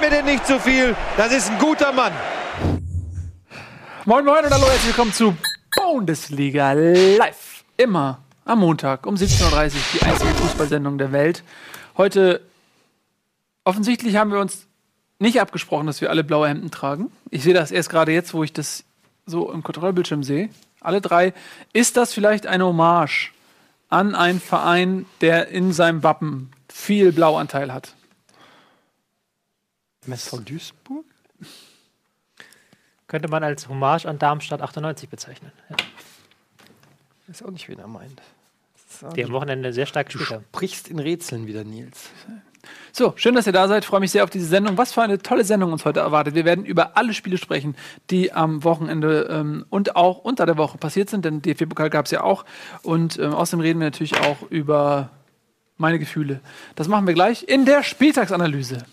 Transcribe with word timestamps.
Mir 0.00 0.10
den 0.10 0.26
nicht 0.26 0.46
zu 0.46 0.60
viel. 0.60 0.94
Das 1.16 1.32
ist 1.32 1.50
ein 1.50 1.58
guter 1.58 1.92
Mann. 1.92 2.12
Moin 4.04 4.24
Moin 4.24 4.44
und 4.44 4.52
hallo, 4.52 4.66
herzlich 4.66 4.86
willkommen 4.86 5.12
zu 5.12 5.36
Bundesliga 5.74 6.72
live. 6.72 7.64
Immer 7.76 8.20
am 8.44 8.60
Montag 8.60 9.06
um 9.06 9.16
17.30 9.16 9.44
Uhr 9.52 9.70
die 9.94 10.02
einzige 10.02 10.30
Fußballsendung 10.34 10.98
der 10.98 11.10
Welt. 11.10 11.42
Heute 11.96 12.40
offensichtlich 13.64 14.14
haben 14.14 14.30
wir 14.30 14.38
uns 14.38 14.68
nicht 15.18 15.40
abgesprochen, 15.40 15.88
dass 15.88 16.00
wir 16.00 16.10
alle 16.10 16.22
blaue 16.22 16.48
Hemden 16.48 16.70
tragen. 16.70 17.10
Ich 17.30 17.42
sehe 17.42 17.54
das 17.54 17.72
erst 17.72 17.90
gerade 17.90 18.12
jetzt, 18.12 18.32
wo 18.34 18.44
ich 18.44 18.52
das 18.52 18.84
so 19.26 19.50
im 19.52 19.64
Kontrollbildschirm 19.64 20.22
sehe. 20.22 20.48
Alle 20.80 21.00
drei. 21.00 21.34
Ist 21.72 21.96
das 21.96 22.14
vielleicht 22.14 22.46
eine 22.46 22.66
Hommage 22.66 23.32
an 23.88 24.14
einen 24.14 24.40
Verein, 24.40 25.06
der 25.22 25.48
in 25.48 25.72
seinem 25.72 26.04
Wappen 26.04 26.52
viel 26.68 27.10
Blauanteil 27.10 27.74
hat? 27.74 27.94
MSV 30.06 30.44
Duisburg? 30.44 31.04
Könnte 33.06 33.28
man 33.28 33.42
als 33.42 33.68
Hommage 33.68 34.06
an 34.06 34.18
Darmstadt 34.18 34.60
98 34.60 35.08
bezeichnen. 35.08 35.52
Ja. 35.70 35.76
Weiß 37.26 37.42
auch 37.42 37.50
nicht, 37.50 37.68
wen 37.68 37.78
er 37.78 37.88
meint. 37.88 38.20
Die 39.16 39.24
am 39.24 39.32
Wochenende 39.32 39.72
sehr 39.72 39.86
stark 39.86 40.08
Du 40.08 40.18
gespielt 40.18 40.38
haben. 40.38 40.44
sprichst 40.48 40.88
in 40.88 40.98
Rätseln 40.98 41.46
wieder, 41.46 41.62
Nils. 41.64 42.10
So, 42.92 43.12
schön, 43.16 43.34
dass 43.34 43.46
ihr 43.46 43.52
da 43.52 43.68
seid. 43.68 43.84
Freue 43.84 44.00
mich 44.00 44.10
sehr 44.10 44.24
auf 44.24 44.30
diese 44.30 44.46
Sendung. 44.46 44.76
Was 44.76 44.92
für 44.92 45.02
eine 45.02 45.18
tolle 45.18 45.44
Sendung 45.44 45.72
uns 45.72 45.84
heute 45.84 46.00
erwartet. 46.00 46.34
Wir 46.34 46.44
werden 46.44 46.64
über 46.64 46.96
alle 46.96 47.14
Spiele 47.14 47.38
sprechen, 47.38 47.76
die 48.10 48.32
am 48.32 48.64
Wochenende 48.64 49.28
ähm, 49.30 49.64
und 49.70 49.94
auch 49.96 50.18
unter 50.18 50.46
der 50.46 50.56
Woche 50.56 50.78
passiert 50.78 51.08
sind, 51.08 51.24
denn 51.24 51.40
DFB-Pokal 51.40 51.90
gab 51.90 52.06
es 52.06 52.10
ja 52.10 52.22
auch. 52.22 52.44
Und 52.82 53.18
ähm, 53.18 53.32
außerdem 53.32 53.60
reden 53.60 53.78
wir 53.80 53.86
natürlich 53.86 54.18
auch 54.20 54.42
über 54.50 55.10
meine 55.76 55.98
Gefühle. 55.98 56.40
Das 56.74 56.88
machen 56.88 57.06
wir 57.06 57.14
gleich 57.14 57.44
in 57.44 57.64
der 57.64 57.82
Spieltagsanalyse. 57.82 58.84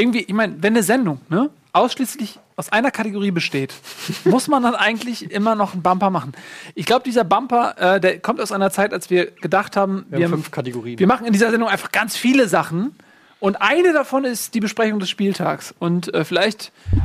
Irgendwie, 0.00 0.20
ich 0.20 0.32
meine, 0.32 0.56
wenn 0.62 0.72
eine 0.74 0.82
Sendung 0.82 1.20
ne, 1.28 1.50
ausschließlich 1.72 2.38
aus 2.56 2.70
einer 2.72 2.90
Kategorie 2.90 3.30
besteht, 3.30 3.74
muss 4.24 4.48
man 4.48 4.62
dann 4.62 4.74
eigentlich 4.74 5.30
immer 5.30 5.54
noch 5.54 5.74
einen 5.74 5.82
Bumper 5.82 6.10
machen. 6.10 6.32
Ich 6.74 6.86
glaube, 6.86 7.04
dieser 7.04 7.24
Bumper, 7.24 7.96
äh, 7.96 8.00
der 8.00 8.18
kommt 8.18 8.40
aus 8.40 8.52
einer 8.52 8.70
Zeit, 8.70 8.92
als 8.94 9.10
wir 9.10 9.26
gedacht 9.30 9.76
haben, 9.76 10.06
Wir 10.08 10.24
haben 10.24 10.32
fünf 10.32 10.50
Kategorien. 10.50 10.98
wir 10.98 11.06
machen 11.06 11.26
in 11.26 11.32
dieser 11.32 11.50
Sendung 11.50 11.68
einfach 11.68 11.92
ganz 11.92 12.16
viele 12.16 12.48
Sachen. 12.48 12.94
Und 13.40 13.60
eine 13.62 13.92
davon 13.94 14.24
ist 14.24 14.52
die 14.54 14.60
Besprechung 14.60 15.00
des 15.00 15.08
Spieltags. 15.10 15.74
Und 15.78 16.12
äh, 16.14 16.24
vielleicht. 16.24 16.72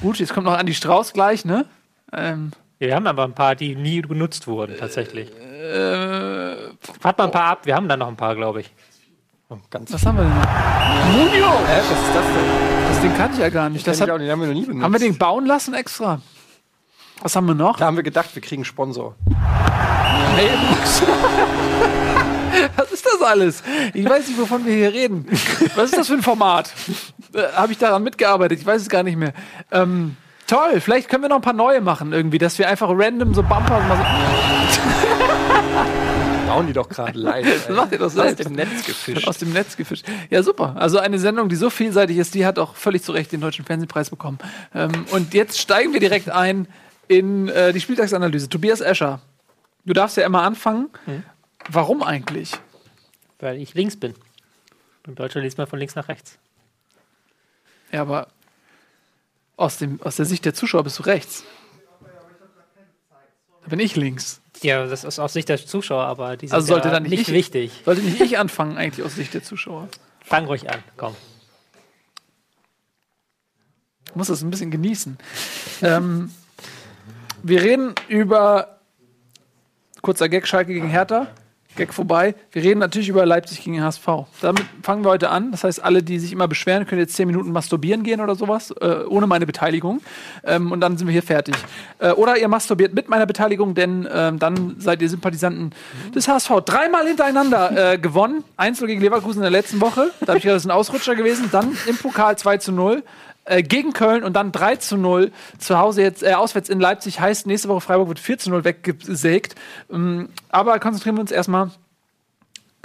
Gut, 0.00 0.18
jetzt 0.20 0.32
kommt 0.32 0.46
noch 0.46 0.56
Andi 0.56 0.74
Strauß 0.74 1.12
gleich, 1.12 1.44
ne? 1.44 1.64
Ähm, 2.12 2.52
Wir 2.78 2.94
haben 2.94 3.06
aber 3.08 3.24
ein 3.24 3.34
paar, 3.34 3.56
die 3.56 3.74
nie 3.74 4.00
genutzt 4.02 4.46
wurden, 4.46 4.76
tatsächlich. 4.78 5.28
äh, 5.36 6.56
Hat 7.02 7.18
man 7.18 7.26
ein 7.28 7.32
paar 7.32 7.44
ab, 7.46 7.66
wir 7.66 7.74
haben 7.74 7.88
da 7.88 7.96
noch 7.96 8.06
ein 8.08 8.16
paar, 8.16 8.36
glaube 8.36 8.60
ich. 8.60 8.70
Oh, 9.50 9.56
ganz 9.70 9.90
was 9.92 10.04
haben 10.04 10.18
wir 10.18 10.24
denn 10.24 10.34
noch? 10.34 11.16
Munio! 11.16 11.46
Hä, 11.66 11.78
was 11.78 11.98
ist 11.98 12.14
das 12.14 12.26
denn? 12.26 12.88
Das 12.88 13.00
Ding 13.00 13.16
kannte 13.16 13.34
ich 13.36 13.40
ja 13.40 13.48
gar 13.48 13.70
nicht. 13.70 13.86
Das 13.86 13.96
Das 13.98 14.02
hat, 14.06 14.14
auch 14.14 14.18
nicht, 14.18 14.30
haben 14.30 14.40
wir 14.40 14.48
noch 14.48 14.54
nie 14.54 14.66
benutzt. 14.66 14.84
haben 14.84 14.92
wir 14.92 14.98
den 15.00 15.16
bauen 15.16 15.46
lassen 15.46 15.72
extra? 15.74 16.20
Was 17.22 17.34
haben 17.34 17.46
wir 17.46 17.54
noch? 17.54 17.78
da 17.78 17.86
haben 17.86 17.96
wir 17.96 18.02
gedacht, 18.02 18.28
wir 18.34 18.42
kriegen 18.42 18.60
einen 18.60 18.64
Sponsor. 18.66 19.14
Mailbox. 20.36 21.02
Was 22.76 22.92
ist 22.92 23.06
das 23.06 23.22
alles? 23.22 23.62
Ich 23.94 24.08
weiß 24.08 24.26
nicht, 24.28 24.38
wovon 24.40 24.64
wir 24.66 24.74
hier 24.74 24.92
reden. 24.92 25.26
Was 25.76 25.86
ist 25.90 25.96
das 25.98 26.08
für 26.08 26.14
ein 26.14 26.22
Format? 26.22 26.72
Äh, 27.34 27.42
Habe 27.54 27.72
ich 27.72 27.78
daran 27.78 28.02
mitgearbeitet? 28.02 28.58
Ich 28.60 28.66
weiß 28.66 28.82
es 28.82 28.88
gar 28.88 29.02
nicht 29.02 29.16
mehr. 29.16 29.32
Ähm, 29.70 30.16
toll, 30.46 30.80
vielleicht 30.80 31.08
können 31.08 31.22
wir 31.24 31.28
noch 31.28 31.36
ein 31.36 31.42
paar 31.42 31.52
neue 31.52 31.80
machen 31.80 32.12
irgendwie, 32.12 32.38
dass 32.38 32.58
wir 32.58 32.68
einfach 32.68 32.88
random 32.90 33.34
so 33.34 33.42
Bumper 33.42 33.80
mal 33.80 33.98
Bauen 36.48 36.66
die 36.66 36.72
doch 36.72 36.88
gerade 36.88 37.18
live. 37.18 37.46
Das 37.68 37.76
macht 37.76 37.92
ihr 37.92 37.98
doch 37.98 38.06
Aus 38.06 38.12
selbst. 38.14 38.44
dem 38.44 38.52
Netz 38.54 38.84
gefischt. 38.86 39.28
aus 39.28 39.38
dem 39.38 39.52
Netz 39.52 39.76
gefischt. 39.76 40.06
Ja, 40.30 40.42
super. 40.42 40.74
Also 40.78 40.98
eine 40.98 41.18
Sendung, 41.18 41.48
die 41.48 41.56
so 41.56 41.70
vielseitig 41.70 42.16
ist, 42.18 42.34
die 42.34 42.46
hat 42.46 42.58
auch 42.58 42.74
völlig 42.74 43.02
zu 43.02 43.12
Recht 43.12 43.32
den 43.32 43.40
Deutschen 43.40 43.64
Fernsehpreis 43.64 44.10
bekommen. 44.10 44.38
Ähm, 44.74 45.06
und 45.10 45.34
jetzt 45.34 45.58
steigen 45.60 45.92
wir 45.92 46.00
direkt 46.00 46.30
ein 46.30 46.66
in 47.06 47.48
äh, 47.48 47.72
die 47.72 47.80
Spieltagsanalyse. 47.80 48.48
Tobias 48.48 48.80
Escher, 48.80 49.20
du 49.84 49.92
darfst 49.92 50.16
ja 50.16 50.24
immer 50.26 50.42
anfangen. 50.42 50.88
Warum 51.70 52.02
eigentlich? 52.02 52.52
Weil 53.38 53.58
ich 53.58 53.74
links 53.74 53.96
bin. 53.96 54.14
In 55.06 55.14
Deutschland 55.14 55.44
liest 55.44 55.58
man 55.58 55.66
von 55.66 55.78
links 55.78 55.94
nach 55.94 56.08
rechts. 56.08 56.38
Ja, 57.92 58.02
aber 58.02 58.28
aus, 59.56 59.78
dem, 59.78 60.00
aus 60.02 60.16
der 60.16 60.24
Sicht 60.26 60.44
der 60.44 60.54
Zuschauer 60.54 60.84
bist 60.84 60.98
du 60.98 61.02
rechts. 61.02 61.44
Da 63.62 63.68
bin 63.68 63.80
ich 63.80 63.96
links. 63.96 64.40
Ja, 64.62 64.86
das 64.86 65.04
ist 65.04 65.18
aus 65.18 65.32
Sicht 65.32 65.48
der 65.48 65.58
Zuschauer, 65.64 66.04
aber 66.04 66.36
die 66.36 66.48
sind 66.48 66.54
Also 66.54 66.66
sollte 66.68 66.88
ja 66.88 66.94
dann 66.94 67.04
nicht 67.04 67.28
ich- 67.28 67.32
wichtig. 67.32 67.82
Sollte 67.84 68.02
nicht 68.02 68.20
ich 68.20 68.38
anfangen, 68.38 68.76
eigentlich 68.76 69.04
aus 69.06 69.14
Sicht 69.14 69.34
der 69.34 69.42
Zuschauer? 69.42 69.88
Fang 70.24 70.46
ruhig 70.46 70.68
an, 70.70 70.82
komm. 70.96 71.14
Ich 74.08 74.14
muss 74.14 74.28
das 74.28 74.42
ein 74.42 74.50
bisschen 74.50 74.70
genießen. 74.70 75.18
ähm, 75.82 76.32
wir 77.42 77.62
reden 77.62 77.94
über 78.08 78.78
kurzer 80.02 80.28
Gag 80.28 80.46
Schalke 80.48 80.72
gegen 80.72 80.88
Hertha. 80.88 81.28
Gag 81.78 81.94
vorbei. 81.94 82.34
Wir 82.52 82.62
reden 82.62 82.80
natürlich 82.80 83.08
über 83.08 83.24
Leipzig 83.24 83.62
gegen 83.62 83.82
HSV. 83.82 84.06
Damit 84.42 84.64
fangen 84.82 85.04
wir 85.04 85.10
heute 85.10 85.30
an. 85.30 85.52
Das 85.52 85.64
heißt, 85.64 85.82
alle, 85.82 86.02
die 86.02 86.18
sich 86.18 86.32
immer 86.32 86.48
beschweren, 86.48 86.86
können 86.86 87.00
jetzt 87.00 87.14
10 87.14 87.26
Minuten 87.26 87.52
masturbieren 87.52 88.02
gehen 88.02 88.20
oder 88.20 88.34
sowas, 88.34 88.72
äh, 88.80 89.04
ohne 89.08 89.26
meine 89.28 89.46
Beteiligung. 89.46 90.00
Ähm, 90.44 90.72
und 90.72 90.80
dann 90.80 90.98
sind 90.98 91.06
wir 91.06 91.12
hier 91.12 91.22
fertig. 91.22 91.54
Äh, 92.00 92.10
oder 92.10 92.36
ihr 92.36 92.48
masturbiert 92.48 92.94
mit 92.94 93.08
meiner 93.08 93.26
Beteiligung, 93.26 93.74
denn 93.74 94.08
ähm, 94.12 94.38
dann 94.38 94.74
seid 94.78 95.00
ihr 95.00 95.08
Sympathisanten 95.08 95.70
des 96.14 96.26
HSV. 96.26 96.50
Dreimal 96.64 97.06
hintereinander 97.06 97.92
äh, 97.92 97.98
gewonnen. 97.98 98.42
1 98.56 98.80
gegen 98.80 99.00
Leverkusen 99.00 99.38
in 99.38 99.42
der 99.42 99.50
letzten 99.52 99.80
Woche. 99.80 100.10
Da 100.20 100.28
habe 100.28 100.38
ich 100.38 100.42
gedacht, 100.42 100.56
das 100.56 100.66
ein 100.66 100.72
Ausrutscher 100.72 101.14
gewesen. 101.14 101.48
Dann 101.52 101.76
im 101.86 101.96
Pokal 101.96 102.36
2 102.36 102.58
zu 102.58 102.72
0 102.72 103.04
äh, 103.48 103.62
gegen 103.62 103.92
Köln 103.92 104.24
und 104.24 104.34
dann 104.34 104.52
3 104.52 104.76
zu 104.76 104.96
0 104.96 105.32
zu 105.58 105.78
Hause 105.78 106.02
jetzt 106.02 106.22
äh, 106.22 106.34
auswärts 106.34 106.68
in 106.68 106.80
Leipzig 106.80 107.20
heißt 107.20 107.46
nächste 107.46 107.68
Woche 107.68 107.80
Freiburg 107.80 108.08
wird 108.08 108.18
4 108.18 108.38
zu 108.38 108.50
0 108.50 108.64
weggesägt. 108.64 109.54
Ähm, 109.90 110.28
aber 110.48 110.78
konzentrieren 110.78 111.16
wir 111.16 111.20
uns 111.20 111.30
erstmal 111.30 111.70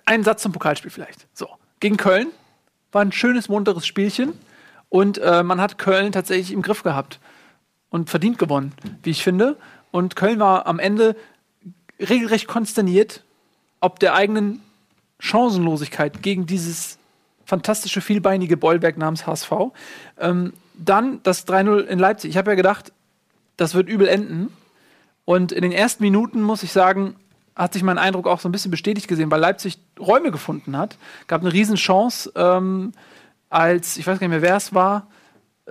einen 0.05 0.23
Satz 0.23 0.41
zum 0.41 0.51
Pokalspiel 0.51 0.91
vielleicht. 0.91 1.27
So, 1.33 1.47
gegen 1.79 1.97
Köln 1.97 2.27
war 2.91 3.01
ein 3.01 3.11
schönes 3.11 3.49
munteres 3.49 3.85
Spielchen 3.85 4.33
und 4.89 5.17
äh, 5.17 5.43
man 5.43 5.59
hat 5.59 5.77
Köln 5.77 6.11
tatsächlich 6.11 6.51
im 6.51 6.61
Griff 6.61 6.83
gehabt 6.83 7.19
und 7.89 8.09
verdient 8.09 8.37
gewonnen, 8.37 8.73
wie 9.03 9.11
ich 9.11 9.23
finde. 9.23 9.57
Und 9.91 10.15
Köln 10.15 10.39
war 10.39 10.65
am 10.67 10.79
Ende 10.79 11.15
regelrecht 11.99 12.47
konsterniert, 12.47 13.23
ob 13.79 13.99
der 13.99 14.15
eigenen 14.15 14.61
Chancenlosigkeit 15.19 16.21
gegen 16.21 16.45
dieses 16.45 16.97
fantastische, 17.45 18.01
vielbeinige 18.01 18.57
Bollwerk 18.57 18.97
namens 18.97 19.27
HSV. 19.27 19.51
Ähm, 20.19 20.53
dann 20.73 21.21
das 21.23 21.47
3-0 21.47 21.81
in 21.81 21.99
Leipzig. 21.99 22.31
Ich 22.31 22.37
habe 22.37 22.51
ja 22.51 22.55
gedacht, 22.55 22.91
das 23.57 23.73
wird 23.73 23.89
übel 23.89 24.07
enden. 24.07 24.51
Und 25.25 25.51
in 25.51 25.61
den 25.61 25.71
ersten 25.71 26.03
Minuten, 26.03 26.41
muss 26.41 26.63
ich 26.63 26.71
sagen, 26.71 27.15
hat 27.55 27.73
sich 27.73 27.83
mein 27.83 27.97
Eindruck 27.97 28.27
auch 28.27 28.39
so 28.39 28.49
ein 28.49 28.51
bisschen 28.51 28.71
bestätigt 28.71 29.07
gesehen, 29.07 29.29
weil 29.29 29.39
Leipzig 29.39 29.77
Räume 29.99 30.31
gefunden 30.31 30.77
hat. 30.77 30.97
Gab 31.27 31.41
eine 31.41 31.53
Riesenchance, 31.53 32.31
ähm, 32.35 32.93
als, 33.49 33.97
ich 33.97 34.07
weiß 34.07 34.19
gar 34.19 34.27
nicht 34.27 34.35
mehr, 34.35 34.41
wer 34.41 34.55
es 34.55 34.73
war, 34.73 35.07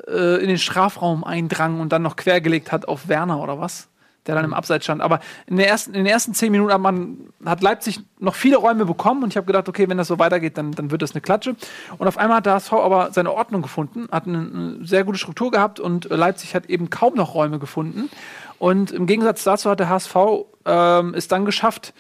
äh, 0.06 0.40
in 0.40 0.48
den 0.48 0.58
Strafraum 0.58 1.24
eindrang 1.24 1.80
und 1.80 1.92
dann 1.92 2.02
noch 2.02 2.16
quergelegt 2.16 2.70
hat 2.72 2.86
auf 2.86 3.08
Werner 3.08 3.42
oder 3.42 3.58
was, 3.58 3.88
der 4.26 4.34
dann 4.34 4.44
im 4.44 4.54
Abseits 4.54 4.84
stand. 4.84 5.00
Aber 5.00 5.20
in, 5.46 5.56
der 5.56 5.68
ersten, 5.68 5.90
in 5.94 6.04
den 6.04 6.06
ersten 6.06 6.34
zehn 6.34 6.52
Minuten 6.52 6.72
hat, 6.72 6.80
man, 6.80 7.18
hat 7.44 7.62
Leipzig 7.62 8.00
noch 8.18 8.34
viele 8.34 8.56
Räume 8.56 8.84
bekommen 8.84 9.22
und 9.22 9.30
ich 9.30 9.36
habe 9.36 9.46
gedacht, 9.46 9.68
okay, 9.68 9.88
wenn 9.88 9.98
das 9.98 10.08
so 10.08 10.18
weitergeht, 10.18 10.56
dann, 10.56 10.72
dann 10.72 10.90
wird 10.90 11.02
das 11.02 11.12
eine 11.12 11.20
Klatsche. 11.20 11.56
Und 11.98 12.06
auf 12.06 12.18
einmal 12.18 12.38
hat 12.38 12.46
der 12.46 12.54
HSV 12.54 12.72
aber 12.74 13.10
seine 13.12 13.32
Ordnung 13.32 13.62
gefunden, 13.62 14.08
hat 14.12 14.26
eine, 14.26 14.38
eine 14.38 14.86
sehr 14.86 15.04
gute 15.04 15.18
Struktur 15.18 15.50
gehabt 15.50 15.80
und 15.80 16.08
Leipzig 16.10 16.54
hat 16.54 16.66
eben 16.66 16.90
kaum 16.90 17.14
noch 17.14 17.34
Räume 17.34 17.58
gefunden. 17.58 18.10
Und 18.58 18.92
im 18.92 19.06
Gegensatz 19.06 19.42
dazu 19.42 19.70
hat 19.70 19.80
der 19.80 19.88
HSV 19.88 20.16
ähm, 20.66 21.14
es 21.14 21.26
dann 21.26 21.44
geschafft, 21.44 21.94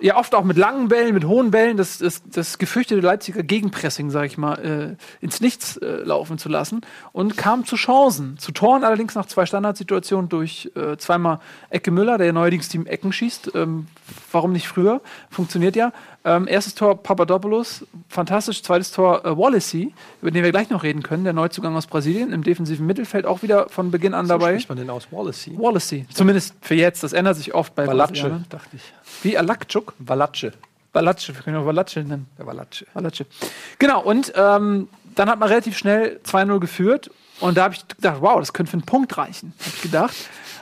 ja 0.00 0.16
oft 0.16 0.34
auch 0.34 0.44
mit 0.44 0.56
langen 0.56 0.88
Bällen, 0.88 1.14
mit 1.14 1.24
hohen 1.24 1.50
Bällen, 1.50 1.76
das, 1.76 1.98
das, 1.98 2.22
das 2.24 2.58
gefürchtete 2.58 3.00
Leipziger 3.00 3.42
Gegenpressing, 3.42 4.10
sage 4.10 4.26
ich 4.26 4.38
mal, 4.38 4.96
äh, 5.20 5.24
ins 5.24 5.40
Nichts 5.40 5.76
äh, 5.76 6.02
laufen 6.02 6.38
zu 6.38 6.48
lassen 6.48 6.80
und 7.12 7.36
kam 7.36 7.64
zu 7.64 7.76
Chancen. 7.76 8.38
Zu 8.38 8.52
Toren 8.52 8.84
allerdings 8.84 9.14
nach 9.14 9.26
zwei 9.26 9.46
Standardsituationen 9.46 10.28
durch 10.28 10.70
äh, 10.74 10.96
zweimal 10.96 11.40
Ecke 11.70 11.90
Müller, 11.90 12.18
der 12.18 12.32
neuerdings 12.32 12.68
die 12.68 12.84
Ecken 12.86 13.12
schießt. 13.12 13.52
Ähm, 13.54 13.86
warum 14.32 14.52
nicht 14.52 14.68
früher? 14.68 15.00
Funktioniert 15.30 15.76
ja. 15.76 15.92
Ähm, 16.22 16.46
erstes 16.48 16.74
Tor 16.74 17.02
Papadopoulos, 17.02 17.86
fantastisch. 18.08 18.62
Zweites 18.62 18.92
Tor 18.92 19.24
äh, 19.24 19.36
Wallacey, 19.36 19.94
über 20.20 20.30
den 20.30 20.44
wir 20.44 20.50
gleich 20.50 20.68
noch 20.68 20.82
reden 20.82 21.02
können, 21.02 21.24
der 21.24 21.32
Neuzugang 21.32 21.74
aus 21.76 21.86
Brasilien, 21.86 22.32
im 22.32 22.42
defensiven 22.42 22.84
Mittelfeld 22.86 23.24
auch 23.24 23.42
wieder 23.42 23.70
von 23.70 23.90
Beginn 23.90 24.12
an 24.12 24.26
So 24.26 24.34
dabei. 24.34 24.52
spricht 24.52 24.68
man 24.68 24.78
denn 24.78 24.90
aus? 24.90 25.08
Wallacey? 25.10 25.56
Wallacey, 25.58 26.06
zumindest 26.12 26.54
für 26.60 26.74
jetzt. 26.74 27.02
Das 27.02 27.14
ändert 27.14 27.36
sich 27.36 27.54
oft 27.54 27.74
bei 27.74 27.86
Valatsche, 27.86 28.44
dachte 28.50 28.76
ich. 28.76 28.82
Wie 29.22 29.38
Alakczuk? 29.38 29.94
Valatsche. 29.98 30.52
Valatsche, 30.92 31.34
wir 31.34 31.42
können 31.42 31.56
auch 31.56 31.66
Valatsche 31.66 32.00
nennen. 32.00 32.26
Der 32.36 32.46
Valatsche. 32.46 32.86
Valatsche. 32.92 33.24
Genau, 33.78 34.02
und 34.02 34.32
ähm, 34.36 34.88
dann 35.14 35.30
hat 35.30 35.38
man 35.38 35.48
relativ 35.48 35.78
schnell 35.78 36.20
2-0 36.26 36.58
geführt. 36.58 37.10
Und 37.40 37.56
da 37.56 37.64
habe 37.64 37.74
ich 37.74 37.88
gedacht, 37.88 38.18
wow, 38.20 38.38
das 38.38 38.52
könnte 38.52 38.70
für 38.70 38.76
einen 38.76 38.84
Punkt 38.86 39.16
reichen, 39.16 39.54
habe 39.60 39.70
ich 39.74 39.82
gedacht. 39.82 40.16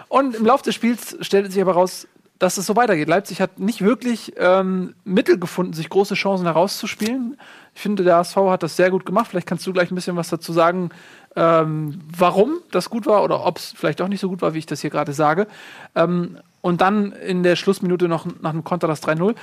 Und 0.06 0.36
im 0.36 0.46
Laufe 0.46 0.62
des 0.62 0.74
Spiels 0.76 1.16
stellte 1.22 1.50
sich 1.50 1.60
aber 1.60 1.72
raus, 1.72 2.06
dass 2.38 2.56
es 2.56 2.66
so 2.66 2.76
weitergeht. 2.76 3.08
Leipzig 3.08 3.40
hat 3.40 3.58
nicht 3.58 3.82
wirklich 3.82 4.34
ähm, 4.36 4.94
Mittel 5.04 5.38
gefunden, 5.38 5.72
sich 5.72 5.88
große 5.88 6.14
Chancen 6.14 6.46
herauszuspielen. 6.46 7.36
Ich 7.74 7.80
finde, 7.80 8.04
der 8.04 8.16
HSV 8.16 8.36
hat 8.36 8.62
das 8.62 8.76
sehr 8.76 8.90
gut 8.90 9.04
gemacht. 9.04 9.28
Vielleicht 9.28 9.46
kannst 9.46 9.66
du 9.66 9.72
gleich 9.72 9.90
ein 9.90 9.94
bisschen 9.94 10.16
was 10.16 10.28
dazu 10.28 10.52
sagen, 10.52 10.90
ähm, 11.36 12.00
warum 12.16 12.58
das 12.70 12.90
gut 12.90 13.06
war 13.06 13.22
oder 13.24 13.44
ob 13.44 13.58
es 13.58 13.72
vielleicht 13.76 14.00
auch 14.00 14.08
nicht 14.08 14.20
so 14.20 14.28
gut 14.28 14.42
war, 14.42 14.54
wie 14.54 14.58
ich 14.58 14.66
das 14.66 14.80
hier 14.80 14.90
gerade 14.90 15.12
sage. 15.12 15.46
Ähm, 15.94 16.38
und 16.60 16.80
dann 16.80 17.12
in 17.12 17.42
der 17.42 17.56
Schlussminute 17.56 18.08
noch 18.08 18.26
nach 18.40 18.50
einem 18.50 18.64
Konter 18.64 18.88
das 18.88 19.02
3-0. 19.02 19.34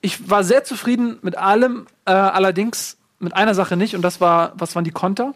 Ich 0.00 0.30
war 0.30 0.44
sehr 0.44 0.64
zufrieden 0.64 1.18
mit 1.22 1.36
allem, 1.36 1.86
äh, 2.04 2.12
allerdings 2.12 2.96
mit 3.18 3.34
einer 3.34 3.54
Sache 3.54 3.76
nicht, 3.76 3.96
und 3.96 4.02
das 4.02 4.20
war, 4.20 4.52
was 4.56 4.76
waren 4.76 4.84
die 4.84 4.90
Konter? 4.90 5.34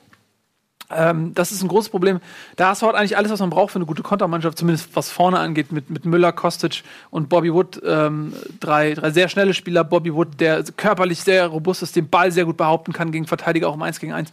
Ähm, 0.95 1.35
das 1.35 1.53
ist 1.53 1.63
ein 1.63 1.69
großes 1.69 1.91
Problem. 1.91 2.21
Der 2.59 2.69
HSV 2.69 2.83
hat 2.83 2.95
eigentlich 2.95 3.17
alles, 3.17 3.31
was 3.31 3.41
man 3.41 3.51
braucht 3.51 3.73
für 3.73 3.77
eine 3.77 3.87
gute 3.87 4.03
Kontermannschaft, 4.03 4.59
zumindest 4.59 4.95
was 4.95 5.11
vorne 5.11 5.39
angeht, 5.39 5.73
mit, 5.73 5.91
mit 5.91 6.05
Müller, 6.05 6.33
Kostic 6.33 6.83
und 7.11 7.29
Bobby 7.29 7.53
Wood. 7.53 7.81
Ähm, 7.85 8.33
drei, 8.61 8.95
drei 8.95 9.11
sehr 9.11 9.29
schnelle 9.29 9.55
Spieler. 9.55 9.85
Bobby 9.85 10.15
Wood, 10.15 10.41
der 10.41 10.63
körperlich 10.77 11.23
sehr 11.23 11.47
robust 11.47 11.83
ist, 11.83 11.97
den 11.97 12.09
Ball 12.09 12.33
sehr 12.33 12.45
gut 12.45 12.57
behaupten 12.57 12.93
kann 12.93 13.13
gegen 13.13 13.27
Verteidiger 13.27 13.69
auch 13.69 13.75
im 13.75 13.83
1 13.83 14.01
gegen 14.01 14.13
1. 14.13 14.31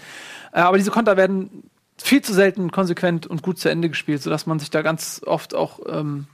Äh, 0.52 0.60
aber 0.60 0.78
diese 0.78 0.92
Konter 0.92 1.18
werden 1.18 1.64
viel 1.98 2.22
zu 2.22 2.34
selten 2.34 2.72
konsequent 2.72 3.28
und 3.28 3.42
gut 3.42 3.60
zu 3.60 3.70
Ende 3.70 3.90
gespielt, 3.90 4.22
sodass 4.22 4.46
man 4.46 4.60
sich 4.60 4.70
da 4.70 4.82
ganz 4.82 5.22
oft 5.26 5.54
auch 5.54 5.80
ähm, 5.88 6.28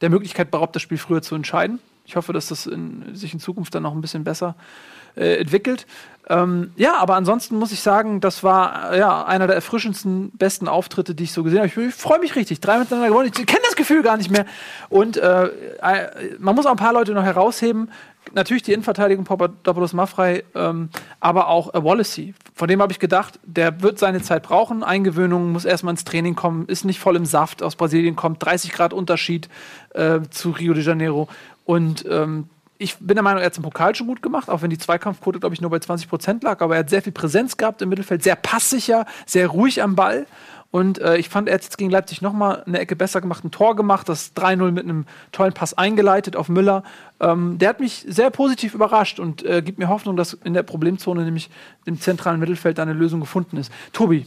der 0.00 0.10
Möglichkeit 0.10 0.50
beraubt, 0.50 0.74
das 0.74 0.82
Spiel 0.82 0.98
früher 0.98 1.22
zu 1.22 1.34
entscheiden. 1.34 1.78
Ich 2.06 2.16
hoffe, 2.16 2.32
dass 2.32 2.48
das 2.48 2.66
in, 2.66 3.14
sich 3.14 3.34
in 3.34 3.40
Zukunft 3.40 3.74
dann 3.74 3.82
noch 3.82 3.94
ein 3.94 4.00
bisschen 4.00 4.24
besser 4.24 4.56
äh, 4.58 4.80
entwickelt. 5.14 5.86
Ähm, 6.30 6.70
ja, 6.76 6.94
aber 6.98 7.16
ansonsten 7.16 7.56
muss 7.56 7.72
ich 7.72 7.80
sagen, 7.80 8.20
das 8.20 8.44
war 8.44 8.92
äh, 8.92 8.98
ja 9.00 9.24
einer 9.24 9.48
der 9.48 9.56
erfrischendsten, 9.56 10.30
besten 10.30 10.68
Auftritte, 10.68 11.12
die 11.16 11.24
ich 11.24 11.32
so 11.32 11.42
gesehen 11.42 11.58
habe. 11.58 11.66
Ich, 11.66 11.76
ich 11.76 11.92
freue 11.92 12.20
mich 12.20 12.36
richtig. 12.36 12.60
Drei 12.60 12.78
miteinander 12.78 13.08
gewonnen. 13.08 13.32
Ich 13.36 13.46
kenne 13.46 13.62
das 13.64 13.74
Gefühl 13.74 14.04
gar 14.04 14.16
nicht 14.16 14.30
mehr. 14.30 14.46
Und 14.88 15.16
äh, 15.16 15.46
äh, 15.46 16.36
man 16.38 16.54
muss 16.54 16.66
auch 16.66 16.70
ein 16.70 16.76
paar 16.76 16.92
Leute 16.92 17.14
noch 17.14 17.24
herausheben. 17.24 17.90
Natürlich 18.32 18.62
die 18.62 18.72
Innenverteidigung 18.72 19.24
Papadopoulos 19.24 19.92
Maffrey, 19.92 20.44
ähm, 20.54 20.90
aber 21.18 21.48
auch 21.48 21.74
äh, 21.74 21.82
Wallacey. 21.82 22.34
Von 22.54 22.68
dem 22.68 22.80
habe 22.80 22.92
ich 22.92 23.00
gedacht, 23.00 23.40
der 23.42 23.82
wird 23.82 23.98
seine 23.98 24.22
Zeit 24.22 24.44
brauchen. 24.44 24.84
Eingewöhnung 24.84 25.50
muss 25.50 25.64
erstmal 25.64 25.94
ins 25.94 26.04
Training 26.04 26.36
kommen, 26.36 26.66
ist 26.66 26.84
nicht 26.84 27.00
voll 27.00 27.16
im 27.16 27.26
Saft. 27.26 27.60
Aus 27.60 27.74
Brasilien 27.74 28.14
kommt 28.14 28.44
30 28.44 28.70
Grad 28.70 28.92
Unterschied 28.92 29.48
äh, 29.94 30.20
zu 30.30 30.50
Rio 30.50 30.74
de 30.74 30.84
Janeiro. 30.84 31.28
Und 31.64 32.04
ähm, 32.08 32.48
ich 32.80 32.96
bin 32.96 33.14
der 33.14 33.22
Meinung, 33.22 33.40
er 33.40 33.46
hat 33.46 33.52
es 33.52 33.58
im 33.58 33.62
Pokal 33.62 33.94
schon 33.94 34.06
gut 34.06 34.22
gemacht, 34.22 34.48
auch 34.48 34.62
wenn 34.62 34.70
die 34.70 34.78
Zweikampfquote, 34.78 35.38
glaube 35.38 35.54
ich, 35.54 35.60
nur 35.60 35.70
bei 35.70 35.78
20 35.78 36.08
Prozent 36.08 36.42
lag. 36.42 36.62
Aber 36.62 36.76
er 36.76 36.80
hat 36.80 36.90
sehr 36.90 37.02
viel 37.02 37.12
Präsenz 37.12 37.58
gehabt 37.58 37.82
im 37.82 37.90
Mittelfeld, 37.90 38.22
sehr 38.22 38.36
passsicher, 38.36 39.04
sehr 39.26 39.48
ruhig 39.48 39.82
am 39.82 39.96
Ball. 39.96 40.26
Und 40.70 40.98
äh, 40.98 41.18
ich 41.18 41.28
fand, 41.28 41.48
er 41.48 41.54
hat 41.54 41.62
jetzt 41.62 41.76
gegen 41.76 41.90
Leipzig 41.90 42.22
nochmal 42.22 42.62
eine 42.64 42.78
Ecke 42.78 42.96
besser 42.96 43.20
gemacht, 43.20 43.44
ein 43.44 43.50
Tor 43.50 43.76
gemacht, 43.76 44.08
das 44.08 44.34
3-0 44.34 44.70
mit 44.70 44.84
einem 44.84 45.04
tollen 45.30 45.52
Pass 45.52 45.74
eingeleitet 45.76 46.36
auf 46.36 46.48
Müller. 46.48 46.82
Ähm, 47.20 47.58
der 47.58 47.68
hat 47.70 47.80
mich 47.80 48.06
sehr 48.08 48.30
positiv 48.30 48.72
überrascht 48.72 49.20
und 49.20 49.44
äh, 49.44 49.60
gibt 49.60 49.78
mir 49.78 49.88
Hoffnung, 49.88 50.16
dass 50.16 50.32
in 50.32 50.54
der 50.54 50.62
Problemzone, 50.62 51.24
nämlich 51.24 51.50
im 51.84 52.00
zentralen 52.00 52.40
Mittelfeld, 52.40 52.78
da 52.78 52.82
eine 52.82 52.94
Lösung 52.94 53.20
gefunden 53.20 53.58
ist. 53.58 53.70
Tobi. 53.92 54.24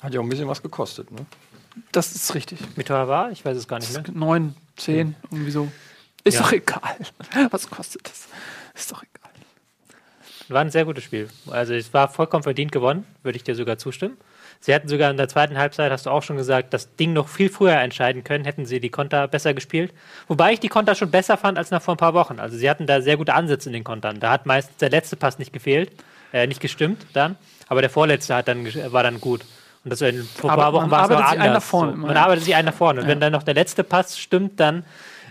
Hat 0.00 0.14
ja 0.14 0.20
auch 0.20 0.24
ein 0.24 0.30
bisschen 0.30 0.48
was 0.48 0.62
gekostet, 0.62 1.10
ne? 1.10 1.26
Das 1.92 2.12
ist 2.12 2.34
richtig. 2.34 2.58
Wie 2.76 2.84
teuer 2.84 3.06
war? 3.06 3.30
Ich 3.30 3.44
weiß 3.44 3.56
es 3.56 3.68
gar 3.68 3.78
nicht 3.78 3.92
mehr. 3.92 4.02
Neun, 4.12 4.54
zehn, 4.76 5.14
irgendwie 5.30 5.50
so. 5.50 5.68
Ist 6.24 6.34
Ja. 6.34 6.42
doch 6.42 6.52
egal. 6.52 6.96
Was 7.50 7.68
kostet 7.68 8.04
das? 8.08 8.28
Ist 8.74 8.92
doch 8.92 9.02
egal. 9.02 9.30
War 10.48 10.62
ein 10.62 10.70
sehr 10.70 10.84
gutes 10.84 11.04
Spiel. 11.04 11.28
Also 11.50 11.74
es 11.74 11.94
war 11.94 12.08
vollkommen 12.08 12.42
verdient 12.42 12.72
gewonnen, 12.72 13.06
würde 13.22 13.36
ich 13.36 13.44
dir 13.44 13.54
sogar 13.54 13.78
zustimmen. 13.78 14.16
Sie 14.62 14.74
hätten 14.74 14.88
sogar 14.88 15.10
in 15.10 15.16
der 15.16 15.28
zweiten 15.28 15.56
Halbzeit, 15.56 15.90
hast 15.92 16.04
du 16.06 16.10
auch 16.10 16.22
schon 16.22 16.36
gesagt, 16.36 16.74
das 16.74 16.94
Ding 16.96 17.12
noch 17.14 17.28
viel 17.28 17.48
früher 17.48 17.76
entscheiden 17.76 18.24
können, 18.24 18.44
hätten 18.44 18.66
sie 18.66 18.78
die 18.80 18.90
Konter 18.90 19.26
besser 19.28 19.54
gespielt. 19.54 19.94
Wobei 20.28 20.52
ich 20.52 20.60
die 20.60 20.68
Konter 20.68 20.94
schon 20.96 21.10
besser 21.10 21.36
fand 21.38 21.56
als 21.56 21.70
noch 21.70 21.80
vor 21.80 21.94
ein 21.94 21.98
paar 21.98 22.12
Wochen. 22.14 22.38
Also 22.40 22.58
sie 22.58 22.68
hatten 22.68 22.86
da 22.86 23.00
sehr 23.00 23.16
gute 23.16 23.32
Ansätze 23.32 23.68
in 23.68 23.72
den 23.72 23.84
Kontern. 23.84 24.20
Da 24.20 24.30
hat 24.32 24.44
meistens 24.44 24.76
der 24.78 24.90
letzte 24.90 25.16
Pass 25.16 25.38
nicht 25.38 25.52
gefehlt, 25.52 25.92
äh, 26.32 26.46
nicht 26.46 26.60
gestimmt 26.60 27.06
dann, 27.14 27.36
aber 27.68 27.80
der 27.80 27.88
vorletzte 27.90 28.34
hat 28.34 28.48
dann, 28.48 28.66
gesch- 28.66 28.92
war 28.92 29.02
dann 29.04 29.20
gut. 29.20 29.42
Und 29.84 29.92
das 29.92 30.02
in, 30.02 30.24
vor 30.24 30.50
ein 30.50 30.58
paar 30.58 30.72
Wochen 30.74 30.90
war 30.90 31.04
es 31.04 31.08
noch 31.10 31.16
arbeitet 31.16 31.30
sich 31.30 31.40
einen 31.40 31.48
anders. 31.48 31.62
nach 31.64 31.70
vorne 31.70 31.92
so. 31.92 31.98
Man 31.98 32.14
ja. 32.16 32.22
arbeitet 32.24 32.44
sich 32.44 32.54
einen 32.54 32.66
nach 32.66 32.74
vorne. 32.74 33.00
Und 33.00 33.06
wenn 33.06 33.20
dann 33.20 33.32
noch 33.32 33.44
der 33.44 33.54
letzte 33.54 33.82
Pass 33.84 34.18
stimmt, 34.18 34.60
dann 34.60 34.84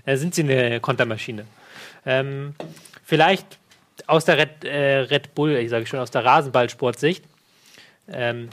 äh, 0.09 0.17
sind 0.17 0.33
sie 0.33 0.43
eine 0.43 0.79
Kontermaschine. 0.79 1.45
Ähm, 2.05 2.55
vielleicht 3.05 3.59
aus 4.07 4.25
der 4.25 4.37
Red, 4.37 4.63
äh, 4.63 4.99
Red 5.01 5.35
Bull, 5.35 5.55
ich 5.55 5.69
sage 5.69 5.85
schon, 5.85 5.99
aus 5.99 6.09
der 6.09 6.25
Rasenballsportsicht, 6.25 7.23
ähm, 8.11 8.49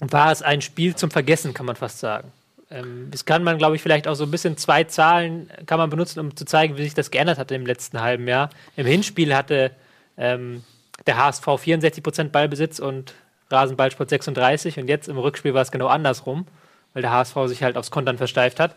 war 0.00 0.32
es 0.32 0.42
ein 0.42 0.62
Spiel 0.62 0.94
zum 0.94 1.10
Vergessen, 1.10 1.52
kann 1.52 1.66
man 1.66 1.76
fast 1.76 1.98
sagen. 1.98 2.32
Ähm, 2.70 3.08
das 3.10 3.24
kann 3.24 3.44
man, 3.44 3.58
glaube 3.58 3.76
ich, 3.76 3.82
vielleicht 3.82 4.08
auch 4.08 4.14
so 4.14 4.24
ein 4.24 4.30
bisschen 4.30 4.56
zwei 4.56 4.84
Zahlen 4.84 5.50
kann 5.66 5.78
man 5.78 5.90
benutzen, 5.90 6.20
um 6.20 6.34
zu 6.34 6.46
zeigen, 6.46 6.78
wie 6.78 6.84
sich 6.84 6.94
das 6.94 7.10
geändert 7.10 7.38
hat 7.38 7.50
im 7.50 7.66
letzten 7.66 8.00
halben 8.00 8.26
Jahr. 8.26 8.48
Im 8.76 8.86
Hinspiel 8.86 9.34
hatte 9.34 9.72
ähm, 10.16 10.64
der 11.06 11.18
HSV 11.18 11.46
64% 11.46 12.30
Ballbesitz 12.30 12.78
und 12.78 13.14
Rasenballsport 13.50 14.08
36 14.08 14.78
und 14.78 14.88
jetzt 14.88 15.08
im 15.08 15.18
Rückspiel 15.18 15.52
war 15.52 15.62
es 15.62 15.70
genau 15.70 15.88
andersrum, 15.88 16.46
weil 16.94 17.02
der 17.02 17.12
HSV 17.12 17.36
sich 17.46 17.62
halt 17.62 17.76
aufs 17.76 17.90
Kontern 17.90 18.16
versteift 18.16 18.58
hat. 18.58 18.74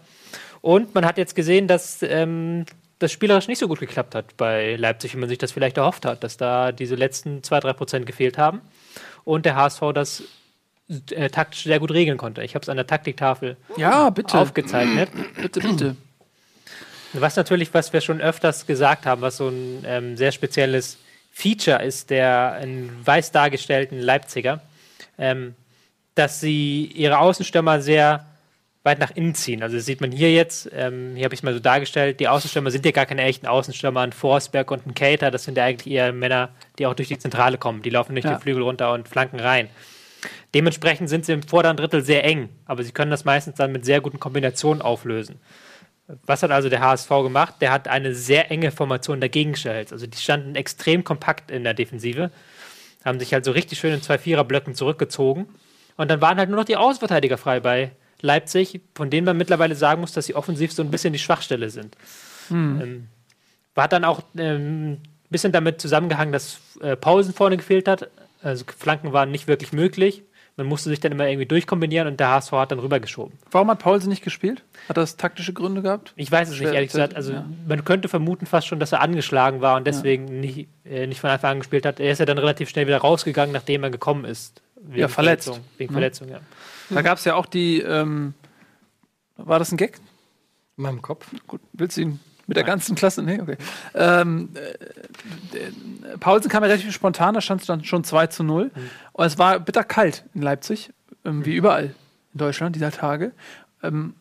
Und 0.61 0.93
man 0.93 1.05
hat 1.05 1.17
jetzt 1.17 1.35
gesehen, 1.35 1.67
dass 1.67 2.03
ähm, 2.03 2.65
das 2.99 3.11
spielerisch 3.11 3.47
nicht 3.47 3.59
so 3.59 3.67
gut 3.67 3.79
geklappt 3.79 4.13
hat 4.15 4.37
bei 4.37 4.75
Leipzig, 4.75 5.13
wie 5.15 5.17
man 5.19 5.29
sich 5.29 5.39
das 5.39 5.51
vielleicht 5.51 5.77
erhofft 5.77 6.05
hat, 6.05 6.23
dass 6.23 6.37
da 6.37 6.71
diese 6.71 6.95
letzten 6.95 7.39
2-3% 7.39 8.01
gefehlt 8.01 8.37
haben 8.37 8.61
und 9.23 9.45
der 9.45 9.55
HSV 9.55 9.81
das 9.93 10.23
äh, 11.11 11.29
taktisch 11.29 11.63
sehr 11.63 11.79
gut 11.79 11.91
regeln 11.91 12.17
konnte. 12.17 12.43
Ich 12.43 12.53
habe 12.53 12.63
es 12.63 12.69
an 12.69 12.77
der 12.77 12.85
Taktiktafel 12.85 13.57
Ja, 13.77 14.09
bitte. 14.09 14.37
aufgezeichnet. 14.37 15.09
bitte, 15.41 15.59
bitte. 15.61 15.95
Was 17.13 17.35
natürlich, 17.35 17.73
was 17.73 17.91
wir 17.91 18.01
schon 18.01 18.21
öfters 18.21 18.65
gesagt 18.67 19.05
haben, 19.05 19.21
was 19.21 19.37
so 19.37 19.49
ein 19.49 19.83
ähm, 19.85 20.17
sehr 20.17 20.31
spezielles 20.31 20.97
Feature 21.31 21.83
ist 21.83 22.09
der 22.09 22.59
in 22.61 22.89
weiß 23.05 23.31
dargestellten 23.31 23.99
Leipziger, 23.99 24.61
ähm, 25.17 25.55
dass 26.13 26.39
sie 26.39 26.85
ihre 26.85 27.19
Außenstürmer 27.19 27.81
sehr 27.81 28.25
weit 28.83 29.00
nach 29.00 29.12
innen 29.12 29.36
ziehen. 29.36 29.62
Also 29.62 29.75
das 29.75 29.86
sieht 29.86 30.01
man 30.01 30.12
hier 30.12 30.31
jetzt, 30.33 30.69
ähm, 30.74 31.12
hier 31.16 31.25
habe 31.25 31.33
ich 31.33 31.42
es 31.42 31.44
mal 31.44 31.54
so 31.54 31.60
dargestellt, 31.60 32.19
die 32.19 32.28
Außenstürmer 32.28 32.72
sind 32.72 32.83
ja 32.86 32.92
gar 32.92 33.06
keine 33.06 33.22
echten 33.24 33.45
Außenstürmer, 33.45 34.01
ein 34.01 34.12
Forsberg 34.12 34.72
und 34.72 34.88
ein 34.88 34.95
Cater, 34.95 35.30
das 35.30 35.44
sind 35.44 35.57
ja 35.57 35.66
eigentlich 35.66 35.94
eher 35.94 36.12
Männer, 36.13 36.50
die 36.80 36.88
auch 36.88 36.95
durch 36.95 37.07
die 37.07 37.19
Zentrale 37.19 37.57
kommen. 37.60 37.83
Die 37.83 37.92
laufen 37.92 38.13
nicht 38.13 38.24
Ja. 38.25 38.31
den 38.36 38.39
Flügel 38.42 38.63
runter 38.63 38.94
und 38.94 39.07
flanken 39.07 39.40
rein. 39.40 39.69
Dementsprechend 40.54 41.09
sind 41.09 41.26
sie 41.26 41.33
im 41.33 41.44
vorderen 41.44 41.78
Drittel 41.78 42.04
sehr 42.04 42.23
eng, 42.23 42.50
aber 42.66 42.83
sie 42.83 42.92
können 42.92 43.11
das 43.11 43.23
meistens 43.26 43.56
dann 43.56 43.71
mit 43.71 43.85
sehr 43.85 44.02
guten 44.02 44.19
Kombinationen 44.19 44.81
auflösen. 44.81 45.40
Was 46.26 46.44
hat 46.44 46.52
also 46.52 46.68
der 46.68 46.81
HSV 46.81 47.07
gemacht? 47.09 47.56
Der 47.61 47.71
hat 47.71 47.88
eine 47.88 48.14
sehr 48.14 48.52
enge 48.52 48.71
Formation 48.71 49.21
dagegen 49.21 49.54
gestellt. 49.54 49.94
Also 49.94 50.07
die 50.07 50.18
standen 50.18 50.56
extrem 50.56 51.04
kompakt 51.04 51.52
in 51.52 51.64
der 51.64 51.73
Defensive, 51.73 52.31
haben 53.06 53.19
sich 53.19 53.33
halt 53.33 53.45
so 53.45 53.52
richtig 53.52 53.80
schön 53.80 53.94
in 53.94 54.02
zwei 54.02 54.18
Viererblöcken 54.18 54.76
zurückgezogen. 54.76 55.47
Und 55.95 56.11
dann 56.11 56.19
waren 56.19 56.38
halt 56.38 56.50
nur 56.50 56.57
noch 56.57 56.66
die 56.66 56.76
Außenverteidiger 56.76 57.38
frei 57.38 57.59
bei 57.61 57.92
Leipzig, 58.21 58.81
von 58.95 59.09
denen 59.09 59.25
man 59.25 59.37
mittlerweile 59.37 59.75
sagen 59.75 60.01
muss, 60.01 60.11
dass 60.11 60.25
sie 60.25 60.35
offensiv 60.35 60.71
so 60.73 60.81
ein 60.83 60.92
bisschen 60.92 61.13
die 61.13 61.19
Schwachstelle 61.19 61.69
sind. 61.69 61.95
Ähm, 62.49 63.07
war 63.75 63.87
dann 63.87 64.04
auch 64.04 64.21
ähm, 64.37 64.94
ein 64.94 65.01
bisschen 65.30 65.51
damit 65.51 65.80
zusammengehangen, 65.81 66.33
dass 66.33 66.59
äh, 66.81 66.95
Pausen 66.95 67.33
vorne 67.33 67.57
gefehlt 67.57 67.87
hat. 67.87 68.09
Also 68.44 68.66
Flanken 68.78 69.13
waren 69.13 69.31
nicht 69.31 69.47
wirklich 69.47 69.71
möglich. 69.71 70.23
Man 70.57 70.68
musste 70.68 70.90
sich 70.90 70.99
dann 70.99 71.13
immer 71.13 71.28
irgendwie 71.28 71.45
durchkombinieren 71.45 72.09
und 72.09 72.19
der 72.19 72.28
HSV 72.30 72.51
hat 72.51 72.71
dann 72.73 72.80
rübergeschoben. 72.80 73.37
Warum 73.51 73.69
hat 73.71 73.80
Paulsen 73.80 74.09
nicht 74.09 74.21
gespielt? 74.23 74.63
Hat 74.90 74.97
das 74.97 75.16
taktische 75.16 75.54
Gründe 75.54 75.81
gehabt? 75.81 76.11
Ich 76.18 76.30
weiß 76.30 76.49
es 76.49 76.56
nicht, 76.56 76.63
Schwer- 76.68 76.73
ehrlich 76.73 76.92
gesagt. 76.92 77.16
Also 77.16 77.31
ja. 77.33 77.45
man 77.68 77.85
könnte 77.85 78.09
vermuten 78.09 78.45
fast 78.45 78.68
schon, 78.68 78.80
dass 78.81 78.92
er 78.92 78.99
angeschlagen 78.99 79.61
war 79.61 79.78
und 79.78 79.87
deswegen 79.87 80.42
nicht, 80.42 80.68
äh, 80.83 81.07
nicht 81.07 81.21
von 81.21 81.30
Anfang 81.30 81.51
an 81.51 81.59
gespielt 81.59 81.85
hat. 81.85 82.01
Er 82.01 82.11
ist 82.11 82.19
ja 82.19 82.25
dann 82.25 82.37
relativ 82.37 82.68
schnell 82.68 82.85
wieder 82.87 82.97
rausgegangen, 82.97 83.54
nachdem 83.54 83.83
er 83.83 83.92
gekommen 83.92 84.25
ist. 84.25 84.61
Wegen 84.75 84.99
Ja, 84.99 85.07
verletzt. 85.07 85.45
Verletzung, 85.45 85.66
wegen 85.78 85.94
Ne? 85.94 85.95
Verletzung, 85.95 86.30
ja. 86.30 86.40
Da 86.94 87.02
gab 87.02 87.18
es 87.18 87.26
ja 87.26 87.36
auch 87.36 87.45
die. 87.45 87.80
Ähm, 87.81 88.33
war 89.38 89.60
das 89.60 89.71
ein 89.71 89.78
Gag? 89.78 90.00
In 90.78 90.83
meinem 90.83 91.02
Kopf. 91.02 91.28
Gut, 91.48 91.62
willst 91.74 91.98
du 91.98 92.02
ihn 92.02 92.19
mit 92.48 92.57
der 92.57 92.64
ganzen 92.64 92.95
Klasse? 92.95 93.24
Nee, 93.24 93.40
okay. 93.42 93.57
Ähm, 93.94 94.50
äh, 94.56 96.18
Paulsen 96.18 96.50
kam 96.50 96.64
ja 96.64 96.69
relativ 96.69 96.94
spontan, 96.94 97.33
da 97.33 97.42
stand 97.42 97.62
es 97.62 97.68
dann 97.68 97.83
schon 97.83 98.04
2 98.04 98.28
zu 98.28 98.44
0. 98.44 98.71
Und 99.14 99.26
es 99.26 99.38
war 99.38 99.60
bitterkalt 99.60 100.26
in 100.33 100.42
Leipzig, 100.42 100.92
ähm, 101.26 101.45
wie 101.45 101.56
überall 101.56 101.95
in 102.33 102.38
Deutschland 102.38 102.76
dieser 102.76 102.92
Tage. 102.92 103.31
Ähm, 103.81 104.16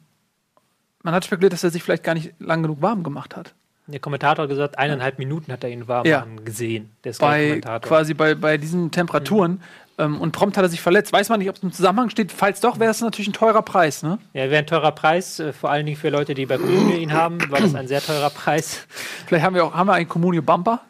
man 1.03 1.15
hat 1.15 1.25
spekuliert, 1.25 1.53
dass 1.53 1.65
er 1.65 1.71
sich 1.71 1.83
vielleicht 1.83 2.05
gar 2.05 2.15
nicht 2.15 2.35
lang 2.39 2.63
genug 2.63 2.83
warm 2.83 3.03
gemacht 3.03 3.37
hat. 3.37 3.55
Der 3.91 4.01
Kommentator 4.01 4.45
hat 4.45 4.49
gesagt, 4.51 4.79
eineinhalb 4.79 5.19
Minuten 5.19 5.53
hat 5.53 5.65
er 5.65 5.71
ihn 5.71 5.89
warm 5.89 6.07
Ja. 6.07 6.27
gesehen. 6.45 6.91
Der 7.05 7.13
Bei 7.19 7.61
quasi 7.83 8.15
bei, 8.15 8.35
bei 8.35 8.57
diesen 8.57 8.91
Temperaturen. 8.91 9.63
Ähm, 9.99 10.21
und 10.21 10.33
prompt 10.33 10.57
hat 10.57 10.65
er 10.65 10.69
sich 10.69 10.81
verletzt. 10.81 11.13
Weiß 11.13 11.29
man 11.29 11.41
nicht, 11.41 11.51
ob 11.51 11.57
es 11.57 11.63
im 11.63 11.73
Zusammenhang 11.73 12.09
steht. 12.09 12.33
Falls 12.33 12.61
doch, 12.61 12.79
wäre 12.79 12.91
es 12.91 13.01
natürlich 13.03 13.29
ein 13.29 13.33
teurer 13.35 13.63
Preis, 13.63 14.03
ne? 14.03 14.19
Ja, 14.33 14.45
wäre 14.51 14.57
ein 14.59 14.67
teurer 14.67 14.93
Preis, 14.93 15.39
äh, 15.41 15.53
vor 15.53 15.71
allen 15.71 15.85
Dingen 15.85 15.99
für 15.99 16.09
Leute, 16.09 16.33
die 16.35 16.47
bei 16.47 16.57
Kommune 16.57 16.97
ihn 16.97 17.13
haben, 17.13 17.39
war 17.51 17.61
das 17.61 17.75
ein 17.75 17.87
sehr 17.89 18.01
teurer 18.01 18.31
Preis. 18.31 18.87
Vielleicht 19.27 19.45
haben 19.45 19.55
wir 19.55 19.65
auch 19.65 19.75
haben 19.75 19.89
wir 19.89 19.95
einen 19.95 20.09
Communio 20.09 20.41
Bumper. 20.43 20.81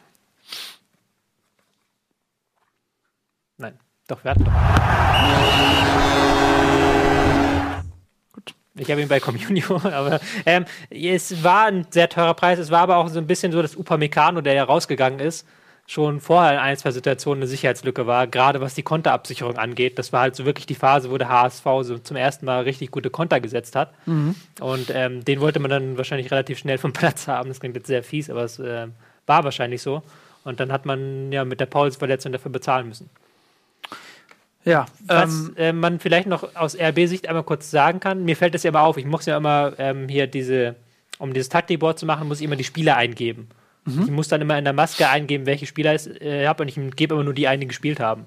Nein, 3.59 3.79
doch, 4.07 4.23
wir 4.23 4.31
hatten 4.31 4.45
doch. 4.45 6.30
Ich 8.81 8.91
habe 8.91 9.03
ihn 9.03 9.09
bei 9.09 9.21
Communio, 9.21 9.77
aber 9.85 10.21
ähm, 10.47 10.65
es 10.89 11.45
war 11.45 11.67
ein 11.67 11.87
sehr 11.91 12.09
teurer 12.09 12.35
Preis. 12.35 12.59
Es 12.59 12.71
war 12.71 12.81
aber 12.81 12.97
auch 12.97 13.09
so 13.09 13.19
ein 13.19 13.27
bisschen 13.27 13.53
so, 13.53 13.61
dass 13.61 13.77
Upamecano, 13.77 14.41
der 14.41 14.55
ja 14.55 14.65
rausgegangen 14.65 15.21
ist, 15.21 15.47
schon 15.87 16.21
vorher 16.21 16.53
in 16.53 16.59
ein, 16.59 16.77
zwei 16.77 16.93
Situationen 16.93 17.43
eine 17.43 17.49
Sicherheitslücke 17.49 18.07
war, 18.07 18.27
gerade 18.27 18.61
was 18.61 18.75
die 18.75 18.83
Konterabsicherung 18.83 19.59
angeht. 19.59 19.99
Das 19.99 20.13
war 20.13 20.21
halt 20.21 20.37
so 20.37 20.47
wirklich 20.47 20.67
die 20.67 20.77
Phase, 20.77 21.11
wo 21.11 21.19
der 21.19 21.29
HSV 21.29 21.65
so 21.83 21.99
zum 21.99 22.17
ersten 22.17 22.47
Mal 22.47 22.63
richtig 22.63 22.91
gute 22.91 23.11
Konter 23.11 23.41
gesetzt 23.41 23.77
hat. 23.77 23.93
Und 24.61 24.91
ähm, 24.95 25.25
den 25.25 25.41
wollte 25.41 25.59
man 25.59 25.71
dann 25.71 25.97
wahrscheinlich 25.99 26.31
relativ 26.31 26.59
schnell 26.59 26.79
vom 26.79 26.93
Platz 26.95 27.29
haben. 27.29 27.49
Das 27.49 27.61
klingt 27.61 27.77
jetzt 27.77 27.89
sehr 27.89 28.03
fies, 28.03 28.31
aber 28.31 28.45
es 28.45 28.59
äh, 28.59 28.87
war 29.27 29.45
wahrscheinlich 29.45 29.83
so. 29.83 30.03
Und 30.45 30.61
dann 30.61 30.73
hat 30.73 30.87
man 30.87 31.33
ja 31.33 31.45
mit 31.45 31.61
der 31.61 31.67
Paulus-Verletzung 31.67 32.33
dafür 32.33 32.51
bezahlen 32.51 32.89
müssen. 32.89 33.11
Ja, 34.65 34.87
Was 35.07 35.31
ähm, 35.31 35.57
äh, 35.57 35.73
man 35.73 36.01
vielleicht 36.01 36.29
noch 36.29 36.55
aus 36.55 36.77
RB-Sicht 36.79 37.29
einmal 37.29 37.45
kurz 37.45 37.71
sagen 37.71 37.99
kann, 37.99 38.25
mir 38.25 38.37
fällt 38.37 38.55
das 38.55 38.63
ja 38.63 38.69
immer 38.69 38.83
auf, 38.83 38.99
ich 38.99 39.07
muss 39.07 39.27
ja 39.27 39.37
immer 39.37 39.73
ähm, 39.79 40.09
hier 40.09 40.27
diese, 40.27 40.77
um 41.19 41.33
dieses 41.33 41.49
Taktikboard 41.49 41.99
zu 41.99 42.07
machen, 42.07 42.29
muss 42.29 42.41
ich 42.41 42.45
immer 42.45 42.57
die 42.57 42.65
Spieler 42.65 42.97
eingeben. 42.97 43.49
Ich 44.05 44.11
muss 44.11 44.29
dann 44.29 44.43
immer 44.43 44.59
in 44.59 44.65
der 44.65 44.75
Maske 44.75 45.09
eingeben, 45.09 45.47
welche 45.47 45.67
Spieler 45.67 45.95
ich 45.95 46.07
äh, 46.21 46.47
habe 46.47 46.63
und 46.63 46.69
ich 46.69 46.79
gebe 46.97 47.15
immer 47.15 47.25
nur 47.25 47.33
die 47.35 47.49
ein, 47.49 47.61
die 47.61 47.67
gespielt 47.67 47.99
haben. 47.99 48.27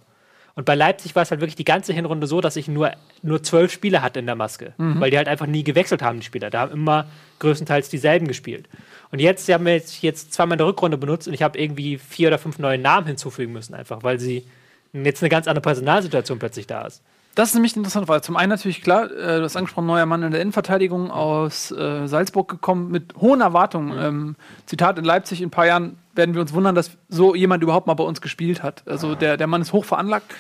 Und 0.56 0.66
bei 0.66 0.76
Leipzig 0.76 1.16
war 1.16 1.24
es 1.24 1.32
halt 1.32 1.42
wirklich 1.42 1.56
die 1.56 1.64
ganze 1.64 1.94
Hinrunde 1.94 2.28
so, 2.28 2.42
dass 2.42 2.56
ich 2.56 2.68
nur, 2.68 2.92
nur 3.24 3.42
zwölf 3.42 3.72
Spieler 3.72 4.02
hatte 4.02 4.20
in 4.20 4.28
der 4.28 4.36
Maske, 4.36 4.74
weil 5.00 5.10
die 5.10 5.18
halt 5.18 5.28
einfach 5.28 5.48
nie 5.48 5.64
gewechselt 5.64 6.04
haben, 6.04 6.20
die 6.20 6.26
Spieler. 6.26 6.50
Da 6.52 6.62
haben 6.62 6.72
immer 6.72 7.06
größtenteils 7.40 7.90
dieselben 7.90 8.28
gespielt. 8.28 8.68
Und 9.12 9.20
jetzt, 9.20 9.46
sie 9.48 9.54
haben 9.54 9.66
jetzt, 9.68 10.02
jetzt 10.04 10.34
zweimal 10.34 10.56
in 10.56 10.60
der 10.60 10.68
Rückrunde 10.68 10.98
benutzt 10.98 11.28
und 11.28 11.34
ich 11.34 11.42
habe 11.42 11.58
irgendwie 11.58 11.98
vier 11.98 12.28
oder 12.28 12.38
fünf 12.38 12.60
neue 12.60 12.78
Namen 12.78 13.08
hinzufügen 13.08 13.54
müssen, 13.54 13.74
einfach, 13.74 14.04
weil 14.04 14.20
sie 14.20 14.46
jetzt 14.94 15.24
eine 15.24 15.30
ganz 15.30 15.48
andere 15.48 15.62
Personalsituation 15.62 16.40
plötzlich 16.40 16.68
da 16.68 16.86
ist. 16.86 17.02
Das 17.36 17.50
ist 17.50 17.56
nämlich 17.56 17.76
interessant, 17.76 18.08
weil 18.08 18.22
zum 18.22 18.38
einen 18.38 18.52
natürlich 18.52 18.84
klar, 18.84 19.06
äh, 19.06 19.38
du 19.38 19.44
hast 19.44 19.56
angesprochen, 19.56 19.88
neuer 19.88 20.06
Mann 20.06 20.22
in 20.22 20.32
der 20.32 20.42
Innenverteidigung 20.42 21.10
aus 21.10 21.72
äh, 21.72 22.06
Salzburg 22.08 22.48
gekommen 22.48 22.92
mit 22.92 23.16
hohen 23.20 23.42
Erwartungen. 23.42 23.98
Ähm, 24.00 24.36
Zitat, 24.68 25.00
in 25.00 25.04
Leipzig 25.04 25.42
in 25.42 25.48
ein 25.48 25.52
paar 25.52 25.66
Jahren 25.66 25.98
werden 26.14 26.36
wir 26.36 26.42
uns 26.42 26.54
wundern, 26.54 26.76
dass 26.76 26.92
so 27.10 27.34
jemand 27.34 27.64
überhaupt 27.64 27.88
mal 27.88 27.96
bei 27.96 28.04
uns 28.04 28.22
gespielt 28.22 28.62
hat. 28.62 28.84
Also 28.86 29.16
der, 29.16 29.38
der 29.38 29.48
Mann 29.48 29.64
ist 29.64 29.74
hoch 29.74 29.86
veranlagt. 29.86 30.32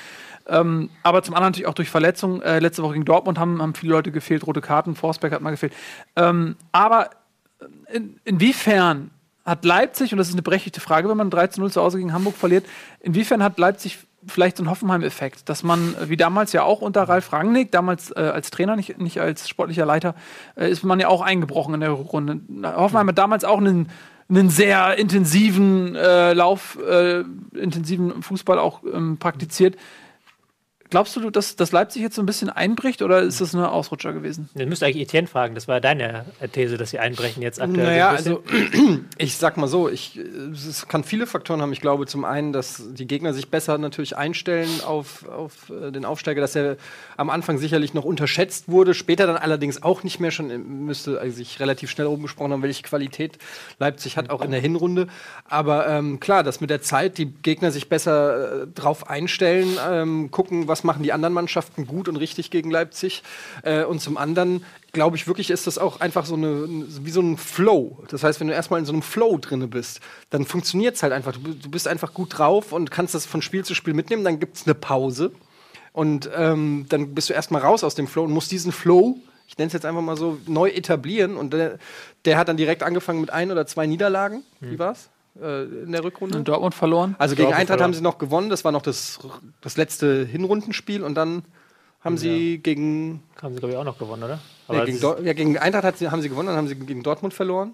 Ähm, 0.46 0.92
aber 1.02 1.24
zum 1.24 1.34
anderen 1.34 1.52
natürlich 1.52 1.68
auch 1.68 1.74
durch 1.74 1.90
Verletzungen. 1.90 2.44
Äh, 2.44 2.60
letzte 2.60 2.84
Woche 2.84 2.94
gegen 2.94 3.06
Dortmund 3.06 3.40
haben, 3.40 3.60
haben 3.60 3.74
viele 3.74 3.94
Leute 3.94 4.12
gefehlt, 4.12 4.46
rote 4.46 4.62
Karten, 4.62 4.96
Forsberg 4.96 5.34
hat 5.34 5.42
mal 5.42 5.52
gefehlt. 5.52 5.74
Ähm, 6.16 6.58
aber 6.72 7.10
in, 7.92 8.20
inwiefern 8.24 9.10
hat 9.46 9.66
Leipzig, 9.66 10.12
und 10.12 10.20
das 10.20 10.28
ist 10.28 10.36
eine 10.36 10.42
berechtigte 10.42 10.80
Frage, 10.80 11.10
wenn 11.10 11.18
man 11.18 11.32
13-0 11.32 11.72
zu 11.72 11.82
Hause 11.82 11.98
gegen 11.98 12.14
Hamburg 12.14 12.36
verliert, 12.36 12.66
inwiefern 13.00 13.42
hat 13.42 13.58
Leipzig 13.58 13.98
vielleicht 14.28 14.58
so 14.58 14.64
einen 14.64 14.70
Hoffenheim-Effekt, 14.70 15.50
dass 15.50 15.64
man, 15.64 15.96
äh, 15.96 16.10
wie 16.10 16.18
damals 16.18 16.54
ja 16.54 16.64
auch 16.64 16.82
unter 16.82 17.04
Ralf 17.04 17.34
Rangnick, 17.34 17.72
damals 17.72 18.12
äh, 18.12 18.20
als 18.20 18.52
Trainer, 18.52 18.76
nicht, 18.76 19.00
nicht 19.00 19.20
als 19.20 19.50
sportlicher 19.50 19.86
Leiter, 19.86 20.16
äh, 20.56 20.70
ist 20.70 20.84
man 20.84 21.00
ja 21.00 21.08
auch 21.08 21.22
eingebrochen 21.22 21.74
in 21.76 21.80
der 21.82 21.92
Runde. 21.92 22.40
Hoffenheim 22.64 23.08
hat 23.08 23.18
damals 23.18 23.46
auch 23.46 23.58
einen, 23.58 23.90
einen 24.30 24.50
sehr 24.50 24.98
intensiven 24.98 25.96
äh, 25.96 26.34
Lauf, 26.34 26.78
äh, 26.88 27.24
intensiven 27.54 28.22
Fußball 28.24 28.60
auch 28.60 28.82
ähm, 28.84 29.18
praktiziert. 29.18 29.76
Glaubst 30.94 31.16
du, 31.16 31.32
dass, 31.32 31.56
dass 31.56 31.72
Leipzig 31.72 32.04
jetzt 32.04 32.14
so 32.14 32.22
ein 32.22 32.28
bisschen 32.28 32.52
einbricht 32.52 33.02
oder 33.02 33.24
ist 33.24 33.42
das 33.42 33.56
eine 33.56 33.72
Ausrutscher 33.72 34.14
gewesen? 34.14 34.48
Den 34.54 34.70
müsst 34.70 34.84
ihr 34.84 34.86
eigentlich 34.86 35.02
Etienne 35.02 35.28
fragen. 35.28 35.56
Das 35.56 35.68
war 35.68 35.82
deine 35.82 36.24
These, 36.52 36.78
dass 36.78 36.92
sie 36.92 37.00
einbrechen 37.00 37.42
jetzt 37.42 37.60
aktuell. 37.60 37.88
Naja, 37.88 38.10
also 38.10 38.44
ich 39.18 39.36
sag 39.38 39.58
mal 39.58 39.68
so, 39.68 39.90
ich, 39.90 40.20
es 40.54 40.88
kann 40.88 41.04
viele 41.04 41.26
Faktoren 41.26 41.64
haben. 41.64 41.74
Ich 41.74 41.82
glaube 41.82 42.06
zum 42.06 42.26
einen, 42.26 42.54
dass 42.54 42.84
die 42.94 43.08
Gegner 43.08 43.34
sich 43.34 43.50
besser 43.50 43.80
natürlich 43.80 44.16
einstellen 44.16 44.70
auf, 44.86 45.28
auf 45.28 45.72
äh, 45.72 45.90
den 45.90 46.06
Aufsteiger, 46.06 46.42
dass 46.42 46.56
er 46.56 46.78
am 47.18 47.32
Anfang 47.32 47.58
sicherlich 47.58 47.96
noch 47.96 48.06
unterschätzt 48.06 48.70
wurde, 48.70 48.94
später 48.94 49.26
dann 49.26 49.38
allerdings 49.38 49.82
auch 49.82 50.04
nicht 50.04 50.20
mehr 50.20 50.30
schon, 50.30 50.52
äh, 50.52 50.60
müsste 50.60 51.20
also 51.20 51.36
sich 51.36 51.60
relativ 51.60 51.90
schnell 51.90 52.06
oben 52.06 52.22
gesprochen 52.22 52.52
haben, 52.52 52.62
welche 52.62 52.84
Qualität 52.84 53.40
Leipzig 53.80 54.16
hat, 54.16 54.30
auch 54.30 54.42
in 54.42 54.52
der 54.52 54.62
Hinrunde. 54.62 55.08
Aber 55.50 55.88
ähm, 55.88 56.20
klar, 56.20 56.44
dass 56.44 56.62
mit 56.62 56.70
der 56.70 56.84
Zeit 56.84 57.18
die 57.18 57.26
Gegner 57.26 57.72
sich 57.72 57.90
besser 57.90 58.62
äh, 58.62 58.68
drauf 58.68 59.10
einstellen, 59.10 59.76
ähm, 59.90 60.30
gucken, 60.30 60.68
was 60.68 60.83
machen 60.84 61.04
die 61.04 61.14
anderen 61.14 61.34
Mannschaften 61.34 61.88
gut 61.88 62.08
und 62.08 62.16
richtig 62.16 62.52
gegen 62.52 62.72
Leipzig. 62.72 63.24
Äh, 63.64 63.84
und 63.84 64.00
zum 64.00 64.18
anderen 64.18 64.66
glaube 64.92 65.18
ich 65.18 65.28
wirklich, 65.28 65.50
ist 65.50 65.68
das 65.68 65.78
auch 65.78 66.00
einfach 66.00 66.26
so 66.26 66.36
eine, 66.36 66.68
wie 66.68 67.12
so 67.12 67.22
ein 67.22 67.38
Flow. 67.38 68.04
Das 68.10 68.24
heißt, 68.24 68.40
wenn 68.40 68.48
du 68.48 68.54
erstmal 68.54 68.80
in 68.80 68.86
so 68.86 68.94
einem 68.94 69.02
Flow 69.02 69.38
drinne 69.38 69.68
bist, 69.68 70.00
dann 70.30 70.46
funktioniert 70.46 70.96
es 70.96 71.04
halt 71.04 71.14
einfach. 71.14 71.34
Du, 71.34 71.54
du 71.54 71.70
bist 71.70 71.88
einfach 71.88 72.14
gut 72.14 72.38
drauf 72.38 72.72
und 72.72 72.92
kannst 72.92 73.16
das 73.16 73.26
von 73.26 73.42
Spiel 73.42 73.66
zu 73.66 73.76
Spiel 73.76 73.94
mitnehmen. 73.94 74.24
Dann 74.24 74.40
gibt 74.40 74.58
es 74.58 74.66
eine 74.66 74.76
Pause. 74.76 75.32
Und 75.92 76.30
ähm, 76.36 76.86
dann 76.90 77.14
bist 77.14 77.30
du 77.30 77.34
erstmal 77.34 77.62
raus 77.62 77.84
aus 77.84 77.96
dem 77.96 78.08
Flow 78.08 78.24
und 78.24 78.32
musst 78.32 78.52
diesen 78.52 78.72
Flow, 78.72 79.18
ich 79.48 79.58
nenne 79.58 79.68
es 79.68 79.74
jetzt 79.74 79.86
einfach 79.86 80.02
mal 80.02 80.18
so, 80.18 80.40
neu 80.48 80.70
etablieren. 80.70 81.38
Und 81.38 81.54
der, 81.54 81.78
der 82.26 82.38
hat 82.38 82.48
dann 82.48 82.58
direkt 82.58 82.84
angefangen 82.84 83.22
mit 83.22 83.30
ein 83.30 83.52
oder 83.52 83.68
zwei 83.68 83.86
Niederlagen. 83.86 84.44
Wie 84.60 84.80
war's? 84.80 85.10
Äh, 85.42 85.64
in 85.64 85.92
der 85.92 86.04
Rückrunde? 86.04 86.38
In 86.38 86.44
Dortmund 86.44 86.76
verloren? 86.76 87.16
Also 87.18 87.36
gegen 87.36 87.46
Dortmund 87.46 87.60
Eintracht 87.62 87.78
verloren. 87.80 87.84
haben 87.86 87.94
sie 87.96 88.02
noch 88.02 88.18
gewonnen, 88.20 88.50
das 88.50 88.64
war 88.64 88.72
noch 88.72 88.82
das, 88.84 89.20
das 89.62 89.78
letzte 89.78 90.26
Hinrundenspiel 90.26 91.04
und 91.04 91.16
dann 91.16 91.44
haben 92.04 92.18
sie 92.18 92.60
gegen, 92.60 93.24
Haben 93.42 93.54
sie, 93.54 93.60
glaube 93.60 93.74
ich, 93.74 93.78
auch 93.80 93.84
noch 93.86 93.98
gewonnen, 93.98 94.24
oder? 94.24 94.40
nee, 94.70 94.86
gegen, 94.86 95.26
ja, 95.26 95.34
gegen 95.34 95.58
Eintracht 95.58 95.84
hat 95.86 95.98
sie, 95.98 96.10
haben 96.12 96.22
sie 96.22 96.30
gewonnen, 96.30 96.48
dann 96.50 96.58
haben 96.58 96.68
sie 96.68 96.76
gegen 96.76 97.02
Dortmund 97.02 97.34
verloren. 97.34 97.74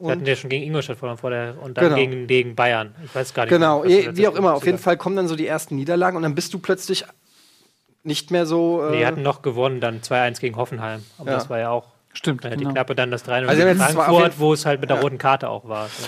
wir 0.00 0.10
hatten 0.12 0.26
ja 0.26 0.36
schon 0.36 0.50
gegen 0.50 0.64
Ingolstadt 0.64 0.98
verloren 0.98 1.16
vor 1.18 1.30
der, 1.30 1.54
und 1.62 1.78
dann 1.78 1.84
Genau. 1.84 1.96
gegen, 1.96 2.26
gegen 2.26 2.54
Bayern. 2.56 2.94
Ich 3.04 3.14
weiß 3.14 3.32
gar 3.34 3.44
nicht. 3.44 3.50
Genau, 3.50 3.84
je, 3.84 4.06
das 4.06 4.16
wie 4.16 4.26
auch 4.28 4.34
immer, 4.34 4.54
auf 4.54 4.66
jeden 4.66 4.78
Fall 4.78 4.96
kommen 4.96 5.16
dann 5.16 5.28
so 5.28 5.36
die 5.36 5.46
ersten 5.46 5.76
Niederlagen 5.76 6.16
und 6.16 6.22
dann 6.24 6.34
bist 6.34 6.52
du 6.54 6.58
plötzlich 6.58 7.04
nicht 8.02 8.30
mehr 8.30 8.44
so. 8.46 8.82
Äh, 8.82 8.90
Nee, 8.90 8.98
die 8.98 9.06
hatten 9.06 9.22
noch 9.22 9.42
gewonnen, 9.42 9.80
dann 9.80 10.00
2-1 10.02 10.40
gegen 10.40 10.56
Hoffenheim. 10.56 11.02
Aber 11.18 11.30
Ja. 11.30 11.36
das 11.36 11.48
war 11.50 11.58
ja 11.58 11.70
auch 11.70 11.86
Stimmt, 12.12 12.44
äh, 12.44 12.50
die 12.50 12.58
genau. 12.58 12.72
Klappe, 12.72 12.94
dann 12.94 13.10
das 13.10 13.24
3-0 13.24 13.46
Also 13.48 13.62
Frankfurt, 13.94 14.38
wo 14.40 14.52
es 14.52 14.66
halt 14.66 14.80
mit 14.80 14.90
der 14.90 14.96
Ja. 14.96 15.02
roten 15.02 15.18
Karte 15.18 15.48
auch 15.48 15.68
war. 15.68 15.86
So. 15.88 16.04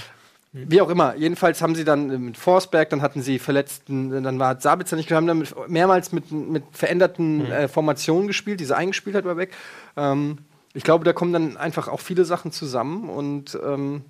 Wie 0.52 0.80
auch 0.80 0.88
immer. 0.90 1.14
Jedenfalls 1.14 1.62
haben 1.62 1.76
sie 1.76 1.84
dann 1.84 2.10
äh, 2.10 2.18
mit 2.18 2.36
Forsberg, 2.36 2.90
dann 2.90 3.02
hatten 3.02 3.22
sie 3.22 3.38
Verletzten, 3.38 4.10
dann 4.22 4.38
war 4.40 4.60
Sabitzer 4.60 4.96
nicht, 4.96 5.10
haben 5.12 5.26
dann 5.28 5.38
mit, 5.38 5.54
mehrmals 5.68 6.10
mit, 6.12 6.32
mit 6.32 6.64
veränderten 6.72 7.38
Mhm. 7.46 7.52
äh, 7.52 7.68
Formationen 7.68 8.26
gespielt, 8.26 8.58
diese 8.58 8.76
eingespielt 8.76 9.14
hat, 9.14 9.24
war 9.24 9.36
weg. 9.36 9.52
Ähm, 9.96 10.38
ich 10.74 10.82
glaube, 10.82 11.04
da 11.04 11.12
kommen 11.12 11.32
dann 11.32 11.56
einfach 11.56 11.86
auch 11.88 12.00
viele 12.00 12.24
Sachen 12.24 12.50
zusammen 12.52 13.08
und 13.08 13.58
ähm, 13.64 14.02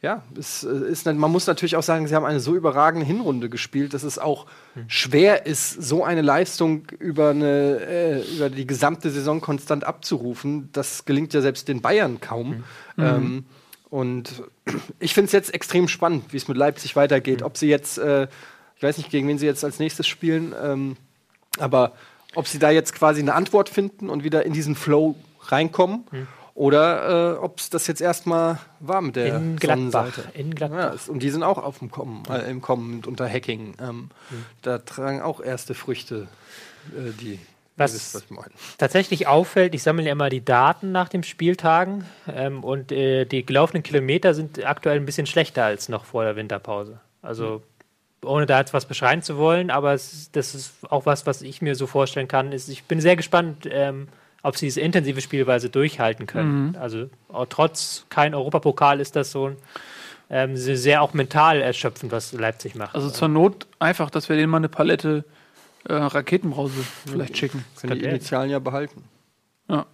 ja, 0.00 0.22
es 0.36 0.64
äh, 0.64 0.68
ist, 0.90 1.06
man 1.06 1.30
muss 1.30 1.46
natürlich 1.46 1.76
auch 1.76 1.82
sagen, 1.84 2.08
sie 2.08 2.16
haben 2.16 2.24
eine 2.24 2.40
so 2.40 2.56
überragende 2.56 3.06
Hinrunde 3.06 3.48
gespielt, 3.48 3.94
dass 3.94 4.02
es 4.02 4.18
auch 4.18 4.46
Mhm. 4.74 4.84
schwer 4.88 5.46
ist, 5.46 5.80
so 5.80 6.02
eine 6.02 6.22
Leistung 6.22 6.86
über, 6.98 7.30
eine, 7.30 7.78
äh, 7.86 8.34
über 8.36 8.50
die 8.50 8.66
gesamte 8.66 9.10
Saison 9.10 9.40
konstant 9.40 9.84
abzurufen. 9.84 10.70
Das 10.72 11.04
gelingt 11.04 11.34
ja 11.34 11.40
selbst 11.40 11.68
den 11.68 11.82
Bayern 11.82 12.20
kaum. 12.20 12.48
Mhm. 12.48 12.64
Ähm, 12.98 13.44
und 13.92 14.42
ich 15.00 15.12
finde 15.12 15.26
es 15.26 15.32
jetzt 15.32 15.52
extrem 15.52 15.86
spannend, 15.86 16.32
wie 16.32 16.38
es 16.38 16.48
mit 16.48 16.56
Leipzig 16.56 16.96
weitergeht. 16.96 17.40
Mhm. 17.40 17.46
Ob 17.46 17.58
sie 17.58 17.68
jetzt, 17.68 17.98
äh, 17.98 18.26
ich 18.74 18.82
weiß 18.82 18.96
nicht, 18.96 19.10
gegen 19.10 19.28
wen 19.28 19.36
sie 19.36 19.44
jetzt 19.44 19.64
als 19.64 19.78
nächstes 19.78 20.06
spielen, 20.06 20.54
ähm, 20.60 20.96
aber 21.58 21.92
ob 22.34 22.48
sie 22.48 22.58
da 22.58 22.70
jetzt 22.70 22.94
quasi 22.94 23.20
eine 23.20 23.34
Antwort 23.34 23.68
finden 23.68 24.08
und 24.08 24.24
wieder 24.24 24.46
in 24.46 24.54
diesen 24.54 24.76
Flow 24.76 25.16
reinkommen. 25.42 26.04
Mhm. 26.10 26.26
Oder 26.54 27.34
äh, 27.34 27.38
ob 27.38 27.60
es 27.60 27.68
das 27.68 27.86
jetzt 27.86 28.00
erstmal 28.00 28.58
war 28.80 29.02
mit 29.02 29.16
der 29.16 29.36
In 29.36 29.56
Gladbach. 29.56 30.06
Sonnenseite. 30.06 30.38
In 30.38 30.54
Gladbach. 30.54 30.94
Ja, 31.06 31.12
und 31.12 31.22
die 31.22 31.30
sind 31.30 31.42
auch 31.42 31.58
auf 31.58 31.78
dem 31.80 31.90
Kommen, 31.90 32.22
äh, 32.30 32.50
im 32.50 32.62
Kommen 32.62 33.02
unter 33.06 33.28
Hacking. 33.28 33.74
Ähm, 33.78 34.08
Da 34.62 34.78
tragen 34.78 35.20
auch 35.20 35.40
erste 35.42 35.74
Früchte, 35.74 36.28
äh, 36.96 37.10
die. 37.20 37.38
Was- 37.84 37.94
wisst, 38.14 38.14
was 38.30 38.46
tatsächlich 38.78 39.26
auffällt, 39.26 39.74
ich 39.74 39.82
sammle 39.82 40.04
ja 40.04 40.12
immer 40.12 40.28
die 40.28 40.44
Daten 40.44 40.92
nach 40.92 41.08
den 41.08 41.22
Spieltagen 41.22 42.04
ähm, 42.28 42.64
und 42.64 42.92
äh, 42.92 43.24
die 43.24 43.44
gelaufenen 43.44 43.82
Kilometer 43.82 44.34
sind 44.34 44.64
aktuell 44.64 44.96
ein 44.96 45.06
bisschen 45.06 45.26
schlechter 45.26 45.64
als 45.64 45.88
noch 45.88 46.04
vor 46.04 46.24
der 46.24 46.36
Winterpause. 46.36 47.00
Also 47.22 47.62
ohne 48.24 48.46
da 48.46 48.60
jetzt 48.60 48.72
was 48.72 48.86
beschreiben 48.86 49.22
zu 49.22 49.36
wollen, 49.36 49.70
aber 49.70 49.92
es, 49.94 50.12
ist- 50.12 50.36
das 50.36 50.54
ist 50.54 50.72
auch 50.90 51.06
was, 51.06 51.26
was 51.26 51.42
ich 51.42 51.60
mir 51.62 51.74
so 51.74 51.86
vorstellen 51.86 52.28
kann. 52.28 52.52
Ist, 52.52 52.68
ich 52.68 52.84
bin 52.84 53.00
sehr 53.00 53.16
gespannt, 53.16 53.68
ähm, 53.70 54.08
ob 54.44 54.56
sie 54.56 54.66
diese 54.66 54.80
intensive 54.80 55.20
Spielweise 55.20 55.70
durchhalten 55.70 56.26
können. 56.26 56.76
Also 56.80 57.08
auch 57.28 57.46
trotz 57.48 58.06
kein 58.08 58.34
Europapokal 58.34 59.00
ist 59.00 59.14
das 59.16 59.30
so 59.32 59.48
ein, 59.48 59.56
ähm, 60.30 60.56
sehr 60.56 61.02
auch 61.02 61.12
mental 61.14 61.60
erschöpfend, 61.60 62.10
was 62.10 62.32
Leipzig 62.32 62.74
macht. 62.74 62.94
Also 62.94 63.10
zur 63.10 63.28
Not 63.28 63.66
einfach, 63.78 64.08
dass 64.10 64.28
wir 64.28 64.36
denen 64.36 64.50
mal 64.50 64.56
eine 64.58 64.68
Palette 64.68 65.24
äh, 65.88 65.94
Raketenbrause 65.94 66.84
vielleicht 67.06 67.36
schicken. 67.36 67.64
Können 67.80 67.98
die 67.98 68.04
Initialen 68.04 68.50
ja 68.50 68.58
behalten. 68.58 69.04
Ja. 69.68 69.86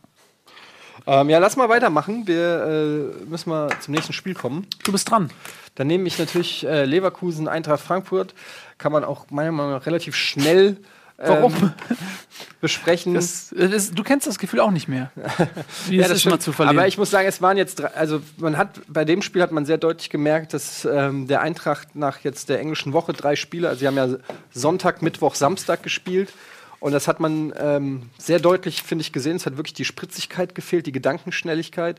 Ähm, 1.06 1.30
ja, 1.30 1.38
lass 1.38 1.56
mal 1.56 1.68
weitermachen. 1.68 2.26
Wir 2.26 3.14
äh, 3.24 3.24
müssen 3.24 3.50
mal 3.50 3.70
zum 3.80 3.94
nächsten 3.94 4.12
Spiel 4.12 4.34
kommen. 4.34 4.66
Du 4.84 4.92
bist 4.92 5.10
dran. 5.10 5.30
Dann 5.74 5.86
nehme 5.86 6.06
ich 6.06 6.18
natürlich 6.18 6.66
äh, 6.66 6.84
Leverkusen, 6.84 7.48
Eintracht 7.48 7.80
Frankfurt. 7.80 8.34
Kann 8.76 8.92
man 8.92 9.04
auch 9.04 9.30
meiner 9.30 9.52
Meinung 9.52 9.72
nach 9.72 9.86
relativ 9.86 10.14
schnell 10.14 10.76
ähm, 11.20 11.28
Warum? 11.28 11.72
besprechen. 12.60 13.14
Das, 13.14 13.52
das, 13.56 13.90
du 13.90 14.02
kennst 14.04 14.26
das 14.26 14.38
Gefühl 14.38 14.60
auch 14.60 14.70
nicht 14.70 14.88
mehr. 14.88 15.10
Wie 15.88 15.96
Ja, 15.96 16.08
das 16.08 16.18
ist, 16.18 16.24
mal 16.24 16.32
stimmt. 16.32 16.42
zu 16.42 16.52
verlieren. 16.52 16.78
Aber 16.78 16.86
ich 16.86 16.96
muss 16.96 17.10
sagen, 17.10 17.26
es 17.26 17.42
waren 17.42 17.56
jetzt, 17.56 17.80
drei, 17.80 17.88
also 17.88 18.20
man 18.36 18.56
hat 18.56 18.80
bei 18.88 19.04
dem 19.04 19.22
Spiel 19.22 19.42
hat 19.42 19.50
man 19.50 19.64
sehr 19.66 19.78
deutlich 19.78 20.10
gemerkt, 20.10 20.54
dass 20.54 20.84
ähm, 20.84 21.26
der 21.26 21.40
Eintracht 21.40 21.96
nach 21.96 22.20
jetzt 22.20 22.48
der 22.48 22.60
englischen 22.60 22.92
Woche 22.92 23.12
drei 23.12 23.34
Spiele, 23.34 23.68
also 23.68 23.80
sie 23.80 23.86
haben 23.86 23.96
ja 23.96 24.08
Sonntag, 24.52 25.02
Mittwoch, 25.02 25.34
Samstag 25.34 25.82
gespielt 25.82 26.32
Und 26.80 26.92
das 26.92 27.08
hat 27.08 27.18
man 27.18 27.52
ähm, 27.58 28.10
sehr 28.18 28.38
deutlich, 28.38 28.84
finde 28.84 29.02
ich, 29.02 29.12
gesehen. 29.12 29.36
Es 29.36 29.46
hat 29.46 29.56
wirklich 29.56 29.74
die 29.74 29.84
Spritzigkeit 29.84 30.54
gefehlt, 30.54 30.86
die 30.86 30.92
Gedankenschnelligkeit. 30.92 31.98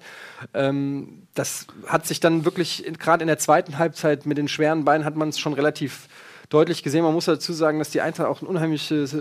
Ähm, 0.53 1.23
das 1.33 1.67
hat 1.85 2.07
sich 2.07 2.21
dann 2.21 2.45
wirklich, 2.45 2.85
gerade 2.97 3.23
in 3.23 3.27
der 3.27 3.39
zweiten 3.39 3.77
Halbzeit 3.77 4.25
mit 4.25 4.38
den 4.38 4.47
schweren 4.47 4.85
Beinen, 4.85 5.03
hat 5.03 5.17
man 5.17 5.29
es 5.29 5.39
schon 5.39 5.53
relativ 5.53 6.07
deutlich 6.50 6.84
gesehen. 6.84 7.03
Man 7.03 7.13
muss 7.13 7.25
dazu 7.25 7.53
sagen, 7.53 7.79
dass 7.79 7.91
die 7.91 8.01
Eintracht 8.01 8.27
auch 8.27 8.41
ein 8.41 8.48
unheimliches. 8.48 9.15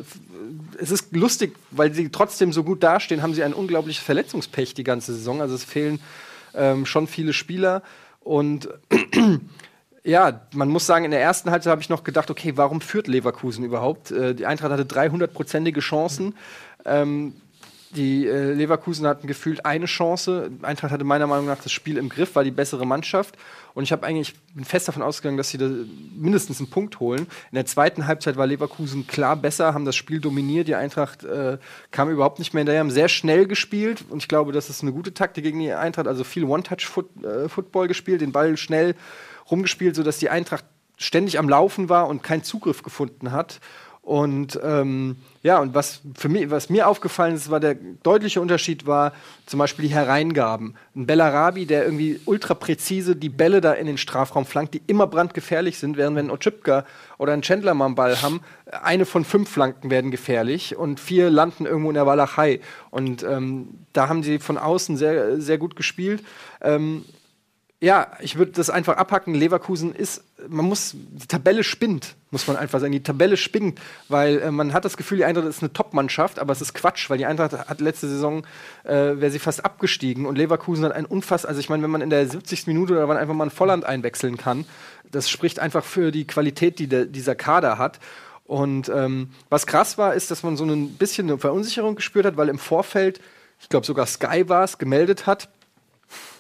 Es 0.79 0.91
ist 0.91 1.15
lustig, 1.15 1.57
weil 1.71 1.93
sie 1.93 2.09
trotzdem 2.09 2.53
so 2.53 2.65
gut 2.65 2.83
dastehen, 2.83 3.23
haben 3.23 3.35
sie 3.35 3.45
ein 3.45 3.53
unglaubliches 3.53 4.03
Verletzungspech 4.03 4.75
die 4.75 4.85
ganze 4.85 5.15
Saison. 5.15 5.41
Also 5.41 5.55
es 5.55 5.65
fehlen 5.65 6.01
ähm, 6.55 6.87
schon 6.87 7.07
viele 7.07 7.33
Spieler. 7.33 7.83
Und 8.21 8.69
ja, 10.05 10.41
man 10.55 10.69
muss 10.69 10.87
sagen, 10.87 11.05
in 11.05 11.11
der 11.11 11.21
ersten 11.21 11.51
Halbzeit 11.51 11.71
habe 11.71 11.83
ich 11.83 11.91
noch 11.91 12.03
gedacht, 12.03 12.31
okay, 12.31 12.53
warum 12.57 12.81
führt 12.81 13.09
Leverkusen 13.09 13.65
überhaupt? 13.65 14.11
Äh, 14.11 14.35
die 14.35 14.47
Eintracht 14.47 14.73
hatte 14.73 14.85
300-prozentige 14.85 15.81
Chancen. 15.81 16.35
Ähm, 16.85 17.35
die 17.91 18.27
äh, 18.27 18.53
Leverkusen 18.53 19.07
hatten 19.07 19.27
gefühlt 19.27 19.65
eine 19.65 19.87
Chance. 19.87 20.51
Eintracht 20.63 20.93
hatte 20.93 21.05
meiner 21.05 21.27
Meinung 21.27 21.47
nach 21.47 21.63
das 21.63 21.73
Spiel 21.73 21.97
im 21.97 22.09
Griff, 22.09 22.35
war 22.35 22.45
die 22.45 22.51
bessere 22.51 22.87
Mannschaft. 22.87 23.37
Und 23.75 23.85
ich 23.85 23.93
habe 23.93 24.05
eigentlich 24.07 24.35
bin 24.55 24.65
fest 24.65 24.89
davon 24.89 25.03
ausgegangen, 25.03 25.37
dass 25.37 25.51
sie 25.51 25.59
da 25.59 25.69
mindestens 26.17 26.59
einen 26.59 26.69
Punkt 26.69 27.01
holen. 27.01 27.21
In 27.51 27.55
der 27.55 27.67
zweiten 27.67 28.07
Halbzeit 28.07 28.37
war 28.37 28.47
Leverkusen 28.47 29.07
klar 29.07 29.37
besser, 29.37 29.73
haben 29.73 29.85
das 29.85 29.97
Spiel 29.97 30.21
dominiert. 30.21 30.69
Die 30.69 30.75
Eintracht 30.75 31.25
äh, 31.25 31.59
kam 31.91 32.11
überhaupt 32.11 32.39
nicht 32.39 32.55
mehr 32.55 32.61
hinterher, 32.61 32.81
haben 32.81 32.91
sehr 32.91 33.09
schnell 33.09 33.47
gespielt. 33.47 34.05
Und 34.11 34.19
ich 34.19 34.29
glaube, 34.29 34.53
das 34.53 34.69
ist 34.69 34.83
eine 34.83 34.93
gute 34.93 35.15
Taktik 35.15 35.45
gegen 35.45 35.61
die 35.61 35.73
Eintracht. 35.73 36.09
Also 36.09 36.25
viel 36.25 36.45
One-Touch-Football 36.45 37.85
äh, 37.85 37.89
gespielt, 37.89 38.21
den 38.21 38.33
Ball 38.33 38.57
schnell 38.57 38.95
rumgespielt, 39.51 39.97
sodass 39.97 40.19
die 40.19 40.29
Eintracht 40.29 40.65
ständig 40.99 41.39
am 41.39 41.49
Laufen 41.49 41.89
war 41.89 42.09
und 42.09 42.23
keinen 42.23 42.43
Zugriff 42.43 42.83
gefunden 42.83 43.33
hat. 43.33 43.61
Und 44.09 44.59
ähm, 44.65 45.17
ja, 45.43 45.61
und 45.61 45.75
was 45.75 46.01
für 46.17 46.31
mich, 46.31 46.49
was 46.49 46.71
mir 46.71 46.89
aufgefallen 46.89 47.35
ist, 47.35 47.51
war 47.51 47.61
der 47.61 47.75
deutliche 47.75 48.41
Unterschied 48.41 48.87
war 48.87 49.13
zum 49.45 49.59
Beispiel 49.59 49.87
die 49.87 49.95
Hereingaben. 49.95 50.77
Ein 50.97 51.05
Bellarabi, 51.05 51.67
der 51.67 51.85
irgendwie 51.85 52.19
ultra 52.25 52.55
präzise 52.55 53.17
die 53.17 53.29
Bälle 53.29 53.61
da 53.61 53.75
in 53.75 53.87
den 53.87 53.99
Strafraum 53.99 54.47
flankt, 54.47 54.73
die 54.73 54.81
immer 54.87 55.07
brandgefährlich 55.07 55.79
sind, 55.79 55.99
während 55.99 56.17
wenn 56.17 56.31
Ochipka 56.31 56.87
oder 57.19 57.35
ein 57.35 57.43
Chandler 57.43 57.75
mal 57.75 57.85
einen 57.85 57.97
Ball 57.97 58.23
haben, 58.23 58.41
eine 58.83 59.05
von 59.05 59.27
fünf 59.27 59.51
Flanken 59.51 59.91
werden 59.91 60.11
gefährlich 60.11 60.75
und 60.75 61.01
vier 61.01 61.29
landen 61.29 61.67
irgendwo 61.67 61.91
in 61.91 61.95
der 61.95 62.07
Walachei. 62.07 62.61
Und 62.89 63.23
ähm, 63.25 63.69
da 63.93 64.09
haben 64.09 64.23
sie 64.23 64.39
von 64.39 64.57
außen 64.57 64.97
sehr, 64.97 65.39
sehr 65.39 65.59
gut 65.59 65.77
gespielt. 65.77 66.25
Ähm, 66.63 67.05
ja, 67.81 68.09
ich 68.21 68.37
würde 68.37 68.51
das 68.53 68.71
einfach 68.71 68.97
abhacken. 68.97 69.35
Leverkusen 69.35 69.95
ist, 69.95 70.25
man 70.49 70.65
muss, 70.65 70.95
die 70.95 71.29
Tabelle 71.29 71.63
spinnt, 71.63 72.17
muss 72.33 72.49
man 72.49 72.57
einfach 72.57 72.81
sagen. 72.81 72.91
Die 72.91 73.05
Tabelle 73.05 73.37
spinnt, 73.37 73.81
weil 74.09 74.41
äh, 74.41 74.51
man 74.51 74.73
hat 74.73 74.85
das 74.85 74.97
Gefühl, 74.97 75.19
die 75.19 75.25
Eintracht 75.25 75.47
ist 75.47 75.63
eine 75.63 75.73
Top-Mannschaft, 75.73 76.41
aber 76.41 76.53
es 76.53 76.61
ist 76.61 76.75
Quatsch, 76.75 77.09
weil 77.09 77.19
die 77.19 77.27
Eintracht 77.27 77.53
hat 77.53 77.81
letzte 77.81 78.09
Saison, 78.09 78.45
äh, 78.83 79.21
wäre 79.21 79.31
sie 79.31 79.39
fast 79.39 79.65
abgestiegen 79.65 80.27
und 80.27 80.37
Leverkusen 80.37 80.85
hat 80.85 80.93
ein 80.93 81.07
Unfass, 81.07 81.47
also 81.47 81.61
ich 81.61 81.69
meine, 81.69 81.85
wenn 81.85 81.91
man 81.91 82.01
in 82.01 82.11
der 82.11 82.29
70. 82.29 82.67
Minute 82.67 82.95
oder 82.95 83.07
wann 83.07 83.17
einfach 83.17 83.35
mal 83.35 83.45
ein 83.45 83.51
Volland 83.51 83.85
einwechseln 83.85 84.37
kann, 84.37 84.65
das 85.13 85.31
spricht 85.31 85.61
einfach 85.61 85.85
für 85.85 86.11
die 86.11 86.27
Qualität, 86.27 86.81
die 86.81 86.89
der, 86.89 87.05
dieser 87.05 87.37
Kader 87.37 87.79
hat. 87.79 88.01
Und 88.45 88.89
ähm, 88.89 89.31
was 89.51 89.67
krass 89.67 89.99
war, 89.99 90.15
ist, 90.15 90.33
dass 90.33 90.43
man 90.43 90.57
so 90.57 90.65
ein 90.65 90.95
bisschen 90.95 91.29
eine 91.29 91.39
Verunsicherung 91.39 91.95
gespürt 91.95 92.27
hat, 92.27 92.37
weil 92.37 92.49
im 92.49 92.59
Vorfeld, 92.59 93.21
ich 93.61 93.69
glaube 93.69 93.87
sogar 93.87 94.07
Sky 94.07 94.49
war 94.49 94.65
es, 94.65 94.79
gemeldet 94.79 95.27
hat, 95.27 95.49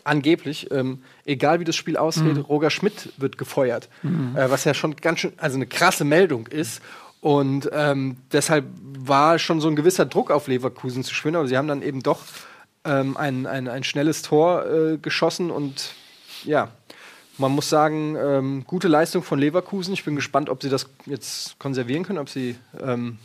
angeblich, 0.05 0.71
ähm, 0.71 1.03
egal 1.25 1.61
wie 1.61 1.65
das 1.65 1.77
Spiel 1.77 1.97
ausgeht, 1.97 2.37
mhm. 2.37 2.43
Roger 2.43 2.71
Schmidt 2.71 3.13
wird 3.17 3.39
gefeuert. 3.39 3.89
Mhm. 4.03 4.37
Äh, 4.37 4.51
was 4.51 4.65
ja 4.65 4.75
schon 4.75 4.97
ganz 4.97 5.21
schön, 5.21 5.33
also 5.37 5.57
eine 5.57 5.67
krasse 5.67 6.05
Meldung 6.05 6.47
ist. 6.47 6.81
Und 7.21 7.69
ähm, 7.73 8.17
deshalb 8.33 8.67
war 8.81 9.39
schon 9.39 9.61
so 9.61 9.69
ein 9.69 9.77
gewisser 9.77 10.07
Druck 10.07 10.31
auf 10.31 10.47
Leverkusen 10.47 11.03
zu 11.03 11.15
schwimmen, 11.15 11.37
aber 11.37 11.49
sie 11.49 11.57
haben 11.57 11.69
dann 11.69 11.83
eben 11.83 12.03
doch 12.03 12.21
ähm, 12.85 13.17
ein, 13.17 13.47
ein, 13.47 13.69
ein 13.69 13.85
schnelles 13.85 14.23
Tor 14.23 14.67
äh, 14.67 14.99
geschossen 14.99 15.51
und 15.51 15.95
ja, 16.45 16.71
man 17.39 17.53
muss 17.53 17.69
sagen, 17.69 18.17
ähm, 18.17 18.65
gute 18.67 18.89
Leistung 18.89 19.23
von 19.23 19.39
Leverkusen. 19.39 19.95
Ich 19.95 20.05
bin 20.05 20.17
gespannt, 20.17 20.51
ob 20.51 20.63
sie 20.63 20.69
das 20.69 20.89
jetzt 21.07 21.59
konservieren 21.59 22.05
können, 22.05 22.19
ob 22.19 22.29
sie 22.29 22.57
ähm, 22.81 23.19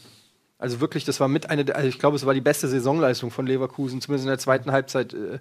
also 0.63 0.79
wirklich, 0.79 1.03
das 1.03 1.19
war 1.19 1.27
mit 1.27 1.49
eine, 1.49 1.75
also 1.75 1.89
ich 1.89 1.99
glaube, 1.99 2.15
es 2.15 2.25
war 2.25 2.33
die 2.33 2.39
beste 2.39 2.69
Saisonleistung 2.69 3.31
von 3.31 3.45
Leverkusen, 3.45 3.99
zumindest 3.99 4.23
in 4.23 4.29
der 4.29 4.39
zweiten 4.39 4.71
Halbzeit, 4.71 5.13
äh, 5.13 5.35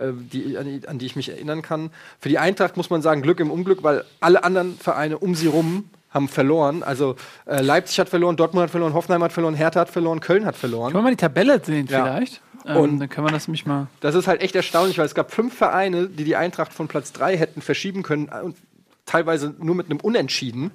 äh, 0.00 0.12
die, 0.12 0.56
an, 0.56 0.64
die, 0.64 0.86
an, 0.86 0.98
die, 1.00 1.06
ich 1.06 1.16
mich 1.16 1.28
erinnern 1.28 1.60
kann. 1.60 1.90
Für 2.20 2.28
die 2.28 2.38
Eintracht 2.38 2.76
muss 2.76 2.88
man 2.88 3.02
sagen, 3.02 3.20
Glück 3.20 3.40
im 3.40 3.50
Unglück, 3.50 3.82
weil 3.82 4.04
alle 4.20 4.44
anderen 4.44 4.78
Vereine 4.78 5.18
um 5.18 5.34
sie 5.34 5.48
rum 5.48 5.90
haben 6.10 6.28
verloren. 6.28 6.84
Also 6.84 7.16
äh, 7.46 7.60
Leipzig 7.62 7.98
hat 7.98 8.08
verloren, 8.08 8.36
Dortmund 8.36 8.62
hat 8.62 8.70
verloren, 8.70 8.94
Hoffenheim 8.94 9.24
hat 9.24 9.32
verloren, 9.32 9.54
Hertha 9.54 9.80
hat 9.80 9.90
verloren, 9.90 10.20
Köln 10.20 10.46
hat 10.46 10.54
verloren. 10.54 10.92
Können 10.92 11.02
wir 11.02 11.08
mal 11.08 11.10
die 11.10 11.16
Tabelle 11.16 11.60
sehen 11.64 11.88
ja. 11.90 12.04
vielleicht? 12.04 12.40
Ähm, 12.64 12.76
und 12.76 13.00
dann 13.00 13.08
können 13.08 13.26
wir 13.26 13.32
das 13.32 13.48
nämlich 13.48 13.66
mal. 13.66 13.88
Das 13.98 14.14
ist 14.14 14.28
halt 14.28 14.40
echt 14.40 14.54
erstaunlich, 14.54 14.98
weil 14.98 15.06
es 15.06 15.16
gab 15.16 15.32
fünf 15.32 15.52
Vereine, 15.52 16.06
die 16.06 16.22
die 16.22 16.36
Eintracht 16.36 16.72
von 16.72 16.86
Platz 16.86 17.12
drei 17.12 17.36
hätten 17.36 17.60
verschieben 17.60 18.04
können 18.04 18.28
und 18.28 18.56
teilweise 19.04 19.52
nur 19.58 19.74
mit 19.74 19.86
einem 19.86 19.98
Unentschieden. 19.98 20.70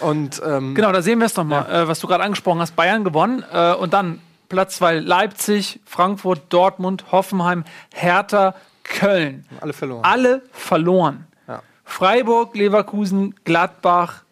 Und, 0.00 0.40
ähm, 0.44 0.74
genau, 0.74 0.92
da 0.92 1.02
sehen 1.02 1.18
wir 1.18 1.26
es 1.26 1.36
nochmal, 1.36 1.66
ja. 1.68 1.82
äh, 1.82 1.88
was 1.88 2.00
du 2.00 2.06
gerade 2.06 2.22
angesprochen 2.24 2.60
hast. 2.60 2.76
Bayern 2.76 3.04
gewonnen 3.04 3.44
äh, 3.52 3.74
und 3.74 3.92
dann 3.92 4.20
Platz 4.48 4.76
2 4.76 5.00
Leipzig, 5.00 5.80
Frankfurt, 5.84 6.42
Dortmund, 6.50 7.10
Hoffenheim, 7.10 7.64
Hertha, 7.92 8.54
Köln. 8.84 9.46
Alle 9.60 9.72
verloren. 9.72 10.04
Alle 10.04 10.42
verloren. 10.52 11.26
Ja. 11.48 11.62
Freiburg, 11.84 12.54
Leverkusen, 12.54 13.34
Gladbach, 13.44 14.22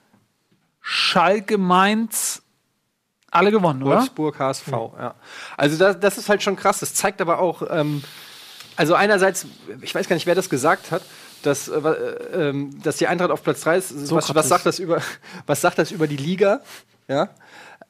Schalke, 0.81 1.59
Mainz, 1.59 2.43
alle 3.31 3.51
gewonnen, 3.51 3.83
oder? 3.83 3.97
Wolfsburg, 3.97 4.39
HSV, 4.39 4.69
mhm. 4.69 4.91
ja. 4.99 5.15
Also 5.57 5.77
das, 5.77 5.99
das, 5.99 6.19
ist 6.19 6.29
halt 6.29 6.43
schon 6.43 6.55
krass. 6.55 6.79
Das 6.79 6.95
zeigt 6.95 7.21
aber 7.21 7.41
auch, 7.41 7.63
ähm, 7.69 8.05
also 8.77 8.95
einerseits, 8.95 9.47
ich 9.81 9.95
weiß 9.95 10.09
gar 10.09 10.15
nicht, 10.15 10.27
wer 10.27 10.37
das 10.37 10.49
gesagt 10.49 10.93
hat, 10.93 11.03
dass, 11.47 11.69
äh, 11.69 11.79
äh, 11.79 12.49
ähm, 12.49 12.83
dass 12.83 12.97
die 12.97 13.07
Eintracht 13.07 13.31
auf 13.31 13.43
Platz 13.43 13.63
3 13.63 13.77
ist. 13.77 13.89
So 13.91 14.17
was, 14.17 14.35
was, 14.35 14.49
sagt 14.49 14.67
das 14.67 14.79
über, 14.79 15.01
was 15.47 15.61
sagt 15.61 15.79
das 15.79 15.91
über 15.91 16.07
die 16.07 16.17
Liga? 16.17 16.61
Ja. 17.09 17.31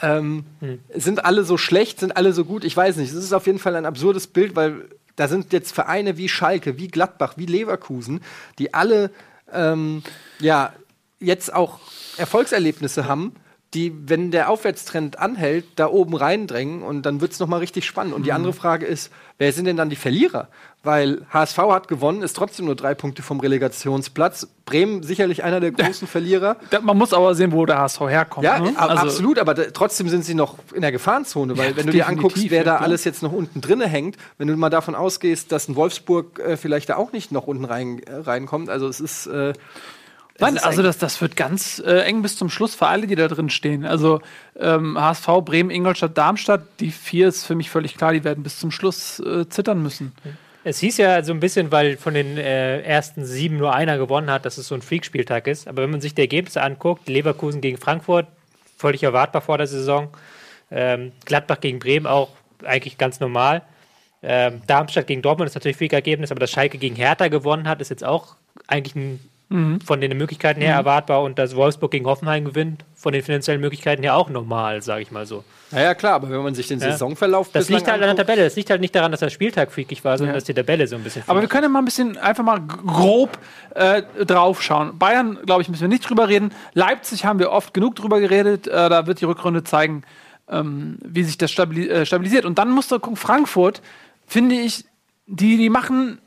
Ähm, 0.01 0.45
hm. 0.61 0.81
Sind 0.95 1.25
alle 1.25 1.45
so 1.45 1.57
schlecht, 1.57 2.01
sind 2.01 2.17
alle 2.17 2.33
so 2.33 2.45
gut? 2.45 2.65
Ich 2.65 2.77
weiß 2.77 2.97
nicht. 2.97 3.11
Es 3.11 3.17
ist 3.17 3.33
auf 3.33 3.47
jeden 3.47 3.59
Fall 3.59 3.77
ein 3.77 3.87
absurdes 3.87 4.27
Bild, 4.27 4.57
weil 4.57 4.89
da 5.17 5.29
sind 5.29 5.53
jetzt 5.53 5.73
Vereine 5.73 6.17
wie 6.17 6.29
Schalke, 6.29 6.79
wie 6.79 6.89
Gladbach, 6.89 7.35
wie 7.37 7.47
Leverkusen, 7.47 8.21
die 8.59 8.75
alle 8.75 9.11
ähm, 9.53 10.03
ja, 10.41 10.73
jetzt 11.21 11.55
auch 11.55 11.79
Erfolgserlebnisse 12.17 13.07
haben, 13.07 13.35
die, 13.75 13.93
wenn 14.09 14.31
der 14.31 14.49
Aufwärtstrend 14.49 15.19
anhält, 15.19 15.65
da 15.77 15.89
oben 15.89 16.15
reindrängen 16.15 16.83
und 16.83 17.03
dann 17.03 17.21
wird 17.21 17.33
es 17.33 17.41
nochmal 17.41 17.61
richtig 17.61 17.85
spannend. 17.85 18.15
Und 18.15 18.25
die 18.25 18.31
mhm. 18.31 18.37
andere 18.37 18.53
Frage 18.53 18.87
ist, 18.87 19.11
wer 19.39 19.53
sind 19.53 19.65
denn 19.65 19.77
dann 19.77 19.91
die 19.91 19.97
Verlierer? 19.97 20.49
Weil 20.85 21.27
HSV 21.31 21.59
hat 21.59 21.89
gewonnen, 21.89 22.23
ist 22.23 22.37
trotzdem 22.37 22.67
nur 22.67 22.77
drei 22.77 22.95
Punkte 22.95 23.23
vom 23.23 23.41
Relegationsplatz. 23.41 24.49
Bremen 24.65 25.03
sicherlich 25.03 25.43
einer 25.43 25.59
der 25.59 25.73
großen 25.73 26.07
Verlierer. 26.07 26.57
Man 26.83 26.97
muss 26.97 27.13
aber 27.13 27.35
sehen, 27.35 27.53
wo 27.53 27.67
der 27.67 27.79
HSV 27.79 28.01
herkommt. 28.03 28.45
Ja, 28.45 28.61
ne? 28.61 28.75
also 28.77 29.03
absolut, 29.03 29.39
aber 29.39 29.55
trotzdem 29.73 30.09
sind 30.09 30.25
sie 30.25 30.35
noch 30.35 30.59
in 30.73 30.83
der 30.83 30.93
Gefahrenzone, 30.93 31.59
weil 31.59 31.71
ja, 31.71 31.77
wenn 31.77 31.87
du 31.87 31.93
dir 31.93 32.07
anguckst, 32.07 32.51
wer 32.51 32.65
da 32.65 32.77
alles 32.77 33.05
jetzt 33.05 33.23
noch 33.23 33.33
unten 33.33 33.61
drinne 33.61 33.89
hängt, 33.89 34.17
wenn 34.39 34.47
du 34.47 34.57
mal 34.57 34.71
davon 34.71 34.95
ausgehst, 34.95 35.51
dass 35.51 35.69
ein 35.69 35.75
Wolfsburg 35.75 36.39
äh, 36.39 36.57
vielleicht 36.57 36.91
da 36.91 36.97
auch 36.97 37.13
nicht 37.13 37.33
noch 37.33 37.47
unten 37.47 37.65
rein, 37.65 38.01
äh, 38.05 38.15
reinkommt, 38.15 38.69
also 38.71 38.87
es 38.87 39.01
ist 39.01 39.27
äh, 39.27 39.55
Nein, 40.41 40.59
also 40.59 40.83
das, 40.83 40.99
das 40.99 41.21
wird 41.21 41.37
ganz 41.37 41.81
äh, 41.85 42.01
eng 42.01 42.23
bis 42.23 42.37
zum 42.37 42.51
Schluss 42.51 42.75
für 42.75 42.89
alle, 42.89 43.07
die 43.07 43.15
da 43.15 43.29
drin 43.29 43.51
stehen. 43.51 43.85
Also 43.85 44.21
ähm, 44.59 45.01
HSV, 45.01 45.27
Bremen, 45.45 45.71
Ingolstadt, 45.71 46.19
Darmstadt, 46.19 46.63
die 46.81 46.91
vier 46.91 47.29
ist 47.29 47.45
für 47.45 47.55
mich 47.55 47.71
völlig 47.71 47.97
klar, 47.97 48.13
die 48.13 48.25
werden 48.25 48.43
bis 48.43 48.59
zum 48.59 48.73
Schluss 48.73 49.21
äh, 49.21 49.49
zittern 49.49 49.81
müssen. 49.83 50.13
Es 50.65 50.79
hieß 50.81 50.97
ja 50.97 51.23
so 51.23 51.33
ein 51.33 51.41
bisschen, 51.41 51.71
weil 51.71 51.97
von 51.97 52.15
den 52.15 52.37
äh, 52.37 52.81
ersten 52.81 53.25
sieben 53.25 53.59
nur 53.59 53.75
einer 53.75 53.97
gewonnen 53.97 54.31
hat, 54.31 54.45
dass 54.45 54.59
es 54.59 54.67
so 54.67 54.75
ein 54.75 54.83
Freakspieltag 54.83 55.47
ist. 55.47 55.69
Aber 55.69 55.83
wenn 55.83 55.91
man 55.91 56.01
sich 56.01 56.15
die 56.15 56.23
Ergebnisse 56.23 56.63
anguckt, 56.63 57.09
Leverkusen 57.09 57.61
gegen 57.61 57.77
Frankfurt, 57.77 58.27
völlig 58.77 59.03
erwartbar 59.03 59.43
vor 59.43 59.59
der 59.59 59.67
Saison. 59.67 60.09
Ähm, 60.71 61.13
Gladbach 61.27 61.61
gegen 61.61 61.79
Bremen 61.79 62.07
auch 62.07 62.31
eigentlich 62.65 62.99
ganz 62.99 63.21
normal. 63.21 63.63
Ähm, 64.23 64.63
Darmstadt 64.67 65.07
gegen 65.07 65.23
Dortmund 65.23 65.49
ist 65.49 65.55
natürlich 65.55 65.77
Freak-Ergebnis, 65.77 66.31
aber 66.31 66.41
dass 66.41 66.51
Schalke 66.51 66.79
gegen 66.79 66.97
Hertha 66.97 67.29
gewonnen 67.29 67.69
hat, 67.69 67.81
ist 67.81 67.91
jetzt 67.91 68.05
auch 68.05 68.37
eigentlich 68.67 68.97
ein 68.97 69.21
Mhm. 69.51 69.81
Von 69.83 70.01
den 70.01 70.17
Möglichkeiten 70.17 70.61
her 70.61 70.73
mhm. 70.73 70.79
erwartbar 70.79 71.23
und 71.23 71.39
dass 71.39 71.55
Wolfsburg 71.55 71.91
gegen 71.91 72.07
Hoffenheim 72.07 72.45
gewinnt, 72.45 72.85
von 72.95 73.13
den 73.13 73.23
finanziellen 73.23 73.61
Möglichkeiten 73.61 74.03
her 74.03 74.17
auch 74.17 74.31
normal, 74.31 74.81
sage 74.81 75.03
ich 75.03 75.11
mal 75.11 75.27
so. 75.27 75.45
Naja, 75.71 75.95
klar, 75.95 76.15
aber 76.15 76.31
wenn 76.31 76.43
man 76.43 76.55
sich 76.55 76.69
den 76.69 76.81
ja. 76.81 76.93
Saisonverlauf 76.93 77.51
Das 77.53 77.69
liegt 77.69 77.87
halt 77.87 78.01
an 78.01 78.09
der 78.09 78.17
Tabelle. 78.17 78.45
Das 78.45 78.57
liegt 78.57 78.71
halt 78.71 78.81
nicht 78.81 78.95
daran, 78.95 79.11
dass 79.11 79.21
der 79.21 79.29
Spieltag 79.29 79.71
freakig 79.71 80.03
war, 80.05 80.17
sondern 80.17 80.35
ja. 80.35 80.39
dass 80.39 80.45
die 80.45 80.55
Tabelle 80.55 80.87
so 80.87 80.97
ein 80.97 81.03
bisschen. 81.03 81.25
Aber 81.27 81.43
wir 81.43 81.49
können 81.49 81.65
ja 81.65 81.69
mal 81.69 81.81
ein 81.81 81.85
bisschen 81.85 82.17
einfach 82.17 82.43
mal 82.43 82.61
grob 82.61 83.39
äh, 83.75 84.03
drauf 84.25 84.63
schauen. 84.63 84.99
Bayern, 84.99 85.39
glaube 85.45 85.63
ich, 85.63 85.69
müssen 85.69 85.83
wir 85.83 85.89
nicht 85.89 86.09
drüber 86.09 86.29
reden. 86.29 86.53
Leipzig 86.73 87.27
haben 87.27 87.39
wir 87.39 87.51
oft 87.51 87.75
genug 87.75 87.97
drüber 87.97 88.21
geredet. 88.21 88.67
Äh, 88.67 88.89
da 88.89 89.07
wird 89.07 89.21
die 89.21 89.27
Rückrunde 89.27 89.63
zeigen, 89.63 90.05
ähm, 90.49 90.99
wie 91.05 91.23
sich 91.23 91.37
das 91.37 91.51
stabili 91.51 91.89
äh, 91.89 92.07
stabilisiert. 92.07 92.47
Und 92.47 92.59
dann 92.59 92.71
musst 92.71 92.91
du 92.91 92.99
gucken, 92.99 93.17
Frankfurt, 93.17 93.83
finde 94.27 94.55
ich, 94.55 94.85
die, 95.27 95.59
die 95.59 95.69
machen 95.69 96.19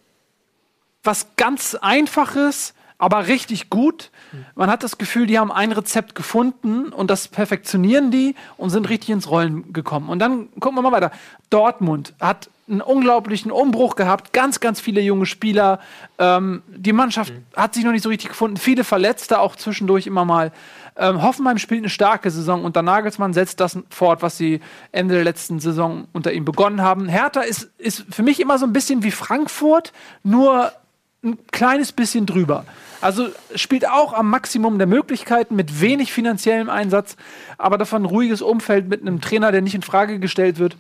was 1.03 1.36
ganz 1.36 1.75
Einfaches 1.75 2.73
aber 2.98 3.28
richtig 3.28 3.70
gut. 3.70 4.12
Man 4.56 4.70
hat 4.70 4.84
das 4.84 4.98
Gefühl, 4.98 5.28
die 5.28 5.38
haben 5.38 5.52
ein 5.52 5.72
Rezept 5.72 6.16
gefunden 6.16 6.90
und 6.90 7.12
das 7.12 7.28
perfektionieren 7.28 8.12
die 8.12 8.36
und 8.58 8.72
sind 8.72 8.90
richtig 8.90 9.12
ins 9.12 9.30
Rollen 9.30 9.72
gekommen. 9.72 10.10
Und 10.10 10.20
dann 10.20 10.50
gucken 10.60 10.78
wir 10.78 10.82
mal 10.82 10.92
weiter. 10.92 11.12
Dortmund 11.50 12.14
hat 12.20 12.50
einen 12.70 12.82
unglaublichen 12.82 13.52
Umbruch 13.52 13.96
gehabt, 13.96 14.34
ganz, 14.34 14.60
ganz 14.60 14.82
viele 14.82 15.00
junge 15.00 15.26
Spieler. 15.26 15.80
Ähm, 16.20 16.64
die 16.68 16.92
Mannschaft 16.92 17.34
mhm. 17.34 17.46
hat 17.56 17.74
sich 17.74 17.86
noch 17.86 17.94
nicht 17.94 18.04
so 18.04 18.10
richtig 18.10 18.30
gefunden, 18.30 18.58
viele 18.58 18.84
Verletzte 18.84 19.40
auch 19.40 19.56
zwischendurch 19.56 20.06
immer 20.06 20.26
mal. 20.26 20.52
Ähm, 20.98 21.22
Hoffenheim 21.22 21.60
spielt 21.60 21.82
eine 21.82 21.90
starke 21.90 22.30
Saison 22.30 22.66
und 22.66 22.76
der 22.76 22.84
Nagelsmann 22.84 23.34
setzt 23.34 23.60
das 23.60 23.78
fort, 23.90 24.22
was 24.22 24.38
sie 24.38 24.60
Ende 24.92 25.14
der 25.14 25.24
letzten 25.24 25.60
Saison 25.60 26.08
unter 26.12 26.34
ihm 26.34 26.44
begonnen 26.44 26.82
haben. 26.82 27.08
Hertha 27.08 27.42
ist, 27.42 27.70
ist 27.78 28.04
für 28.10 28.24
mich 28.24 28.40
immer 28.40 28.58
so 28.58 28.66
ein 28.66 28.74
bisschen 28.74 29.04
wie 29.04 29.12
Frankfurt, 29.12 29.94
nur 30.24 30.74
ein 31.24 31.38
kleines 31.52 31.92
bisschen 31.92 32.26
drüber. 32.26 32.66
Also 33.02 33.30
spielt 33.56 33.88
auch 33.88 34.14
am 34.14 34.30
Maximum 34.30 34.78
der 34.78 34.88
Möglichkeiten 34.88 35.56
mit 35.56 35.82
wenig 35.82 36.12
finanziellem 36.12 36.70
Einsatz, 36.70 37.16
aber 37.58 37.78
davon 37.78 38.04
ein 38.04 38.06
ruhiges 38.06 38.42
Umfeld 38.42 38.88
mit 38.88 39.02
einem 39.02 39.22
Trainer, 39.22 39.52
der 39.52 39.62
nicht 39.62 39.76
in 39.76 39.82
Frage 39.82 40.20
gestellt 40.20 40.60
wird. 40.60 40.76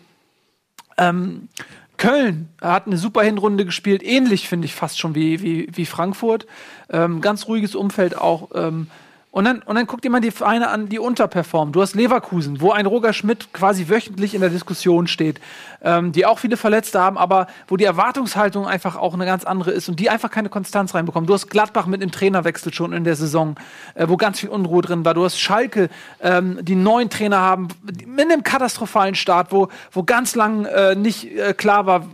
Ähm, 0.97 1.49
Köln 1.97 2.49
hat 2.61 2.87
eine 2.87 2.97
super 2.97 3.23
Hinrunde 3.23 3.65
gespielt, 3.65 4.03
ähnlich 4.03 4.47
finde 4.47 4.65
ich 4.65 4.75
fast 4.75 4.99
schon 4.99 5.15
wie, 5.15 5.41
wie, 5.41 5.67
wie 5.71 5.85
Frankfurt. 5.85 6.45
Ähm, 6.89 7.21
ganz 7.21 7.47
ruhiges 7.47 7.75
Umfeld 7.75 8.17
auch. 8.17 8.49
Ähm, 8.53 8.87
und 9.37 9.45
dann, 9.45 9.61
und 9.61 9.75
dann 9.75 9.85
guck 9.85 10.01
dir 10.01 10.09
mal 10.09 10.19
die 10.19 10.31
Vereine 10.31 10.69
an, 10.69 10.89
die 10.89 10.97
unterperformen. 10.97 11.71
Du 11.71 11.79
hast 11.79 11.93
Leverkusen, 11.93 12.59
wo 12.59 12.71
ein 12.71 12.87
Roger 12.87 13.13
Schmidt 13.13 13.53
quasi 13.53 13.87
wöchentlich 13.87 14.33
in 14.33 14.41
der 14.41 14.49
Diskussion 14.49 15.05
steht, 15.05 15.39
ähm, 15.83 16.11
die 16.11 16.25
auch 16.25 16.39
viele 16.39 16.57
Verletzte 16.57 16.99
haben, 16.99 17.19
aber 17.19 17.45
wo 17.67 17.77
die 17.77 17.83
Erwartungshaltung 17.83 18.65
einfach 18.65 18.95
auch 18.95 19.13
eine 19.13 19.27
ganz 19.27 19.43
andere 19.43 19.69
ist 19.69 19.89
und 19.89 19.99
die 19.99 20.09
einfach 20.09 20.31
keine 20.31 20.49
Konstanz 20.49 20.95
reinbekommen. 20.95 21.27
Du 21.27 21.35
hast 21.35 21.49
Gladbach 21.51 21.85
mit 21.85 22.01
dem 22.01 22.11
Trainerwechsel 22.11 22.73
schon 22.73 22.93
in 22.93 23.03
der 23.03 23.15
Saison, 23.15 23.53
äh, 23.93 24.07
wo 24.09 24.17
ganz 24.17 24.39
viel 24.39 24.49
Unruhe 24.49 24.81
drin 24.81 25.05
war. 25.05 25.13
Du 25.13 25.23
hast 25.23 25.39
Schalke, 25.39 25.89
ähm, 26.19 26.57
die 26.63 26.73
neuen 26.73 27.11
Trainer 27.11 27.37
haben, 27.37 27.67
mit 28.07 28.31
einem 28.31 28.41
katastrophalen 28.41 29.13
Start, 29.13 29.51
wo, 29.51 29.67
wo 29.91 30.01
ganz 30.01 30.33
lang 30.33 30.65
äh, 30.65 30.95
nicht 30.95 31.31
äh, 31.37 31.53
klar 31.53 31.85
war, 31.85 32.07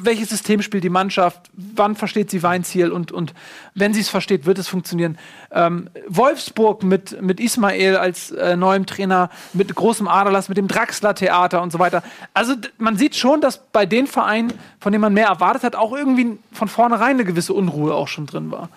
welches 0.00 0.30
System 0.30 0.62
spielt 0.62 0.84
die 0.84 0.90
Mannschaft, 0.90 1.50
wann 1.52 1.96
versteht 1.96 2.30
sie 2.30 2.42
Weinziel 2.42 2.90
und, 2.90 3.12
und 3.12 3.34
wenn 3.74 3.94
sie 3.94 4.00
es 4.00 4.08
versteht, 4.08 4.46
wird 4.46 4.58
es 4.58 4.68
funktionieren. 4.68 5.18
Ähm, 5.50 5.88
Wolfsburg 6.08 6.82
mit, 6.82 7.20
mit 7.20 7.40
Ismail 7.40 7.96
als 7.96 8.30
äh, 8.30 8.56
neuem 8.56 8.86
Trainer, 8.86 9.30
mit 9.52 9.74
großem 9.74 10.08
Aderlass, 10.08 10.48
mit 10.48 10.58
dem 10.58 10.68
Draxler-Theater 10.68 11.62
und 11.62 11.72
so 11.72 11.78
weiter. 11.78 12.02
Also 12.34 12.54
man 12.78 12.96
sieht 12.96 13.16
schon, 13.16 13.40
dass 13.40 13.58
bei 13.58 13.86
den 13.86 14.06
Vereinen, 14.06 14.52
von 14.80 14.92
denen 14.92 15.02
man 15.02 15.14
mehr 15.14 15.26
erwartet 15.26 15.62
hat, 15.62 15.76
auch 15.76 15.92
irgendwie 15.92 16.38
von 16.52 16.68
vornherein 16.68 17.16
eine 17.16 17.24
gewisse 17.24 17.52
Unruhe 17.54 17.94
auch 17.94 18.08
schon 18.08 18.26
drin 18.26 18.50
war. 18.50 18.68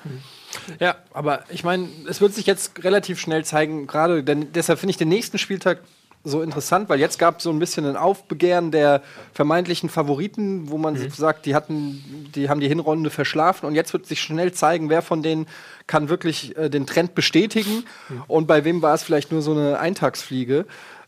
Ja, 0.80 0.96
aber 1.14 1.44
ich 1.50 1.64
meine, 1.64 1.90
es 2.10 2.22
wird 2.22 2.34
sich 2.34 2.46
jetzt 2.46 2.84
relativ 2.84 3.20
schnell 3.20 3.44
zeigen, 3.44 3.88
gerade 3.88 4.24
denn 4.24 4.52
deshalb 4.54 4.80
finde 4.80 4.92
ich 4.92 4.98
den 4.98 5.10
nächsten 5.10 5.38
Spieltag 5.38 5.80
so 6.26 6.42
interessant, 6.42 6.90
weil 6.90 7.00
jetzt 7.00 7.20
gab 7.20 7.38
es 7.38 7.44
so 7.44 7.52
ein 7.52 7.60
bisschen 7.60 7.86
ein 7.86 7.96
Aufbegehren 7.96 8.72
der 8.72 9.02
vermeintlichen 9.34 9.90
Favoriten, 9.90 10.70
wo 10.70 10.78
man 10.78 10.96
mhm. 10.96 11.10
sagt, 11.10 11.46
die 11.46 11.56
hatten, 11.56 12.32
die 12.36 12.50
haben 12.50 12.60
die 12.60 12.68
Hinrunde 12.68 13.10
verschlafen 13.10 13.66
und 13.66 13.76
jetzt 13.76 13.94
wird 13.94 14.06
sich 14.06 14.20
schnell 14.20 14.52
zeigen, 14.52 14.90
wer 14.90 15.02
von 15.02 15.24
denen 15.24 15.48
kann 15.88 16.10
wirklich 16.10 16.58
äh, 16.58 16.70
den 16.70 16.86
Trend 16.86 17.16
bestätigen 17.16 17.86
mhm. 18.10 18.24
und 18.28 18.48
bei 18.48 18.66
wem 18.66 18.82
war 18.82 18.94
es 18.96 19.04
vielleicht 19.04 19.32
nur 19.32 19.42
so 19.42 19.52
eine 19.52 19.80
Eintagsfliege. 19.80 20.66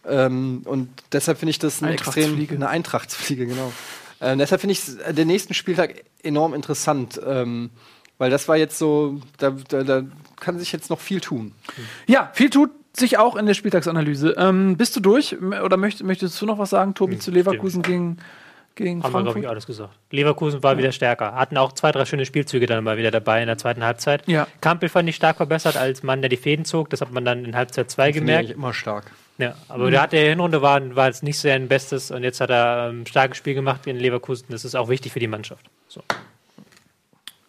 Ähm, 0.08 0.62
und 0.64 0.90
deshalb 1.12 1.40
finde 1.40 1.50
ich 1.50 1.60
das 1.60 1.82
ein 1.82 1.92
extrem 1.92 2.48
eine 2.50 2.70
Eintrachtsfliege, 2.70 3.48
genau. 3.48 3.74
Äh, 4.20 4.38
deshalb 4.38 4.62
finde 4.62 4.74
ich 4.74 5.00
äh, 5.06 5.14
den 5.14 5.28
nächsten 5.28 5.54
Spieltag 5.54 6.06
enorm 6.24 6.54
interessant. 6.54 7.20
Ähm, 7.26 7.72
weil 8.18 8.32
das 8.32 8.48
war 8.48 8.58
jetzt 8.58 8.78
so, 8.78 9.22
da, 9.38 9.52
da, 9.70 9.84
da 9.84 10.04
kann 10.40 10.58
sich 10.58 10.72
jetzt 10.72 10.90
noch 10.90 11.00
viel 11.00 11.22
tun. 11.22 11.54
Ja, 12.08 12.32
viel 12.34 12.50
tut 12.50 12.72
sich 13.00 13.18
auch 13.18 13.36
in 13.36 13.46
der 13.46 13.54
Spieltagsanalyse. 13.54 14.36
Ähm, 14.38 14.78
bist 14.78 14.96
du 14.96 15.00
durch 15.00 15.38
oder 15.40 15.78
möcht, 15.78 16.04
möchtest 16.04 16.42
du 16.42 16.46
noch 16.46 16.58
was 16.58 16.70
sagen, 16.70 16.94
Tobi, 16.94 17.14
hm, 17.14 17.20
zu 17.22 17.32
Leverkusen 17.32 17.82
gegen, 17.82 18.18
gegen 18.76 19.04
Haben 19.04 19.12
Frankfurt? 19.12 19.14
wir, 19.14 19.24
glaube 19.24 19.40
ich, 19.40 19.50
alles 19.50 19.66
gesagt. 19.66 19.94
Leverkusen 20.12 20.64
war 20.64 20.74
ja. 20.74 20.78
wieder 20.80 20.92
stärker. 20.92 21.36
Hatten 21.36 21.58
auch 21.58 21.74
zwei, 21.74 21.92
drei 21.92 22.06
schöne 22.06 22.26
Spielzüge 22.26 22.66
dann 22.66 22.84
mal 22.84 22.98
wieder 22.98 23.12
dabei 23.12 23.42
in 23.42 23.48
der 23.48 23.58
zweiten 23.58 23.84
Halbzeit. 23.84 24.28
Ja. 24.28 24.48
Kampel 24.62 24.90
fand 24.90 25.10
ich 25.10 25.16
stark 25.16 25.38
verbessert 25.38 25.78
als 25.78 26.04
Mann, 26.04 26.22
der 26.22 26.30
die 26.30 26.38
Fäden 26.38 26.66
zog. 26.66 26.90
Das 26.90 27.02
hat 27.02 27.12
man 27.12 27.26
dann 27.26 27.46
in 27.46 27.56
Halbzeit 27.56 27.90
2 27.90 28.12
gemerkt. 28.12 28.52
immer 28.52 28.74
stark. 28.74 29.12
Ja, 29.38 29.56
aber 29.68 29.86
mhm. 29.86 29.92
der 29.92 30.02
hat 30.02 30.14
der 30.14 30.30
Hinrunde 30.30 30.62
war, 30.62 30.96
war 30.96 31.08
jetzt 31.08 31.22
nicht 31.22 31.38
sein 31.38 31.68
Bestes 31.68 32.10
und 32.10 32.24
jetzt 32.24 32.42
hat 32.42 32.50
er 32.50 32.90
ein 32.90 33.00
ähm, 33.00 33.06
starkes 33.06 33.38
Spiel 33.38 33.54
gemacht 33.54 33.86
in 33.86 33.98
Leverkusen. 33.98 34.48
Das 34.50 34.66
ist 34.66 34.76
auch 34.76 34.90
wichtig 34.90 35.12
für 35.12 35.20
die 35.20 35.28
Mannschaft. 35.28 35.70
So. 35.88 36.02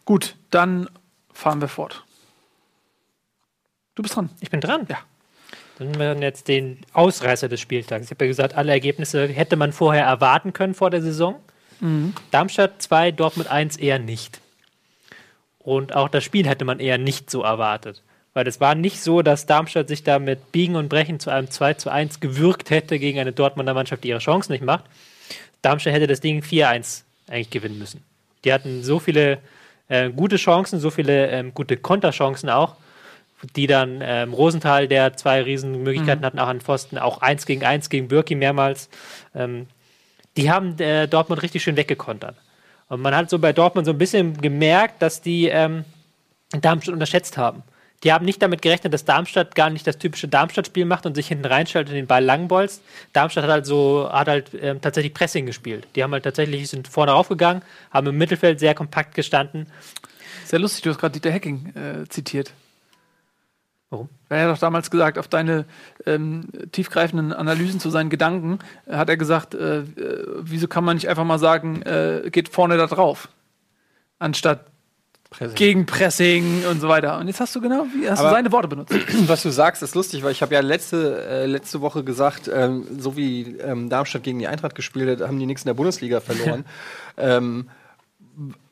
Gut, 0.05 0.37
dann 0.51 0.89
fahren 1.33 1.61
wir 1.61 1.69
fort. 1.69 2.05
Du 3.95 4.03
bist 4.03 4.17
dran. 4.17 4.31
Ich 4.41 4.51
bin 4.51 4.61
dran? 4.61 4.87
Ja. 4.89 4.99
Dann 5.79 5.99
wir 5.99 6.14
jetzt 6.21 6.49
den 6.49 6.79
Ausreißer 6.93 7.49
des 7.49 7.61
Spieltags. 7.61 8.07
Ich 8.07 8.11
habe 8.11 8.25
ja 8.25 8.29
gesagt, 8.29 8.55
alle 8.55 8.73
Ergebnisse 8.73 9.29
hätte 9.29 9.57
man 9.57 9.73
vorher 9.73 10.05
erwarten 10.05 10.53
können 10.53 10.75
vor 10.75 10.91
der 10.91 11.03
Saison. 11.03 11.37
Mhm. 11.81 12.14
Darmstadt 12.33 12.83
2, 12.83 13.12
Dortmund 13.12 13.49
1 13.49 13.77
eher 13.77 13.99
nicht. 13.99 14.41
Und 15.59 15.95
auch 15.95 16.09
das 16.09 16.25
Spiel 16.25 16.49
hätte 16.49 16.64
man 16.64 16.81
eher 16.81 16.99
nicht 16.99 17.31
so 17.31 17.43
erwartet. 17.43 18.03
Weil 18.35 18.49
es 18.49 18.61
war 18.61 18.75
nicht 18.75 19.01
so, 19.01 19.23
dass 19.23 19.47
Darmstadt 19.47 19.88
sich 19.88 20.03
da 20.03 20.19
mit 20.19 20.51
Biegen 20.51 20.77
und 20.77 20.88
Brechen 20.88 21.21
zu 21.21 21.31
einem 21.31 21.51
2 21.51 21.75
zu 21.75 21.91
1 21.91 22.21
gewürgt 22.21 22.71
hätte 22.71 22.99
gegen 22.99 23.19
eine 23.21 23.33
Dortmunder 23.33 23.75
Mannschaft, 23.75 24.03
die 24.03 24.09
ihre 24.09 24.19
Chancen 24.19 24.53
nicht 24.53 24.64
macht. 24.64 24.85
Darmstadt 25.62 25.95
hätte 25.95 26.07
das 26.07 26.21
Ding 26.21 26.43
4-1 26.43 27.03
eigentlich 27.29 27.51
gewinnen 27.51 27.79
müssen. 27.79 28.03
Die 28.45 28.53
hatten 28.53 28.83
so 28.83 28.99
viele 28.99 29.38
äh, 29.88 30.11
gute 30.11 30.37
Chancen, 30.37 30.81
so 30.81 30.91
viele 30.91 31.29
ähm, 31.29 31.55
gute 31.55 31.77
Konterchancen 31.77 32.49
auch 32.51 32.77
die 33.57 33.66
dann 33.66 34.01
ähm, 34.03 34.33
Rosenthal, 34.33 34.88
der 34.88 35.16
zwei 35.16 35.42
Riesenmöglichkeiten 35.42 36.20
mhm. 36.20 36.27
hatten, 36.27 36.38
auch 36.38 36.48
an 36.48 36.61
Pfosten, 36.61 36.98
auch 36.98 37.20
eins 37.22 37.46
gegen 37.46 37.64
eins 37.64 37.88
gegen 37.88 38.09
Birki 38.09 38.35
mehrmals. 38.35 38.88
Ähm, 39.35 39.66
die 40.37 40.51
haben 40.51 40.79
äh, 40.79 41.09
Dortmund 41.09 41.42
richtig 41.42 41.62
schön 41.62 41.77
weggekontert. 41.77 42.37
Und 42.88 43.01
man 43.01 43.14
hat 43.14 43.29
so 43.31 43.38
bei 43.38 43.53
Dortmund 43.53 43.87
so 43.87 43.92
ein 43.92 43.98
bisschen 43.98 44.40
gemerkt, 44.40 45.03
dass 45.03 45.20
die 45.20 45.46
ähm, 45.48 45.85
Darmstadt 46.51 46.94
unterschätzt 46.94 47.37
haben. 47.37 47.62
Die 48.05 48.12
haben 48.12 48.24
nicht 48.24 48.40
damit 48.40 48.62
gerechnet, 48.62 48.94
dass 48.94 49.05
Darmstadt 49.05 49.57
gar 49.57 49.70
nicht 49.70 49.87
das 49.87 49.98
typische 49.98 50.29
Darmstadt-Spiel 50.29 50.85
macht 50.85 51.05
und 51.05 51.16
sich 51.16 51.27
hinten 51.27 51.46
reinstellt 51.46 51.88
und 51.88 51.94
den 51.94 52.07
Ball 52.07 52.24
langbolzt. 52.24 52.83
Darmstadt 53.12 53.44
hat 53.44 53.51
halt 53.51 53.66
so, 53.66 54.09
hat 54.11 54.29
halt 54.29 54.51
ähm, 54.61 54.81
tatsächlich 54.81 55.12
Pressing 55.14 55.46
gespielt. 55.46 55.88
Die 55.96 56.05
haben 56.05 56.12
halt 56.12 56.22
tatsächlich, 56.22 56.68
sind 56.68 56.87
vorne 56.87 57.11
raufgegangen, 57.12 57.62
haben 57.90 58.07
im 58.07 58.16
Mittelfeld 58.16 58.61
sehr 58.61 58.74
kompakt 58.74 59.14
gestanden. 59.14 59.66
Sehr 60.44 60.61
lustig, 60.61 60.83
du 60.83 60.90
hast 60.90 60.98
gerade 60.98 61.12
Dieter 61.12 61.33
Hecking 61.33 61.74
äh, 61.74 62.09
zitiert. 62.09 62.53
Warum? 63.90 64.09
Er 64.29 64.44
hat 64.44 64.55
doch 64.55 64.61
damals 64.61 64.90
gesagt, 64.90 65.18
auf 65.18 65.29
deine 65.29 65.64
ähm, 66.05 66.48
tiefgreifenden 66.72 67.33
Analysen 67.33 67.81
zu 67.81 67.88
seinen 67.88 68.11
Gedanken, 68.11 68.59
äh, 68.87 68.96
hat 68.96 69.09
er 69.09 69.16
gesagt, 69.16 69.55
äh, 69.55 69.81
äh, 69.81 70.27
wieso 70.40 70.68
kann 70.68 70.85
man 70.85 70.96
nicht 70.96 71.09
einfach 71.09 71.24
mal 71.24 71.38
sagen, 71.38 71.83
äh, 71.83 72.29
geht 72.31 72.51
vorne 72.51 72.77
da 72.77 72.87
drauf, 72.87 73.29
anstatt 74.18 74.66
Pressing. 75.31 75.57
Gegenpressing 75.57 76.66
und 76.70 76.81
so 76.81 76.88
weiter. 76.88 77.18
Und 77.18 77.27
jetzt 77.27 77.38
hast 77.38 77.55
du 77.55 77.61
genau, 77.61 77.87
hast 78.07 78.20
Aber 78.20 78.31
du 78.31 78.35
seine 78.35 78.51
Worte 78.51 78.68
benutzt. 78.68 78.94
Was 79.27 79.42
du 79.42 79.51
sagst, 79.51 79.83
ist 79.83 79.94
lustig, 79.94 80.22
weil 80.22 80.33
ich 80.33 80.40
habe 80.40 80.55
ja 80.55 80.61
letzte, 80.61 81.22
äh, 81.22 81.44
letzte 81.44 81.83
Woche 81.83 82.03
gesagt, 82.03 82.51
ähm, 82.53 82.87
so 82.98 83.14
wie 83.14 83.59
ähm, 83.59 83.90
Darmstadt 83.90 84.22
gegen 84.22 84.38
die 84.38 84.48
Eintracht 84.48 84.74
gespielt 84.74 85.20
hat, 85.20 85.29
haben 85.29 85.38
die 85.38 85.44
nichts 85.44 85.64
in 85.64 85.66
der 85.66 85.74
Bundesliga 85.74 86.20
verloren. 86.20 86.64
ähm, 87.18 87.68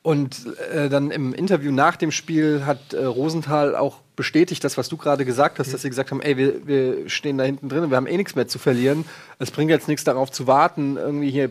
und 0.02 0.46
dann 0.72 1.10
im 1.10 1.34
Interview 1.34 1.72
nach 1.72 1.96
dem 1.96 2.12
Spiel 2.12 2.64
hat 2.64 2.94
Rosenthal 2.94 3.74
auch 3.74 3.98
bestätigt 4.16 4.64
das, 4.64 4.78
was 4.78 4.88
du 4.88 4.96
gerade 4.96 5.24
gesagt 5.24 5.58
hast, 5.58 5.68
mhm. 5.68 5.72
dass 5.72 5.82
sie 5.82 5.90
gesagt 5.90 6.10
haben, 6.10 6.22
ey, 6.22 6.36
wir, 6.36 6.66
wir 6.66 7.08
stehen 7.08 7.38
da 7.38 7.44
hinten 7.44 7.68
drin, 7.68 7.90
wir 7.90 7.96
haben 7.96 8.06
eh 8.06 8.16
nichts 8.16 8.34
mehr 8.34 8.48
zu 8.48 8.58
verlieren. 8.58 9.04
Es 9.38 9.50
bringt 9.50 9.70
jetzt 9.70 9.86
nichts 9.86 10.04
darauf 10.04 10.32
zu 10.32 10.46
warten, 10.46 10.96
irgendwie 10.96 11.30
hier 11.30 11.50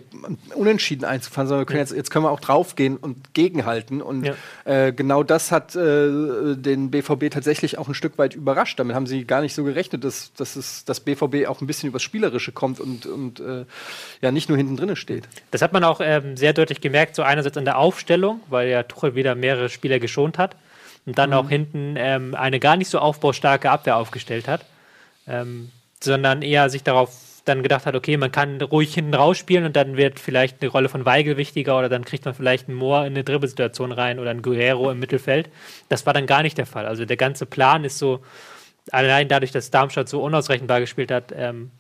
unentschieden 0.56 1.06
einzufahren, 1.06 1.48
sondern 1.48 1.68
können 1.68 1.78
ja. 1.78 1.84
jetzt, 1.84 1.96
jetzt 1.96 2.10
können 2.10 2.26
wir 2.26 2.32
auch 2.32 2.40
draufgehen 2.40 2.98
und 2.98 3.34
gegenhalten. 3.36 4.02
Und 4.02 4.26
ja. 4.26 4.34
äh, 4.66 4.92
genau 4.92 5.24
das 5.24 5.52
hat 5.52 5.76
äh, 5.76 6.56
den 6.56 6.90
BVB 6.90 7.30
tatsächlich 7.30 7.78
auch 7.78 7.88
ein 7.88 7.94
Stück 7.94 8.18
weit 8.18 8.34
überrascht. 8.34 8.80
Damit 8.80 8.96
haben 8.96 9.06
sie 9.06 9.26
gar 9.26 9.42
nicht 9.42 9.54
so 9.54 9.64
gerechnet, 9.64 10.04
dass, 10.04 10.34
dass 10.34 10.56
es 10.56 10.84
das 10.86 11.00
BVB 11.00 11.48
auch 11.48 11.62
ein 11.62 11.68
bisschen 11.68 11.90
übers 11.90 12.02
Spielerische 12.02 12.52
kommt 12.52 12.80
und, 12.80 13.06
und 13.06 13.40
äh, 13.40 13.66
ja 14.22 14.32
nicht 14.32 14.50
nur 14.50 14.58
hinten 14.58 14.76
drin 14.76 14.96
steht. 14.96 15.30
Das 15.52 15.62
hat 15.62 15.72
man 15.72 15.84
auch 15.84 16.02
ähm, 16.02 16.36
sehr 16.36 16.54
deutlich 16.54 16.82
gemerkt, 16.82 17.16
so 17.16 17.22
einerseits 17.22 17.58
an 17.58 17.66
der 17.66 17.78
Aufstellung, 17.78 18.40
weil 18.50 18.70
ja 18.70 18.84
Tuchel 18.84 19.14
wieder 19.14 19.36
mehrere 19.36 19.70
Spieler 19.70 20.00
geschont 20.00 20.40
hat 20.40 20.56
und 21.06 21.18
dann 21.18 21.32
mhm. 21.32 21.36
auch 21.36 21.50
hinten 21.50 21.96
ähm, 21.98 22.36
eine 22.36 22.60
gar 22.60 22.78
nicht 22.78 22.90
so 22.90 23.00
aufbaustarke 23.00 23.70
Abwehr 23.70 23.98
aufgestellt 23.98 24.48
hat, 24.48 24.66
ähm, 25.28 25.72
sondern 26.02 26.42
eher 26.42 26.70
sich 26.70 26.84
darauf 26.84 27.12
dann 27.46 27.62
gedacht 27.62 27.86
hat, 27.86 27.96
okay, 27.96 28.18
man 28.18 28.32
kann 28.32 28.60
ruhig 28.60 28.94
hinten 28.94 29.14
rausspielen 29.14 29.66
und 29.66 29.76
dann 29.76 29.98
wird 29.98 30.20
vielleicht 30.20 30.62
eine 30.62 30.72
Rolle 30.72 30.90
von 30.90 31.06
Weigel 31.06 31.38
wichtiger 31.38 31.78
oder 31.78 31.90
dann 31.90 32.04
kriegt 32.04 32.26
man 32.26 32.34
vielleicht 32.34 32.68
einen 32.68 32.78
Moor 32.78 33.02
in 33.02 33.14
eine 33.14 33.24
Dribbelsituation 33.24 33.92
rein 33.92 34.20
oder 34.20 34.32
einen 34.32 34.42
Guerrero 34.42 34.90
im 34.92 35.00
Mittelfeld. 35.00 35.50
Das 35.88 36.06
war 36.06 36.14
dann 36.14 36.26
gar 36.26 36.42
nicht 36.42 36.58
der 36.58 36.66
Fall. 36.66 36.88
Also 36.88 37.06
der 37.06 37.18
ganze 37.18 37.46
Plan 37.46 37.84
ist 37.84 38.00
so, 38.00 38.22
allein 38.92 39.28
dadurch, 39.28 39.52
dass 39.52 39.72
Darmstadt 39.72 40.10
so 40.10 40.24
unausrechenbar 40.24 40.80
gespielt 40.80 41.12
hat, 41.12 41.32
ähm, 41.36 41.72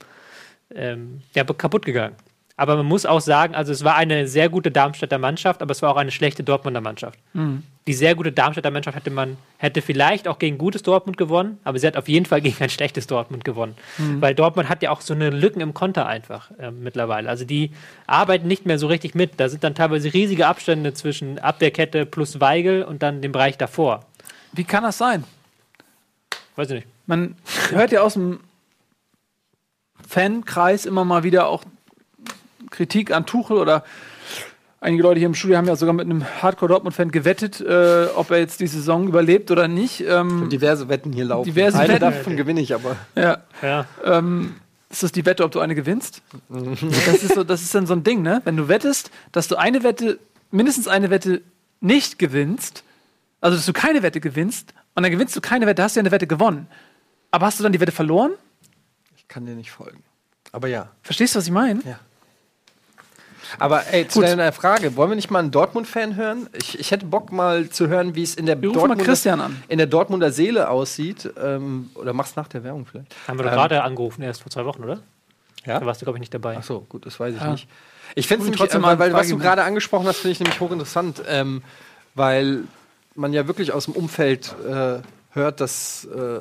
ähm, 0.74 1.22
ja, 1.34 1.44
kaputt 1.44 1.86
gegangen. 1.86 2.16
Aber 2.58 2.78
man 2.78 2.86
muss 2.86 3.06
auch 3.06 3.22
sagen, 3.22 3.54
also 3.56 3.72
es 3.72 3.84
war 3.84 3.96
eine 3.96 4.28
sehr 4.28 4.50
gute 4.50 4.72
Darmstädter 4.72 5.18
Mannschaft, 5.18 5.62
aber 5.62 5.72
es 5.72 5.82
war 5.82 5.92
auch 5.92 5.98
eine 5.98 6.12
schlechte 6.12 6.44
Dortmunder 6.44 6.82
Mannschaft. 6.82 7.20
Mhm. 7.34 7.64
Die 7.88 7.94
sehr 7.94 8.16
gute 8.16 8.32
Darmstädter 8.32 8.72
Mannschaft 8.72 8.98
hätte 8.98 9.12
man, 9.12 9.38
hätte 9.58 9.82
vielleicht 9.84 10.28
auch 10.28 10.40
gegen 10.40 10.58
gutes 10.58 10.82
Dortmund 10.82 11.18
gewonnen, 11.18 11.60
aber 11.64 11.78
sie 11.78 11.86
hat 11.86 11.98
auf 11.98 12.08
jeden 12.08 12.26
Fall 12.26 12.42
gegen 12.42 12.62
ein 12.64 12.70
schlechtes 12.70 13.06
Dortmund 13.06 13.46
gewonnen. 13.46 13.76
Mhm. 14.00 14.22
Weil 14.22 14.34
Dortmund 14.34 14.70
hat 14.70 14.82
ja 14.82 14.90
auch 14.90 15.02
so 15.02 15.14
eine 15.14 15.30
Lücken 15.30 15.62
im 15.62 15.76
Konter 15.76 16.08
einfach 16.08 16.50
äh, 16.58 16.72
mittlerweile. 16.72 17.30
Also 17.30 17.46
die 17.46 17.72
arbeiten 18.08 18.48
nicht 18.48 18.66
mehr 18.66 18.80
so 18.80 18.88
richtig 18.88 19.14
mit. 19.14 19.40
Da 19.40 19.50
sind 19.50 19.64
dann 19.64 19.76
teilweise 19.76 20.14
riesige 20.14 20.48
Abstände 20.48 20.96
zwischen 20.96 21.38
Abwehrkette 21.38 22.08
plus 22.08 22.40
Weigel 22.40 22.84
und 22.84 23.04
dann 23.04 23.22
dem 23.22 23.32
Bereich 23.32 23.58
davor. 23.58 24.04
Wie 24.52 24.64
kann 24.64 24.84
das 24.84 24.98
sein? 24.98 25.24
Weiß 26.56 26.70
ich 26.70 26.76
nicht. 26.76 26.88
Man 27.06 27.36
hört 27.70 27.92
ja 27.92 28.02
aus 28.02 28.14
dem 28.14 28.40
Fankreis 30.08 30.88
immer 30.88 31.06
mal 31.06 31.24
wieder 31.24 31.48
auch 31.48 31.64
Kritik 32.72 33.12
an 33.12 33.28
Tuchel 33.28 33.58
oder 33.58 33.84
einige 34.86 35.04
Leute 35.04 35.20
hier 35.20 35.28
im 35.28 35.34
Studio 35.34 35.58
haben 35.58 35.68
ja 35.68 35.76
sogar 35.76 35.94
mit 35.94 36.06
einem 36.06 36.24
Hardcore-Dortmund-Fan 36.42 37.12
gewettet, 37.12 37.60
äh, 37.60 38.06
ob 38.16 38.32
er 38.32 38.38
jetzt 38.38 38.60
die 38.60 38.68
Saison 38.68 39.08
überlebt 39.08 39.52
oder 39.52 39.68
nicht. 39.68 40.02
Ähm, 40.02 40.50
diverse 40.50 40.88
Wetten 40.88 41.12
hier 41.12 41.26
laufen. 41.26 41.46
Diverse 41.46 41.80
eine 41.80 41.94
Wetten. 41.94 42.02
davon 42.02 42.38
gewinne 42.38 42.62
ich 42.62 42.74
aber. 42.74 42.96
Ja. 43.16 43.40
Ja. 43.62 43.86
Ähm, 44.04 44.56
ist 44.90 45.04
das 45.04 45.12
die 45.12 45.26
Wette, 45.26 45.44
ob 45.44 45.52
du 45.52 45.60
eine 45.60 45.76
gewinnst? 45.76 46.22
das, 46.50 47.24
ist 47.24 47.34
so, 47.34 47.44
das 47.44 47.64
ist 47.64 47.74
dann 47.74 47.88
so 47.88 47.94
ein 47.94 48.04
Ding, 48.04 48.22
ne? 48.22 48.42
Wenn 48.46 48.56
du 48.56 48.68
wettest, 48.68 49.12
dass 49.32 49.48
du 49.48 49.56
eine 49.56 49.84
Wette, 49.84 50.20
mindestens 50.52 50.88
eine 50.88 51.10
Wette 51.10 51.42
nicht 51.82 52.20
gewinnst, 52.20 52.84
also 53.42 53.58
dass 53.58 53.66
du 53.66 53.74
keine 53.74 54.04
Wette 54.04 54.22
gewinnst, 54.22 54.74
und 54.94 55.04
dann 55.04 55.12
gewinnst 55.12 55.36
du 55.36 55.42
keine 55.42 55.66
Wette, 55.66 55.84
hast 55.84 55.96
du 55.96 56.00
ja 56.00 56.04
eine 56.04 56.12
Wette 56.12 56.28
gewonnen. 56.28 56.68
Aber 57.32 57.48
hast 57.48 57.60
du 57.60 57.64
dann 57.64 57.74
die 57.74 57.82
Wette 57.82 57.92
verloren? 57.92 58.32
Ich 59.18 59.28
kann 59.28 59.46
dir 59.46 59.56
nicht 59.56 59.72
folgen. 59.72 60.04
Aber 60.54 60.70
ja. 60.70 60.90
Verstehst 61.02 61.36
du, 61.36 61.40
was 61.40 61.46
ich 61.46 61.52
meine? 61.52 61.82
Ja. 61.84 62.00
Aber 63.60 63.86
ey, 63.92 64.08
zu 64.08 64.20
Gut. 64.20 64.28
deiner 64.30 64.52
Frage, 64.52 64.96
wollen 64.96 65.12
wir 65.12 65.16
nicht 65.16 65.32
mal 65.32 65.40
einen 65.40 65.52
Dortmund-Fan 65.52 66.16
hören? 66.16 66.48
Ich, 66.54 66.80
ich 66.80 66.92
hätte 66.92 67.06
Bock 67.06 67.32
mal 67.32 67.70
zu 67.70 67.88
hören, 67.88 68.16
wie 68.16 68.24
es 68.24 68.36
in 68.36 68.46
der, 68.46 68.62
Wir 68.62 68.72
Dortmunder, 68.72 69.04
Christian 69.04 69.40
an. 69.42 69.64
in 69.68 69.78
der 69.78 69.88
Dortmunder 69.88 70.32
Seele 70.32 70.70
aussieht. 70.70 71.30
Ähm, 71.42 71.90
oder 71.96 72.14
mach's 72.14 72.36
nach 72.36 72.48
der 72.48 72.64
Werbung 72.64 72.86
vielleicht. 72.86 73.14
Haben 73.28 73.40
wir 73.40 73.44
doch 73.44 73.52
Ähm, 73.52 73.58
gerade 73.58 73.84
angerufen, 73.84 74.22
erst 74.22 74.42
vor 74.42 74.52
zwei 74.52 74.66
Wochen, 74.66 74.84
oder? 74.84 75.00
Ja? 75.66 75.80
Da 75.80 75.86
warst 75.86 76.02
du, 76.02 76.06
glaube 76.06 76.18
ich, 76.18 76.22
nicht 76.22 76.34
dabei. 76.34 76.58
Ach 76.60 76.64
so, 76.64 76.82
gut, 76.90 77.06
das 77.06 77.20
weiß 77.20 77.34
ich 77.36 77.42
Ja. 77.42 77.52
nicht. 77.52 77.68
Ich 78.14 78.28
finde 78.28 78.48
es 78.50 78.56
trotzdem 78.56 78.84
äh, 78.84 78.88
weil, 78.88 79.00
weil 79.00 79.14
was 79.14 79.30
du 79.30 79.38
gerade 79.38 79.64
angesprochen 79.64 80.08
hast, 80.08 80.18
finde 80.18 80.34
ich 80.34 80.40
nämlich 80.40 80.60
hochinteressant, 80.60 81.24
ähm, 81.28 81.64
weil 82.14 82.64
man 83.16 83.34
ja 83.34 83.48
wirklich 83.48 83.72
aus 83.72 83.86
dem 83.86 83.94
Umfeld 83.96 84.54
äh, 84.70 85.00
hört, 85.32 85.60
dass 85.62 86.06
äh, 86.06 86.40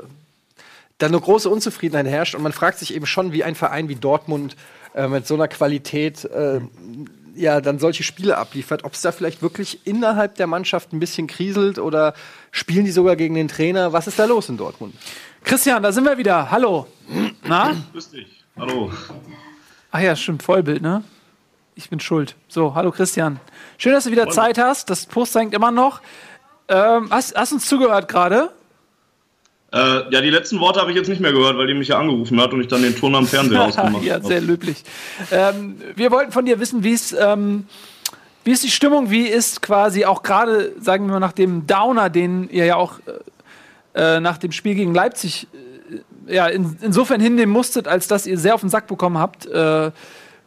da 0.99 1.07
eine 1.07 1.19
große 1.21 1.49
Unzufriedenheit 1.49 2.07
herrscht 2.07 2.35
und 2.35 2.43
man 2.43 2.53
fragt 2.53 2.79
sich 2.79 2.95
eben 2.95 3.07
schon, 3.07 3.33
wie 3.33 3.43
ein 3.45 3.55
Verein 3.55 3.89
wie 3.89 3.97
Dortmund 3.97 4.57
äh, 4.95 5.09
mit 5.09 5.27
so 5.27 5.35
einer 5.35 5.49
Qualität 5.49 6.25
äh, 6.25 6.61
ja 7.35 7.61
dann 7.61 7.79
solche 7.79 8.03
Spiele 8.03 8.39
abliefert, 8.39 8.85
ob 8.85 8.93
es 8.93 9.03
da 9.03 9.13
vielleicht 9.13 9.43
wirklich 9.43 9.87
innerhalb 9.87 10.37
der 10.37 10.47
Mannschaft 10.47 10.93
ein 10.93 11.01
bisschen 11.01 11.27
kriselt 11.27 11.79
oder 11.79 12.15
spielen 12.51 12.85
die 12.85 12.93
sogar 12.93 13.17
gegen 13.17 13.35
den 13.35 13.49
Trainer? 13.49 13.93
Was 13.93 14.07
ist 14.07 14.19
da 14.19 14.25
los 14.25 14.49
in 14.49 14.57
Dortmund? 14.57 14.95
Christian, 15.43 15.83
da 15.83 15.93
sind 15.93 16.05
wir 16.05 16.17
wieder. 16.17 16.51
Hallo. 16.51 16.87
Na? 17.43 17.75
Grüß 17.93 18.11
dich. 18.11 18.45
Hallo. 18.57 18.91
Ach 19.91 20.01
ja, 20.01 20.17
stimmt, 20.17 20.43
Vollbild, 20.43 20.81
ne? 20.81 21.03
Ich 21.75 21.91
bin 21.91 21.99
schuld. 21.99 22.37
So, 22.49 22.75
hallo 22.75 22.93
Christian. 22.93 23.41
Schön, 23.79 23.93
dass 23.93 24.05
du 24.05 24.11
wieder 24.13 24.31
Zeit 24.31 24.59
hast. 24.59 24.91
Das 24.91 25.07
Post 25.07 25.35
hängt 25.35 25.55
immer 25.55 25.73
noch. 25.73 26.01
Ähm, 26.69 27.09
hast, 27.11 27.37
hast 27.37 27.53
uns 27.53 27.67
zugehört 27.67 28.09
gerade? 28.09 28.53
Äh, 29.75 30.05
ja, 30.11 30.21
die 30.21 30.31
letzten 30.31 30.61
Worte 30.61 30.81
habe 30.81 30.93
ich 30.93 30.97
jetzt 30.97 31.09
nicht 31.09 31.21
mehr 31.21 31.33
gehört, 31.33 31.59
weil 31.59 31.67
die 31.67 31.75
mich 31.75 31.89
ja 31.89 31.99
angerufen 31.99 32.41
hat 32.41 32.53
und 32.53 32.61
ich 32.61 32.69
dann 32.69 32.83
den 32.83 32.95
Ton 32.95 33.13
am 33.17 33.27
Fernseher 33.27 33.63
ausgemacht 33.65 34.05
ja, 34.05 34.15
habe. 34.15 34.27
sehr 34.27 34.41
löblich. 34.41 34.85
Ähm, 35.33 35.81
wir 35.97 36.13
wollten 36.13 36.31
von 36.31 36.45
dir 36.45 36.61
wissen, 36.61 36.85
wie 36.85 36.93
es, 36.93 37.13
ähm, 37.13 37.67
wie 38.45 38.53
ist 38.53 38.63
die 38.63 38.71
Stimmung, 38.71 39.11
wie 39.11 39.27
ist 39.27 39.63
quasi 39.63 40.05
auch 40.05 40.23
gerade, 40.23 40.73
sagen 40.81 41.07
wir 41.07 41.15
mal, 41.15 41.19
nach 41.19 41.33
dem 41.33 41.67
Downer, 41.67 42.09
den 42.09 42.49
ihr 42.51 42.67
ja 42.67 42.77
auch 42.77 43.01
äh, 43.95 44.21
nach 44.21 44.39
dem 44.39 44.53
Spiel 44.53 44.77
gegen 44.77 44.95
Leipzig 44.95 45.49
äh, 46.29 46.35
ja, 46.35 46.47
in, 46.47 46.77
insofern 46.81 47.21
hinnehmen 47.21 47.53
musstet, 47.53 47.89
als 47.89 48.07
dass 48.07 48.29
ihr 48.29 48.39
sehr 48.39 48.55
auf 48.55 48.61
den 48.61 48.71
Sack 48.71 48.87
bekommen 48.87 49.19
habt 49.19 49.47
äh, 49.47 49.91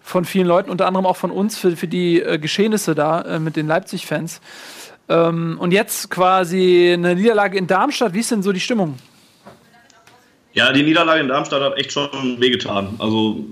von 0.02 0.24
vielen 0.24 0.48
Leuten, 0.48 0.70
unter 0.70 0.88
anderem 0.88 1.06
auch 1.06 1.18
von 1.18 1.32
uns, 1.32 1.58
für, 1.58 1.76
für 1.76 1.90
die 1.90 2.22
äh, 2.22 2.40
Geschehnisse 2.40 2.96
da 2.96 3.24
äh, 3.24 3.40
mit 3.40 3.58
den 3.58 3.68
Leipzig-Fans. 3.68 4.40
Ähm, 5.10 5.58
und 5.60 5.74
jetzt 5.74 6.10
quasi 6.10 6.94
eine 6.94 7.14
Niederlage 7.14 7.58
in 7.58 7.68
Darmstadt. 7.68 8.14
Wie 8.14 8.22
ist 8.22 8.32
denn 8.32 8.42
so 8.42 8.54
die 8.54 8.62
Stimmung? 8.62 8.98
Ja, 10.58 10.74
die 10.74 10.82
Niederlage 10.82 11.22
in 11.22 11.28
Darmstadt 11.28 11.62
hat 11.62 11.78
echt 11.78 11.92
schon 11.92 12.10
wehgetan. 12.40 12.96
Also 12.98 13.46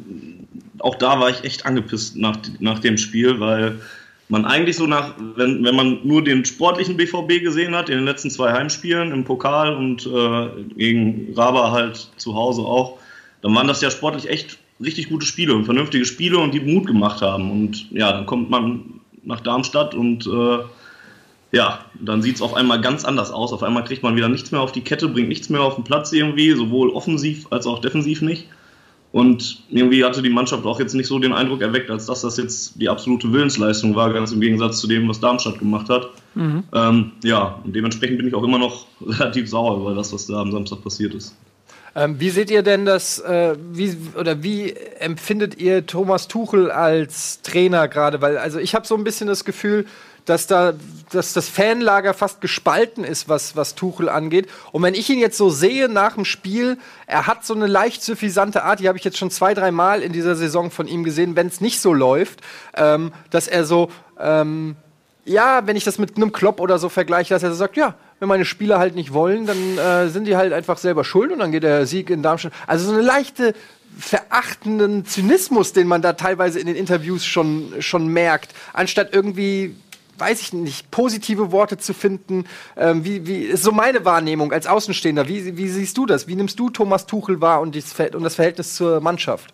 auch 0.80 0.96
da 0.96 1.20
war 1.20 1.30
ich 1.30 1.44
echt 1.44 1.64
angepisst 1.64 2.18
nach, 2.18 2.36
nach 2.60 2.80
dem 2.80 2.98
Spiel, 2.98 3.40
weil 3.40 3.80
man 4.28 4.44
eigentlich 4.44 4.76
so 4.76 4.88
nach, 4.88 5.14
wenn, 5.36 5.64
wenn 5.64 5.76
man 5.76 6.00
nur 6.04 6.24
den 6.24 6.44
sportlichen 6.46 6.98
BVB 6.98 7.44
gesehen 7.44 7.76
hat, 7.76 7.90
in 7.90 7.98
den 7.98 8.06
letzten 8.06 8.32
zwei 8.32 8.54
Heimspielen 8.54 9.12
im 9.12 9.24
Pokal 9.24 9.76
und 9.76 10.08
äh, 10.08 10.48
gegen 10.76 11.32
Raba 11.36 11.72
halt 11.72 12.10
zu 12.18 12.34
Hause 12.34 12.64
auch, 12.64 12.98
dann 13.44 13.54
waren 13.54 13.68
das 13.68 13.82
ja 13.82 13.92
sportlich 13.92 14.28
echt 14.28 14.58
richtig 14.84 15.10
gute 15.10 15.28
Spiele 15.28 15.54
und 15.54 15.66
vernünftige 15.66 16.06
Spiele 16.06 16.40
und 16.40 16.56
die 16.56 16.60
Mut 16.60 16.88
gemacht 16.88 17.22
haben. 17.22 17.52
Und 17.52 17.86
ja, 17.92 18.12
dann 18.14 18.26
kommt 18.26 18.50
man 18.50 19.00
nach 19.24 19.42
Darmstadt 19.42 19.94
und 19.94 20.26
äh, 20.26 20.58
ja, 21.56 21.80
dann 22.00 22.22
sieht 22.22 22.36
es 22.36 22.42
auf 22.42 22.54
einmal 22.54 22.82
ganz 22.82 23.06
anders 23.06 23.32
aus. 23.32 23.54
Auf 23.54 23.64
einmal 23.64 23.86
kriegt 23.86 24.04
man 24.04 24.18
wieder 24.18 24.28
nichts 24.28 24.52
mehr 24.52 24.60
auf 24.60 24.74
die 24.74 24.82
Kette, 24.82 25.08
bringt 25.08 25.30
nichts 25.30 25.50
mehr 25.50 25.62
auf 25.62 25.76
den 25.76 25.86
Platz 25.86 26.12
irgendwie, 26.12 26.52
sowohl 26.52 26.90
offensiv 26.90 27.48
als 27.50 27.66
auch 27.66 27.80
defensiv 27.80 28.22
nicht. 28.22 28.48
Und 29.14 29.64
irgendwie 29.70 30.04
hatte 30.04 30.22
die 30.22 30.30
Mannschaft 30.30 30.66
auch 30.66 30.82
jetzt 30.82 30.94
nicht 30.94 31.08
so 31.08 31.18
den 31.18 31.32
Eindruck 31.32 31.62
erweckt, 31.62 31.90
als 31.90 32.08
dass 32.08 32.22
das 32.22 32.36
jetzt 32.36 32.82
die 32.82 32.90
absolute 32.90 33.32
Willensleistung 33.32 33.96
war, 33.96 34.12
ganz 34.12 34.34
im 34.34 34.42
Gegensatz 34.42 34.80
zu 34.80 34.88
dem, 34.88 35.08
was 35.08 35.22
Darmstadt 35.22 35.58
gemacht 35.58 35.88
hat. 35.90 36.10
Ähm, 36.74 37.12
ja, 37.24 37.62
und 37.64 37.74
dementsprechend 37.74 38.18
bin 38.18 38.28
ich 38.28 38.36
auch 38.36 38.44
immer 38.44 38.60
noch 38.60 38.88
relativ 39.02 39.50
sauer 39.50 39.80
über 39.80 39.96
das, 39.96 40.12
was 40.12 40.28
da 40.28 40.42
am 40.42 40.52
Samstag 40.52 40.84
passiert 40.84 41.14
ist. 41.14 41.34
Ähm, 41.96 42.20
wie 42.20 42.30
seht 42.30 42.52
ihr 42.52 42.62
denn 42.62 42.84
das, 42.84 43.20
äh, 43.20 43.56
wie, 43.72 43.96
oder 44.20 44.44
wie 44.44 44.74
empfindet 45.00 45.58
ihr 45.58 45.86
Thomas 45.86 46.28
Tuchel 46.28 46.70
als 46.70 47.42
Trainer 47.42 47.88
gerade? 47.88 48.22
Weil, 48.22 48.38
also 48.38 48.60
ich 48.60 48.76
habe 48.76 48.86
so 48.86 48.96
ein 48.96 49.06
bisschen 49.06 49.28
das 49.28 49.46
Gefühl, 49.46 49.86
dass 50.26 50.48
da 50.48 50.74
dass 51.12 51.34
das 51.34 51.50
Fanlager 51.50 52.14
fast 52.14 52.42
gespalten 52.42 53.04
ist, 53.04 53.30
was, 53.30 53.56
was 53.56 53.76
Tuchel 53.76 54.10
angeht. 54.10 54.50
Und 54.72 54.84
wenn 54.84 54.94
ich 54.94 55.10
ihn 55.10 55.20
jetzt 55.20 55.38
so 55.38 55.50
sehe 55.50 55.90
nach 55.90 56.16
dem 56.16 56.26
Spiel, 56.26 56.78
er 57.08 57.28
hat 57.28 57.46
so 57.46 57.54
eine 57.54 57.68
leicht 57.68 58.04
suffisante 58.04 58.64
Art, 58.64 58.80
die 58.80 58.88
habe 58.88 58.98
ich 58.98 59.04
jetzt 59.04 59.18
schon 59.18 59.32
zwei, 59.32 59.54
drei 59.54 59.72
Mal 59.72 60.02
in 60.02 60.12
dieser 60.12 60.36
Saison 60.36 60.72
von 60.72 60.88
ihm 60.88 61.04
gesehen, 61.04 61.36
wenn 61.36 61.48
es 61.48 61.62
nicht 61.62 61.80
so 61.80 61.94
läuft, 61.94 62.42
ähm, 62.76 63.12
dass 63.30 63.48
er 63.48 63.66
so, 63.66 63.90
ähm, 64.20 64.76
ja, 65.26 65.66
wenn 65.66 65.76
ich 65.76 65.84
das 65.84 65.98
mit 65.98 66.18
einem 66.18 66.32
Klopp 66.32 66.60
oder 66.60 66.78
so 66.78 66.90
vergleiche, 66.90 67.34
dass 67.34 67.44
er 67.44 67.50
so 67.50 67.56
sagt, 67.56 67.78
ja, 67.78 67.96
wenn 68.20 68.30
meine 68.30 68.46
Spieler 68.46 68.80
halt 68.80 68.96
nicht 68.96 69.14
wollen, 69.14 69.46
dann 69.46 69.78
äh, 69.78 70.10
sind 70.10 70.26
die 70.26 70.38
halt 70.38 70.54
einfach 70.54 70.78
selber 70.78 71.04
schuld 71.04 71.32
und 71.32 71.40
dann 71.40 71.52
geht 71.52 71.64
der 71.64 71.86
Sieg 71.86 72.10
in 72.10 72.22
Darmstadt. 72.22 72.54
Also 72.68 72.86
so 72.86 72.94
eine 72.94 73.02
leichte 73.02 73.54
verachtenden 73.98 75.06
Zynismus, 75.06 75.74
den 75.74 75.88
man 75.88 76.02
da 76.02 76.14
teilweise 76.14 76.60
in 76.60 76.68
den 76.68 76.76
Interviews 76.76 77.26
schon, 77.26 77.74
schon 77.80 78.08
merkt, 78.08 78.54
anstatt 78.74 79.14
irgendwie 79.14 79.76
weiß 80.18 80.42
ich 80.42 80.54
nicht, 80.54 80.92
positive 80.92 81.52
Worte 81.52 81.78
zu 81.78 81.94
finden. 81.94 82.46
Ähm, 82.78 83.04
wie, 83.06 83.28
wie 83.28 83.44
ist 83.44 83.64
so 83.64 83.72
meine 83.72 84.06
Wahrnehmung 84.06 84.52
als 84.52 84.68
Außenstehender? 84.68 85.28
Wie, 85.28 85.58
wie 85.58 85.68
siehst 85.68 85.98
du 85.98 86.06
das? 86.06 86.28
Wie 86.28 86.36
nimmst 86.36 86.60
du 86.60 86.70
Thomas 86.70 87.06
Tuchel 87.06 87.42
wahr 87.42 87.62
und, 87.62 87.76
und 87.76 88.24
das 88.24 88.36
Verhältnis 88.36 88.76
zur 88.76 89.02
Mannschaft? 89.02 89.54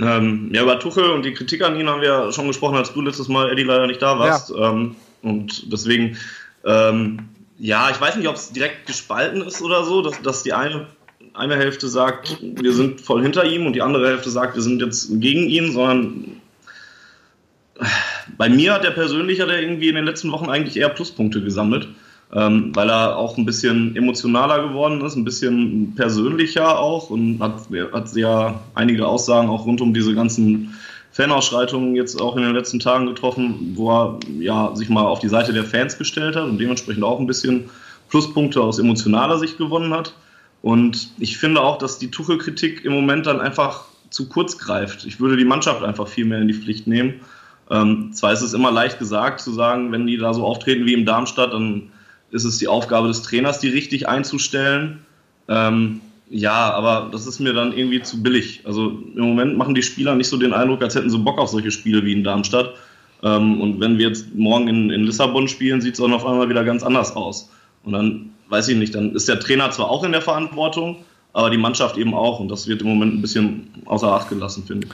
Ähm, 0.00 0.50
ja, 0.52 0.62
über 0.62 0.78
Tuchel 0.78 1.10
und 1.10 1.24
die 1.24 1.34
Kritik 1.34 1.62
an 1.62 1.78
ihn 1.78 1.88
haben 1.88 2.00
wir 2.00 2.08
ja 2.08 2.32
schon 2.32 2.46
gesprochen, 2.46 2.76
als 2.76 2.92
du 2.92 3.00
letztes 3.00 3.28
Mal, 3.28 3.50
Eddie, 3.50 3.64
leider 3.64 3.86
nicht 3.86 4.00
da 4.00 4.18
warst. 4.18 4.50
Ähm, 4.50 4.94
und 5.22 5.72
deswegen, 5.72 6.16
ähm, 6.64 7.28
ja, 7.58 7.90
ich 7.90 8.00
weiß 8.00 8.16
nicht, 8.16 8.28
ob 8.28 8.36
es 8.36 8.52
direkt 8.52 8.86
gespalten 8.86 9.42
ist 9.42 9.60
oder 9.60 9.84
so, 9.84 10.02
dass, 10.02 10.22
dass 10.22 10.44
die 10.44 10.52
eine, 10.52 10.86
eine 11.34 11.56
Hälfte 11.56 11.88
sagt, 11.88 12.38
wir 12.40 12.72
sind 12.72 13.00
voll 13.00 13.22
hinter 13.22 13.44
ihm 13.44 13.66
und 13.66 13.72
die 13.72 13.82
andere 13.82 14.06
Hälfte 14.06 14.30
sagt, 14.30 14.54
wir 14.54 14.62
sind 14.62 14.80
jetzt 14.80 15.08
gegen 15.20 15.48
ihn, 15.48 15.72
sondern 15.72 16.40
bei 18.36 18.48
mir 18.48 18.74
hat 18.74 18.84
der 18.84 18.90
persönlich 18.90 19.40
hat 19.40 19.48
er 19.48 19.60
irgendwie 19.60 19.88
in 19.88 19.94
den 19.94 20.04
letzten 20.04 20.30
Wochen 20.32 20.50
eigentlich 20.50 20.76
eher 20.76 20.88
Pluspunkte 20.88 21.42
gesammelt, 21.42 21.88
ähm, 22.34 22.72
weil 22.74 22.90
er 22.90 23.16
auch 23.16 23.38
ein 23.38 23.46
bisschen 23.46 23.96
emotionaler 23.96 24.68
geworden 24.68 25.00
ist, 25.00 25.16
ein 25.16 25.24
bisschen 25.24 25.94
persönlicher 25.94 26.78
auch 26.78 27.10
und 27.10 27.40
hat, 27.40 27.68
hat 27.92 28.14
ja 28.14 28.60
einige 28.74 29.06
Aussagen 29.06 29.48
auch 29.48 29.64
rund 29.64 29.80
um 29.80 29.94
diese 29.94 30.14
ganzen 30.14 30.74
Fanausschreitungen 31.12 31.96
jetzt 31.96 32.20
auch 32.20 32.36
in 32.36 32.42
den 32.42 32.54
letzten 32.54 32.78
Tagen 32.78 33.06
getroffen, 33.06 33.72
wo 33.74 33.90
er 33.90 34.18
ja 34.38 34.76
sich 34.76 34.88
mal 34.88 35.04
auf 35.04 35.18
die 35.18 35.28
Seite 35.28 35.52
der 35.52 35.64
Fans 35.64 35.98
gestellt 35.98 36.36
hat 36.36 36.44
und 36.44 36.58
dementsprechend 36.58 37.02
auch 37.02 37.18
ein 37.18 37.26
bisschen 37.26 37.70
Pluspunkte 38.08 38.60
aus 38.60 38.78
emotionaler 38.78 39.38
Sicht 39.38 39.58
gewonnen 39.58 39.92
hat. 39.92 40.14
Und 40.62 41.10
ich 41.18 41.38
finde 41.38 41.60
auch, 41.60 41.78
dass 41.78 41.98
die 41.98 42.10
Tuchel-Kritik 42.10 42.84
im 42.84 42.92
Moment 42.92 43.26
dann 43.26 43.40
einfach 43.40 43.84
zu 44.10 44.28
kurz 44.28 44.58
greift. 44.58 45.04
Ich 45.06 45.20
würde 45.20 45.36
die 45.36 45.44
Mannschaft 45.44 45.82
einfach 45.82 46.08
viel 46.08 46.24
mehr 46.24 46.40
in 46.40 46.48
die 46.48 46.54
Pflicht 46.54 46.86
nehmen. 46.86 47.20
Ähm, 47.70 48.12
zwar 48.12 48.32
ist 48.32 48.42
es 48.42 48.54
immer 48.54 48.70
leicht 48.70 48.98
gesagt 48.98 49.40
zu 49.40 49.52
sagen, 49.52 49.92
wenn 49.92 50.06
die 50.06 50.16
da 50.16 50.32
so 50.32 50.44
auftreten 50.44 50.86
wie 50.86 50.94
im 50.94 51.04
Darmstadt, 51.04 51.52
dann 51.52 51.90
ist 52.30 52.44
es 52.44 52.58
die 52.58 52.68
Aufgabe 52.68 53.08
des 53.08 53.22
Trainers, 53.22 53.60
die 53.60 53.68
richtig 53.68 54.08
einzustellen. 54.08 55.04
Ähm, 55.48 56.00
ja, 56.30 56.72
aber 56.72 57.08
das 57.10 57.26
ist 57.26 57.40
mir 57.40 57.52
dann 57.54 57.72
irgendwie 57.72 58.02
zu 58.02 58.22
billig. 58.22 58.62
Also 58.64 58.90
im 59.14 59.22
Moment 59.22 59.56
machen 59.56 59.74
die 59.74 59.82
Spieler 59.82 60.14
nicht 60.14 60.28
so 60.28 60.36
den 60.36 60.52
Eindruck, 60.52 60.82
als 60.82 60.94
hätten 60.94 61.10
sie 61.10 61.18
Bock 61.18 61.38
auf 61.38 61.48
solche 61.48 61.70
Spiele 61.70 62.04
wie 62.04 62.12
in 62.12 62.24
Darmstadt. 62.24 62.74
Ähm, 63.22 63.60
und 63.60 63.80
wenn 63.80 63.98
wir 63.98 64.08
jetzt 64.08 64.34
morgen 64.34 64.68
in, 64.68 64.90
in 64.90 65.04
Lissabon 65.04 65.48
spielen, 65.48 65.80
sieht 65.80 65.94
es 65.94 66.00
auch 66.00 66.10
auf 66.10 66.26
einmal 66.26 66.48
wieder 66.48 66.64
ganz 66.64 66.82
anders 66.82 67.16
aus. 67.16 67.50
Und 67.84 67.92
dann 67.92 68.30
weiß 68.48 68.68
ich 68.68 68.76
nicht, 68.76 68.94
dann 68.94 69.14
ist 69.14 69.28
der 69.28 69.40
Trainer 69.40 69.70
zwar 69.70 69.90
auch 69.90 70.04
in 70.04 70.12
der 70.12 70.22
Verantwortung, 70.22 70.96
aber 71.32 71.50
die 71.50 71.58
Mannschaft 71.58 71.96
eben 71.96 72.14
auch. 72.14 72.40
Und 72.40 72.50
das 72.50 72.68
wird 72.68 72.82
im 72.82 72.88
Moment 72.88 73.14
ein 73.14 73.22
bisschen 73.22 73.70
außer 73.86 74.08
Acht 74.08 74.28
gelassen, 74.28 74.64
finde 74.66 74.86
ich. 74.86 74.92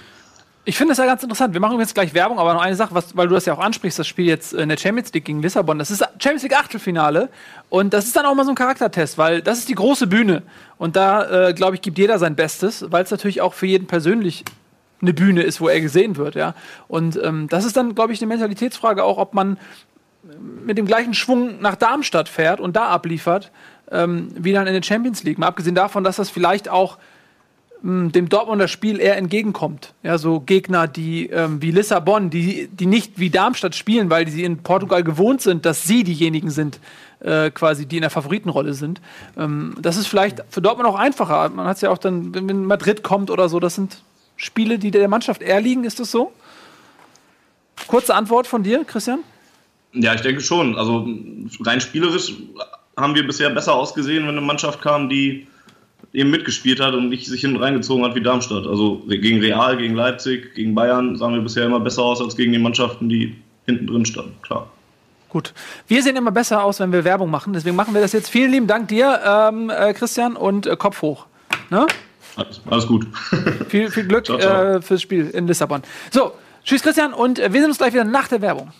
Ich 0.66 0.78
finde 0.78 0.92
es 0.92 0.98
ja 0.98 1.04
ganz 1.04 1.22
interessant. 1.22 1.52
Wir 1.52 1.60
machen 1.60 1.78
jetzt 1.78 1.94
gleich 1.94 2.14
Werbung, 2.14 2.38
aber 2.38 2.54
noch 2.54 2.62
eine 2.62 2.74
Sache, 2.74 2.94
was, 2.94 3.14
weil 3.14 3.28
du 3.28 3.34
das 3.34 3.44
ja 3.44 3.52
auch 3.52 3.58
ansprichst, 3.58 3.98
das 3.98 4.06
Spiel 4.06 4.24
jetzt 4.24 4.54
in 4.54 4.70
der 4.70 4.78
Champions 4.78 5.12
League 5.12 5.26
gegen 5.26 5.42
Lissabon. 5.42 5.78
Das 5.78 5.90
ist 5.90 6.02
Champions 6.18 6.42
League 6.42 6.58
Achtelfinale 6.58 7.28
und 7.68 7.92
das 7.92 8.06
ist 8.06 8.16
dann 8.16 8.24
auch 8.24 8.34
mal 8.34 8.44
so 8.44 8.50
ein 8.50 8.54
Charaktertest, 8.54 9.18
weil 9.18 9.42
das 9.42 9.58
ist 9.58 9.68
die 9.68 9.74
große 9.74 10.06
Bühne 10.06 10.42
und 10.78 10.96
da, 10.96 11.48
äh, 11.48 11.52
glaube 11.52 11.74
ich, 11.74 11.82
gibt 11.82 11.98
jeder 11.98 12.18
sein 12.18 12.34
Bestes, 12.34 12.86
weil 12.88 13.04
es 13.04 13.10
natürlich 13.10 13.42
auch 13.42 13.52
für 13.52 13.66
jeden 13.66 13.86
persönlich 13.86 14.44
eine 15.02 15.12
Bühne 15.12 15.42
ist, 15.42 15.60
wo 15.60 15.68
er 15.68 15.82
gesehen 15.82 16.16
wird, 16.16 16.34
ja. 16.34 16.54
Und 16.88 17.20
ähm, 17.22 17.46
das 17.50 17.66
ist 17.66 17.76
dann, 17.76 17.94
glaube 17.94 18.14
ich, 18.14 18.22
eine 18.22 18.28
Mentalitätsfrage 18.28 19.04
auch, 19.04 19.18
ob 19.18 19.34
man 19.34 19.58
mit 20.64 20.78
dem 20.78 20.86
gleichen 20.86 21.12
Schwung 21.12 21.60
nach 21.60 21.76
Darmstadt 21.76 22.30
fährt 22.30 22.60
und 22.60 22.74
da 22.74 22.88
abliefert, 22.88 23.50
ähm, 23.90 24.28
wie 24.34 24.54
dann 24.54 24.66
in 24.66 24.72
der 24.72 24.82
Champions 24.82 25.24
League. 25.24 25.38
Mal 25.38 25.48
abgesehen 25.48 25.74
davon, 25.74 26.04
dass 26.04 26.16
das 26.16 26.30
vielleicht 26.30 26.70
auch 26.70 26.96
mh, 27.84 28.10
dem 28.10 28.28
Dortmunder 28.28 28.66
Spiel 28.66 28.98
eher 28.98 29.16
entgegenkommt. 29.16 29.92
Ja, 30.02 30.18
so 30.18 30.40
Gegner, 30.40 30.88
die 30.88 31.26
ähm, 31.26 31.62
wie 31.62 31.70
Lissabon, 31.70 32.30
die, 32.30 32.68
die 32.68 32.86
nicht 32.86 33.18
wie 33.18 33.30
Darmstadt 33.30 33.74
spielen, 33.74 34.10
weil 34.10 34.26
sie 34.28 34.42
in 34.42 34.58
Portugal 34.58 35.04
gewohnt 35.04 35.42
sind, 35.42 35.64
dass 35.64 35.84
sie 35.84 36.02
diejenigen 36.02 36.50
sind, 36.50 36.80
äh, 37.20 37.50
quasi, 37.50 37.86
die 37.86 37.96
in 37.96 38.02
der 38.02 38.10
Favoritenrolle 38.10 38.74
sind. 38.74 39.00
Ähm, 39.38 39.76
das 39.80 39.96
ist 39.96 40.06
vielleicht 40.06 40.42
für 40.48 40.62
Dortmund 40.62 40.88
auch 40.88 40.98
einfacher. 40.98 41.48
Man 41.50 41.66
hat 41.66 41.76
es 41.76 41.82
ja 41.82 41.90
auch 41.90 41.98
dann, 41.98 42.34
wenn 42.34 42.64
Madrid 42.64 43.02
kommt 43.02 43.30
oder 43.30 43.48
so, 43.48 43.60
das 43.60 43.74
sind 43.74 44.02
Spiele, 44.36 44.78
die 44.78 44.90
der 44.90 45.06
Mannschaft 45.08 45.42
eher 45.42 45.60
liegen, 45.60 45.84
ist 45.84 46.00
das 46.00 46.10
so? 46.10 46.32
Kurze 47.86 48.14
Antwort 48.14 48.46
von 48.46 48.62
dir, 48.62 48.84
Christian? 48.84 49.20
Ja, 49.92 50.14
ich 50.14 50.22
denke 50.22 50.40
schon. 50.40 50.76
Also 50.76 51.06
rein 51.60 51.80
spielerisch 51.80 52.32
haben 52.96 53.14
wir 53.14 53.26
bisher 53.26 53.50
besser 53.50 53.74
ausgesehen, 53.74 54.24
wenn 54.24 54.36
eine 54.36 54.40
Mannschaft 54.40 54.80
kam, 54.80 55.08
die 55.08 55.46
eben 56.14 56.30
mitgespielt 56.30 56.80
hat 56.80 56.94
und 56.94 57.08
nicht 57.08 57.26
sich 57.26 57.40
hinten 57.40 57.56
reingezogen 57.56 58.04
hat 58.04 58.14
wie 58.14 58.22
Darmstadt. 58.22 58.66
Also 58.66 59.02
gegen 59.08 59.40
Real, 59.40 59.76
gegen 59.76 59.94
Leipzig, 59.94 60.54
gegen 60.54 60.74
Bayern 60.74 61.16
sahen 61.16 61.34
wir 61.34 61.40
bisher 61.40 61.66
immer 61.66 61.80
besser 61.80 62.02
aus 62.02 62.22
als 62.22 62.36
gegen 62.36 62.52
die 62.52 62.58
Mannschaften, 62.58 63.08
die 63.08 63.36
hinten 63.66 63.88
drin 63.88 64.06
standen, 64.06 64.36
klar. 64.42 64.70
Gut. 65.28 65.52
Wir 65.88 66.00
sehen 66.04 66.14
immer 66.14 66.30
besser 66.30 66.62
aus, 66.62 66.78
wenn 66.78 66.92
wir 66.92 67.02
Werbung 67.02 67.28
machen. 67.28 67.52
Deswegen 67.52 67.74
machen 67.74 67.92
wir 67.92 68.00
das 68.00 68.12
jetzt. 68.12 68.30
Vielen 68.30 68.52
lieben 68.52 68.68
Dank 68.68 68.86
dir, 68.86 69.20
ähm, 69.26 69.68
äh, 69.68 69.92
Christian, 69.92 70.36
und 70.36 70.68
äh, 70.68 70.76
Kopf 70.76 71.02
hoch. 71.02 71.26
Ne? 71.70 71.88
Alles, 72.36 72.60
alles 72.70 72.86
gut. 72.86 73.08
viel, 73.68 73.90
viel 73.90 74.06
Glück 74.06 74.26
Ciao, 74.26 74.38
ciao. 74.38 74.76
Äh, 74.76 74.82
fürs 74.82 75.02
Spiel 75.02 75.30
in 75.30 75.48
Lissabon. 75.48 75.82
So, 76.12 76.32
tschüss, 76.62 76.82
Christian, 76.82 77.12
und 77.12 77.40
äh, 77.40 77.52
wir 77.52 77.60
sehen 77.60 77.70
uns 77.70 77.78
gleich 77.78 77.92
wieder 77.92 78.04
nach 78.04 78.28
der 78.28 78.40
Werbung. 78.40 78.70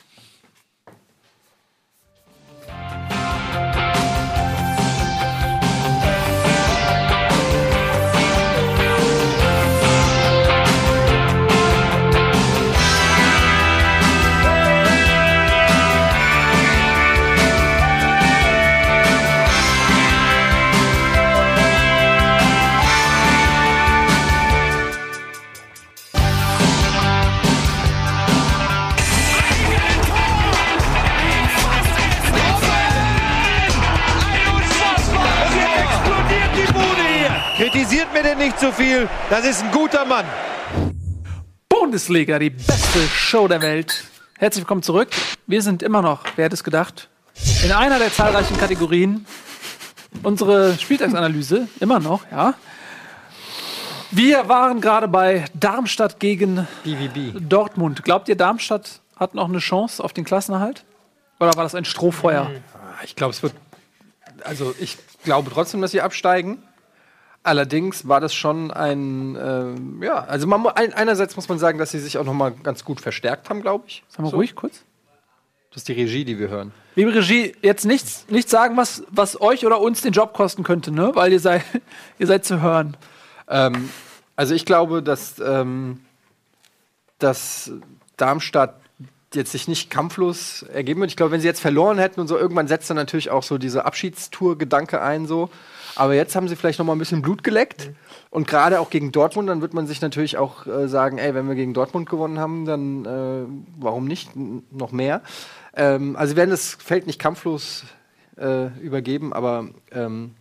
Denn 38.25 38.39
nicht 38.39 38.59
zu 38.59 38.73
viel. 38.73 39.07
Das 39.29 39.45
ist 39.45 39.63
ein 39.63 39.71
guter 39.71 40.07
Mann. 40.07 40.25
Bundesliga, 41.69 42.39
die 42.39 42.49
beste 42.49 43.01
Show 43.01 43.49
der 43.49 43.61
Welt. 43.61 44.05
Herzlich 44.39 44.63
willkommen 44.63 44.83
zurück. 44.83 45.11
Wir 45.47 45.61
sind 45.61 45.83
immer 45.83 46.01
noch, 46.01 46.23
wer 46.37 46.47
hätte 46.47 46.55
es 46.55 46.65
gedacht, 46.65 47.11
in 47.63 47.71
einer 47.71 47.99
der 47.99 48.11
zahlreichen 48.11 48.57
Kategorien. 48.57 49.27
Unsere 50.23 50.79
Spieltagsanalyse, 50.79 51.69
immer 51.81 52.01
noch, 52.01 52.23
ja. 52.31 52.55
Wir 54.11 54.49
waren 54.49 54.81
gerade 54.81 55.07
bei 55.07 55.45
Darmstadt 55.53 56.19
gegen 56.19 56.67
BVB. 56.83 57.39
Dortmund. 57.47 58.05
Glaubt 58.05 58.31
ihr, 58.31 58.37
Darmstadt 58.37 59.03
hat 59.17 59.35
noch 59.35 59.51
eine 59.51 59.59
Chance 59.59 60.03
auf 60.03 60.15
den 60.15 60.25
Klassenerhalt? 60.25 60.87
Oder 61.41 61.55
war 61.57 61.65
das 61.65 61.75
ein 61.75 61.85
Strohfeuer? 61.85 62.51
Ich 63.05 63.17
glaube, 63.17 63.33
es 63.35 63.43
wird. 63.43 63.53
Also, 64.45 64.75
ich 64.81 64.97
glaube 65.25 65.51
trotzdem, 65.53 65.83
dass 65.83 65.91
sie 65.91 66.01
absteigen. 66.01 66.63
Allerdings 67.45 68.09
war 68.09 68.21
das 68.21 68.35
schon 68.35 68.71
ein. 68.71 69.37
ähm, 69.39 70.03
ja, 70.03 70.25
also 70.25 70.47
man, 70.47 70.67
einerseits 70.67 71.37
muss 71.37 71.49
man 71.49 71.59
sagen, 71.59 71.79
dass 71.79 71.91
sie 71.91 71.99
sich 72.01 72.17
auch 72.17 72.25
noch 72.25 72.33
mal 72.33 72.53
ganz 72.63 72.85
gut 72.85 73.03
verstärkt 73.03 73.51
haben, 73.51 73.61
glaube 73.61 73.85
ich. 73.87 74.03
Sagen 74.09 74.25
wir 74.25 74.31
So. 74.31 74.37
ruhig 74.37 74.55
kurz. 74.55 74.83
Das 75.71 75.83
ist 75.83 75.89
die 75.89 75.93
Regie, 75.93 76.25
die 76.25 76.39
wir 76.39 76.49
hören. 76.49 76.73
Liebe 76.97 77.15
Regie, 77.15 77.55
jetzt 77.61 77.85
nichts, 77.85 78.25
nichts 78.31 78.51
sagen, 78.51 78.77
was, 78.79 79.03
was 79.11 79.41
euch 79.41 79.67
oder 79.67 79.81
uns 79.81 80.01
den 80.01 80.13
Job 80.13 80.33
kosten 80.33 80.63
könnte, 80.63 80.91
ne? 80.91 81.11
Weil 81.15 81.33
ihr 81.33 81.41
seid, 81.41 81.63
ihr 82.19 82.27
seid 82.27 82.47
zu 82.47 82.63
hören. 82.63 82.97
Ähm, 83.49 83.91
also 84.37 84.55
ich 84.55 84.65
glaube, 84.65 85.03
dass, 85.03 85.39
ähm, 85.39 86.01
dass 87.19 87.73
Darmstadt 88.17 88.81
jetzt 89.35 89.53
sich 89.53 89.69
nicht 89.69 89.91
kampflos 89.91 90.63
ergeben 90.63 91.01
wird. 91.01 91.11
Ich 91.11 91.17
glaube, 91.17 91.33
wenn 91.33 91.41
sie 91.41 91.49
jetzt 91.49 91.61
verloren 91.61 91.99
hätten 91.99 92.21
und 92.21 92.29
so, 92.29 92.39
irgendwann 92.39 92.69
setzt 92.69 92.89
dann 92.89 92.97
natürlich 92.97 93.31
auch 93.31 93.43
so 93.43 93.59
diese 93.59 93.85
Abschiedstour-Gedanke 93.85 95.03
ein, 95.03 95.27
so. 95.27 95.51
Aber 95.97 96.15
jetzt 96.15 96.35
haben 96.35 96.49
sie 96.49 96.57
vielleicht 96.57 96.79
noch 96.79 96.87
mal 96.87 96.95
ein 96.95 96.99
bisschen 96.99 97.23
Blut 97.23 97.45
geleckt. 97.45 97.91
Und 98.31 98.49
gerade 98.49 98.81
auch 98.81 98.91
gegen 98.91 99.13
Dortmund, 99.13 99.49
dann 99.49 99.61
wird 99.61 99.75
man 99.75 99.87
sich 99.87 100.01
natürlich 100.01 100.39
auch 100.39 100.67
äh, 100.67 100.89
sagen, 100.89 101.19
ey, 101.19 101.35
wenn 101.35 101.49
wir 101.49 101.55
gegen 101.55 101.75
Dortmund 101.75 102.09
gewonnen 102.09 102.39
haben, 102.39 102.65
dann 102.65 103.05
äh, 103.05 103.47
warum 103.79 104.07
nicht 104.07 104.31
noch 104.35 104.93
mehr? 104.93 105.23
Ähm, 105.77 106.17
also 106.17 106.33
sie 106.33 106.37
werden 106.37 106.51
das 106.51 106.75
Feld 106.75 107.07
nicht 107.07 107.21
kampflos 107.21 107.85
äh, 108.37 108.67
übergeben, 108.81 109.33
aber 109.33 109.69
ähm, 109.93 110.35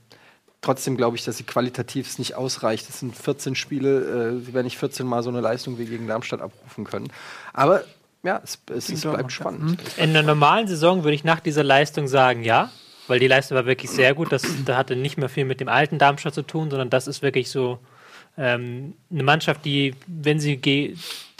trotzdem 0.62 0.98
glaube 0.98 1.18
ich, 1.18 1.24
dass 1.24 1.38
sie 1.38 1.44
qualitativ 1.44 2.08
es 2.08 2.18
nicht 2.18 2.36
ausreicht. 2.36 2.89
Es 2.89 3.00
sind 3.00 3.16
14 3.16 3.56
Spiele, 3.56 4.38
äh, 4.38 4.39
sie 4.39 4.54
werden 4.54 4.66
nicht 4.66 4.80
14 4.80 5.06
Mal 5.06 5.22
so 5.22 5.30
eine 5.30 5.42
Leistung 5.42 5.78
wie 5.78 5.86
gegen 5.86 6.08
Darmstadt 6.08 6.42
abrufen 6.42 6.86
können. 6.86 7.12
Aber 7.54 7.84
ja, 8.24 8.42
es, 8.44 8.58
es, 8.74 8.89
es 8.89 9.02
bleibt 9.02 9.32
spannend. 9.32 9.80
In 9.98 10.12
einer 10.12 10.24
normalen 10.24 10.68
Saison 10.68 11.04
würde 11.04 11.16
ich 11.16 11.24
nach 11.24 11.42
dieser 11.42 11.63
Leistung 11.63 12.08
sagen, 12.08 12.44
ja, 12.44 12.72
weil 13.08 13.20
die 13.20 13.28
Leistung 13.28 13.56
war 13.56 13.66
wirklich 13.66 13.92
sehr 13.92 14.13
gut. 14.13 14.32
Das, 14.32 14.44
da 14.66 14.78
hatte 14.78 14.96
nicht 14.96 15.18
mehr 15.18 15.30
viel 15.30 15.46
mit 15.46 15.60
dem 15.60 15.70
alten 15.70 15.98
Darmstadt 15.98 16.34
zu 16.34 16.44
tun, 16.44 16.70
sondern 16.70 16.89
das 16.89 17.08
ist 17.08 17.22
wirklich 17.22 17.50
so 17.50 17.80
ähm, 18.38 18.96
eine 19.12 19.24
Mannschaft, 19.24 19.66
die, 19.66 19.94
wenn 20.08 20.39
sie 20.39 20.58
die 20.58 20.96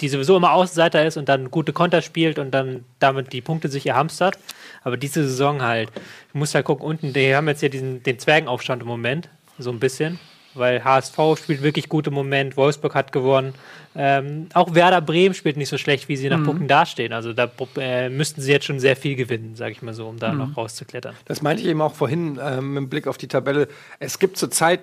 sowieso 0.08 0.36
immer 0.36 0.52
Außenseiter 0.52 1.06
ist 1.06 1.18
und 1.18 1.30
dann 1.30 1.50
gute 1.50 1.74
Konter 1.74 2.02
spielt 2.02 2.38
und 2.40 2.52
dann 2.52 2.84
damit 3.00 3.34
die 3.34 3.42
Punkte 3.42 3.70
sich 3.70 3.88
erhamstert. 3.88 4.38
Aber 4.84 4.98
diese 4.98 5.24
Saison 5.24 5.62
halt, 5.62 5.90
ich 6.28 6.34
muss 6.34 6.54
halt 6.54 6.66
gucken, 6.66 6.86
unten, 6.86 7.14
die 7.14 7.36
haben 7.36 7.48
jetzt 7.48 7.62
ja 7.62 7.70
diesen, 7.70 8.04
den 8.04 8.20
Zwergenaufstand 8.20 8.82
im 8.82 8.88
Moment, 8.88 9.30
so 9.58 9.72
ein 9.72 9.80
bisschen. 9.80 10.20
Weil 10.56 10.84
HSV 10.84 11.18
spielt 11.38 11.62
wirklich 11.62 11.90
gut 11.90 12.08
im 12.08 12.14
Moment, 12.14 12.58
Wolfsburg 12.58 12.96
hat 12.96 13.12
gewonnen. 13.12 13.54
Ähm, 13.96 14.48
auch 14.54 14.74
Werder 14.74 15.02
Bremen 15.02 15.36
spielt 15.36 15.58
nicht 15.58 15.70
so 15.70 15.78
schlecht, 15.78 16.10
wie 16.10 16.16
sie 16.16 16.30
nach 16.30 16.44
Punkten 16.44 16.68
dastehen. 16.68 17.14
Also 17.14 17.34
da 17.34 17.50
äh, 17.78 18.10
müssten 18.10 18.42
sie 18.42 18.52
jetzt 18.52 18.66
schon 18.66 18.80
sehr 18.80 18.96
viel 18.96 19.16
gewinnen, 19.16 19.56
sage 19.56 19.72
ich 19.72 19.82
mal 19.82 19.94
so, 19.94 20.08
um 20.08 20.20
da 20.20 20.34
noch 20.34 20.58
rauszuklettern. 20.58 21.16
Das 21.26 21.42
meinte 21.42 21.62
ich 21.62 21.70
eben 21.70 21.82
auch 21.82 21.94
vorhin 21.94 22.40
ähm, 22.42 22.74
mit 22.74 22.90
Blick 22.90 23.08
auf 23.08 23.18
die 23.18 23.28
Tabelle. 23.28 23.68
Es 24.00 24.20
gibt 24.20 24.38
zurzeit 24.38 24.82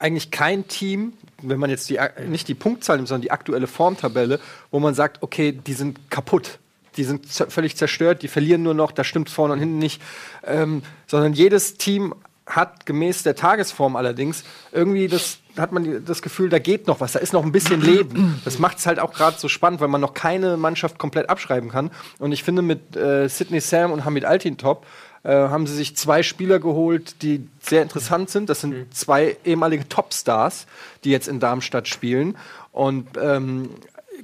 eigentlich 0.00 0.30
kein 0.30 0.66
Team, 0.66 1.12
wenn 1.42 1.58
man 1.58 1.70
jetzt 1.70 1.88
die, 1.90 1.98
nicht 2.26 2.48
die 2.48 2.54
Punktzahl 2.54 2.96
nimmt, 2.96 3.08
sondern 3.08 3.22
die 3.22 3.30
aktuelle 3.30 3.66
Formtabelle, 3.66 4.40
wo 4.70 4.80
man 4.80 4.94
sagt, 4.94 5.22
okay, 5.22 5.52
die 5.52 5.74
sind 5.74 6.10
kaputt. 6.10 6.58
Die 6.96 7.04
sind 7.04 7.26
völlig 7.26 7.76
zerstört, 7.76 8.22
die 8.22 8.28
verlieren 8.28 8.62
nur 8.62 8.74
noch, 8.74 8.90
da 8.90 9.04
stimmt 9.04 9.30
vorne 9.30 9.54
und 9.54 9.60
hinten 9.60 9.78
nicht. 9.78 10.02
Ähm, 10.44 10.82
sondern 11.06 11.34
jedes 11.34 11.74
Team 11.74 12.14
hat 12.50 12.86
gemäß 12.86 13.22
der 13.22 13.34
Tagesform 13.34 13.96
allerdings 13.96 14.44
irgendwie 14.72 15.08
das 15.08 15.38
hat 15.58 15.72
man 15.72 16.04
das 16.04 16.22
Gefühl, 16.22 16.48
da 16.48 16.58
geht 16.58 16.86
noch 16.86 17.00
was, 17.00 17.12
da 17.12 17.18
ist 17.18 17.32
noch 17.32 17.44
ein 17.44 17.52
bisschen 17.52 17.80
Leben. 17.80 18.40
Das 18.44 18.58
macht 18.58 18.78
es 18.78 18.86
halt 18.86 18.98
auch 19.00 19.12
gerade 19.12 19.38
so 19.38 19.48
spannend, 19.48 19.80
weil 19.80 19.88
man 19.88 20.00
noch 20.00 20.14
keine 20.14 20.56
Mannschaft 20.56 20.98
komplett 20.98 21.28
abschreiben 21.28 21.70
kann. 21.70 21.90
Und 22.18 22.32
ich 22.32 22.44
finde, 22.44 22.62
mit 22.62 22.96
äh, 22.96 23.28
Sidney 23.28 23.60
Sam 23.60 23.92
und 23.92 24.04
Hamid 24.04 24.24
Altintop 24.24 24.86
äh, 25.22 25.30
haben 25.30 25.66
sie 25.66 25.74
sich 25.74 25.96
zwei 25.96 26.22
Spieler 26.22 26.58
geholt, 26.58 27.22
die 27.22 27.46
sehr 27.60 27.82
interessant 27.82 28.30
sind. 28.30 28.48
Das 28.48 28.60
sind 28.60 28.94
zwei 28.94 29.36
ehemalige 29.44 29.88
Topstars, 29.88 30.66
die 31.04 31.10
jetzt 31.10 31.28
in 31.28 31.40
Darmstadt 31.40 31.88
spielen. 31.88 32.36
Und 32.72 33.08
ähm, 33.20 33.70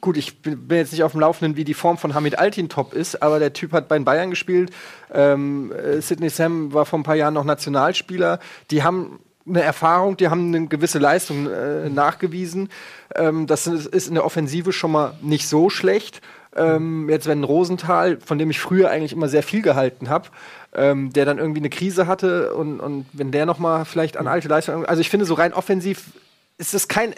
gut, 0.01 0.17
ich 0.17 0.41
bin 0.43 0.67
jetzt 0.71 0.93
nicht 0.93 1.03
auf 1.03 1.13
dem 1.13 1.21
Laufenden, 1.21 1.57
wie 1.57 1.65
die 1.65 1.75
Form 1.75 1.99
von 1.99 2.15
Hamid 2.15 2.39
Altintop 2.39 2.93
ist, 2.93 3.23
aber 3.23 3.39
der 3.39 3.53
Typ 3.53 3.73
hat 3.73 3.89
bei 3.89 3.99
den 3.99 4.05
Bayern 4.05 4.31
gespielt. 4.31 4.71
Ähm, 5.13 5.73
äh, 5.73 6.01
Sidney 6.01 6.29
Sam 6.29 6.73
war 6.73 6.87
vor 6.87 6.99
ein 6.99 7.03
paar 7.03 7.17
Jahren 7.17 7.35
noch 7.35 7.45
Nationalspieler. 7.45 8.39
Die 8.71 8.83
haben 8.83 9.21
eine 9.49 9.63
Erfahrung, 9.63 10.17
die 10.17 10.29
haben 10.29 10.55
eine 10.55 10.67
gewisse 10.67 10.99
Leistung 10.99 11.49
äh, 11.49 11.89
nachgewiesen. 11.89 12.69
Ähm, 13.15 13.47
das 13.47 13.67
ist 13.67 14.09
in 14.09 14.15
der 14.15 14.25
Offensive 14.25 14.73
schon 14.73 14.93
mal 14.93 15.15
nicht 15.23 15.49
so 15.49 15.71
schlecht. 15.71 16.21
Ähm, 16.57 17.09
jetzt 17.11 17.27
wenn 17.27 17.45
Rosenthal, 17.45 18.19
von 18.19 18.39
dem 18.39 18.51
ich 18.51 18.59
früher 18.59 18.91
eigentlich 18.91 19.13
immer 19.13 19.29
sehr 19.29 19.43
viel 19.43 19.63
gehalten 19.63 20.09
habe, 20.09 20.29
ähm, 20.75 21.13
der 21.13 21.27
dann 21.27 21.39
irgendwie 21.39 21.61
eine 21.61 21.71
Krise 21.71 22.07
hatte 22.07 22.55
und, 22.55 22.81
und 22.81 23.07
wenn 23.13 23.31
der 23.31 23.47
noch 23.47 23.59
mal 23.59 23.85
vielleicht 23.85 24.17
an 24.17 24.27
alte 24.27 24.49
Leistungen, 24.49 24.87
also 24.87 25.01
ich 25.01 25.11
finde 25.11 25.27
so 25.27 25.35
rein 25.35 25.53
offensiv 25.53 26.13
ist 26.59 26.75
es 26.75 26.89
kein, 26.89 27.15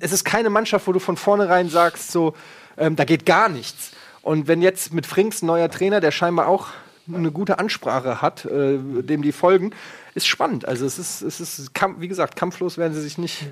es 0.00 0.12
ist 0.12 0.24
keine 0.24 0.50
Mannschaft, 0.50 0.86
wo 0.86 0.92
du 0.92 0.98
von 0.98 1.16
vornherein 1.16 1.68
sagst 1.68 2.12
so, 2.12 2.34
ähm, 2.76 2.96
da 2.96 3.04
geht 3.04 3.26
gar 3.26 3.48
nichts. 3.48 3.90
Und 4.22 4.46
wenn 4.46 4.62
jetzt 4.62 4.92
mit 4.92 5.06
Frings 5.06 5.42
ein 5.42 5.46
neuer 5.46 5.68
Trainer, 5.68 6.00
der 6.00 6.12
scheinbar 6.12 6.46
auch 6.46 6.68
eine 7.12 7.32
gute 7.32 7.58
Ansprache 7.58 8.22
hat, 8.22 8.44
äh, 8.44 8.78
dem 8.78 9.22
die 9.22 9.32
folgen, 9.32 9.72
ist 10.14 10.26
spannend. 10.26 10.66
Also 10.66 10.86
es 10.86 10.98
ist, 10.98 11.22
es 11.22 11.40
ist, 11.40 11.72
wie 11.98 12.08
gesagt, 12.08 12.36
kampflos 12.36 12.78
werden 12.78 12.94
sie 12.94 13.00
sich 13.00 13.18
nicht 13.18 13.46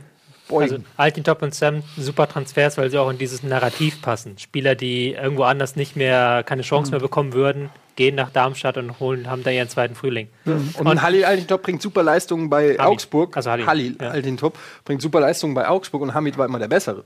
beugen. 0.51 0.73
Also 0.75 0.85
Altintop 0.99 1.43
und 1.43 1.55
Sam 1.55 1.83
super 1.97 2.29
Transfers, 2.29 2.77
weil 2.77 2.91
sie 2.91 2.99
auch 2.99 3.09
in 3.11 3.19
dieses 3.19 3.43
Narrativ 3.43 4.03
passen. 4.03 4.39
Spieler, 4.39 4.75
die 4.75 5.13
irgendwo 5.15 5.45
anders 5.45 5.75
nicht 5.77 5.97
mehr 5.97 6.43
keine 6.45 6.63
Chance 6.63 6.91
mehr 6.91 7.01
bekommen 7.01 7.33
würden, 7.33 7.71
gehen 7.97 8.15
nach 8.15 8.31
Darmstadt 8.31 8.77
und 8.77 9.01
holen, 9.01 9.29
haben 9.31 9.43
da 9.43 9.51
ihren 9.51 9.69
zweiten 9.69 9.95
Frühling. 9.95 10.29
Und, 10.45 10.75
und 10.79 11.03
Halil 11.03 11.25
Altintop 11.25 11.63
bringt 11.63 11.83
super 11.83 12.03
Leistungen 12.03 12.49
bei 12.51 12.69
Hamid. 12.75 12.81
Augsburg. 12.81 13.37
Also 13.37 13.51
Halil, 13.51 13.67
Halil 13.67 13.97
ja. 14.01 14.09
Altintop 14.11 14.57
bringt 14.85 15.03
super 15.03 15.21
Leistungen 15.21 15.55
bei 15.55 15.69
Augsburg 15.69 16.03
und 16.03 16.15
Hamid 16.15 16.37
war 16.39 16.47
immer 16.47 16.59
der 16.59 16.69
Bessere. 16.69 17.05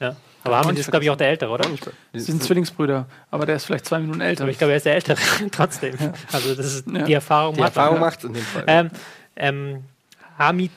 Ja. 0.00 0.16
Aber 0.44 0.58
Hamid 0.58 0.76
ist, 0.78 0.90
glaube 0.90 1.04
ich, 1.04 1.10
auch 1.10 1.16
der 1.16 1.28
Ältere, 1.28 1.50
oder? 1.52 1.68
Sie 2.12 2.18
sind 2.18 2.42
Zwillingsbrüder, 2.42 3.06
aber 3.30 3.46
der 3.46 3.54
ist 3.56 3.64
vielleicht 3.66 3.86
zwei 3.86 4.00
Minuten 4.00 4.20
älter. 4.20 4.42
Aber 4.42 4.50
ich 4.50 4.58
glaube, 4.58 4.72
er 4.72 4.78
ist 4.78 4.86
der 4.86 4.94
Ältere, 4.94 5.18
trotzdem. 5.52 5.94
Also 6.32 6.54
das 6.56 6.66
ist 6.74 6.86
Ja. 6.88 7.02
die 7.04 7.12
Erfahrung. 7.12 7.54
Die 7.54 7.60
macht- 7.60 7.76
Erfahrung 7.76 8.00
macht 8.00 8.24
in 8.24 8.32
dem 8.32 8.42
Fall. 8.42 8.64
Ähm, 8.66 8.90
ähm, 9.36 9.84
Hamid 10.38 10.72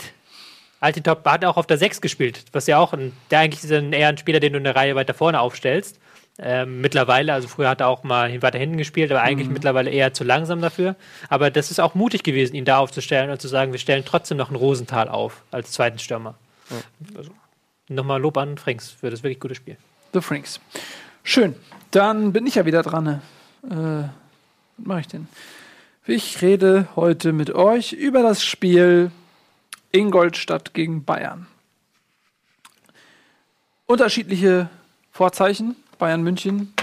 Altintop 0.86 1.26
hat 1.26 1.44
auch 1.44 1.58
auf 1.58 1.68
der 1.68 1.78
6 1.78 2.00
gespielt, 2.00 2.46
was 2.52 2.68
ja 2.68 2.78
auch 2.78 2.94
ein, 2.94 3.12
der 3.32 3.40
eigentlich 3.40 3.64
ist 3.64 3.72
ein, 3.72 3.92
eher 3.92 4.10
ein 4.10 4.18
Spieler, 4.18 4.40
den 4.40 4.54
du 4.54 4.60
eine 4.60 4.76
Reihe 4.76 4.96
weiter 4.96 5.14
vorne 5.14 5.40
aufstellst. 5.40 6.00
Ähm, 6.38 6.82
mittlerweile, 6.82 7.34
also 7.34 7.48
früher 7.48 7.70
hat 7.70 7.82
er 7.82 7.88
auch 7.88 8.04
mal 8.04 8.42
weiter 8.42 8.60
hinten 8.60 8.78
gespielt, 8.78 9.10
aber 9.12 9.22
eigentlich 9.22 9.50
mittlerweile 9.50 9.90
eher 9.90 10.14
zu 10.14 10.24
langsam 10.24 10.62
dafür. 10.62 10.96
Aber 11.30 11.50
das 11.50 11.72
ist 11.72 11.80
auch 11.80 11.96
mutig 11.96 12.24
gewesen, 12.24 12.56
ihn 12.56 12.66
da 12.66 12.78
aufzustellen 12.78 13.30
und 13.32 13.42
zu 13.42 13.48
sagen, 13.48 13.72
wir 13.72 13.80
stellen 13.80 14.04
trotzdem 14.06 14.38
noch 14.38 14.50
einen 14.50 14.58
Rosenthal 14.58 15.08
auf 15.08 15.42
als 15.52 15.72
zweiten 15.72 15.98
Stürmer. 15.98 16.36
Also, 17.16 17.32
nochmal 17.88 18.22
Lob 18.22 18.38
an 18.38 18.58
Franks 18.58 18.92
für 18.92 19.10
das 19.10 19.24
wirklich 19.24 19.40
gute 19.40 19.56
Spiel. 19.56 19.78
The 20.14 20.22
Franks. 20.22 20.60
Schön. 21.24 21.56
Dann 21.92 22.32
bin 22.34 22.46
ich 22.46 22.56
ja 22.56 22.66
wieder 22.66 22.84
dran. 22.84 23.04
ne? 23.06 23.22
Äh, 23.64 24.10
was 24.78 24.86
mache 24.86 25.00
ich 25.00 25.08
denn? 25.08 25.28
Ich 26.06 26.42
rede 26.42 26.90
heute 26.96 27.32
mit 27.32 27.56
euch 27.56 27.94
über 27.94 28.22
das 28.22 28.44
Spiel 28.44 29.10
Ingolstadt 29.96 30.74
gegen 30.74 31.06
Bayern. 31.06 31.48
Unterschiedliche 33.86 34.70
Vorzeichen. 35.12 35.76
Bayern 35.98 36.22
München 36.22 36.74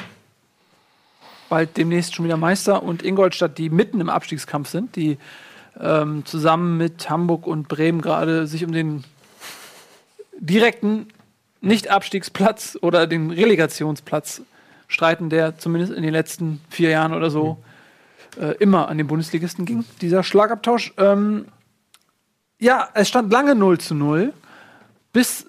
bald 1.52 1.76
demnächst 1.76 2.14
schon 2.14 2.24
wieder 2.24 2.38
Meister 2.38 2.82
und 2.82 3.02
Ingolstadt, 3.02 3.58
die 3.58 3.68
mitten 3.68 4.00
im 4.00 4.08
Abstiegskampf 4.08 4.70
sind, 4.70 4.96
die 4.96 5.18
ähm, 5.78 6.24
zusammen 6.24 6.78
mit 6.78 7.10
Hamburg 7.10 7.46
und 7.46 7.68
Bremen 7.68 8.00
gerade 8.00 8.46
sich 8.46 8.64
um 8.64 8.72
den 8.72 9.04
direkten 10.38 11.08
Nicht-Abstiegsplatz 11.60 12.78
oder 12.80 13.06
den 13.06 13.30
Relegationsplatz 13.30 14.40
streiten, 14.88 15.28
der 15.28 15.58
zumindest 15.58 15.92
in 15.92 16.02
den 16.02 16.14
letzten 16.14 16.62
vier 16.70 16.88
Jahren 16.88 17.12
oder 17.12 17.28
so 17.28 17.58
äh, 18.40 18.56
immer 18.56 18.88
an 18.88 18.96
den 18.96 19.06
Bundesligisten 19.06 19.66
ging, 19.66 19.84
dieser 20.00 20.22
Schlagabtausch. 20.22 20.94
Ähm, 20.96 21.44
ja, 22.62 22.88
es 22.94 23.08
stand 23.08 23.32
lange 23.32 23.56
0 23.56 23.78
zu 23.78 23.94
0, 23.94 24.32
bis 25.12 25.46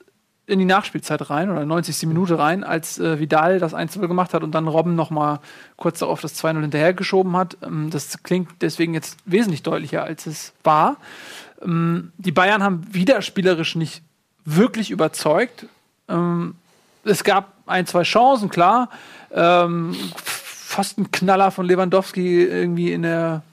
in 0.48 0.58
die 0.58 0.66
Nachspielzeit 0.66 1.30
rein 1.30 1.52
oder 1.52 1.64
90. 1.64 2.08
Minute 2.08 2.40
rein, 2.40 2.64
als 2.64 3.00
äh, 3.00 3.20
Vidal 3.20 3.60
das 3.60 3.76
1-0 3.76 4.08
gemacht 4.08 4.34
hat 4.34 4.44
und 4.44 4.52
dann 4.52 4.68
Robben 4.68 4.96
noch 4.96 5.12
mal 5.12 5.40
kurz 5.78 6.00
darauf 6.00 6.22
das 6.22 6.44
2-0 6.44 6.62
hinterhergeschoben 6.62 7.38
hat. 7.38 7.58
Ähm, 7.62 7.92
das 7.92 8.24
klingt 8.24 8.50
deswegen 8.62 8.96
jetzt 8.96 9.20
wesentlich 9.26 9.62
deutlicher, 9.62 10.04
als 10.04 10.26
es 10.26 10.54
war. 10.64 10.98
Ähm, 11.62 12.12
die 12.18 12.32
Bayern 12.32 12.64
haben 12.64 12.82
wieder 12.92 13.22
spielerisch 13.22 13.76
nicht 13.76 14.02
wirklich 14.44 14.90
überzeugt. 14.90 15.68
Ähm, 16.10 16.56
es 17.06 17.24
gab 17.24 17.54
ein, 17.68 17.86
zwei 17.86 18.04
Chancen, 18.04 18.50
klar. 18.50 18.90
Ähm, 19.32 19.96
fast 20.16 20.98
ein 20.98 21.12
Knaller 21.12 21.52
von 21.52 21.68
Lewandowski 21.68 22.44
irgendwie 22.44 22.92
in 22.92 23.04
der 23.04 23.44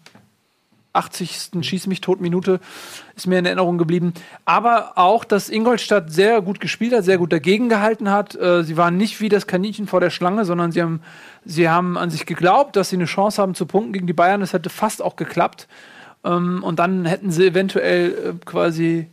80. 0.93 1.51
Schieß 1.61 1.87
mich 1.87 2.01
tot 2.01 2.21
Minute 2.21 2.61
ist 3.17 3.27
mir 3.27 3.39
in 3.39 3.47
Erinnerung 3.47 3.79
geblieben. 3.79 4.15
Aber 4.45 4.93
auch, 4.97 5.25
dass 5.25 5.49
Ingolstadt 5.49 6.13
sehr 6.13 6.41
gut 6.43 6.61
gespielt 6.61 6.95
hat, 6.95 7.05
sehr 7.05 7.19
gut 7.19 7.33
dagegen 7.33 7.69
gehalten 7.69 8.11
hat. 8.11 8.35
Äh, 8.35 8.65
sie 8.65 8.77
waren 8.77 8.97
nicht 8.97 9.21
wie 9.21 9.29
das 9.29 9.47
Kaninchen 9.47 9.87
vor 9.87 10.01
der 10.01 10.11
Schlange, 10.11 10.45
sondern 10.45 10.73
sie 10.73 10.83
haben, 10.83 11.01
sie 11.45 11.69
haben 11.69 11.99
an 11.99 12.11
sich 12.11 12.27
geglaubt, 12.27 12.77
dass 12.77 12.91
sie 12.91 12.97
eine 12.97 13.05
Chance 13.05 13.41
haben 13.41 13.55
zu 13.55 13.67
punkten 13.67 13.93
gegen 13.93 14.07
die 14.07 14.13
Bayern. 14.13 14.41
Das 14.41 14.53
hätte 14.53 14.71
fast 14.71 15.03
auch 15.03 15.17
geklappt. 15.17 15.69
Ähm, 16.25 16.63
und 16.65 16.79
dann 16.79 17.05
hätten 17.05 17.31
sie 17.31 17.47
eventuell 17.47 18.11
äh, 18.11 18.45
quasi 18.45 19.09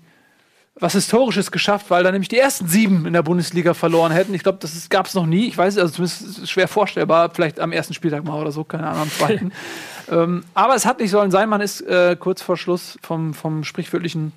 was 0.80 0.94
Historisches 0.94 1.52
geschafft, 1.52 1.90
weil 1.90 2.04
da 2.04 2.12
nämlich 2.12 2.30
die 2.30 2.38
ersten 2.38 2.68
sieben 2.68 3.06
in 3.08 3.14
der 3.14 3.24
Bundesliga 3.24 3.74
verloren 3.74 4.12
hätten. 4.12 4.34
Ich 4.34 4.44
glaube, 4.44 4.60
das 4.62 4.90
gab 4.90 5.08
es 5.08 5.16
noch 5.16 5.26
nie. 5.26 5.48
Ich 5.48 5.58
weiß, 5.58 5.78
also 5.78 5.92
zumindest 5.92 6.44
es 6.44 6.50
schwer 6.50 6.68
vorstellbar, 6.68 7.32
vielleicht 7.34 7.60
am 7.60 7.72
ersten 7.72 7.94
Spieltag 7.94 8.24
mal 8.24 8.40
oder 8.40 8.52
so, 8.52 8.64
keine 8.64 8.88
Ahnung, 8.88 9.04
am 9.04 9.12
zweiten. 9.12 9.52
ähm, 10.10 10.44
aber 10.54 10.76
es 10.76 10.86
hat 10.86 11.00
nicht 11.00 11.12
sollen 11.12 11.32
sein, 11.32 11.50
man 11.50 11.62
ist 11.62 11.82
äh, 11.82 12.16
kurz 12.20 12.42
vor 12.42 12.58
Schluss 12.58 12.98
vom, 13.02 13.34
vom 13.34 13.64
sprichwörtlichen. 13.64 14.32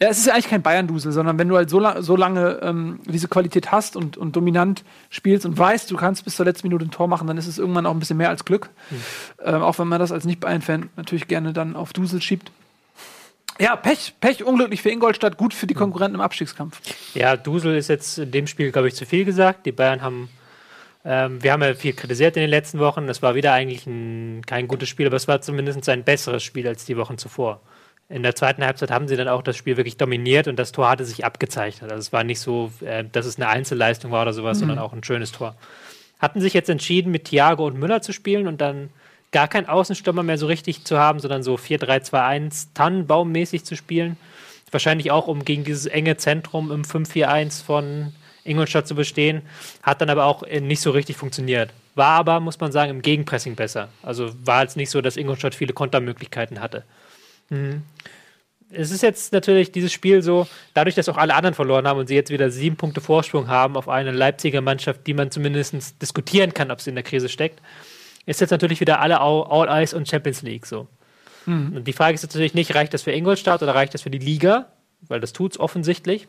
Ja, 0.00 0.08
es 0.08 0.18
ist 0.18 0.26
ja 0.26 0.34
eigentlich 0.34 0.48
kein 0.48 0.60
Bayern-Dusel, 0.60 1.10
sondern 1.10 1.38
wenn 1.38 1.48
du 1.48 1.56
halt 1.56 1.70
so, 1.70 1.78
la 1.78 2.02
so 2.02 2.16
lange 2.16 2.60
ähm, 2.62 3.00
diese 3.06 3.28
Qualität 3.28 3.72
hast 3.72 3.96
und, 3.96 4.18
und 4.18 4.36
dominant 4.36 4.84
spielst 5.08 5.46
und 5.46 5.56
weißt, 5.56 5.90
du 5.90 5.96
kannst 5.96 6.24
bis 6.24 6.36
zur 6.36 6.44
letzten 6.44 6.68
Minute 6.68 6.84
ein 6.84 6.90
Tor 6.90 7.08
machen, 7.08 7.26
dann 7.26 7.38
ist 7.38 7.46
es 7.46 7.58
irgendwann 7.58 7.86
auch 7.86 7.92
ein 7.92 7.98
bisschen 7.98 8.18
mehr 8.18 8.28
als 8.28 8.44
Glück. 8.44 8.68
Ähm, 9.42 9.62
auch 9.62 9.78
wenn 9.78 9.88
man 9.88 9.98
das 9.98 10.12
als 10.12 10.26
Nicht-Bayern-Fan 10.26 10.90
natürlich 10.96 11.28
gerne 11.28 11.54
dann 11.54 11.76
auf 11.76 11.94
Dusel 11.94 12.20
schiebt. 12.20 12.50
Ja, 13.58 13.74
Pech, 13.74 14.14
Pech, 14.20 14.44
unglücklich 14.44 14.82
für 14.82 14.90
Ingolstadt, 14.90 15.38
gut 15.38 15.54
für 15.54 15.66
die 15.66 15.74
Konkurrenten 15.74 16.16
im 16.16 16.20
Abstiegskampf. 16.20 16.80
Ja, 17.14 17.36
Dusel 17.36 17.74
ist 17.76 17.88
jetzt 17.88 18.18
in 18.18 18.30
dem 18.30 18.46
Spiel, 18.46 18.70
glaube 18.70 18.88
ich, 18.88 18.94
zu 18.94 19.06
viel 19.06 19.24
gesagt. 19.24 19.64
Die 19.64 19.72
Bayern 19.72 20.02
haben, 20.02 20.28
ähm, 21.06 21.40
wir 21.40 21.52
haben 21.52 21.62
ja 21.62 21.74
viel 21.74 21.92
kritisiert 21.92 22.36
in 22.36 22.40
den 22.40 22.50
letzten 22.50 22.80
Wochen. 22.80 23.06
Das 23.06 23.22
war 23.22 23.36
wieder 23.36 23.52
eigentlich 23.52 23.86
ein, 23.86 24.42
kein 24.44 24.66
gutes 24.66 24.88
Spiel, 24.88 25.06
aber 25.06 25.16
es 25.16 25.28
war 25.28 25.40
zumindest 25.40 25.88
ein 25.88 26.02
besseres 26.02 26.42
Spiel 26.42 26.66
als 26.66 26.84
die 26.84 26.96
Wochen 26.96 27.16
zuvor. 27.16 27.60
In 28.08 28.24
der 28.24 28.34
zweiten 28.34 28.64
Halbzeit 28.64 28.90
haben 28.90 29.06
sie 29.06 29.16
dann 29.16 29.28
auch 29.28 29.42
das 29.42 29.56
Spiel 29.56 29.76
wirklich 29.76 29.96
dominiert 29.96 30.48
und 30.48 30.56
das 30.56 30.72
Tor 30.72 30.88
hatte 30.88 31.04
sich 31.04 31.24
abgezeichnet. 31.24 31.92
Also 31.92 32.00
es 32.00 32.12
war 32.12 32.24
nicht 32.24 32.40
so, 32.40 32.72
äh, 32.84 33.04
dass 33.04 33.24
es 33.24 33.36
eine 33.36 33.48
Einzelleistung 33.48 34.10
war 34.10 34.22
oder 34.22 34.32
sowas, 34.32 34.58
sondern 34.58 34.80
auch 34.80 34.92
ein 34.92 35.04
schönes 35.04 35.30
Tor. 35.30 35.54
Hatten 36.18 36.40
sich 36.40 36.54
jetzt 36.54 36.70
entschieden, 36.70 37.12
mit 37.12 37.26
Thiago 37.26 37.66
und 37.66 37.78
Müller 37.78 38.02
zu 38.02 38.12
spielen 38.12 38.48
und 38.48 38.60
dann 38.60 38.90
gar 39.30 39.46
keinen 39.46 39.66
Außenstürmer 39.66 40.24
mehr 40.24 40.38
so 40.38 40.46
richtig 40.46 40.84
zu 40.84 40.98
haben, 40.98 41.20
sondern 41.20 41.42
so 41.42 41.54
4-3-2-1 41.54 42.68
Tannenbaummäßig 42.74 43.64
zu 43.64 43.76
spielen. 43.76 44.16
Wahrscheinlich 44.72 45.12
auch, 45.12 45.28
um 45.28 45.44
gegen 45.44 45.62
dieses 45.62 45.86
enge 45.86 46.16
Zentrum 46.16 46.72
im 46.72 46.82
5-4-1 46.82 47.62
von 47.64 48.12
Ingolstadt 48.46 48.86
zu 48.86 48.94
bestehen. 48.94 49.42
Hat 49.82 50.00
dann 50.00 50.10
aber 50.10 50.24
auch 50.24 50.42
äh, 50.42 50.60
nicht 50.60 50.80
so 50.80 50.90
richtig 50.90 51.16
funktioniert. 51.16 51.70
War 51.94 52.18
aber, 52.18 52.40
muss 52.40 52.60
man 52.60 52.72
sagen, 52.72 52.90
im 52.90 53.02
Gegenpressing 53.02 53.54
besser. 53.54 53.88
Also 54.02 54.32
war 54.44 54.62
jetzt 54.62 54.76
nicht 54.76 54.90
so, 54.90 55.00
dass 55.00 55.16
Ingolstadt 55.16 55.54
viele 55.54 55.72
Kontermöglichkeiten 55.72 56.60
hatte. 56.60 56.84
Mhm. 57.50 57.82
Es 58.70 58.90
ist 58.90 59.02
jetzt 59.02 59.32
natürlich 59.32 59.70
dieses 59.70 59.92
Spiel 59.92 60.22
so, 60.22 60.48
dadurch, 60.74 60.96
dass 60.96 61.08
auch 61.08 61.16
alle 61.16 61.34
anderen 61.34 61.54
verloren 61.54 61.86
haben 61.86 62.00
und 62.00 62.08
sie 62.08 62.16
jetzt 62.16 62.30
wieder 62.30 62.50
sieben 62.50 62.76
Punkte 62.76 63.00
Vorsprung 63.00 63.46
haben 63.46 63.76
auf 63.76 63.88
eine 63.88 64.10
Leipziger 64.10 64.60
Mannschaft, 64.60 65.06
die 65.06 65.14
man 65.14 65.30
zumindest 65.30 66.02
diskutieren 66.02 66.52
kann, 66.52 66.72
ob 66.72 66.80
sie 66.80 66.90
in 66.90 66.96
der 66.96 67.04
Krise 67.04 67.28
steckt, 67.28 67.60
ist 68.26 68.40
jetzt 68.40 68.50
natürlich 68.50 68.80
wieder 68.80 69.00
alle 69.00 69.20
All 69.20 69.68
Eyes 69.68 69.94
und 69.94 70.08
Champions 70.08 70.42
League 70.42 70.66
so. 70.66 70.88
Und 71.76 71.84
die 71.84 71.92
Frage 71.92 72.14
ist 72.14 72.22
jetzt 72.22 72.34
natürlich 72.34 72.54
nicht, 72.54 72.74
reicht 72.74 72.92
das 72.92 73.02
für 73.02 73.12
Ingolstadt 73.12 73.62
oder 73.62 73.74
reicht 73.74 73.94
das 73.94 74.02
für 74.02 74.10
die 74.10 74.18
Liga? 74.18 74.66
Weil 75.02 75.20
das 75.20 75.32
tut 75.32 75.52
es 75.52 75.60
offensichtlich. 75.60 76.26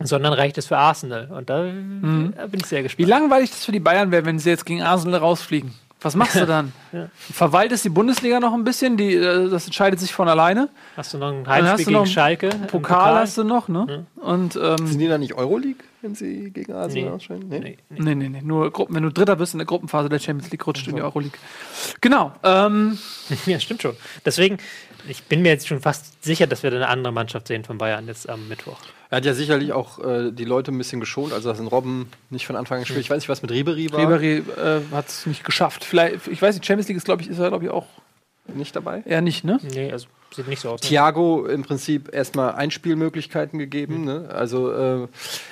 Sondern 0.00 0.32
reicht 0.32 0.58
es 0.58 0.66
für 0.66 0.76
Arsenal. 0.76 1.30
Und 1.30 1.48
da, 1.48 1.64
da 1.64 2.46
bin 2.46 2.60
ich 2.60 2.66
sehr 2.66 2.80
Wie 2.80 2.82
gespannt. 2.84 3.08
langweilig 3.08 3.50
das 3.50 3.64
für 3.64 3.72
die 3.72 3.80
Bayern 3.80 4.10
wäre, 4.10 4.24
wenn 4.24 4.38
sie 4.38 4.50
jetzt 4.50 4.66
gegen 4.66 4.82
Arsenal 4.82 5.20
rausfliegen. 5.20 5.72
Was 6.00 6.16
machst 6.16 6.34
du 6.36 6.44
dann? 6.46 6.72
Verwaltest 7.16 7.84
die 7.84 7.88
Bundesliga 7.88 8.38
noch 8.40 8.52
ein 8.52 8.64
bisschen? 8.64 8.96
Die, 8.98 9.14
äh, 9.14 9.48
das 9.48 9.64
entscheidet 9.66 10.00
sich 10.00 10.12
von 10.12 10.28
alleine. 10.28 10.68
Hast 10.96 11.14
du 11.14 11.18
noch 11.18 11.32
ein 11.32 11.46
Heimspiel 11.46 11.86
du 11.86 11.90
noch 11.92 12.02
gegen 12.04 12.12
Schalke? 12.12 12.48
im 12.48 12.66
Pokal, 12.66 13.14
hast 13.20 13.38
du 13.38 13.44
noch, 13.44 13.68
ne? 13.68 14.04
Und 14.16 14.56
ähm, 14.62 14.86
Sind 14.86 14.98
die 14.98 15.08
dann 15.08 15.20
nicht 15.20 15.32
Euroleague, 15.34 15.82
wenn 16.02 16.14
sie 16.14 16.50
gegen 16.50 16.72
Arsenal 16.74 17.04
Nee. 17.04 17.10
ausscheiden? 17.10 17.48
Nee, 17.48 17.58
nee. 17.60 17.78
nee, 17.88 18.14
nee, 18.14 18.28
nee, 18.28 18.42
nur 18.42 18.70
Gruppen, 18.70 18.94
wenn 18.96 19.02
du 19.04 19.10
Dritter 19.10 19.36
bist 19.36 19.54
in 19.54 19.58
der 19.58 19.66
Gruppenphase 19.66 20.10
der 20.10 20.18
Champions 20.18 20.50
League, 20.50 20.66
rutscht 20.66 20.86
du 20.86 20.90
in 20.90 20.96
die 20.96 21.02
Euroleague. 21.02 21.38
Genau. 22.02 22.32
Ähm, 22.42 22.98
Ja, 23.46 23.58
stimmt 23.60 23.80
schon. 23.80 23.96
Deswegen, 24.26 24.58
ich 25.08 25.24
bin 25.24 25.42
mir 25.42 25.50
jetzt 25.50 25.68
schon 25.68 25.80
fast 25.80 26.22
sicher, 26.24 26.46
dass 26.46 26.62
wir 26.62 26.70
da 26.70 26.76
eine 26.76 26.88
andere 26.88 27.12
Mannschaft 27.12 27.48
sehen 27.48 27.64
von 27.64 27.78
Bayern 27.78 28.06
jetzt 28.06 28.28
am 28.28 28.48
Mittwoch. 28.48 28.78
Er 29.10 29.18
hat 29.18 29.24
ja 29.24 29.34
sicherlich 29.34 29.72
auch 29.72 29.98
äh, 29.98 30.32
die 30.32 30.44
Leute 30.44 30.72
ein 30.72 30.78
bisschen 30.78 31.00
geschont, 31.00 31.32
also 31.32 31.48
dass 31.48 31.60
ein 31.60 31.66
Robben 31.66 32.08
nicht 32.30 32.46
von 32.46 32.56
Anfang 32.56 32.78
an 32.78 32.82
gespielt. 32.82 33.00
Ich 33.00 33.10
weiß 33.10 33.18
nicht, 33.18 33.28
was 33.28 33.42
mit 33.42 33.50
Ribery 33.50 33.92
war. 33.92 34.00
Ribery 34.00 34.38
äh, 34.38 34.80
hat 34.92 35.08
es 35.08 35.26
nicht 35.26 35.44
geschafft. 35.44 35.84
Vielleicht, 35.84 36.26
ich 36.28 36.40
weiß 36.40 36.54
nicht, 36.54 36.66
Champions 36.66 36.88
League 36.88 36.96
ist, 36.96 37.04
glaube 37.04 37.22
ich, 37.22 37.28
ist 37.28 37.38
er, 37.38 37.48
glaube 37.48 37.64
ich, 37.64 37.70
auch 37.70 37.86
nicht 38.52 38.76
dabei. 38.76 39.02
eher 39.06 39.20
nicht, 39.20 39.44
ne? 39.44 39.58
Nee, 39.62 39.90
also 39.90 40.06
sieht 40.34 40.48
nicht 40.48 40.60
so 40.60 40.70
aus. 40.70 40.82
ne? 40.82 40.88
Thiago 40.88 41.46
im 41.46 41.62
Prinzip 41.62 42.12
erstmal 42.12 42.52
Einspielmöglichkeiten 42.54 43.58
gegeben. 43.58 44.04
Ne? 44.04 44.28
Also 44.32 44.72
äh, 44.72 45.08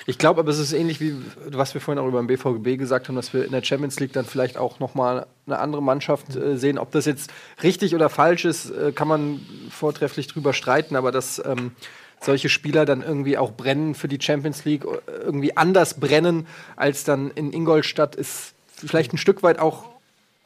ich 0.07 0.19
glaube, 0.19 0.41
aber 0.41 0.51
es 0.51 0.59
ist 0.59 0.73
ähnlich 0.73 1.01
wie 1.01 1.17
was 1.47 1.75
wir 1.75 1.81
vorhin 1.81 2.03
auch 2.03 2.09
über 2.09 2.21
den 2.23 2.27
BVB 2.27 2.79
gesagt 2.79 3.09
haben, 3.09 3.17
dass 3.17 3.33
wir 3.33 3.45
in 3.45 3.53
der 3.53 3.63
Champions 3.63 4.01
League 4.01 4.13
dann 4.13 4.25
vielleicht 4.25 4.57
auch 4.59 4.81
noch 4.81 4.95
mal 4.95 5.27
eine 5.47 5.59
andere 5.59 5.83
Mannschaft 5.83 6.35
äh, 6.37 6.57
sehen. 6.57 6.79
Ob 6.79 6.91
das 6.91 7.07
jetzt 7.07 7.31
richtig 7.63 7.95
oder 7.95 8.09
falsch 8.09 8.45
ist, 8.45 8.71
äh, 8.71 8.93
kann 8.93 9.09
man 9.09 9.41
vortrefflich 9.71 10.27
drüber 10.27 10.53
streiten. 10.53 10.97
Aber 10.97 11.13
dass 11.13 11.43
ähm, 11.45 11.73
solche 12.21 12.49
Spieler 12.49 12.85
dann 12.85 13.03
irgendwie 13.03 13.39
auch 13.39 13.53
brennen 13.53 13.95
für 13.95 14.09
die 14.09 14.21
Champions 14.21 14.65
League, 14.65 14.85
äh, 14.85 15.13
irgendwie 15.25 15.57
anders 15.57 16.01
brennen 16.01 16.47
als 16.77 17.05
dann 17.05 17.31
in 17.31 17.53
Ingolstadt, 17.53 18.17
ist 18.17 18.55
vielleicht 18.75 19.13
ein 19.13 19.19
Stück 19.19 19.43
weit 19.43 19.59
auch 19.59 19.85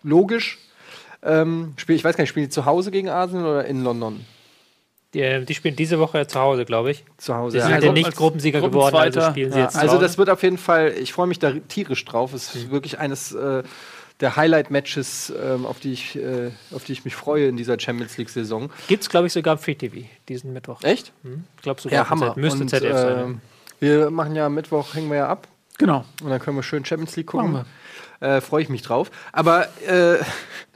logisch. 0.03 0.59
Ähm, 1.22 1.72
spiel, 1.76 1.96
ich 1.96 2.04
weiß 2.04 2.16
gar 2.16 2.22
nicht, 2.22 2.30
spielen 2.30 2.46
die 2.46 2.50
zu 2.50 2.64
Hause 2.66 2.90
gegen 2.90 3.08
Arsenal 3.08 3.44
oder 3.46 3.64
in 3.64 3.82
London? 3.82 4.24
Die, 5.14 5.20
äh, 5.20 5.44
die 5.44 5.54
spielen 5.54 5.76
diese 5.76 5.98
Woche 5.98 6.26
zu 6.26 6.38
Hause, 6.40 6.64
glaube 6.64 6.90
ich. 6.90 7.04
Zu 7.16 7.34
Hause. 7.34 7.58
Sie 7.58 7.64
sind 7.64 7.72
also, 7.74 7.86
ja 7.88 7.92
nicht 7.92 8.06
als 8.06 8.16
Gruppensieger 8.16 8.60
geworden, 8.60 8.96
also 8.96 9.20
spielen 9.22 9.50
sie 9.52 9.58
ja, 9.58 9.64
jetzt 9.64 9.74
zu 9.74 9.80
also 9.80 9.98
das 9.98 10.18
wird 10.18 10.30
auf 10.30 10.42
jeden 10.42 10.58
Fall, 10.58 10.92
ich 10.92 11.12
freue 11.12 11.26
mich 11.26 11.38
da 11.38 11.52
tierisch 11.68 12.04
drauf. 12.04 12.32
Es 12.34 12.54
ist 12.54 12.70
wirklich 12.70 12.98
eines 12.98 13.32
äh, 13.32 13.62
der 14.20 14.36
Highlight-Matches, 14.36 15.32
ähm, 15.42 15.66
auf, 15.66 15.78
die 15.80 15.92
ich, 15.92 16.16
äh, 16.16 16.50
auf 16.74 16.84
die 16.84 16.92
ich 16.92 17.04
mich 17.04 17.14
freue 17.14 17.48
in 17.48 17.56
dieser 17.56 17.78
Champions 17.78 18.16
League-Saison. 18.18 18.70
Gibt 18.88 19.02
es, 19.02 19.10
glaube 19.10 19.26
ich, 19.26 19.32
sogar 19.32 19.54
im 19.54 19.58
Free 19.58 19.74
TV 19.74 20.06
diesen 20.28 20.52
Mittwoch. 20.52 20.82
Echt? 20.82 21.12
Ich 21.56 21.62
glaube 21.62 21.80
sogar. 21.80 21.98
Ja, 22.04 22.10
Hammer. 22.10 22.28
Z- 22.28 22.36
Müsste 22.38 22.62
Und, 22.62 22.68
ZDF 22.68 22.96
sein. 22.96 23.18
ähm, 23.18 23.40
wir 23.78 24.10
machen 24.10 24.34
ja 24.34 24.46
am 24.46 24.54
Mittwoch, 24.54 24.94
hängen 24.94 25.10
wir 25.10 25.18
ja 25.18 25.28
ab. 25.28 25.48
Genau. 25.78 26.04
Und 26.22 26.30
dann 26.30 26.40
können 26.40 26.56
wir 26.56 26.62
schön 26.62 26.84
Champions 26.84 27.14
League 27.16 27.26
gucken. 27.26 27.52
Machen 27.52 27.66
Äh, 28.20 28.40
Freue 28.40 28.62
ich 28.62 28.70
mich 28.70 28.80
drauf. 28.80 29.10
Aber 29.32 29.66
äh, 29.86 30.16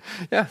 ja, 0.30 0.48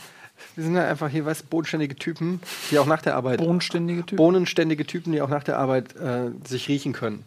wir 0.56 0.64
sind 0.64 0.74
ja 0.74 0.88
einfach 0.88 1.08
hier, 1.08 1.24
weißt 1.24 1.42
du, 1.42 1.46
bodenständige 1.46 1.96
Typen, 1.96 2.40
die 2.70 2.78
auch 2.78 2.86
nach 2.86 3.02
der 3.02 3.16
Arbeit, 3.16 3.38
Bodenständige 3.38 4.00
Typen. 4.00 4.16
bodenständige 4.16 4.86
Typen, 4.86 5.12
die 5.12 5.20
auch 5.20 5.28
nach 5.28 5.44
der 5.44 5.58
Arbeit 5.58 5.96
äh, 5.96 6.30
sich 6.46 6.68
riechen 6.68 6.92
können. 6.92 7.24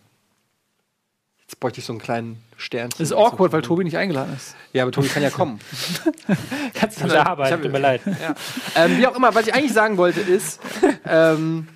Jetzt 1.53 1.59
bräuchte 1.59 1.79
ich 1.79 1.85
so 1.85 1.93
einen 1.93 2.01
kleinen 2.01 2.43
Sternchen. 2.57 2.97
Das 2.97 3.11
ist 3.11 3.13
awkward, 3.13 3.51
weil 3.51 3.61
Tobi 3.61 3.83
nicht 3.83 3.97
eingeladen 3.97 4.33
ist. 4.35 4.55
Ja, 4.71 4.83
aber 4.83 4.91
Tobi 4.91 5.07
kann 5.07 5.21
ja 5.21 5.29
kommen. 5.29 5.59
Kannst 6.73 6.97
Ich 6.97 7.03
muss 7.03 7.13
arbeiten, 7.13 7.61
tut 7.61 7.71
mir 7.71 7.79
leid. 7.79 8.01
ähm, 8.75 8.97
wie 8.97 9.05
auch 9.05 9.15
immer, 9.15 9.35
was 9.35 9.45
ich 9.47 9.53
eigentlich 9.53 9.73
sagen 9.73 9.97
wollte, 9.97 10.21
ist, 10.21 10.59
ähm, 11.05 11.67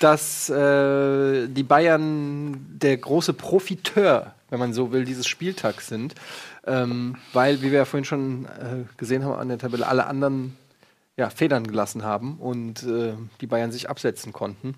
dass 0.00 0.50
äh, 0.50 1.46
die 1.46 1.62
Bayern 1.62 2.66
der 2.68 2.96
große 2.96 3.34
Profiteur, 3.34 4.34
wenn 4.50 4.58
man 4.58 4.72
so 4.72 4.90
will, 4.90 5.04
dieses 5.04 5.28
Spieltags 5.28 5.86
sind. 5.86 6.14
Ähm, 6.64 7.16
weil, 7.32 7.60
wie 7.62 7.70
wir 7.70 7.78
ja 7.78 7.84
vorhin 7.84 8.04
schon 8.04 8.46
äh, 8.46 8.84
gesehen 8.96 9.24
haben 9.24 9.34
an 9.34 9.48
der 9.48 9.58
Tabelle, 9.58 9.86
alle 9.86 10.06
anderen 10.06 10.56
ja, 11.16 11.28
Federn 11.28 11.66
gelassen 11.66 12.04
haben 12.04 12.38
und 12.38 12.84
äh, 12.84 13.14
die 13.40 13.46
Bayern 13.46 13.72
sich 13.72 13.90
absetzen 13.90 14.32
konnten. 14.32 14.74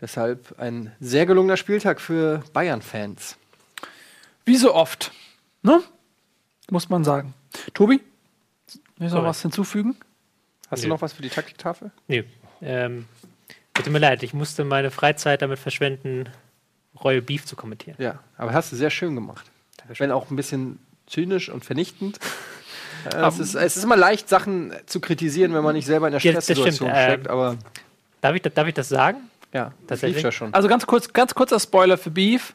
Deshalb 0.00 0.58
ein 0.58 0.92
sehr 1.00 1.26
gelungener 1.26 1.56
Spieltag 1.56 2.00
für 2.00 2.42
Bayern-Fans. 2.52 3.36
Wie 4.44 4.56
so 4.56 4.74
oft. 4.74 5.12
Ne? 5.62 5.82
Muss 6.70 6.88
man 6.88 7.04
sagen. 7.04 7.34
Tobi? 7.74 8.00
Willst 8.66 8.78
du 8.98 9.04
noch 9.04 9.10
Sorry. 9.10 9.26
was 9.26 9.42
hinzufügen? 9.42 9.96
Hast 10.70 10.80
Nö. 10.80 10.86
du 10.86 10.94
noch 10.94 11.02
was 11.02 11.12
für 11.12 11.22
die 11.22 11.28
Taktiktafel? 11.28 11.90
Nee. 12.06 12.24
Ähm, 12.62 13.06
tut 13.74 13.90
mir 13.90 13.98
leid, 13.98 14.22
ich 14.22 14.32
musste 14.32 14.64
meine 14.64 14.90
Freizeit 14.90 15.42
damit 15.42 15.58
verschwenden, 15.58 16.28
Royal 17.02 17.22
Beef 17.22 17.44
zu 17.44 17.56
kommentieren. 17.56 17.96
Ja, 17.98 18.20
aber 18.36 18.52
hast 18.52 18.72
du 18.72 18.76
sehr 18.76 18.90
schön 18.90 19.14
gemacht. 19.14 19.50
Wenn 19.98 20.12
auch 20.12 20.30
ein 20.30 20.36
bisschen 20.36 20.78
zynisch 21.10 21.48
und 21.50 21.64
vernichtend. 21.64 22.18
Äh, 23.14 23.26
es, 23.28 23.38
ist, 23.38 23.54
es 23.54 23.78
ist 23.78 23.84
immer 23.84 23.96
leicht, 23.96 24.28
Sachen 24.28 24.74
zu 24.84 25.00
kritisieren, 25.00 25.54
wenn 25.54 25.64
man 25.64 25.74
nicht 25.74 25.86
selber 25.86 26.08
in 26.08 26.12
der 26.12 26.20
Ja, 26.20 26.32
Stresssituation 26.32 26.90
stimmt, 26.90 26.90
ähm, 26.94 27.10
steckt, 27.12 27.28
aber 27.30 27.56
Darf 28.20 28.34
ich, 28.36 28.42
das- 28.42 28.52
darf 28.52 28.68
ich 28.68 28.74
das 28.74 28.90
sagen? 28.90 29.16
ja, 29.54 29.72
das 29.86 30.02
lief 30.02 30.20
ja 30.20 30.30
schon. 30.30 30.52
Also 30.52 30.68
ganz 30.68 30.84
kurz, 30.86 31.10
ganz 31.10 31.34
kurzer 31.34 31.58
Spoiler 31.58 31.96
für 31.96 32.10
Beef. 32.10 32.52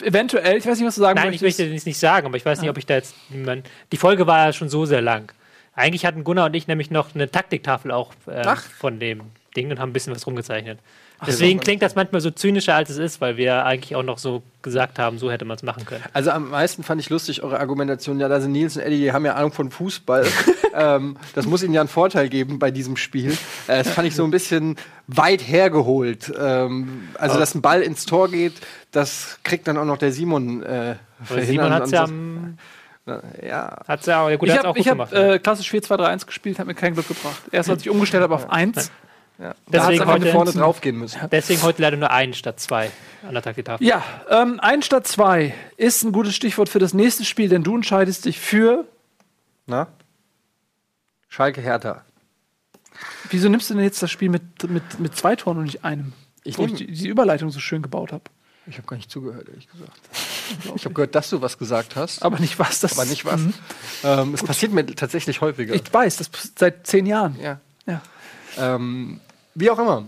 Eventuell, 0.00 0.58
ich 0.58 0.64
weiß 0.64 0.78
nicht, 0.78 0.86
was 0.86 0.94
du 0.94 1.00
sagen 1.00 1.16
Nein, 1.18 1.32
ich 1.32 1.40
möchtest. 1.42 1.58
möchte 1.58 1.74
das 1.74 1.86
nicht 1.86 1.98
sagen, 1.98 2.24
aber 2.28 2.36
ich 2.36 2.46
weiß 2.46 2.60
nicht, 2.60 2.70
ob 2.70 2.78
ich 2.78 2.86
da 2.86 2.94
jetzt. 2.94 3.16
Man, 3.30 3.64
die 3.90 3.96
Folge 3.96 4.28
war 4.28 4.46
ja 4.46 4.52
schon 4.52 4.68
so 4.68 4.86
sehr 4.86 5.00
lang. 5.02 5.32
Eigentlich 5.74 6.06
hatten 6.06 6.22
Gunnar 6.22 6.46
und 6.46 6.54
ich 6.54 6.68
nämlich 6.68 6.92
noch 6.92 7.12
eine 7.16 7.28
Taktiktafel 7.28 7.90
auch 7.90 8.12
ähm, 8.28 8.42
Ach. 8.46 8.62
von 8.62 9.00
dem 9.00 9.22
Ding 9.56 9.72
und 9.72 9.80
haben 9.80 9.90
ein 9.90 9.92
bisschen 9.92 10.14
was 10.14 10.24
rumgezeichnet. 10.24 10.78
Deswegen 11.26 11.60
klingt 11.60 11.82
das 11.82 11.94
manchmal 11.94 12.20
so 12.20 12.30
zynischer, 12.30 12.74
als 12.74 12.90
es 12.90 12.98
ist, 12.98 13.20
weil 13.20 13.36
wir 13.36 13.64
eigentlich 13.64 13.94
auch 13.96 14.02
noch 14.02 14.18
so 14.18 14.42
gesagt 14.62 14.98
haben, 14.98 15.18
so 15.18 15.30
hätte 15.30 15.44
man 15.44 15.56
es 15.56 15.62
machen 15.62 15.84
können. 15.84 16.02
Also 16.12 16.30
am 16.30 16.50
meisten 16.50 16.82
fand 16.82 17.00
ich 17.00 17.10
lustig 17.10 17.42
eure 17.42 17.60
Argumentation, 17.60 18.20
ja, 18.20 18.28
da 18.28 18.40
sind 18.40 18.52
Nils 18.52 18.76
und 18.76 18.82
Eddie, 18.82 18.98
die 18.98 19.12
haben 19.12 19.24
ja 19.24 19.34
Ahnung 19.34 19.52
von 19.52 19.70
Fußball. 19.70 20.26
ähm, 20.74 21.16
das 21.34 21.46
muss 21.46 21.62
ihnen 21.62 21.74
ja 21.74 21.80
einen 21.80 21.88
Vorteil 21.88 22.28
geben 22.28 22.58
bei 22.58 22.70
diesem 22.70 22.96
Spiel. 22.96 23.32
Äh, 23.66 23.78
das 23.82 23.90
fand 23.90 24.08
ich 24.08 24.14
so 24.14 24.24
ein 24.24 24.30
bisschen 24.30 24.76
weit 25.06 25.40
hergeholt. 25.46 26.32
Ähm, 26.38 27.08
also, 27.18 27.38
dass 27.38 27.54
ein 27.54 27.62
Ball 27.62 27.82
ins 27.82 28.06
Tor 28.06 28.30
geht, 28.30 28.54
das 28.92 29.38
kriegt 29.42 29.68
dann 29.68 29.76
auch 29.78 29.84
noch 29.84 29.98
der 29.98 30.12
Simon 30.12 30.62
äh, 30.62 30.96
Aber 31.28 31.42
Simon 31.42 31.72
hat 31.72 31.84
es 31.84 31.90
ja, 31.90 32.04
am- 32.04 32.58
ja, 33.42 33.76
hat's 33.88 34.06
ja, 34.06 34.36
gut, 34.36 34.48
ich 34.48 34.56
habe 34.56 34.78
hab, 35.02 35.12
äh, 35.12 35.38
klassisch 35.38 35.70
4-2-3-1 35.72 36.26
gespielt, 36.26 36.58
hat 36.58 36.66
mir 36.66 36.74
kein 36.74 36.94
Glück 36.94 37.08
gebracht. 37.08 37.42
Erst 37.50 37.70
als 37.70 37.82
ich 37.82 37.90
umgestellt 37.90 38.22
habe 38.22 38.34
auf 38.34 38.50
1. 38.50 38.90
ja. 39.40 39.54
Deswegen 39.68 40.04
heute- 40.06 40.30
vorne 40.32 40.52
drauf 40.52 40.80
gehen 40.80 40.98
müssen. 40.98 41.18
Deswegen 41.30 41.62
heute 41.62 41.82
leider 41.82 41.96
nur 41.96 42.10
einen 42.10 42.34
statt 42.34 42.60
zwei 42.60 42.90
an 43.26 43.32
der 43.34 43.42
Taktiktafel. 43.42 43.86
Ja, 43.86 44.02
ähm, 44.30 44.60
1 44.60 44.84
statt 44.86 45.06
2 45.06 45.54
ist 45.76 46.02
ein 46.04 46.12
gutes 46.12 46.34
Stichwort 46.34 46.68
für 46.68 46.78
das 46.78 46.94
nächste 46.94 47.24
Spiel, 47.24 47.48
denn 47.48 47.62
du 47.62 47.74
entscheidest 47.76 48.24
dich 48.24 48.38
für. 48.38 48.84
Na? 49.66 49.88
Schalke 51.28 51.60
Hertha. 51.60 52.04
Wieso 53.30 53.48
nimmst 53.48 53.70
du 53.70 53.74
denn 53.74 53.84
jetzt 53.84 54.02
das 54.02 54.10
Spiel 54.10 54.28
mit, 54.28 54.68
mit, 54.68 54.98
mit 54.98 55.16
zwei 55.16 55.36
Toren 55.36 55.58
und 55.58 55.64
nicht 55.64 55.84
einem? 55.84 56.12
Ich 56.42 56.58
Wo 56.58 56.64
ich 56.64 56.74
die, 56.74 56.86
die 56.90 57.08
Überleitung 57.08 57.50
so 57.50 57.60
schön 57.60 57.82
gebaut 57.82 58.12
habe. 58.12 58.24
Ich 58.66 58.76
habe 58.76 58.86
gar 58.86 58.96
nicht 58.96 59.10
zugehört, 59.10 59.48
ehrlich 59.48 59.68
gesagt. 59.70 59.92
Ich 60.74 60.84
habe 60.84 60.94
gehört, 60.94 61.14
dass 61.14 61.30
du 61.30 61.40
was 61.42 61.58
gesagt 61.58 61.94
hast, 61.94 62.24
Aber 62.24 62.40
nicht 62.40 62.58
was. 62.58 62.80
Das 62.80 62.98
aber 62.98 63.08
nicht 63.08 63.24
was. 63.24 63.40
Mhm. 63.40 63.54
Ähm, 64.02 64.34
es 64.34 64.42
passiert 64.42 64.72
mir 64.72 64.84
tatsächlich 64.84 65.40
häufiger. 65.40 65.74
Ich 65.74 65.94
weiß, 65.94 66.16
das 66.16 66.28
passiert 66.28 66.58
seit 66.58 66.86
zehn 66.88 67.06
Jahren. 67.06 67.38
ja. 67.40 67.60
Ja. 67.86 68.02
Ähm, 68.58 69.20
wie 69.60 69.70
auch 69.70 69.78
immer. 69.78 70.06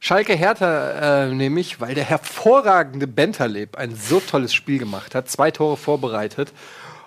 Schalke 0.00 0.34
Hertha 0.34 1.24
äh, 1.24 1.34
nämlich, 1.34 1.80
weil 1.80 1.94
der 1.94 2.04
hervorragende 2.04 3.08
Bentaleb 3.08 3.76
ein 3.76 3.96
so 3.96 4.20
tolles 4.20 4.54
Spiel 4.54 4.78
gemacht 4.78 5.14
hat, 5.14 5.28
zwei 5.28 5.50
Tore 5.50 5.76
vorbereitet. 5.76 6.52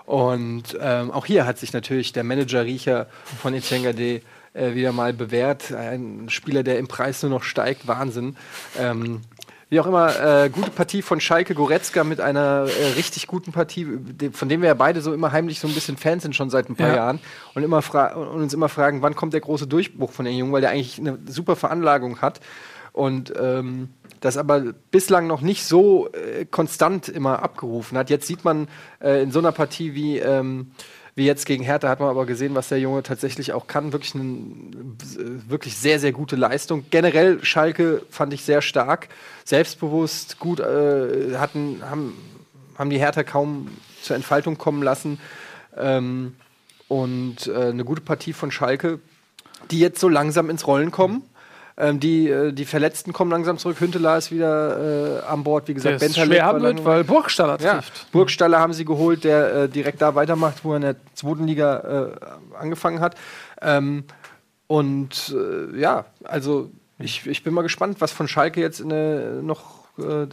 Und 0.05 0.77
ähm, 0.81 1.09
auch 1.11 1.25
hier 1.25 1.45
hat 1.45 1.57
sich 1.57 1.71
natürlich 1.71 2.11
der 2.11 2.25
Manager-Riecher 2.25 3.07
von 3.41 3.53
Etienne 3.53 4.21
äh, 4.53 4.73
wieder 4.73 4.91
mal 4.91 5.13
bewährt. 5.13 5.71
Ein 5.71 6.25
Spieler, 6.27 6.63
der 6.63 6.79
im 6.79 6.89
Preis 6.89 7.21
nur 7.23 7.31
noch 7.31 7.43
steigt. 7.43 7.87
Wahnsinn. 7.87 8.35
Ähm, 8.77 9.21
wie 9.71 9.79
auch 9.79 9.87
immer, 9.87 10.43
äh, 10.43 10.49
gute 10.49 10.69
Partie 10.69 11.01
von 11.01 11.21
Schalke 11.21 11.55
Goretzka 11.55 12.03
mit 12.03 12.19
einer 12.19 12.67
äh, 12.67 12.87
richtig 12.97 13.25
guten 13.25 13.53
Partie, 13.53 13.87
von 14.33 14.49
dem 14.49 14.61
wir 14.61 14.67
ja 14.67 14.73
beide 14.73 15.01
so 15.01 15.13
immer 15.13 15.31
heimlich 15.31 15.61
so 15.61 15.67
ein 15.69 15.73
bisschen 15.73 15.95
Fans 15.95 16.23
sind 16.23 16.35
schon 16.35 16.49
seit 16.49 16.69
ein 16.69 16.75
paar 16.75 16.89
Ja. 16.89 16.95
Jahren 16.95 17.19
und, 17.55 17.63
immer 17.63 17.81
und 18.17 18.41
uns 18.41 18.53
immer 18.53 18.67
fragen, 18.67 19.01
wann 19.01 19.15
kommt 19.15 19.31
der 19.31 19.39
große 19.39 19.67
Durchbruch 19.67 20.11
von 20.11 20.25
den 20.25 20.35
Jungen, 20.35 20.51
weil 20.51 20.59
der 20.59 20.71
eigentlich 20.71 20.99
eine 20.99 21.17
super 21.25 21.55
Veranlagung 21.55 22.19
hat 22.19 22.41
und 22.91 23.33
ähm, 23.39 23.87
das 24.19 24.35
aber 24.35 24.73
bislang 24.91 25.27
noch 25.27 25.39
nicht 25.39 25.63
so 25.63 26.09
äh, 26.11 26.43
konstant 26.43 27.07
immer 27.07 27.41
abgerufen 27.41 27.97
hat. 27.97 28.09
Jetzt 28.09 28.27
sieht 28.27 28.43
man 28.43 28.67
äh, 29.01 29.23
in 29.23 29.31
so 29.31 29.39
einer 29.39 29.53
Partie 29.53 29.95
wie, 29.95 30.19
ähm, 30.19 30.71
wie 31.15 31.25
jetzt 31.25 31.45
gegen 31.45 31.63
Hertha, 31.63 31.89
hat 31.89 31.99
man 31.99 32.09
aber 32.09 32.25
gesehen, 32.25 32.55
was 32.55 32.69
der 32.69 32.79
Junge 32.79 33.03
tatsächlich 33.03 33.53
auch 33.53 33.67
kann. 33.67 33.91
Wirklich 33.91 34.15
eine 34.15 34.23
äh, 34.23 35.49
wirklich 35.49 35.77
sehr, 35.77 35.99
sehr 35.99 36.11
gute 36.11 36.35
Leistung. 36.35 36.85
Generell 36.89 37.43
Schalke 37.43 38.03
fand 38.09 38.33
ich 38.33 38.43
sehr 38.43 38.61
stark, 38.61 39.09
selbstbewusst, 39.43 40.39
gut, 40.39 40.59
äh, 40.59 41.37
hatten, 41.37 41.81
haben, 41.89 42.13
haben 42.77 42.89
die 42.89 42.99
Hertha 42.99 43.23
kaum 43.23 43.67
zur 44.01 44.15
Entfaltung 44.15 44.57
kommen 44.57 44.83
lassen. 44.83 45.19
Ähm, 45.77 46.35
und 46.87 47.47
äh, 47.47 47.69
eine 47.69 47.85
gute 47.85 48.01
Partie 48.01 48.33
von 48.33 48.51
Schalke, 48.51 48.99
die 49.69 49.79
jetzt 49.79 49.99
so 49.99 50.09
langsam 50.09 50.49
ins 50.49 50.67
Rollen 50.67 50.91
kommen. 50.91 51.23
Ähm, 51.77 51.99
die, 51.99 52.29
äh, 52.29 52.51
die 52.51 52.65
Verletzten 52.65 53.13
kommen 53.13 53.31
langsam 53.31 53.57
zurück. 53.57 53.79
Hünteler 53.79 54.17
ist 54.17 54.31
wieder 54.31 55.21
äh, 55.21 55.25
an 55.25 55.43
Bord. 55.43 55.67
Wie 55.67 55.73
gesagt, 55.73 55.95
ist 55.95 56.01
Bentaleb 56.01 56.39
schwer 56.39 56.61
wird, 56.61 56.85
weil 56.85 57.03
Burgstaller 57.03 57.59
ja, 57.61 57.75
trifft. 57.75 58.11
Burgstaller 58.11 58.59
haben 58.59 58.73
sie 58.73 58.85
geholt, 58.85 59.23
der 59.23 59.53
äh, 59.53 59.69
direkt 59.69 60.01
da 60.01 60.15
weitermacht, 60.15 60.63
wo 60.63 60.71
er 60.71 60.75
in 60.77 60.81
der 60.81 60.95
zweiten 61.15 61.47
Liga 61.47 62.11
äh, 62.11 62.55
angefangen 62.55 62.99
hat. 62.99 63.15
Ähm, 63.61 64.03
und 64.67 65.35
äh, 65.35 65.79
ja, 65.79 66.05
also 66.23 66.71
ich, 66.99 67.25
ich 67.27 67.43
bin 67.43 67.53
mal 67.53 67.61
gespannt, 67.61 67.99
was 67.99 68.11
von 68.11 68.27
Schalke 68.27 68.61
jetzt 68.61 68.79
in 68.79 68.89
der, 68.89 69.41
noch 69.41 69.85
äh, 69.97 70.27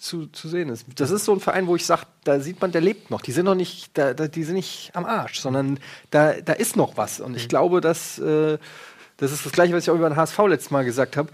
zu, 0.00 0.26
zu 0.26 0.48
sehen 0.48 0.68
ist. 0.68 0.86
Das 0.96 1.10
ist 1.10 1.24
so 1.24 1.32
ein 1.32 1.40
Verein, 1.40 1.66
wo 1.66 1.76
ich 1.76 1.86
sage, 1.86 2.02
da 2.24 2.40
sieht 2.40 2.60
man, 2.60 2.72
der 2.72 2.80
lebt 2.80 3.10
noch. 3.10 3.20
Die 3.20 3.32
sind 3.32 3.46
noch 3.46 3.54
nicht, 3.54 3.96
da, 3.96 4.12
da, 4.14 4.28
die 4.28 4.44
sind 4.44 4.56
nicht 4.56 4.90
am 4.94 5.04
Arsch, 5.04 5.40
sondern 5.40 5.78
da, 6.10 6.32
da 6.32 6.52
ist 6.52 6.76
noch 6.76 6.96
was. 6.96 7.20
Und 7.20 7.36
ich 7.36 7.48
glaube, 7.48 7.80
dass 7.80 8.18
das 9.16 9.32
ist 9.32 9.44
das 9.44 9.52
Gleiche, 9.52 9.74
was 9.74 9.84
ich 9.84 9.90
auch 9.90 9.96
über 9.96 10.08
den 10.08 10.16
HSV 10.16 10.38
letztes 10.48 10.70
Mal 10.70 10.84
gesagt 10.84 11.16
habe. 11.16 11.28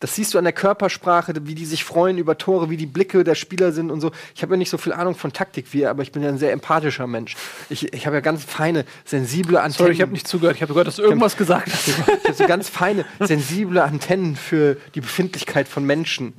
Das 0.00 0.16
siehst 0.16 0.34
du 0.34 0.38
an 0.38 0.44
der 0.44 0.52
Körpersprache, 0.52 1.32
wie 1.44 1.54
die 1.54 1.64
sich 1.64 1.82
freuen 1.82 2.18
über 2.18 2.36
Tore, 2.36 2.68
wie 2.68 2.76
die 2.76 2.84
Blicke 2.84 3.24
der 3.24 3.34
Spieler 3.34 3.72
sind 3.72 3.90
und 3.90 4.02
so. 4.02 4.10
Ich 4.34 4.42
habe 4.42 4.52
ja 4.52 4.58
nicht 4.58 4.68
so 4.68 4.76
viel 4.76 4.92
Ahnung 4.92 5.14
von 5.14 5.32
Taktik 5.32 5.72
wie 5.72 5.82
er, 5.82 5.90
aber 5.90 6.02
ich 6.02 6.12
bin 6.12 6.22
ja 6.22 6.28
ein 6.28 6.36
sehr 6.36 6.52
empathischer 6.52 7.06
Mensch. 7.06 7.36
Ich, 7.70 7.90
ich 7.92 8.06
habe 8.06 8.16
ja 8.16 8.20
ganz 8.20 8.44
feine, 8.44 8.84
sensible 9.06 9.58
Antennen. 9.58 9.78
Sorry, 9.78 9.92
ich 9.92 10.02
habe 10.02 10.12
nicht 10.12 10.28
zugehört. 10.28 10.56
Ich 10.56 10.62
habe 10.62 10.74
gehört, 10.74 10.88
dass 10.88 10.96
du 10.96 11.02
irgendwas 11.02 11.36
gesagt 11.36 11.72
hast. 11.72 11.88
Ich 11.88 12.24
habe 12.24 12.34
so 12.34 12.46
ganz 12.46 12.68
feine, 12.68 13.06
sensible 13.20 13.82
Antennen 13.82 14.36
für 14.36 14.76
die 14.94 15.00
Befindlichkeit 15.00 15.68
von 15.68 15.84
Menschen. 15.84 16.34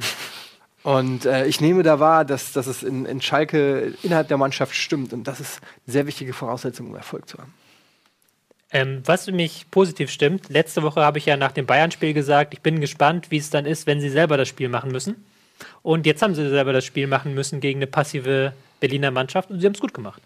Und 0.83 1.25
äh, 1.25 1.47
ich 1.47 1.59
nehme 1.59 1.81
da 1.81 1.99
wahr, 1.99 2.23
dass, 2.23 2.51
dass 2.51 2.67
es 2.67 2.83
in, 2.83 3.07
in 3.07 3.19
Schalke 3.19 3.95
innerhalb 4.03 4.27
der 4.27 4.37
Mannschaft 4.37 4.75
stimmt. 4.75 5.13
Und 5.13 5.27
das 5.27 5.39
ist 5.39 5.59
eine 5.87 5.93
sehr 5.93 6.05
wichtige 6.05 6.33
Voraussetzung, 6.33 6.89
um 6.89 6.95
Erfolg 6.95 7.27
zu 7.27 7.39
haben. 7.39 7.51
Ähm, 8.75 9.03
was 9.05 9.25
mich 9.27 9.71
positiv 9.71 10.11
stimmt, 10.11 10.49
letzte 10.49 10.83
Woche 10.83 10.99
habe 10.99 11.17
ich 11.17 11.25
ja 11.25 11.37
nach 11.37 11.53
dem 11.53 11.65
Bayern-Spiel 11.65 12.13
gesagt, 12.13 12.53
ich 12.53 12.59
bin 12.59 12.81
gespannt, 12.81 13.31
wie 13.31 13.37
es 13.37 13.49
dann 13.49 13.65
ist, 13.65 13.87
wenn 13.87 14.01
sie 14.01 14.09
selber 14.09 14.35
das 14.35 14.49
Spiel 14.49 14.67
machen 14.67 14.91
müssen. 14.91 15.15
Und 15.81 16.05
jetzt 16.05 16.21
haben 16.21 16.35
sie 16.35 16.49
selber 16.49 16.73
das 16.73 16.83
Spiel 16.83 17.07
machen 17.07 17.33
müssen 17.33 17.61
gegen 17.61 17.79
eine 17.79 17.87
passive 17.87 18.51
Berliner 18.81 19.11
Mannschaft 19.11 19.49
und 19.49 19.61
sie 19.61 19.65
haben 19.65 19.75
es 19.75 19.79
gut 19.79 19.93
gemacht. 19.93 20.21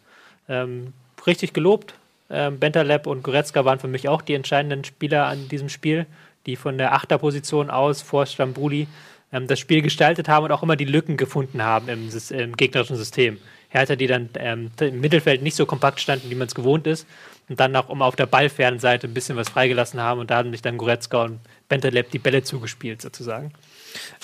Ähm, 0.48 0.94
richtig 1.28 1.54
gelobt. 1.54 1.94
Ähm, 2.32 2.58
Bentaleb 2.58 3.06
und 3.06 3.22
Goretzka 3.22 3.66
waren 3.66 3.78
für 3.78 3.88
mich 3.88 4.10
auch 4.10 4.24
die 4.24 4.34
entscheidenden 4.34 4.84
Spieler 4.84 5.28
an 5.28 5.48
diesem 5.48 5.70
Spiel, 5.70 6.08
die 6.48 6.56
von 6.56 6.80
der 6.80 6.96
Achterposition 6.96 7.70
aus 7.70 8.02
vor 8.02 8.26
Stambuli 8.26 8.88
ähm, 9.32 9.46
das 9.46 9.60
Spiel 9.60 9.84
gestaltet 9.84 10.28
haben 10.28 10.46
und 10.46 10.52
auch 10.52 10.64
immer 10.64 10.76
die 10.76 10.86
Lücken 10.86 11.18
gefunden 11.18 11.62
haben 11.62 11.88
im, 11.88 12.10
im 12.32 12.58
gegnerischen 12.58 12.96
System. 12.96 13.38
Hertha, 13.70 13.96
die 13.96 14.08
dann 14.08 14.30
ähm, 14.40 14.72
im 14.80 15.02
Mittelfeld 15.02 15.44
nicht 15.44 15.56
so 15.56 15.68
kompakt 15.68 16.00
standen, 16.00 16.32
wie 16.32 16.36
man 16.36 16.48
es 16.48 16.56
gewohnt 16.56 16.88
ist, 16.88 17.06
und 17.50 17.60
dann 17.60 17.76
auch 17.76 17.90
um 17.90 18.02
auf 18.02 18.16
der 18.16 18.28
ballfernen 18.28 18.80
Seite 18.80 19.08
ein 19.08 19.14
bisschen 19.14 19.36
was 19.36 19.50
freigelassen 19.50 20.00
haben 20.00 20.20
und 20.20 20.30
da 20.30 20.38
haben 20.38 20.52
sich 20.52 20.62
dann 20.62 20.78
Goretzka 20.78 21.24
und 21.24 21.40
Bentaleb 21.68 22.12
die 22.12 22.20
Bälle 22.20 22.44
zugespielt 22.44 23.02
sozusagen. 23.02 23.52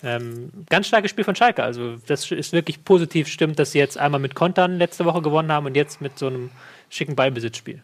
Ähm, 0.04 0.52
ganz 0.70 0.88
starkes 0.88 1.12
Spiel 1.12 1.24
von 1.24 1.36
Schalke. 1.36 1.64
Also 1.64 1.96
das 2.06 2.32
ist 2.32 2.54
wirklich 2.54 2.84
positiv 2.86 3.28
stimmt, 3.28 3.58
dass 3.58 3.72
sie 3.72 3.80
jetzt 3.80 3.98
einmal 3.98 4.20
mit 4.20 4.36
Kontern 4.36 4.78
letzte 4.78 5.06
Woche 5.06 5.22
gewonnen 5.22 5.52
haben 5.52 5.66
und 5.66 5.76
jetzt 5.76 6.02
mit 6.02 6.18
so 6.20 6.28
einem 6.28 6.52
schicken 6.90 7.16
Ballbesitzspiel. 7.16 7.82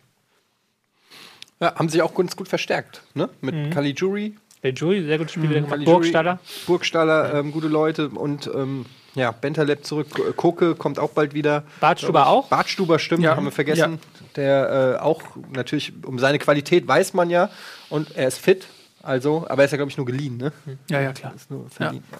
Ja, 1.59 1.75
haben 1.75 1.89
sich 1.89 2.01
auch 2.01 2.13
ganz 2.15 2.35
gut 2.35 2.47
verstärkt, 2.47 3.03
ne? 3.13 3.29
Mit 3.41 3.55
mhm. 3.55 3.69
Caligiuri. 3.71 4.35
Caligiuri, 4.61 5.03
sehr 5.05 5.17
gutes 5.17 5.33
Spiel 5.33 5.49
wieder 5.49 5.61
gemacht. 5.61 5.85
Burgstaller. 5.85 6.39
Burgstaller, 6.67 7.33
ähm, 7.33 7.51
gute 7.51 7.67
Leute 7.67 8.09
und 8.09 8.49
ähm, 8.53 8.85
ja, 9.15 9.31
Bentaleb 9.31 9.85
zurück. 9.85 10.35
Koke 10.37 10.75
kommt 10.75 10.97
auch 10.97 11.11
bald 11.11 11.33
wieder. 11.33 11.63
Bartstuber 11.79 12.27
auch? 12.27 12.47
Bartstuber 12.47 12.97
stimmt, 12.97 13.23
ja. 13.23 13.35
haben 13.35 13.45
wir 13.45 13.51
vergessen. 13.51 13.99
Ja. 14.01 14.11
Der 14.36 14.97
äh, 14.99 15.01
auch 15.01 15.21
natürlich 15.53 15.93
um 16.05 16.19
seine 16.19 16.39
Qualität 16.39 16.88
weiß 16.88 17.13
man 17.13 17.29
ja 17.29 17.49
und 17.89 18.15
er 18.15 18.27
ist 18.27 18.38
fit. 18.38 18.67
Also, 19.03 19.45
aber 19.49 19.63
er 19.63 19.65
ist 19.65 19.71
ja, 19.71 19.77
glaube 19.77 19.91
ich, 19.91 19.97
nur 19.97 20.05
geliehen, 20.05 20.38
ne? 20.38 20.51
Ja, 20.89 21.01
ja, 21.01 21.11
klar. 21.11 21.34
Ist 21.36 21.49
nur 21.49 21.69
verliehen. 21.69 22.03
Ja. 22.11 22.17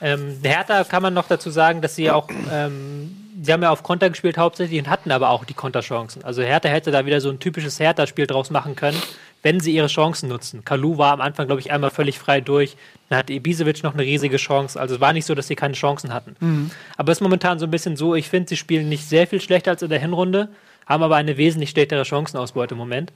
Ähm, 0.00 0.38
Hertha 0.42 0.84
kann 0.84 1.02
man 1.02 1.14
noch 1.14 1.26
dazu 1.26 1.50
sagen, 1.50 1.80
dass 1.80 1.96
sie 1.96 2.10
auch, 2.10 2.28
ähm, 2.52 3.16
sie 3.42 3.52
haben 3.52 3.62
ja 3.62 3.70
auf 3.70 3.82
Konter 3.82 4.08
gespielt 4.10 4.38
hauptsächlich 4.38 4.78
und 4.78 4.88
hatten 4.88 5.10
aber 5.10 5.30
auch 5.30 5.44
die 5.44 5.54
Konterchancen. 5.54 6.24
Also 6.24 6.42
Hertha 6.42 6.68
hätte 6.68 6.90
da 6.90 7.04
wieder 7.04 7.20
so 7.20 7.30
ein 7.30 7.40
typisches 7.40 7.80
Hertha-Spiel 7.80 8.26
draus 8.26 8.50
machen 8.50 8.76
können, 8.76 9.00
wenn 9.42 9.60
sie 9.60 9.72
ihre 9.74 9.88
Chancen 9.88 10.28
nutzen. 10.28 10.64
Kalu 10.64 10.98
war 10.98 11.12
am 11.12 11.20
Anfang, 11.20 11.46
glaube 11.46 11.60
ich, 11.60 11.72
einmal 11.72 11.90
völlig 11.90 12.18
frei 12.18 12.40
durch. 12.40 12.76
Dann 13.08 13.18
hatte 13.18 13.32
Ibisevic 13.32 13.82
noch 13.82 13.94
eine 13.94 14.02
riesige 14.02 14.36
Chance. 14.36 14.78
Also 14.78 14.96
es 14.96 15.00
war 15.00 15.12
nicht 15.12 15.26
so, 15.26 15.34
dass 15.34 15.48
sie 15.48 15.56
keine 15.56 15.74
Chancen 15.74 16.12
hatten. 16.12 16.36
Mhm. 16.40 16.70
Aber 16.96 17.10
es 17.10 17.18
ist 17.18 17.22
momentan 17.22 17.58
so 17.58 17.66
ein 17.66 17.70
bisschen 17.70 17.96
so, 17.96 18.14
ich 18.14 18.28
finde, 18.28 18.48
sie 18.48 18.56
spielen 18.56 18.88
nicht 18.88 19.08
sehr 19.08 19.26
viel 19.26 19.40
schlechter 19.40 19.72
als 19.72 19.82
in 19.82 19.90
der 19.90 20.00
Hinrunde, 20.00 20.48
haben 20.88 21.02
aber 21.02 21.16
eine 21.16 21.36
wesentlich 21.36 21.70
schlechtere 21.70 22.04
Chancenausbeute 22.04 22.74
im 22.74 22.78
Moment. 22.78 23.12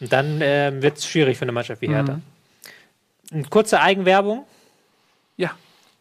Und 0.00 0.12
dann 0.12 0.42
äh, 0.42 0.72
wird 0.82 0.98
es 0.98 1.06
schwierig 1.06 1.38
für 1.38 1.42
eine 1.42 1.52
Mannschaft 1.52 1.80
wie 1.80 1.88
Hertha. 1.88 2.16
Mhm. 2.16 2.22
Eine 3.32 3.44
kurze 3.44 3.80
Eigenwerbung. 3.80 4.44
Ja. 5.36 5.52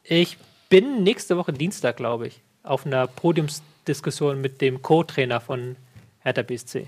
Ich 0.03 0.38
bin 0.70 1.03
nächste 1.03 1.38
Woche 1.38 1.53
Dienstag, 1.53 1.97
glaube 1.97 2.28
ich, 2.28 2.41
auf 2.63 2.86
einer 2.86 3.07
Podiumsdiskussion 3.07 4.41
mit 4.41 4.61
dem 4.61 4.82
Co-Trainer 4.82 5.39
von 5.39 5.78
Hertha 6.20 6.41
BSC. 6.41 6.88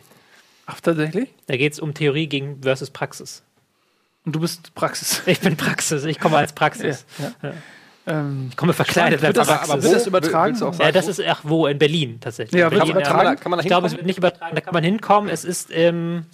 Ach, 0.65 0.81
tatsächlich? 0.81 1.29
Da 1.45 1.55
geht 1.55 1.73
es 1.73 1.79
um 1.79 1.93
Theorie 1.93 2.27
gegen 2.27 2.61
versus 2.61 2.89
Praxis. 2.89 3.43
Und 4.25 4.35
du 4.35 4.41
bist 4.41 4.75
Praxis. 4.75 5.21
Ich 5.25 5.39
bin 5.39 5.55
Praxis. 5.55 6.03
Ich 6.03 6.19
komme 6.19 6.37
als 6.37 6.51
Praxis. 6.55 7.05
Ja, 7.17 7.33
ja. 7.41 7.53
Ähm, 8.07 8.47
ich 8.49 8.55
komme 8.55 8.71
verkleidet 8.71 9.23
als 9.23 9.35
Praxis. 9.35 9.53
Aber, 9.53 9.73
aber 9.73 9.83
wird 9.83 9.93
das 9.93 10.07
übertragen? 10.07 10.55
Sagen, 10.55 10.77
ja, 10.79 10.91
das 10.93 11.07
ist 11.07 11.21
ach 11.27 11.41
wo 11.43 11.67
in 11.67 11.77
Berlin 11.77 12.19
tatsächlich. 12.21 12.57
Ja, 12.57 12.71
wird 12.71 12.79
Berlin, 12.79 12.91
übertragen? 12.91 13.17
Kann 13.17 13.25
man, 13.25 13.39
kann 13.39 13.49
man 13.51 13.59
ich 13.59 13.65
glaube, 13.67 13.87
es 13.87 13.93
wird 13.93 14.05
nicht 14.05 14.17
übertragen. 14.17 14.55
Da 14.55 14.61
kann 14.61 14.73
man 14.73 14.83
hinkommen. 14.83 15.29
Es 15.29 15.43
ist 15.43 15.69
im 15.69 16.25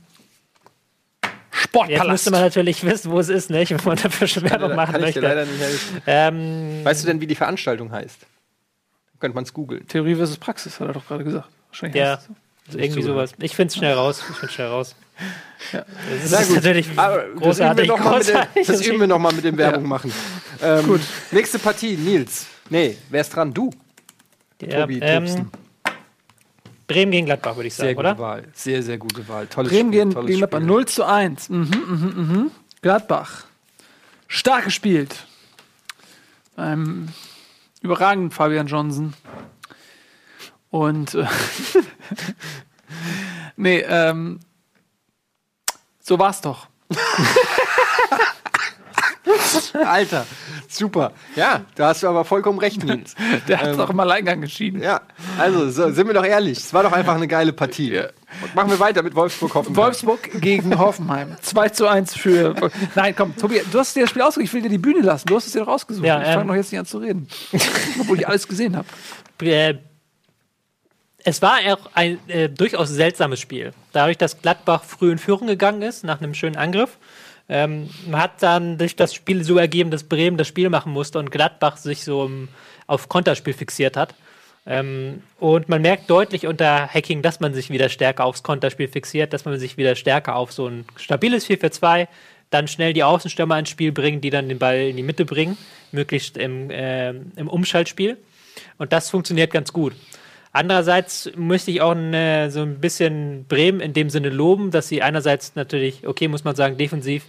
Sportpalast. 1.49 2.03
Jetzt 2.03 2.11
müsste 2.11 2.32
man 2.32 2.41
natürlich 2.41 2.84
wissen, 2.84 3.11
wo 3.11 3.19
es 3.19 3.30
ist, 3.30 3.49
nicht? 3.49 3.71
wenn 3.71 3.84
man 3.84 3.97
dafür 3.97 4.43
Werbung 4.43 4.76
machen 4.76 4.91
kann 4.91 5.01
möchte. 5.01 5.19
Ich 5.19 5.26
dir 5.26 5.30
leider 5.30 5.45
nicht 5.45 5.59
helfen. 5.59 6.01
Ähm, 6.05 6.86
weißt 6.86 7.03
du 7.03 7.07
denn, 7.07 7.21
wie 7.21 7.28
die 7.28 7.36
Veranstaltung 7.36 7.91
heißt? 7.91 8.21
Dann 8.21 9.19
könnte 9.19 9.36
man 9.36 9.43
es 9.43 9.53
googeln. 9.53 9.88
Theorie 9.88 10.15
versus 10.15 10.38
Praxis, 10.38 10.80
hat 10.80 10.88
er 10.88 10.93
doch 10.93 11.07
gerade 11.07 11.24
gesagt. 11.24 11.49
Wahrscheinlich 11.69 11.99
ja. 11.99 12.17
heißt 12.17 12.21
es 12.21 12.28
so. 12.28 12.36
So 12.69 12.80
irgendwie 12.80 13.01
sowas. 13.01 13.34
Ich 13.39 13.55
finde 13.55 13.71
es 13.71 13.76
schnell 13.76 13.93
raus. 13.93 14.24
Ich 14.30 14.36
finde 14.38 14.53
schnell 14.53 14.67
raus. 14.67 14.95
Ja. 15.72 15.86
Das 16.22 16.41
ist 16.41 16.47
gut. 16.47 16.55
natürlich 16.57 16.88
Aber 16.95 17.24
großartig. 17.36 17.88
Das 17.88 17.91
üben 17.91 17.91
wir 17.91 17.97
nochmal 17.97 18.20
mit, 18.20 18.66
üben 18.86 18.99
wir 18.99 19.07
noch 19.07 19.20
mal 19.20 19.34
mit 19.34 19.43
dem 19.43 19.57
Werbung 19.57 19.84
ja. 19.84 19.88
machen. 19.88 20.14
Ähm, 20.61 20.86
gut. 20.86 21.01
Nächste 21.32 21.59
Partie, 21.59 21.95
Nils. 21.95 22.47
Nee, 22.70 22.97
wer 23.09 23.22
ist 23.22 23.36
dran? 23.36 23.53
Du. 23.53 23.70
Ja, 24.61 24.82
Tobi 24.82 24.99
ähm, 25.01 25.49
Bremen 26.88 27.11
gegen 27.11 27.26
Gladbach, 27.26 27.55
würde 27.55 27.68
ich 27.68 27.74
sagen, 27.74 27.89
sehr 27.89 27.97
oder? 27.97 28.11
Gute 28.11 28.22
Wahl. 28.22 28.43
Sehr, 28.53 28.84
sehr 28.84 28.97
gute 28.97 29.28
Wahl. 29.28 29.47
Tolles 29.47 29.72
Bremen 29.72 29.91
Spiel, 29.91 30.05
gegen, 30.05 30.26
gegen 30.26 30.38
Gladbach 30.39 30.59
0 30.59 30.86
zu 30.86 31.05
1. 31.05 31.49
Mhm, 31.49 31.57
mhm, 31.59 32.14
mhm. 32.16 32.51
Gladbach. 32.82 33.45
Stark 34.28 34.66
gespielt. 34.66 35.26
Beim 36.55 37.09
überragenden 37.82 38.32
Fabian 38.32 38.68
Johnson. 38.68 39.14
Und 40.70 41.16
äh, 41.16 41.26
nee, 43.55 43.80
ähm, 43.88 44.39
so 46.04 46.20
war's 46.20 46.41
doch. 46.41 46.68
Alter, 49.86 50.26
super. 50.68 51.14
Ja, 51.36 51.62
da 51.76 51.88
hast 51.88 52.04
du 52.04 52.08
aber 52.08 52.26
vollkommen 52.26 52.60
recht, 52.60 52.84
Nils. 52.86 53.16
Der 53.47 53.60
hat 53.60 53.70
ähm, 53.70 53.78
doch 53.78 53.89
im 53.89 53.99
Alleingang 53.99 54.41
geschieden. 54.41 54.82
Ja, 54.82 55.01
also 55.39 55.70
so, 55.70 55.91
sind 55.91 56.08
wir 56.08 56.14
doch 56.14 56.26
ehrlich. 56.26 56.58
Es 56.60 56.74
war 56.74 56.84
doch 56.84 56.91
einfach 56.91 57.16
eine 57.16 57.28
geile 57.28 57.54
Partie. 57.54 57.93
Ja. 57.93 58.08
Machen 58.54 58.70
wir 58.70 58.80
weiter 58.80 59.01
mit 59.04 59.16
Wolfsburg-Hoffenheim. 59.16 59.76
Wolfsburg 59.76 60.41
gegen 60.41 60.78
Hoffenheim. 60.78 61.36
2 61.41 61.70
zu 61.70 61.88
1 61.88 62.16
für. 62.16 62.56
Nein, 62.95 63.16
komm, 63.16 63.36
Tobi, 63.36 63.62
du 63.72 63.80
hast 63.80 63.95
dir 63.95 64.01
das 64.01 64.10
Spiel 64.10 64.24
ausgesucht. 64.24 64.45
Ich 64.45 64.54
will 64.54 64.62
dir 64.62 64.70
die 64.70 64.78
Bühne 64.78 65.01
lassen. 65.01 65.28
Du 65.28 65.36
hast 65.36 65.47
es 65.47 65.54
dir 65.54 65.64
rausgesucht. 65.64 66.06
Ja, 66.06 66.20
ich 66.22 66.28
fange 66.28 66.41
ähm, 66.41 66.47
noch 66.47 66.56
jetzt 66.56 66.72
nicht 66.72 66.80
an 66.80 66.86
zu 66.86 66.97
reden. 66.97 67.28
Obwohl 67.99 68.20
ich 68.20 68.28
alles 68.28 68.47
gesehen 68.47 68.76
habe. 68.76 68.88
Es 71.24 71.41
war 71.41 71.59
auch 71.67 71.89
ein 71.93 72.19
äh, 72.28 72.49
durchaus 72.49 72.89
seltsames 72.89 73.39
Spiel. 73.39 73.74
Dadurch, 73.93 74.17
dass 74.17 74.41
Gladbach 74.41 74.84
früh 74.84 75.11
in 75.11 75.17
Führung 75.17 75.47
gegangen 75.47 75.82
ist, 75.82 76.03
nach 76.03 76.19
einem 76.21 76.34
schönen 76.34 76.57
Angriff, 76.57 76.97
ähm, 77.47 77.89
hat 78.11 78.43
dann 78.43 78.78
durch 78.78 78.95
das 78.95 79.13
Spiel 79.13 79.43
so 79.43 79.57
ergeben, 79.57 79.89
dass 79.91 80.03
Bremen 80.03 80.38
das 80.38 80.47
Spiel 80.47 80.69
machen 80.69 80.91
musste 80.91 81.19
und 81.19 81.32
Gladbach 81.32 81.78
sich 81.78 82.03
so 82.03 82.21
um, 82.21 82.49
auf 82.88 83.09
Konterspiel 83.09 83.53
fixiert 83.53 83.95
hat. 83.95 84.15
Ähm, 84.65 85.24
und 85.39 85.69
man 85.69 85.82
merkt 85.82 86.09
deutlich 86.09 86.47
unter 86.47 86.88
Hacking, 86.88 87.21
dass 87.21 87.39
man 87.39 87.53
sich 87.53 87.69
wieder 87.69 87.89
stärker 87.89 88.26
aufs 88.26 88.43
Konterspiel 88.43 88.88
fixiert, 88.88 89.34
dass 89.34 89.45
man 89.45 89.59
sich 89.59 89.78
wieder 89.78 89.95
stärker 89.95 90.36
auf 90.36 90.51
so 90.53 90.67
ein 90.67 90.86
stabiles 90.95 91.45
4 91.45 91.57
für 91.57 91.71
2 91.71 92.07
dann 92.49 92.67
schnell 92.67 92.93
die 92.93 93.03
Außenstürmer 93.03 93.57
ins 93.57 93.69
Spiel 93.69 93.91
bringen, 93.91 94.21
die 94.21 94.30
dann 94.30 94.47
den 94.47 94.59
Ball 94.59 94.78
in 94.78 94.95
die 94.95 95.03
Mitte 95.03 95.26
bringen, 95.26 95.57
möglichst 95.91 96.38
im, 96.38 96.69
äh, 96.69 97.09
im 97.09 97.47
Umschaltspiel. 97.47 98.17
Und 98.78 98.93
das 98.93 99.09
funktioniert 99.09 99.51
ganz 99.51 99.74
gut. 99.74 99.93
Andererseits 100.56 101.32
möchte 101.36 101.72
ich 101.72 101.82
auch 101.82 101.95
eine, 101.95 102.51
so 102.51 102.62
ein 102.62 102.80
bisschen 102.80 103.45
Bremen 103.47 103.80
in 103.80 103.93
dem 103.93 104.12
Sinne 104.12 104.30
loben, 104.30 104.70
dass 104.70 104.88
sie 104.88 105.01
einerseits 105.01 105.56
natürlich, 105.56 106.08
okay, 106.08 106.28
muss 106.28 106.43
man 106.43 106.56
sagen, 106.56 106.78
defensiv, 106.78 107.24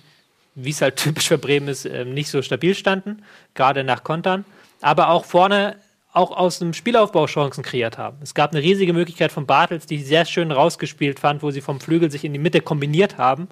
wie 0.55 0.71
es 0.71 0.83
halt 0.83 0.97
typisch 1.03 1.29
für 1.29 1.39
Bremen 1.39 1.69
ist, 1.69 1.87
ähm, 1.87 2.13
nicht 2.13 2.29
so 2.29 2.43
stabil 2.43 2.75
standen, 2.75 3.23
gerade 3.55 3.83
nach 3.83 4.05
Kontern, 4.05 4.45
aber 4.83 5.09
auch 5.09 5.25
vorne 5.25 5.77
auch 6.13 6.31
aus 6.31 6.61
dem 6.61 6.75
Spielaufbau 6.75 7.27
Chancen 7.27 7.65
kreiert 7.65 7.99
haben. 7.99 8.19
Es 8.23 8.35
gab 8.35 8.53
eine 8.53 8.63
riesige 8.63 8.93
Möglichkeit 8.93 9.33
von 9.33 9.47
Bartels, 9.47 9.87
die 9.87 9.97
ich 9.97 10.07
sehr 10.07 10.27
schön 10.27 10.53
rausgespielt 10.53 11.19
fand, 11.19 11.43
wo 11.43 11.51
sie 11.51 11.61
vom 11.61 11.81
Flügel 11.81 12.09
sich 12.11 12.25
in 12.25 12.33
die 12.33 12.39
Mitte 12.39 12.61
kombiniert 12.61 13.19
haben. 13.19 13.49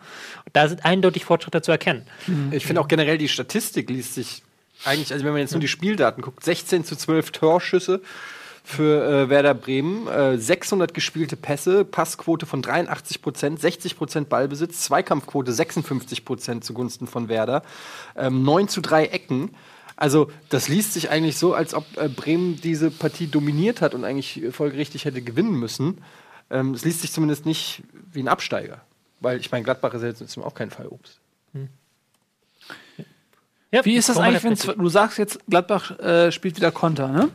Da 0.53 0.69
sind 0.69 0.85
eindeutig 0.85 1.25
Fortschritte 1.25 1.61
zu 1.61 1.73
erkennen. 1.73 2.07
Ich 2.53 2.65
finde 2.65 2.81
auch 2.81 2.87
generell 2.87 3.19
die 3.19 3.29
Statistik 3.29 3.91
liest 3.91 4.15
sich 4.15 4.43
eigentlich, 4.85 5.13
also 5.13 5.25
wenn 5.25 5.33
man 5.33 5.41
jetzt 5.41 5.53
nur 5.53 5.61
die 5.61 5.69
Spieldaten 5.69 6.23
guckt, 6.23 6.45
16 6.45 6.85
zu 6.85 6.95
12 6.95 7.33
Torschüsse 7.33 8.01
für 8.65 9.05
äh, 9.05 9.29
Werder 9.29 9.55
Bremen. 9.55 10.07
Äh, 10.07 10.39
600 10.39 10.95
gespielte 10.95 11.37
Pässe, 11.37 11.85
Passquote 11.85 12.47
von 12.47 12.63
83 12.63 13.23
Prozent, 13.23 13.61
60 13.61 13.97
Prozent 13.97 14.29
Ballbesitz, 14.29 14.83
Zweikampfquote 14.83 15.53
56 15.53 16.25
Prozent 16.25 16.65
zugunsten 16.65 17.07
von 17.07 17.29
Werder, 17.29 17.63
ähm, 18.17 18.43
9 18.43 18.69
zu 18.69 18.81
3 18.81 19.07
Ecken. 19.07 19.51
Also 19.97 20.31
das 20.49 20.69
liest 20.69 20.95
sich 20.95 21.11
eigentlich 21.11 21.37
so, 21.37 21.55
als 21.55 21.75
ob 21.75 21.85
äh, 21.97 22.09
Bremen 22.09 22.61
diese 22.61 22.91
Partie 22.91 23.27
dominiert 23.27 23.81
hat 23.81 23.95
und 23.95 24.05
eigentlich 24.05 24.43
folgerichtig 24.51 25.05
hätte 25.05 25.23
gewinnen 25.23 25.59
müssen. 25.59 25.99
Ähm, 26.51 26.75
es 26.75 26.85
liest 26.85 27.01
sich 27.01 27.13
zumindest 27.13 27.47
nicht 27.47 27.83
wie 28.13 28.21
ein 28.21 28.29
Absteiger. 28.29 28.81
Weil 29.21 29.39
ich 29.39 29.51
meine, 29.51 29.65
Gladbach 29.65 29.95
ist 29.95 30.03
jetzt 30.03 30.39
auch 30.39 30.55
kein 30.55 30.71
Fall 30.71 30.89
Obst. 30.89 31.21
Hm. 31.53 31.69
Ja, 33.71 33.85
Wie 33.85 33.95
ist 33.95 34.09
das 34.09 34.19
eigentlich, 34.19 34.45
wenn 34.45 34.79
du 34.79 34.89
sagst 34.89 35.19
jetzt, 35.19 35.39
Gladbach 35.49 35.99
äh, 35.99 36.31
spielt 36.31 36.57
wieder 36.57 36.71
Konter, 36.71 37.09
ne? 37.09 37.31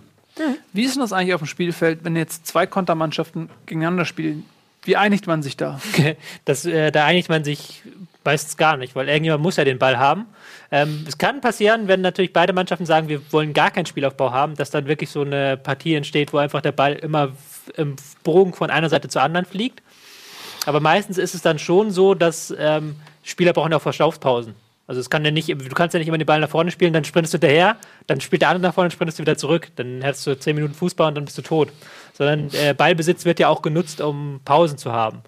Wie 0.73 0.83
ist 0.83 0.95
denn 0.95 1.01
das 1.01 1.13
eigentlich 1.13 1.33
auf 1.33 1.41
dem 1.41 1.47
Spielfeld, 1.47 1.99
wenn 2.03 2.15
jetzt 2.15 2.47
zwei 2.47 2.65
Kontermannschaften 2.65 3.49
gegeneinander 3.65 4.05
spielen? 4.05 4.45
Wie 4.83 4.95
einigt 4.95 5.27
man 5.27 5.43
sich 5.43 5.57
da? 5.57 5.79
Das, 6.45 6.65
äh, 6.65 6.91
da 6.91 7.05
einigt 7.05 7.29
man 7.29 7.43
sich 7.43 7.83
meistens 8.23 8.57
gar 8.57 8.77
nicht, 8.77 8.95
weil 8.95 9.07
irgendjemand 9.07 9.43
muss 9.43 9.55
ja 9.55 9.63
den 9.63 9.79
Ball 9.79 9.97
haben. 9.97 10.25
Ähm, 10.71 11.05
es 11.07 11.17
kann 11.17 11.41
passieren, 11.41 11.87
wenn 11.87 12.01
natürlich 12.01 12.33
beide 12.33 12.53
Mannschaften 12.53 12.85
sagen, 12.85 13.07
wir 13.07 13.21
wollen 13.31 13.53
gar 13.53 13.71
keinen 13.71 13.85
Spielaufbau 13.85 14.31
haben, 14.31 14.55
dass 14.55 14.69
dann 14.69 14.87
wirklich 14.87 15.09
so 15.09 15.21
eine 15.21 15.57
Partie 15.57 15.95
entsteht, 15.95 16.33
wo 16.33 16.37
einfach 16.37 16.61
der 16.61 16.73
Ball 16.73 16.93
immer 16.93 17.31
im 17.75 17.95
Bogen 18.23 18.53
von 18.53 18.69
einer 18.69 18.89
Seite 18.89 19.07
zur 19.07 19.21
anderen 19.21 19.45
fliegt. 19.45 19.81
Aber 20.65 20.81
meistens 20.81 21.17
ist 21.17 21.35
es 21.35 21.41
dann 21.41 21.59
schon 21.59 21.91
so, 21.91 22.13
dass 22.13 22.53
ähm, 22.57 22.97
Spieler 23.23 23.53
brauchen 23.53 23.73
auch 23.73 23.81
Verschlaufpausen. 23.81 24.55
Also 24.87 25.01
es 25.01 25.09
kann 25.09 25.25
ja 25.25 25.31
nicht, 25.31 25.49
du 25.49 25.75
kannst 25.75 25.93
ja 25.93 25.99
nicht 25.99 26.07
immer 26.07 26.17
den 26.17 26.25
Ball 26.25 26.39
nach 26.39 26.49
vorne 26.49 26.71
spielen, 26.71 26.93
dann 26.93 27.03
sprintest 27.03 27.33
du 27.33 27.37
hinterher, 27.37 27.75
dann 28.07 28.21
spielt 28.21 28.41
der 28.41 28.49
andere 28.49 28.69
nach 28.69 28.73
vorne, 28.73 28.87
dann 28.87 28.95
sprintest 28.95 29.19
du 29.19 29.23
wieder 29.23 29.37
zurück. 29.37 29.67
Dann 29.75 30.01
hast 30.03 30.25
du 30.25 30.39
zehn 30.39 30.55
Minuten 30.55 30.73
Fußball 30.73 31.09
und 31.09 31.15
dann 31.15 31.25
bist 31.25 31.37
du 31.37 31.41
tot. 31.41 31.69
Sondern 32.13 32.49
äh, 32.53 32.73
Ballbesitz 32.73 33.25
wird 33.25 33.39
ja 33.39 33.49
auch 33.49 33.61
genutzt, 33.61 33.99
um 33.99 34.39
Pausen 34.45 34.77
zu 34.77 34.93
haben. 34.93 35.19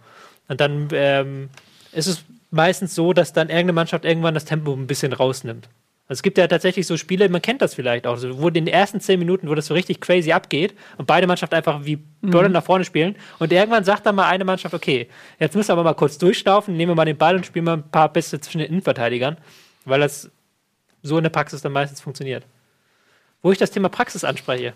Und 0.48 0.62
dann 0.62 0.88
ähm, 0.94 1.50
ist 1.92 2.08
es 2.08 2.24
meistens 2.52 2.96
so, 2.96 3.12
dass 3.12 3.34
dann 3.34 3.50
irgendeine 3.50 3.74
Mannschaft 3.74 4.06
irgendwann 4.06 4.34
das 4.34 4.46
Tempo 4.46 4.74
ein 4.74 4.88
bisschen 4.88 5.12
rausnimmt. 5.12 5.68
Also 6.10 6.22
es 6.22 6.24
gibt 6.24 6.40
ja 6.40 6.48
tatsächlich 6.48 6.88
so 6.88 6.98
Spiele, 6.98 7.30
man 7.30 7.40
kennt 7.40 7.62
das 7.62 7.76
vielleicht 7.76 8.08
auch, 8.08 8.18
so, 8.18 8.42
wo 8.42 8.48
in 8.48 8.56
den 8.56 8.68
ersten 8.68 9.00
zehn 9.00 9.20
Minuten, 9.20 9.48
wo 9.48 9.54
das 9.54 9.68
so 9.68 9.76
richtig 9.76 10.02
crazy 10.02 10.32
abgeht 10.32 10.74
und 10.98 11.06
beide 11.06 11.28
Mannschaften 11.28 11.54
einfach 11.54 11.86
wie 11.86 12.00
Börde 12.24 12.50
nach 12.50 12.64
vorne 12.64 12.84
spielen 12.84 13.16
und 13.38 13.54
irgendwann 13.54 13.84
sagt 13.84 14.08
dann 14.08 14.16
mal 14.16 14.28
eine 14.28 14.44
Mannschaft, 14.44 14.74
okay, 14.74 15.08
jetzt 15.38 15.56
müssen 15.56 15.70
wir 15.70 15.74
aber 15.74 15.84
mal 15.84 15.94
kurz 15.94 16.18
durchstaufen, 16.18 16.76
nehmen 16.76 16.90
wir 16.90 16.96
mal 16.96 17.06
den 17.06 17.18
Ball 17.18 17.36
und 17.36 17.46
spielen 17.46 17.66
mal 17.66 17.74
ein 17.78 17.92
paar 17.92 18.12
Bässe 18.12 18.42
zwischen 18.42 18.58
den 18.58 18.70
Innenverteidigern, 18.70 19.38
weil 19.86 20.00
das 20.00 20.32
so 21.04 21.16
in 21.18 21.24
der 21.24 21.30
Praxis 21.30 21.62
dann 21.62 21.74
meistens 21.74 22.02
funktioniert. 22.02 22.44
Wo 23.44 23.52
ich 23.52 23.60
das 23.60 23.70
Thema 23.70 23.88
Praxis 23.88 24.24
anspreche. 24.24 24.74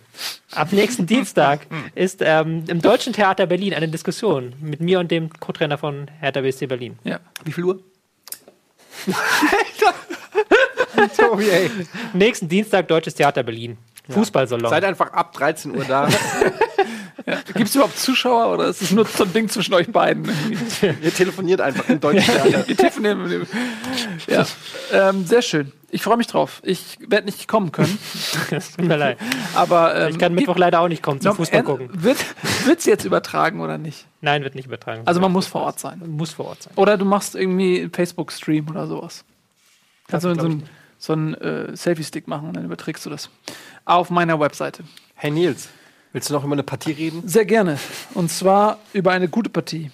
Ab 0.51 0.71
nächsten 0.71 1.05
Dienstag 1.07 1.65
ist 1.95 2.21
ähm, 2.23 2.63
im 2.67 2.79
Deutschen 2.79 3.11
Theater 3.11 3.47
Berlin 3.47 3.73
eine 3.73 3.89
Diskussion 3.89 4.53
mit 4.61 4.81
mir 4.81 4.99
und 4.99 5.09
dem 5.09 5.31
Co-Trainer 5.33 5.79
von 5.79 6.11
Hertha 6.19 6.41
BSC 6.41 6.67
Berlin. 6.67 6.99
Ja. 7.03 7.19
Wie 7.43 7.51
viel 7.51 7.63
Uhr? 7.63 7.79
Tobi, 11.09 11.49
ey. 11.49 11.69
Nächsten 12.13 12.47
Dienstag 12.49 12.87
Deutsches 12.87 13.15
Theater 13.15 13.43
Berlin. 13.43 13.77
Fußballsalon. 14.09 14.69
Seid 14.69 14.83
einfach 14.83 15.13
ab 15.13 15.33
13 15.33 15.75
Uhr 15.75 15.85
da. 15.85 16.09
Gibt 17.53 17.69
es 17.69 17.75
überhaupt 17.75 17.97
Zuschauer 17.97 18.53
oder 18.53 18.65
ist 18.67 18.81
es 18.81 18.91
nur 18.91 19.05
so 19.05 19.23
ein 19.23 19.31
Ding 19.31 19.47
zwischen 19.47 19.73
euch 19.75 19.89
beiden? 19.89 20.29
Ihr 21.01 21.13
telefoniert 21.13 21.61
einfach 21.61 21.87
im 21.87 21.99
deutschen 22.01 22.25
Theater. 22.25 22.67
Wir 22.67 22.75
telefonieren 22.75 23.23
mit 23.23 23.31
dem- 23.31 23.47
ja, 24.27 24.45
ähm, 24.91 25.25
sehr 25.25 25.41
schön. 25.41 25.71
Ich 25.89 26.01
freue 26.03 26.17
mich 26.17 26.27
drauf. 26.27 26.59
Ich 26.65 26.97
werde 27.07 27.25
nicht 27.27 27.47
kommen 27.47 27.71
können, 27.71 27.97
Es 28.51 28.71
Tut 28.75 28.85
mir 28.85 28.97
leid. 28.97 29.17
aber 29.53 29.95
ähm, 29.95 30.09
Ich 30.09 30.17
kann 30.17 30.33
Mittwoch 30.33 30.57
leider 30.57 30.81
auch 30.81 30.87
nicht 30.89 31.01
kommen 31.03 31.21
zum 31.21 31.35
Fußball 31.35 31.63
gucken. 31.63 31.89
Wird 31.93 32.17
es 32.77 32.85
jetzt 32.85 33.05
übertragen 33.05 33.61
oder 33.61 33.77
nicht? 33.77 34.05
Nein, 34.19 34.43
wird 34.43 34.55
nicht 34.55 34.65
übertragen. 34.65 35.03
Also 35.05 35.21
man 35.21 35.31
muss 35.31 35.47
vor 35.47 35.61
Ort 35.61 35.79
sein. 35.79 36.01
muss 36.05 36.31
vor 36.33 36.47
Ort 36.47 36.63
sein. 36.63 36.73
Oder 36.75 36.97
du 36.97 37.05
machst 37.05 37.35
irgendwie 37.35 37.79
einen 37.79 37.91
Facebook-Stream 37.93 38.67
oder 38.69 38.87
sowas. 38.87 39.23
Kannst 40.09 40.25
du 40.25 40.29
Das 40.33 40.39
so 40.39 40.45
einen 40.49 40.63
so 41.03 41.11
einen, 41.11 41.33
äh, 41.33 41.75
Selfie-Stick 41.75 42.29
machen 42.29 42.47
und 42.47 42.55
dann 42.55 42.63
überträgst 42.63 43.05
du 43.05 43.09
das. 43.09 43.29
Auf 43.83 44.09
meiner 44.09 44.39
Webseite. 44.39 44.85
Hey 45.15 45.31
Nils, 45.31 45.67
willst 46.13 46.29
du 46.29 46.33
noch 46.33 46.45
über 46.45 46.53
eine 46.53 46.63
Partie 46.63 46.93
reden? 46.93 47.27
Sehr 47.27 47.43
gerne. 47.43 47.77
Und 48.13 48.31
zwar 48.31 48.77
über 48.93 49.11
eine 49.11 49.27
gute 49.27 49.49
Partie. 49.49 49.91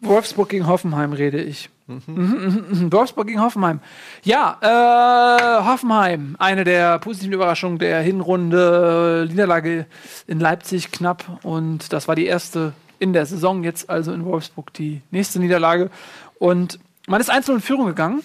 Wolfsburg 0.00 0.50
gegen 0.50 0.68
Hoffenheim 0.68 1.12
rede 1.12 1.42
ich. 1.42 1.70
Mhm, 1.88 2.02
mhm, 2.06 2.64
mhm. 2.70 2.92
Wolfsburg 2.92 3.26
gegen 3.26 3.40
Hoffenheim. 3.40 3.80
Ja, 4.22 4.58
äh, 4.60 5.64
Hoffenheim, 5.64 6.36
eine 6.38 6.62
der 6.62 7.00
positiven 7.00 7.32
Überraschungen 7.32 7.80
der 7.80 8.00
Hinrunde. 8.02 9.26
Niederlage 9.28 9.86
in 10.28 10.38
Leipzig 10.38 10.92
knapp 10.92 11.40
und 11.42 11.92
das 11.92 12.06
war 12.06 12.14
die 12.14 12.26
erste 12.26 12.74
in 13.00 13.12
der 13.12 13.26
Saison. 13.26 13.64
Jetzt 13.64 13.90
also 13.90 14.12
in 14.12 14.24
Wolfsburg 14.24 14.72
die 14.74 15.02
nächste 15.10 15.40
Niederlage. 15.40 15.90
Und 16.38 16.78
man 17.08 17.20
ist 17.20 17.28
einzeln 17.28 17.56
in 17.56 17.60
Führung 17.60 17.86
gegangen. 17.86 18.22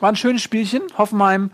War 0.00 0.10
ein 0.10 0.16
schönes 0.16 0.42
Spielchen. 0.42 0.82
Hoffenheim 0.96 1.50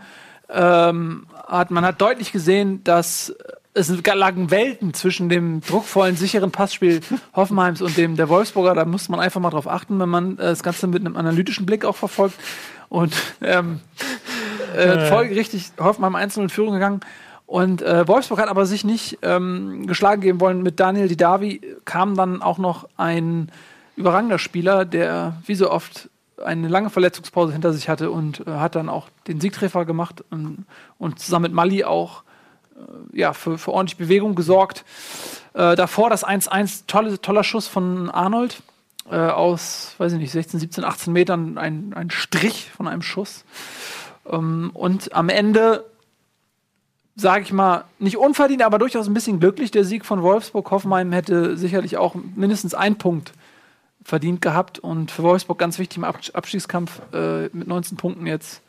ähm, 0.49 1.25
hat, 1.47 1.71
man 1.71 1.85
hat 1.85 2.01
deutlich 2.01 2.31
gesehen, 2.31 2.83
dass 2.83 3.35
es 3.73 3.91
lagen 4.05 4.51
Welten 4.51 4.93
zwischen 4.93 5.27
dem 5.27 5.61
druckvollen, 5.61 6.15
sicheren 6.15 6.51
Passspiel 6.51 7.01
Hoffenheims 7.35 7.81
und 7.81 7.97
dem 7.97 8.15
der 8.15 8.29
Wolfsburger. 8.29 8.73
Da 8.73 8.85
muss 8.85 9.09
man 9.09 9.19
einfach 9.19 9.41
mal 9.41 9.49
drauf 9.49 9.67
achten, 9.67 9.99
wenn 9.99 10.09
man 10.09 10.33
äh, 10.33 10.43
das 10.43 10.63
Ganze 10.63 10.87
mit 10.87 11.01
einem 11.01 11.17
analytischen 11.17 11.65
Blick 11.65 11.83
auch 11.85 11.95
verfolgt. 11.95 12.35
Und 12.87 13.13
ähm, 13.41 13.81
äh, 14.75 15.07
folgerichtig 15.07 15.71
Hoffenheim 15.79 16.15
einzeln 16.15 16.43
in 16.43 16.49
Führung 16.49 16.73
gegangen. 16.73 17.01
Und 17.45 17.81
äh, 17.81 18.07
Wolfsburg 18.07 18.39
hat 18.39 18.49
aber 18.49 18.65
sich 18.65 18.85
nicht 18.85 19.19
ähm, 19.21 19.85
geschlagen 19.87 20.21
geben 20.21 20.39
wollen. 20.39 20.63
Mit 20.63 20.79
Daniel 20.79 21.07
Didavi 21.07 21.61
kam 21.83 22.15
dann 22.15 22.41
auch 22.41 22.57
noch 22.57 22.87
ein 22.97 23.51
überragender 23.95 24.39
Spieler, 24.39 24.85
der 24.85 25.37
wie 25.45 25.55
so 25.55 25.69
oft 25.69 26.09
eine 26.43 26.67
lange 26.67 26.89
Verletzungspause 26.89 27.53
hinter 27.53 27.73
sich 27.73 27.89
hatte 27.89 28.11
und 28.11 28.45
äh, 28.45 28.51
hat 28.51 28.75
dann 28.75 28.89
auch 28.89 29.09
den 29.27 29.39
Siegtreffer 29.39 29.85
gemacht 29.85 30.23
und, 30.31 30.65
und 30.97 31.19
zusammen 31.19 31.43
mit 31.43 31.53
Mali 31.53 31.83
auch 31.83 32.23
äh, 32.75 33.19
ja, 33.19 33.33
für, 33.33 33.57
für 33.57 33.71
ordentlich 33.71 33.97
Bewegung 33.97 34.35
gesorgt. 34.35 34.83
Äh, 35.53 35.75
davor 35.75 36.09
das 36.09 36.25
1-1, 36.25 36.83
tolle, 36.87 37.21
toller 37.21 37.43
Schuss 37.43 37.67
von 37.67 38.09
Arnold 38.09 38.61
äh, 39.09 39.15
aus, 39.15 39.95
weiß 39.97 40.13
ich 40.13 40.19
nicht, 40.19 40.31
16, 40.31 40.59
17, 40.59 40.83
18 40.83 41.13
Metern, 41.13 41.57
ein, 41.57 41.93
ein 41.93 42.09
Strich 42.09 42.71
von 42.75 42.87
einem 42.87 43.01
Schuss. 43.01 43.45
Ähm, 44.29 44.71
und 44.73 45.13
am 45.13 45.29
Ende, 45.29 45.85
sage 47.15 47.43
ich 47.43 47.53
mal, 47.53 47.85
nicht 47.99 48.17
unverdient, 48.17 48.63
aber 48.63 48.77
durchaus 48.77 49.07
ein 49.07 49.13
bisschen 49.13 49.39
glücklich, 49.39 49.71
der 49.71 49.85
Sieg 49.85 50.05
von 50.05 50.21
Wolfsburg. 50.21 50.69
Hoffenheim 50.71 51.11
hätte 51.13 51.55
sicherlich 51.55 51.97
auch 51.97 52.15
mindestens 52.35 52.73
einen 52.73 52.97
Punkt 52.97 53.31
verdient 54.05 54.39
gehabt 54.39 54.77
und 54.77 55.09
für 55.09 55.23
Wolfsburg 55.23 55.57
ganz 55.57 55.79
wichtig 55.79 55.97
im 55.97 56.03
Abs- 56.03 56.29
Abstiegskampf 56.29 57.01
äh, 57.11 57.49
mit 57.53 57.67
19 57.67 57.97
Punkten 57.97 58.27
jetzt 58.27 58.61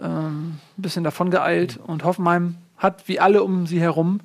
ähm, 0.00 0.58
ein 0.76 0.82
bisschen 0.82 1.04
davon 1.04 1.30
geeilt 1.30 1.78
und 1.86 2.02
Hoffenheim 2.02 2.56
hat 2.78 3.06
wie 3.08 3.20
alle 3.20 3.42
um 3.42 3.66
sie 3.66 3.80
herum 3.80 4.20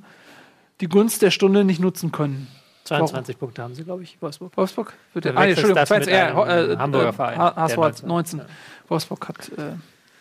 die 0.79 0.87
Gunst 0.87 1.21
der 1.21 1.29
Stunde 1.29 1.65
nicht 1.65 1.81
nutzen 1.81 2.11
können. 2.13 2.47
22 2.85 3.37
Punkte 3.37 3.63
haben 3.63 3.75
sie, 3.75 3.83
glaube 3.83 4.03
ich, 4.03 4.21
Wolfsburg. 4.21 4.55
Wolfsburg? 4.55 4.93
Wird 5.13 5.25
Der 5.25 5.37
ah, 5.37 5.45
Entschuldigung, 5.45 5.75
das 5.75 5.89
mit 5.89 6.03
22, 6.05 6.13
ja, 6.13 6.43
einem 6.43 6.71
äh, 6.71 6.77
Hamburger 6.77 7.09
äh, 7.09 7.13
Verein, 7.13 7.39
HSV 7.39 7.77
hat 7.77 8.03
19. 8.03 8.39
Ja. 8.39 8.45
Wolfsburg 8.87 9.27
hat 9.27 9.49
äh, 9.57 9.75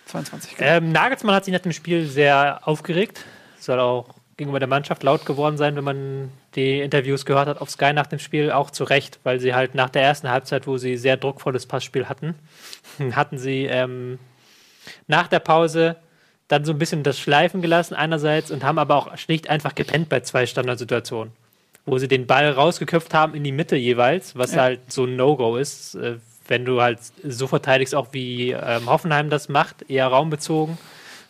22. 0.07 0.57
Ähm, 0.59 0.91
Nagelsmann 0.93 1.35
hat 1.35 1.45
sich 1.45 1.55
nach 1.55 1.61
dem 1.61 1.73
Spiel 1.73 2.07
sehr 2.07 2.61
aufgeregt. 2.67 3.25
Soll 3.59 3.79
auch 3.79 4.07
gegenüber 4.37 4.59
der 4.59 4.69
Mannschaft 4.69 5.03
laut 5.03 5.27
geworden 5.27 5.57
sein, 5.57 5.77
wenn 5.77 5.85
man 5.85 6.31
die 6.55 6.81
Interviews 6.81 7.25
gehört 7.27 7.49
hat 7.49 7.61
auf 7.61 7.71
Sky 7.71 7.93
nach 7.93 8.07
dem 8.07 8.19
Spiel. 8.19 8.51
Auch 8.51 8.71
zu 8.71 8.85
Recht, 8.85 9.19
weil 9.25 9.41
sie 9.41 9.55
halt 9.55 9.75
nach 9.75 9.91
der 9.91 10.03
ersten 10.03 10.31
Halbzeit, 10.31 10.67
wo 10.67 10.79
sie 10.79 10.97
sehr 10.97 11.17
druckvolles 11.17 11.67
Passspiel 11.67 12.09
hatten, 12.09 12.35
hatten 13.13 13.39
sie 13.39 13.65
ähm, 13.67 14.19
nach 15.07 15.29
der 15.29 15.41
Pause 15.41 15.97
dann 16.49 16.65
so 16.65 16.73
ein 16.73 16.79
bisschen 16.79 17.03
das 17.03 17.19
Schleifen 17.19 17.63
gelassen 17.63 17.95
einerseits 17.95 18.51
und 18.51 18.65
haben 18.65 18.79
aber 18.79 18.97
auch 18.97 19.17
schlicht 19.17 19.49
einfach 19.49 19.75
gepennt 19.75 20.09
bei 20.09 20.21
zwei 20.21 20.45
Standardsituationen, 20.47 21.33
wo 21.87 21.99
sie 21.99 22.09
den 22.09 22.27
Ball 22.27 22.51
rausgeköpft 22.51 23.15
haben 23.15 23.35
in 23.35 23.45
die 23.45 23.53
Mitte 23.53 23.77
jeweils, 23.77 24.37
was 24.37 24.55
Ja. 24.55 24.63
halt 24.63 24.93
so 24.93 25.05
ein 25.05 25.17
No-Go 25.17 25.57
ist, 25.57 25.95
äh, 25.95 26.17
wenn 26.49 26.65
du 26.65 26.83
halt 26.83 26.99
so 27.23 27.47
verteidigst, 27.47 27.95
auch 27.95 28.09
wie 28.13 28.51
ähm, 28.51 28.87
Hoffenheim 28.87 29.31
das 29.31 29.49
macht, 29.49 29.89
eher 29.89 30.09
raumbezogen, 30.09 30.77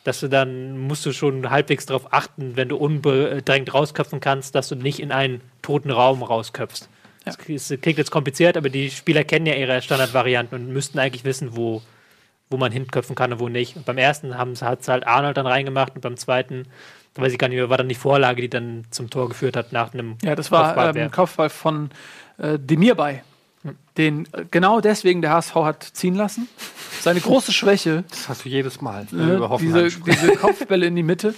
dass 0.04 0.20
du 0.20 0.28
dann 0.28 0.78
musst 0.78 1.06
du 1.06 1.12
schon 1.12 1.50
halbwegs 1.50 1.86
darauf 1.86 2.12
achten, 2.12 2.56
wenn 2.56 2.68
du 2.68 2.76
unbedrängt 2.76 3.72
rausköpfen 3.72 4.20
kannst, 4.20 4.54
dass 4.54 4.68
du 4.68 4.74
nicht 4.74 4.98
in 5.00 5.12
einen 5.12 5.40
toten 5.62 5.90
Raum 5.90 6.22
rausköpfst. 6.22 6.88
Das 7.24 7.36
ist- 7.36 7.82
klingt 7.82 7.98
jetzt 7.98 8.10
kompliziert, 8.10 8.56
aber 8.56 8.68
die 8.68 8.90
Spieler 8.90 9.22
kennen 9.22 9.46
ja 9.46 9.54
ihre 9.54 9.80
Standardvarianten 9.80 10.58
und 10.60 10.72
müssten 10.72 10.98
eigentlich 10.98 11.24
wissen, 11.24 11.56
wo, 11.56 11.82
wo 12.50 12.56
man 12.56 12.72
hinköpfen 12.72 13.14
kann 13.14 13.32
und 13.32 13.38
wo 13.38 13.48
nicht. 13.48 13.76
Und 13.76 13.86
beim 13.86 13.96
ersten 13.98 14.36
hat 14.36 14.80
es 14.80 14.88
halt 14.88 15.06
Arnold 15.06 15.36
dann 15.36 15.46
reingemacht 15.46 15.94
und 15.94 16.00
beim 16.00 16.16
zweiten, 16.16 16.66
da 17.14 17.22
weiß 17.22 17.32
ich 17.32 17.38
gar 17.38 17.46
nicht 17.48 17.58
mehr, 17.58 17.70
war 17.70 17.76
dann 17.78 17.88
die 17.88 17.94
Vorlage, 17.94 18.42
die 18.42 18.50
dann 18.50 18.84
zum 18.90 19.08
Tor 19.08 19.28
geführt 19.28 19.54
hat 19.56 19.72
nach 19.72 19.94
einem 19.94 20.16
Ja, 20.24 20.34
das 20.34 20.50
war 20.50 20.64
Kopfballwehr. 20.74 21.04
ähm, 21.04 21.10
Kopfball 21.12 21.48
von 21.50 21.90
äh, 22.38 22.58
Demirbay, 22.58 23.22
den 23.96 24.26
äh, 24.32 24.44
genau 24.50 24.80
deswegen 24.80 25.22
der 25.22 25.32
HSV 25.32 25.54
hat 25.56 25.82
ziehen 25.82 26.14
lassen. 26.14 26.48
Seine 27.00 27.20
große 27.20 27.52
Schwäche, 27.52 28.04
Das 28.10 28.28
hast 28.28 28.44
du 28.44 28.48
jedes 28.48 28.80
Mal, 28.80 29.06
äh, 29.12 29.36
über 29.36 29.48
Hoffenheim 29.48 29.84
diese, 29.84 30.00
diese 30.00 30.36
Kopfbälle 30.36 30.86
in 30.86 30.96
die 30.96 31.02
Mitte. 31.02 31.34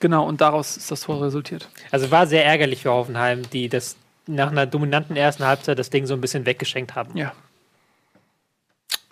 Genau, 0.00 0.26
und 0.26 0.40
daraus 0.40 0.76
ist 0.76 0.90
das 0.90 1.02
Tor 1.02 1.22
resultiert. 1.22 1.68
Also 1.90 2.10
war 2.10 2.26
sehr 2.26 2.44
ärgerlich 2.44 2.82
für 2.82 2.90
Hoffenheim, 2.90 3.42
die 3.50 3.68
das 3.68 3.96
nach 4.26 4.50
einer 4.50 4.66
dominanten 4.66 5.16
ersten 5.16 5.44
Halbzeit 5.44 5.78
das 5.78 5.90
Ding 5.90 6.06
so 6.06 6.14
ein 6.14 6.20
bisschen 6.20 6.46
weggeschenkt 6.46 6.94
haben. 6.94 7.16
Ja. 7.16 7.32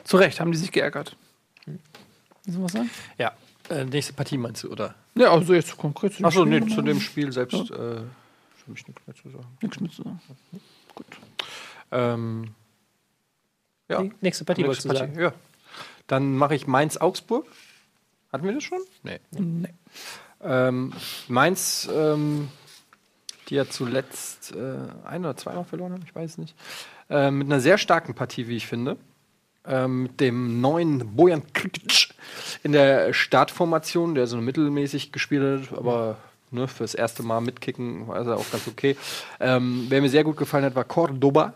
Zu 0.05 0.17
Recht 0.17 0.41
haben 0.41 0.53
die 0.53 0.59
sich 0.59 0.73
geärgert. 0.73 1.17
Willst 1.67 2.59
du 2.59 2.63
was 2.63 2.73
sagen? 2.73 2.91
Ja. 3.19 3.33
Äh, 3.69 3.85
nächste 3.85 4.15
Partie 4.15 4.39
meinst 4.39 4.65
du, 4.65 4.71
oder? 4.71 4.95
Ja, 5.15 5.33
also 5.33 5.53
jetzt 5.53 5.77
konkret 5.77 6.13
zu 6.13 6.19
dem 6.19 6.27
Achso, 6.27 6.47
Spiel 6.47 6.61
nee, 6.61 6.75
zu 6.75 6.83
dem 6.83 7.01
Spiel 7.01 7.33
selbst 7.33 7.71
äh, 7.71 8.01
habe 8.69 8.79
ich 8.79 8.87
nichts 8.87 9.03
mehr 9.07 9.17
zu 9.17 9.31
sagen. 9.31 9.47
Nichts 9.61 9.81
mit 9.81 9.93
zu 9.93 10.03
sagen. 10.03 10.21
Ähm, 11.91 12.55
ja, 13.89 14.03
Die 14.03 14.13
nächste 14.21 14.45
Partie 14.45 14.65
wolltest 14.65 14.91
du 14.91 14.95
sagen. 14.95 15.19
Ja. 15.19 15.33
Dann 16.07 16.37
mache 16.37 16.55
ich 16.55 16.67
Mainz-Augsburg. 16.67 17.47
Hatten 18.33 18.45
wir 18.45 18.53
das 18.53 18.65
schon? 18.65 18.81
Nee. 19.03 19.21
Nee. 19.31 19.73
Ähm, 20.43 20.93
Mainz, 21.29 21.89
ähm, 21.93 22.49
die 23.49 23.55
ja 23.55 23.69
zuletzt 23.69 24.55
äh, 24.55 24.77
ein 25.05 25.25
oder 25.25 25.37
zweimal 25.37 25.65
verloren 25.65 25.93
haben, 25.93 26.05
ich 26.05 26.15
weiß 26.15 26.33
es 26.33 26.39
nicht. 26.39 26.55
Äh, 27.09 27.31
mit 27.31 27.47
einer 27.47 27.61
sehr 27.61 27.79
starken 27.79 28.15
Partie, 28.15 28.49
wie 28.49 28.57
ich 28.57 28.67
finde. 28.67 28.97
Ähm, 29.67 30.05
mit 30.05 30.21
dem 30.21 30.61
neuen 30.61 31.17
Bojan 31.17 31.43
Krikic 31.53 32.11
in 32.63 32.73
der 32.73 33.13
Startformation, 33.13 34.15
der 34.15 34.27
so 34.27 34.37
mittelmäßig 34.39 35.13
gespielt 35.13 35.69
hat, 35.69 35.79
aber 35.79 36.17
ne, 36.51 36.69
fürs 36.69 36.95
erste 36.95 37.23
Mal 37.23 37.41
mitkicken 37.41 38.09
war 38.09 38.25
er 38.25 38.37
auch 38.37 38.51
ganz 38.51 38.67
okay. 38.69 38.97
Ähm, 39.41 39.87
wer 39.89 40.01
mir 40.01 40.11
sehr 40.11 40.25
gut 40.25 40.37
gefallen 40.37 40.65
hat, 40.65 40.75
war 40.75 40.85
Cordoba. 40.85 41.55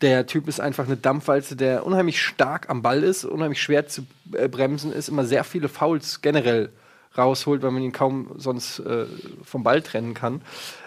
Der 0.00 0.26
Typ 0.26 0.48
ist 0.48 0.60
einfach 0.60 0.86
eine 0.86 0.96
Dampfwalze, 0.96 1.56
der 1.56 1.86
unheimlich 1.86 2.20
stark 2.20 2.68
am 2.68 2.82
Ball 2.82 3.02
ist, 3.02 3.24
unheimlich 3.24 3.62
schwer 3.62 3.86
zu 3.86 4.06
äh, 4.32 4.48
bremsen 4.48 4.92
ist, 4.92 5.08
immer 5.08 5.24
sehr 5.24 5.44
viele 5.44 5.68
Fouls 5.68 6.20
generell 6.20 6.70
rausholt, 7.16 7.62
weil 7.62 7.70
man 7.70 7.82
ihn 7.82 7.92
kaum 7.92 8.30
sonst 8.36 8.80
äh, 8.80 9.06
vom 9.44 9.62
Ball 9.62 9.82
trennen 9.82 10.14
kann. 10.14 10.42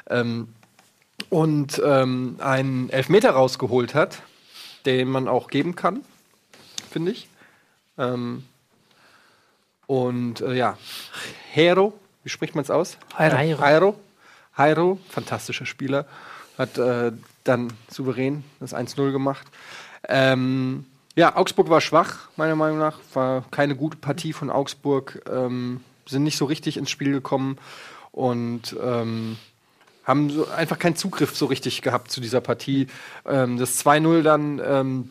Ähm, 0.09 0.49
und 1.29 1.81
ähm, 1.83 2.37
einen 2.39 2.89
Elfmeter 2.89 3.31
rausgeholt 3.31 3.95
hat, 3.95 4.21
den 4.85 5.09
man 5.09 5.27
auch 5.27 5.49
geben 5.49 5.75
kann, 5.75 6.01
finde 6.89 7.11
ich. 7.11 7.27
Ähm, 7.97 8.43
und 9.87 10.41
äh, 10.41 10.53
ja, 10.53 10.77
Hero, 11.51 11.93
wie 12.23 12.29
spricht 12.29 12.55
man 12.55 12.63
es 12.63 12.69
aus? 12.69 12.97
Jairo. 13.17 13.95
Jairo, 14.57 14.99
fantastischer 15.09 15.65
Spieler, 15.65 16.05
hat 16.57 16.77
äh, 16.77 17.11
dann 17.47 17.73
souverän 17.89 18.43
das 18.59 18.73
1-0 18.73 19.11
gemacht. 19.11 19.47
Ähm, 20.07 20.85
ja, 21.15 21.35
Augsburg 21.35 21.69
war 21.69 21.81
schwach, 21.81 22.29
meiner 22.35 22.55
Meinung 22.55 22.77
nach. 22.77 22.99
War 23.13 23.43
keine 23.51 23.75
gute 23.75 23.97
Partie 23.97 24.33
von 24.33 24.49
Augsburg. 24.49 25.23
Ähm, 25.31 25.81
sind 26.05 26.23
nicht 26.23 26.37
so 26.37 26.45
richtig 26.45 26.77
ins 26.77 26.89
Spiel 26.89 27.11
gekommen 27.11 27.57
und 28.11 28.75
ähm, 28.81 29.37
haben 30.03 30.29
so 30.29 30.47
einfach 30.47 30.79
keinen 30.79 30.95
Zugriff 30.95 31.35
so 31.35 31.47
richtig 31.47 31.81
gehabt 31.81 32.11
zu 32.11 32.21
dieser 32.21 32.39
Partie. 32.39 32.87
Ähm, 33.25 33.57
das 33.57 33.83
2-0 33.83 34.21
dann 34.21 34.61
ähm, 34.63 35.09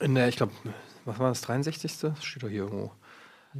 in 0.00 0.14
der, 0.14 0.28
ich 0.28 0.36
glaube, 0.36 0.52
was 1.04 1.18
war 1.18 1.28
das, 1.28 1.40
63. 1.42 1.98
Das 2.00 2.24
steht 2.24 2.42
doch 2.42 2.48
hier 2.48 2.64
irgendwo. 2.64 2.92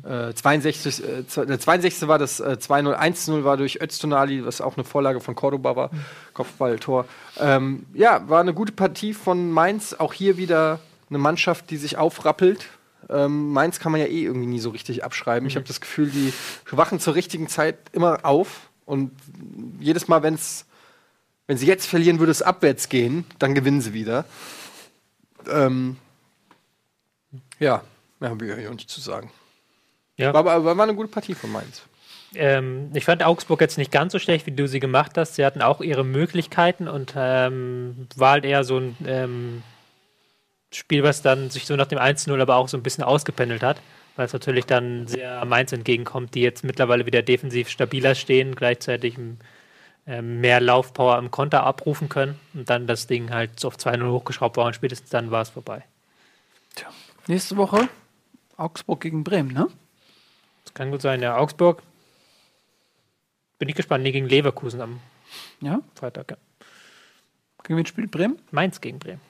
Äh, 0.02 0.34
62, 0.34 1.04
äh, 1.04 1.26
z- 1.26 1.48
der 1.48 1.60
62. 1.60 2.08
war 2.08 2.18
das 2.18 2.40
äh, 2.40 2.56
2-0, 2.60 2.94
1-0 2.98 3.44
war 3.44 3.56
durch 3.56 3.80
Öztunali, 3.80 4.44
was 4.44 4.60
auch 4.60 4.76
eine 4.76 4.82
Vorlage 4.84 5.20
von 5.20 5.34
Cordoba 5.36 5.76
war, 5.76 5.90
Kopfballtor. 6.32 7.06
Ähm, 7.38 7.86
ja, 7.94 8.28
war 8.28 8.40
eine 8.40 8.54
gute 8.54 8.72
Partie 8.72 9.14
von 9.14 9.50
Mainz, 9.52 9.94
auch 9.94 10.12
hier 10.12 10.36
wieder 10.36 10.80
eine 11.10 11.18
Mannschaft, 11.18 11.70
die 11.70 11.76
sich 11.76 11.96
aufrappelt. 11.96 12.66
Ähm, 13.08 13.52
Mainz 13.52 13.78
kann 13.78 13.92
man 13.92 14.00
ja 14.00 14.06
eh 14.08 14.24
irgendwie 14.24 14.46
nie 14.46 14.58
so 14.58 14.70
richtig 14.70 15.04
abschreiben. 15.04 15.46
Ich 15.46 15.54
habe 15.56 15.66
das 15.66 15.80
Gefühl, 15.80 16.10
die 16.10 16.32
wachen 16.70 16.98
zur 16.98 17.14
richtigen 17.14 17.48
Zeit 17.48 17.76
immer 17.92 18.24
auf 18.24 18.70
und 18.86 19.12
jedes 19.78 20.08
Mal, 20.08 20.22
wenn's, 20.24 20.64
wenn 21.46 21.56
sie 21.58 21.66
jetzt 21.66 21.86
verlieren, 21.86 22.18
würde 22.18 22.32
es 22.32 22.42
abwärts 22.42 22.88
gehen, 22.88 23.24
dann 23.38 23.54
gewinnen 23.54 23.80
sie 23.80 23.92
wieder. 23.92 24.24
Ähm, 25.48 25.98
ja, 27.60 27.82
mehr 28.18 28.30
habe 28.30 28.44
ich 28.46 28.52
eigentlich 28.52 28.68
auch 28.68 28.72
nicht 28.74 28.90
zu 28.90 29.00
sagen. 29.00 29.30
Ja. 30.16 30.32
War, 30.32 30.46
aber 30.46 30.76
war 30.76 30.84
eine 30.84 30.94
gute 30.94 31.08
Partie 31.08 31.34
von 31.34 31.50
Mainz. 31.50 31.82
Ähm, 32.34 32.90
ich 32.94 33.04
fand 33.04 33.22
Augsburg 33.22 33.60
jetzt 33.60 33.78
nicht 33.78 33.92
ganz 33.92 34.12
so 34.12 34.18
schlecht, 34.18 34.46
wie 34.46 34.52
du 34.52 34.66
sie 34.66 34.80
gemacht 34.80 35.16
hast. 35.16 35.36
Sie 35.36 35.44
hatten 35.44 35.62
auch 35.62 35.80
ihre 35.80 36.04
Möglichkeiten 36.04 36.88
und 36.88 37.14
ähm, 37.16 38.08
war 38.16 38.32
halt 38.32 38.44
eher 38.44 38.64
so 38.64 38.78
ein 38.78 38.96
ähm, 39.06 39.62
Spiel, 40.72 41.02
was 41.02 41.22
dann 41.22 41.50
sich 41.50 41.66
so 41.66 41.76
nach 41.76 41.86
dem 41.86 41.98
1-0 41.98 42.40
aber 42.40 42.56
auch 42.56 42.68
so 42.68 42.76
ein 42.76 42.82
bisschen 42.82 43.04
ausgependelt 43.04 43.62
hat, 43.62 43.80
weil 44.16 44.26
es 44.26 44.32
natürlich 44.32 44.66
dann 44.66 45.06
sehr 45.06 45.44
Mainz 45.44 45.72
entgegenkommt, 45.72 46.34
die 46.34 46.40
jetzt 46.40 46.64
mittlerweile 46.64 47.06
wieder 47.06 47.22
defensiv 47.22 47.68
stabiler 47.68 48.14
stehen, 48.14 48.56
gleichzeitig 48.56 49.16
ähm, 50.06 50.40
mehr 50.40 50.60
Laufpower 50.60 51.18
im 51.18 51.30
Konter 51.30 51.64
abrufen 51.64 52.08
können 52.08 52.38
und 52.54 52.68
dann 52.68 52.86
das 52.86 53.06
Ding 53.06 53.30
halt 53.30 53.60
so 53.60 53.68
auf 53.68 53.76
2-0 53.76 54.10
hochgeschraubt 54.10 54.56
war 54.56 54.66
und 54.66 54.74
spätestens 54.74 55.10
dann 55.10 55.30
war 55.30 55.42
es 55.42 55.50
vorbei. 55.50 55.84
Tja. 56.74 56.88
Nächste 57.28 57.56
Woche 57.56 57.88
Augsburg 58.56 59.00
gegen 59.00 59.24
Bremen, 59.24 59.52
ne? 59.52 59.68
Kann 60.74 60.90
gut 60.90 61.02
sein, 61.02 61.22
ja. 61.22 61.36
Augsburg. 61.36 61.82
Bin 63.58 63.68
ich 63.68 63.74
gespannt. 63.76 64.02
Nee, 64.04 64.12
gegen 64.12 64.28
Leverkusen 64.28 64.80
am 64.80 65.00
Ja. 65.60 65.80
Freitag, 65.94 66.32
ja. 66.32 66.36
Gegen 67.62 67.78
wen 67.78 67.86
spielt 67.86 68.10
Bremen? 68.10 68.38
Mainz 68.50 68.80
gegen 68.80 68.98
Bremen. 68.98 69.20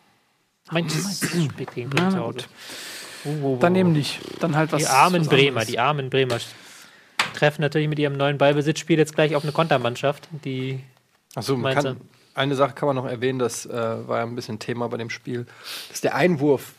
Mainz 0.70 1.20
spielt 1.22 1.72
gegen 1.74 1.90
Bremen 1.90 2.08
Na, 2.08 2.10
zu 2.10 2.18
Hause. 2.18 2.38
Uh, 3.24 3.28
uh, 3.28 3.54
uh, 3.54 3.58
Dann 3.58 3.76
eben 3.76 3.92
nicht. 3.92 4.20
Dann 4.40 4.56
halt 4.56 4.72
was. 4.72 4.82
Die 4.82 4.88
armen 4.88 5.20
was 5.20 5.28
Bremer, 5.28 5.48
anderes. 5.48 5.66
die 5.68 5.78
armen 5.78 6.10
Bremer 6.10 6.38
treffen 7.34 7.62
natürlich 7.62 7.88
mit 7.88 7.98
ihrem 7.98 8.16
neuen 8.16 8.38
Ballbesitzspiel 8.38 8.98
jetzt 8.98 9.14
gleich 9.14 9.34
auf 9.34 9.42
eine 9.42 9.52
Kontermannschaft, 9.52 10.28
die 10.44 10.80
Achso, 11.34 11.54
man 11.54 11.74
Mainzer. 11.74 11.94
kann, 11.94 12.00
eine 12.34 12.54
Sache 12.54 12.74
kann 12.74 12.86
man 12.86 12.96
noch 12.96 13.06
erwähnen, 13.06 13.38
das 13.38 13.66
äh, 13.66 13.72
war 13.72 14.18
ja 14.18 14.24
ein 14.24 14.34
bisschen 14.34 14.58
Thema 14.58 14.88
bei 14.88 14.96
dem 14.96 15.10
Spiel, 15.10 15.46
dass 15.90 16.00
der 16.00 16.14
Einwurf 16.14 16.74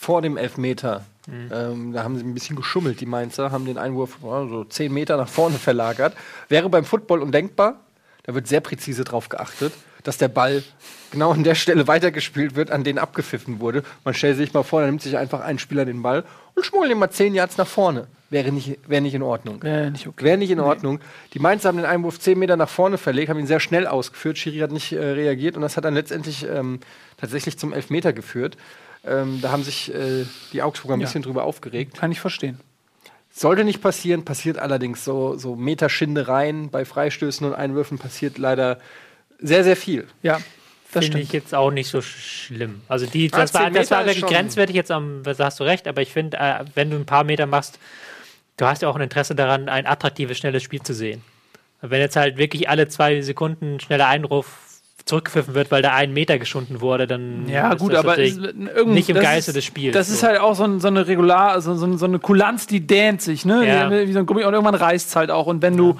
vor 0.00 0.22
dem 0.22 0.38
Elfmeter, 0.38 1.04
ähm, 1.28 1.92
da 1.92 2.04
haben 2.04 2.16
sie 2.16 2.24
ein 2.24 2.32
bisschen 2.32 2.56
geschummelt, 2.56 3.02
die 3.02 3.06
Mainzer, 3.06 3.52
haben 3.52 3.66
den 3.66 3.76
Einwurf 3.76 4.16
oh, 4.22 4.48
so 4.48 4.64
10 4.64 4.90
Meter 4.90 5.18
nach 5.18 5.28
vorne 5.28 5.58
verlagert. 5.58 6.14
Wäre 6.48 6.70
beim 6.70 6.86
Football 6.86 7.20
undenkbar, 7.20 7.80
da 8.22 8.34
wird 8.34 8.48
sehr 8.48 8.62
präzise 8.62 9.04
drauf 9.04 9.28
geachtet, 9.28 9.74
dass 10.02 10.16
der 10.16 10.28
Ball 10.28 10.62
genau 11.10 11.32
an 11.32 11.44
der 11.44 11.54
Stelle 11.54 11.86
weitergespielt 11.86 12.54
wird, 12.54 12.70
an 12.70 12.82
den 12.82 12.98
abgepfiffen 12.98 13.60
wurde. 13.60 13.82
Man 14.02 14.14
stellt 14.14 14.38
sich 14.38 14.54
mal 14.54 14.62
vor, 14.62 14.80
da 14.80 14.86
nimmt 14.86 15.02
sich 15.02 15.18
einfach 15.18 15.40
ein 15.40 15.58
Spieler 15.58 15.84
den 15.84 16.00
Ball 16.00 16.24
und 16.54 16.64
schmuggelt 16.64 16.90
ihn 16.90 16.98
mal 16.98 17.10
10 17.10 17.34
Yards 17.34 17.58
nach 17.58 17.66
vorne. 17.66 18.06
Wäre 18.30 18.52
nicht, 18.52 18.78
wäre 18.88 19.02
nicht 19.02 19.14
in 19.14 19.22
Ordnung. 19.22 19.62
Wäre 19.62 19.90
nicht 19.90 20.06
okay. 20.06 20.24
Wäre 20.24 20.38
nicht 20.38 20.50
in 20.50 20.60
Ordnung. 20.60 21.00
Die 21.34 21.40
Mainzer 21.40 21.68
haben 21.68 21.76
den 21.76 21.84
Einwurf 21.84 22.18
10 22.18 22.38
Meter 22.38 22.56
nach 22.56 22.70
vorne 22.70 22.96
verlegt, 22.96 23.28
haben 23.28 23.38
ihn 23.38 23.46
sehr 23.46 23.60
schnell 23.60 23.86
ausgeführt. 23.86 24.38
Schiri 24.38 24.60
hat 24.60 24.72
nicht 24.72 24.92
äh, 24.92 24.98
reagiert 24.98 25.56
und 25.56 25.62
das 25.62 25.76
hat 25.76 25.84
dann 25.84 25.94
letztendlich 25.94 26.46
ähm, 26.48 26.80
tatsächlich 27.18 27.58
zum 27.58 27.74
Elfmeter 27.74 28.14
geführt. 28.14 28.56
Ähm, 29.06 29.40
da 29.40 29.50
haben 29.50 29.62
sich 29.62 29.94
äh, 29.94 30.24
die 30.52 30.62
Augsburger 30.62 30.94
ein 30.96 31.00
Ja. 31.00 31.06
bisschen 31.06 31.22
drüber 31.22 31.44
aufgeregt. 31.44 31.96
Kann 31.96 32.12
ich 32.12 32.20
verstehen. 32.20 32.60
Sollte 33.32 33.64
nicht 33.64 33.80
passieren, 33.80 34.24
passiert 34.24 34.58
allerdings 34.58 35.04
so, 35.04 35.36
so 35.38 35.54
Meterschindereien 35.56 36.70
bei 36.70 36.84
Freistößen 36.84 37.46
und 37.46 37.54
Einwürfen 37.54 37.98
passiert 37.98 38.38
leider 38.38 38.78
sehr, 39.38 39.64
sehr 39.64 39.76
viel. 39.76 40.06
Ja, 40.22 40.40
das 40.92 41.04
finde 41.04 41.20
ich 41.20 41.32
jetzt 41.32 41.54
auch 41.54 41.70
nicht 41.70 41.88
so 41.88 42.02
schlimm. 42.02 42.80
Also 42.88 43.06
die, 43.06 43.30
Ah, 43.32 43.38
das, 43.40 43.54
war, 43.54 43.64
10 43.66 43.74
das 43.74 43.90
war 43.92 44.04
wirklich 44.04 44.26
grenzwertig 44.26 44.74
jetzt 44.74 44.90
am, 44.90 45.22
da 45.22 45.34
hast 45.44 45.60
du 45.60 45.64
recht, 45.64 45.86
aber 45.86 46.02
ich 46.02 46.12
finde, 46.12 46.36
äh, 46.38 46.64
wenn 46.74 46.90
du 46.90 46.96
ein 46.96 47.06
paar 47.06 47.22
Meter 47.24 47.46
machst, 47.46 47.78
du 48.56 48.66
hast 48.66 48.82
ja 48.82 48.88
auch 48.88 48.96
ein 48.96 49.02
Interesse 49.02 49.34
daran, 49.36 49.68
ein 49.68 49.86
attraktives, 49.86 50.36
schnelles 50.36 50.62
Spiel 50.64 50.82
zu 50.82 50.92
sehen. 50.92 51.22
Wenn 51.80 52.00
jetzt 52.00 52.16
halt 52.16 52.36
wirklich 52.36 52.68
alle 52.68 52.88
zwei 52.88 53.22
Sekunden 53.22 53.78
schneller 53.80 54.08
Einruf 54.08 54.69
zurückgepfiffen 55.04 55.54
wird, 55.54 55.70
weil 55.70 55.82
da 55.82 55.92
ein 55.94 56.12
Meter 56.12 56.38
geschunden 56.38 56.80
wurde, 56.80 57.06
dann 57.06 57.48
Ja, 57.48 57.72
ist 57.72 57.78
gut, 57.78 57.92
das 57.92 58.00
aber 58.04 58.18
irgend- 58.18 58.88
nicht 58.88 59.08
im 59.10 59.16
Geiste 59.16 59.50
ist- 59.50 59.56
des 59.56 59.64
Spiels. 59.64 59.94
Das 59.94 60.08
ist 60.08 60.20
so. 60.20 60.26
halt 60.26 60.38
auch 60.40 60.54
so, 60.54 60.64
ein, 60.64 60.80
so 60.80 60.88
eine 60.88 61.06
Regular, 61.06 61.60
so, 61.60 61.74
so, 61.74 62.04
eine 62.06 62.18
Kulanz, 62.18 62.66
die 62.66 62.86
dehnt 62.86 63.22
sich, 63.22 63.44
ne? 63.44 63.66
Ja. 63.66 63.88
Die- 63.88 64.08
Wie 64.08 64.12
so 64.12 64.18
ein 64.20 64.26
Gummi 64.26 64.44
und 64.44 64.52
irgendwann 64.52 64.74
reißt 64.74 65.08
es 65.08 65.16
halt 65.16 65.30
auch. 65.30 65.46
Und 65.46 65.62
wenn 65.62 65.76
du 65.76 65.98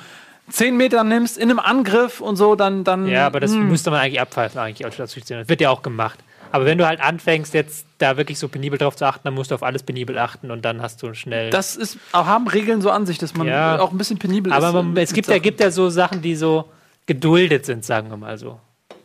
zehn 0.50 0.76
Meter 0.76 1.04
nimmst 1.04 1.38
in 1.38 1.50
einem 1.50 1.58
Angriff 1.60 2.20
und 2.20 2.36
so, 2.36 2.54
dann. 2.56 2.84
dann 2.84 3.06
Ja, 3.06 3.26
aber 3.26 3.40
das 3.40 3.52
hm, 3.52 3.68
müsste 3.68 3.90
man 3.90 4.00
eigentlich 4.00 4.20
abpfeifen, 4.20 4.60
eigentlich. 4.60 4.96
Das 4.96 5.16
wird 5.16 5.60
ja 5.60 5.70
auch 5.70 5.82
gemacht. 5.82 6.18
Aber 6.52 6.64
wenn 6.64 6.78
du 6.78 6.86
halt 6.86 7.00
anfängst, 7.00 7.54
jetzt 7.54 7.86
da 7.98 8.16
wirklich 8.16 8.36
so 8.40 8.48
penibel 8.48 8.76
drauf 8.76 8.96
zu 8.96 9.04
achten, 9.06 9.20
dann 9.22 9.34
musst 9.34 9.52
du 9.52 9.54
auf 9.54 9.62
alles 9.62 9.84
penibel 9.84 10.18
achten 10.18 10.50
und 10.50 10.64
dann 10.64 10.82
hast 10.82 11.00
du 11.00 11.14
schnell. 11.14 11.50
Das 11.50 11.76
ist, 11.76 11.96
auch 12.10 12.26
haben 12.26 12.48
Regeln 12.48 12.80
so 12.82 12.90
an 12.90 13.06
sich, 13.06 13.18
dass 13.18 13.34
man 13.34 13.46
Ja. 13.46 13.78
auch 13.78 13.92
ein 13.92 13.98
bisschen 13.98 14.18
penibel 14.18 14.52
aber 14.52 14.80
ist. 14.80 14.84
mit 14.86 14.98
es 14.98 15.12
gibt 15.12 15.28
ja, 15.28 15.38
gibt 15.38 15.60
ja 15.60 15.70
so 15.70 15.90
Sachen, 15.90 16.22
die 16.22 16.34
so 16.34 16.64
geduldet 17.06 17.66
sind, 17.66 17.84
sagen 17.84 18.10
wir 18.10 18.16
mal 18.16 18.36
so. 18.36 18.58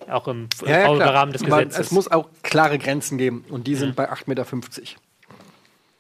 Auch 0.10 0.28
im, 0.28 0.47
im 0.62 0.68
Ja, 0.68 0.80
ja, 0.82 0.93
klar. 0.95 1.14
Rahmen 1.14 1.32
des 1.34 1.41
Man, 1.47 1.60
Gesetzes. 1.68 1.88
es 1.88 1.91
muss 1.91 2.10
auch 2.12 2.30
klare 2.43 2.78
Grenzen 2.78 3.18
geben 3.18 3.43
und 3.49 3.68
die 3.68 3.76
sind 3.76 3.95
bei 3.95 4.12
8,50 4.12 4.28
Meter. 4.28 4.45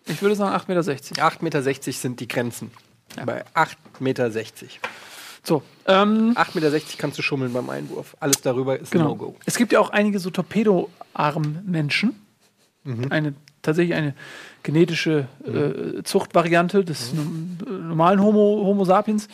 Ich 0.07 0.21
würde 0.21 0.35
sagen 0.35 0.55
8,60 0.55 0.67
Meter. 0.67 1.27
8,60 1.27 1.41
Meter 1.43 1.61
sind 1.93 2.19
die 2.19 2.27
Grenzen. 2.27 2.71
Bei 3.25 3.43
8,60 3.55 3.75
Meter. 3.99 4.29
So, 5.43 5.61
ähm, 5.87 6.33
8,60 6.35 6.55
Meter 6.59 6.79
kannst 6.97 7.17
du 7.17 7.21
schummeln 7.21 7.53
beim 7.53 7.69
Einwurf. 7.69 8.15
Alles 8.19 8.41
darüber 8.41 8.79
ist 8.79 8.89
ein 8.93 8.99
Genau. 8.99 9.09
No-Go. 9.09 9.35
Es 9.45 9.57
gibt 9.57 9.71
ja 9.71 9.79
auch 9.79 9.89
einige 9.91 10.19
so 10.19 10.29
Torpedoarm-Menschen. 10.31 12.15
Mhm. 12.83 13.07
Eine, 13.11 13.33
tatsächlich 13.61 13.95
eine 13.95 14.13
genetische 14.63 15.27
äh, 15.45 16.03
Zuchtvariante 16.03 16.83
des 16.83 17.13
Mhm. 17.13 17.57
normalen 17.87 18.21
Homo, 18.21 18.63
Homo 18.65 18.85
sapiens. 18.85 19.27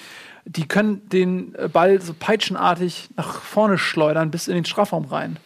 Die 0.45 0.67
können 0.67 1.07
den 1.09 1.55
äh, 1.55 1.67
Ball 1.67 2.01
so 2.01 2.13
peitschenartig 2.17 3.09
nach 3.15 3.41
vorne 3.41 3.77
schleudern 3.77 4.31
bis 4.31 4.47
in 4.47 4.55
den 4.55 4.65
Strafraum 4.65 5.05
rein. 5.05 5.37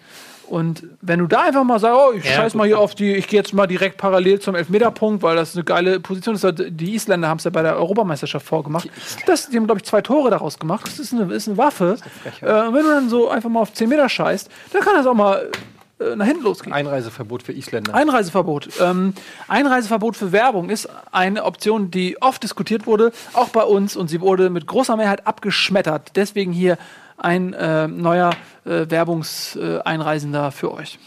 Und 0.47 0.83
wenn 1.01 1.19
du 1.19 1.27
da 1.27 1.43
einfach 1.43 1.63
mal 1.63 1.79
sagst, 1.79 1.97
oh, 1.99 2.13
ich 2.13 2.23
Ja, 2.23 2.31
scheiß 2.31 2.53
mal 2.53 2.67
hier 2.67 2.79
auf 2.79 2.95
die, 2.95 3.13
ich 3.13 3.27
gehe 3.27 3.39
jetzt 3.39 3.53
mal 3.53 3.67
direkt 3.67 3.97
parallel 3.97 4.39
zum 4.39 4.55
Elfmeterpunkt, 4.55 5.23
weil 5.23 5.35
das 5.35 5.55
eine 5.55 5.63
geile 5.63 5.99
Position 5.99 6.35
ist. 6.35 6.45
Die 6.57 6.93
Isländer 6.93 7.27
haben 7.27 7.37
es 7.37 7.43
ja 7.45 7.51
bei 7.51 7.61
der 7.61 7.77
Europameisterschaft 7.77 8.45
vorgemacht. 8.45 8.89
Das, 9.25 9.49
die 9.49 9.57
haben, 9.57 9.65
glaube 9.65 9.79
ich, 9.79 9.85
zwei 9.85 10.01
Tore 10.01 10.29
daraus 10.29 10.59
gemacht. 10.59 10.85
Das 10.85 10.99
ist 10.99 11.13
eine, 11.13 11.33
ist 11.33 11.47
eine 11.47 11.57
Waffe. 11.57 11.97
äh, 12.41 12.45
und 12.45 12.73
wenn 12.73 12.83
du 12.83 12.89
dann 12.89 13.09
so 13.09 13.29
einfach 13.29 13.49
mal 13.49 13.61
auf 13.61 13.73
10 13.73 13.89
Meter 13.89 14.07
scheißt, 14.07 14.49
dann 14.71 14.81
kann 14.81 14.93
das 14.95 15.07
auch 15.07 15.13
mal 15.13 15.49
äh, 15.51 15.51
nach 15.97 16.25
hinten 16.25 16.43
losgeht. 16.43 16.73
Einreiseverbot 16.73 17.43
für 17.43 17.53
Isländer. 17.53 17.93
Einreiseverbot. 17.93 18.69
Ähm, 18.81 19.13
Einreiseverbot 19.47 20.17
für 20.17 20.31
Werbung 20.31 20.69
ist 20.69 20.89
eine 21.11 21.43
Option, 21.43 21.89
die 21.89 22.21
oft 22.21 22.43
diskutiert 22.43 22.85
wurde, 22.85 23.11
auch 23.33 23.49
bei 23.49 23.63
uns, 23.63 23.95
und 23.95 24.09
sie 24.09 24.19
wurde 24.19 24.49
mit 24.49 24.67
großer 24.67 24.97
Mehrheit 24.97 25.25
abgeschmettert. 25.25 26.11
Deswegen 26.15 26.51
hier 26.51 26.77
ein 27.17 27.53
äh, 27.53 27.87
neuer 27.87 28.31
äh, 28.65 28.89
Werbungseinreisender 28.89 30.51
für 30.51 30.73
euch. 30.73 30.99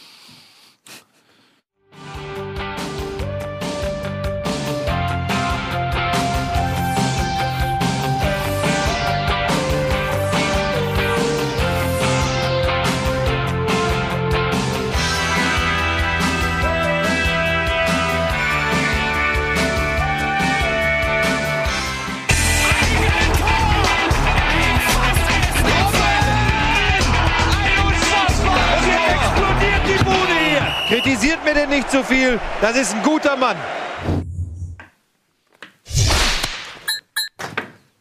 Nicht 31.78 31.90
zu 31.92 32.02
viel. 32.02 32.40
Das 32.60 32.76
ist 32.76 32.92
ein 32.92 33.02
guter 33.04 33.36
Mann. 33.36 33.56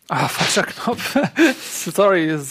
Ah, 0.09 0.27
falscher 0.27 0.63
Knopf. 0.63 1.15
Sorry. 1.93 2.29
Ähm, 2.29 2.41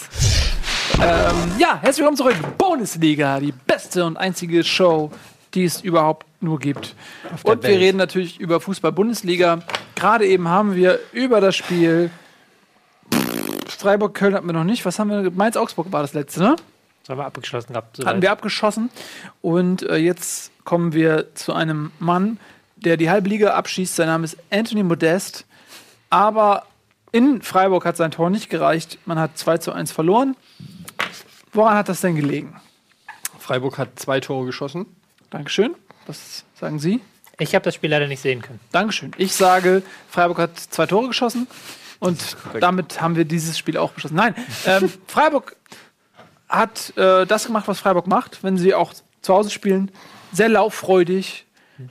ja, 1.58 1.80
herzlich 1.80 1.98
willkommen 1.98 2.16
zurück. 2.16 2.36
Bundesliga, 2.56 3.40
die 3.40 3.52
beste 3.52 4.04
und 4.04 4.16
einzige 4.16 4.62
Show, 4.62 5.10
die 5.54 5.64
es 5.64 5.80
überhaupt 5.80 6.26
nur 6.40 6.60
gibt. 6.60 6.94
Und 7.42 7.62
wir 7.64 7.70
Welt. 7.70 7.80
reden 7.80 7.98
natürlich 7.98 8.38
über 8.38 8.60
Fußball-Bundesliga. 8.60 9.62
Gerade 9.96 10.26
eben 10.26 10.46
haben 10.46 10.76
wir 10.76 11.00
über 11.12 11.40
das 11.40 11.56
Spiel 11.56 12.10
Freiburg-Köln 13.78 14.34
hatten 14.34 14.46
wir 14.46 14.52
noch 14.52 14.64
nicht. 14.64 14.84
Was 14.84 14.98
haben 14.98 15.10
wir? 15.10 15.30
Mainz-Augsburg 15.30 15.90
war 15.90 16.02
das 16.02 16.14
letzte, 16.14 16.40
ne? 16.40 16.56
Das 17.06 17.12
haben 17.12 17.18
wir 17.18 17.26
abgeschlossen 17.26 17.72
gehabt. 17.72 17.98
Hatten 17.98 18.02
soweit. 18.02 18.22
wir 18.22 18.32
abgeschossen. 18.32 18.90
Und 19.40 19.84
äh, 19.84 19.94
jetzt 19.94 20.50
kommen 20.64 20.92
wir 20.92 21.32
zu 21.36 21.52
einem 21.52 21.92
Mann, 22.00 22.40
der 22.74 22.96
die 22.96 23.08
halbe 23.08 23.28
Liga 23.28 23.54
abschießt. 23.54 23.94
Sein 23.94 24.08
Name 24.08 24.24
ist 24.24 24.36
Anthony 24.50 24.82
Modest. 24.82 25.46
Aber 26.10 26.66
in 27.12 27.42
Freiburg 27.42 27.84
hat 27.84 27.96
sein 27.96 28.10
Tor 28.10 28.28
nicht 28.28 28.50
gereicht. 28.50 28.98
Man 29.04 29.20
hat 29.20 29.38
2 29.38 29.58
zu 29.58 29.70
1 29.70 29.92
verloren. 29.92 30.34
Woran 31.52 31.76
hat 31.76 31.88
das 31.88 32.00
denn 32.00 32.16
gelegen? 32.16 32.60
Freiburg 33.38 33.78
hat 33.78 34.00
zwei 34.00 34.18
Tore 34.18 34.44
geschossen. 34.44 34.86
Dankeschön. 35.30 35.76
Was 36.08 36.44
sagen 36.56 36.80
Sie? 36.80 37.00
Ich 37.38 37.54
habe 37.54 37.64
das 37.64 37.76
Spiel 37.76 37.90
leider 37.90 38.08
nicht 38.08 38.20
sehen 38.20 38.42
können. 38.42 38.58
Dankeschön. 38.72 39.12
Ich 39.16 39.32
sage, 39.32 39.84
Freiburg 40.08 40.38
hat 40.38 40.58
zwei 40.58 40.86
Tore 40.86 41.06
geschossen 41.06 41.46
und 42.00 42.36
damit 42.58 43.00
haben 43.00 43.14
wir 43.14 43.24
dieses 43.24 43.56
Spiel 43.56 43.76
auch 43.76 43.92
beschlossen. 43.92 44.16
Nein, 44.16 44.34
ähm, 44.66 44.92
Freiburg 45.06 45.56
hat 46.48 46.96
äh, 46.96 47.26
das 47.26 47.46
gemacht, 47.46 47.68
was 47.68 47.80
Freiburg 47.80 48.06
macht, 48.06 48.42
wenn 48.42 48.56
sie 48.56 48.74
auch 48.74 48.94
zu 49.22 49.34
Hause 49.34 49.50
spielen. 49.50 49.90
Sehr 50.32 50.48
lauffreudig, 50.48 51.44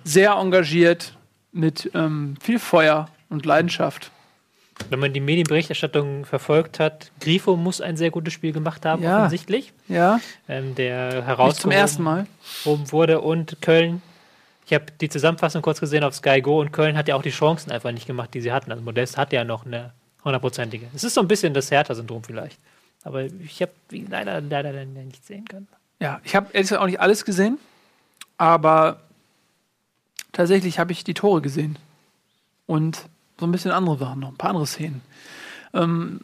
sehr 0.03 0.31
engagiert, 0.33 1.13
mit 1.51 1.89
ähm, 1.93 2.35
viel 2.41 2.59
Feuer 2.59 3.07
und 3.29 3.45
Leidenschaft. 3.45 4.11
Wenn 4.89 4.99
man 4.99 5.13
die 5.13 5.21
Medienberichterstattung 5.21 6.25
verfolgt 6.25 6.79
hat, 6.81 7.11
Grifo 7.21 7.55
muss 7.55 7.79
ein 7.79 7.95
sehr 7.95 8.11
gutes 8.11 8.33
Spiel 8.33 8.51
gemacht 8.51 8.85
haben, 8.85 9.01
Ja. 9.03 9.19
offensichtlich. 9.19 9.71
Ja, 9.87 10.19
Ähm, 10.49 10.75
der 10.75 11.25
herausgehoben 11.25 11.55
zum 11.61 11.71
ersten 11.71 12.03
Mal. 12.03 12.27
wurde. 12.65 13.21
Und 13.21 13.61
Köln, 13.61 14.01
ich 14.65 14.73
habe 14.73 14.85
die 14.99 15.07
Zusammenfassung 15.07 15.61
kurz 15.61 15.79
gesehen 15.79 16.03
auf 16.03 16.13
Sky 16.13 16.41
Go 16.41 16.59
und 16.59 16.73
Köln 16.73 16.97
hat 16.97 17.07
ja 17.07 17.15
auch 17.15 17.21
die 17.21 17.29
Chancen 17.29 17.71
einfach 17.71 17.91
nicht 17.93 18.05
gemacht, 18.05 18.33
die 18.33 18.41
sie 18.41 18.51
hatten. 18.51 18.69
Also 18.71 18.83
Modest 18.83 19.15
hat 19.17 19.31
ja 19.31 19.45
noch 19.45 19.65
eine 19.65 19.93
hundertprozentige. 20.25 20.87
Es 20.93 21.05
ist 21.05 21.13
so 21.13 21.21
ein 21.21 21.27
bisschen 21.29 21.53
das 21.53 21.71
Hertha-Syndrom 21.71 22.23
vielleicht. 22.25 22.59
Aber 23.05 23.23
ich 23.23 23.61
habe 23.61 23.71
leider, 23.91 24.41
leider 24.41 24.83
nicht 24.83 25.25
sehen 25.25 25.45
können. 25.45 25.67
Ja, 26.01 26.19
ich 26.23 26.35
habe 26.35 26.47
ehrlich 26.47 26.69
gesagt 26.69 26.81
auch 26.81 26.87
nicht 26.87 26.99
alles 26.99 27.23
gesehen, 27.23 27.59
aber 28.37 28.99
tatsächlich 30.33 30.79
habe 30.79 30.91
ich 30.91 31.03
die 31.03 31.13
Tore 31.13 31.41
gesehen. 31.41 31.77
Und 32.65 33.05
so 33.39 33.45
ein 33.45 33.51
bisschen 33.51 33.71
andere 33.71 33.99
Sachen 33.99 34.19
noch, 34.19 34.29
ein 34.29 34.37
paar 34.37 34.49
andere 34.49 34.65
Szenen. 34.65 35.01
Ähm, 35.73 36.21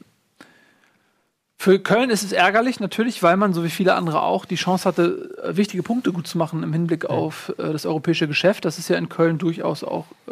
für 1.58 1.78
Köln 1.78 2.10
ist 2.10 2.24
es 2.24 2.32
ärgerlich, 2.32 2.80
natürlich, 2.80 3.22
weil 3.22 3.38
man, 3.38 3.54
so 3.54 3.64
wie 3.64 3.70
viele 3.70 3.94
andere 3.94 4.24
auch, 4.24 4.46
die 4.46 4.56
Chance 4.56 4.86
hatte, 4.86 5.38
äh, 5.44 5.56
wichtige 5.56 5.84
Punkte 5.84 6.12
gut 6.12 6.26
zu 6.26 6.40
machen 6.40 6.64
im 6.64 6.74
Hinblick 6.74 7.06
auf 7.06 7.54
äh, 7.60 7.72
das 7.72 7.86
europäische 7.86 8.28
Geschäft. 8.28 8.66
Das 8.66 8.80
ist 8.80 8.90
ja 8.90 8.98
in 8.98 9.08
Köln 9.08 9.38
durchaus 9.38 9.84
auch 9.84 10.08
äh, 10.26 10.32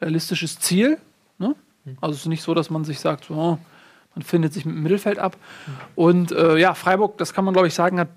realistisches 0.00 0.60
Ziel. 0.60 0.98
Ne? 1.38 1.56
Also 2.00 2.14
es 2.14 2.20
ist 2.20 2.26
nicht 2.28 2.44
so, 2.44 2.54
dass 2.54 2.70
man 2.70 2.84
sich 2.84 3.00
sagt, 3.00 3.24
so, 3.24 3.34
oh, 3.34 3.58
man 4.14 4.22
findet 4.22 4.52
sich 4.52 4.64
mit 4.64 4.74
dem 4.74 4.82
Mittelfeld 4.82 5.18
ab. 5.18 5.36
Und 5.94 6.32
äh, 6.32 6.56
ja, 6.58 6.74
Freiburg, 6.74 7.18
das 7.18 7.32
kann 7.32 7.44
man 7.44 7.54
glaube 7.54 7.68
ich 7.68 7.74
sagen, 7.74 7.98
hat 8.00 8.08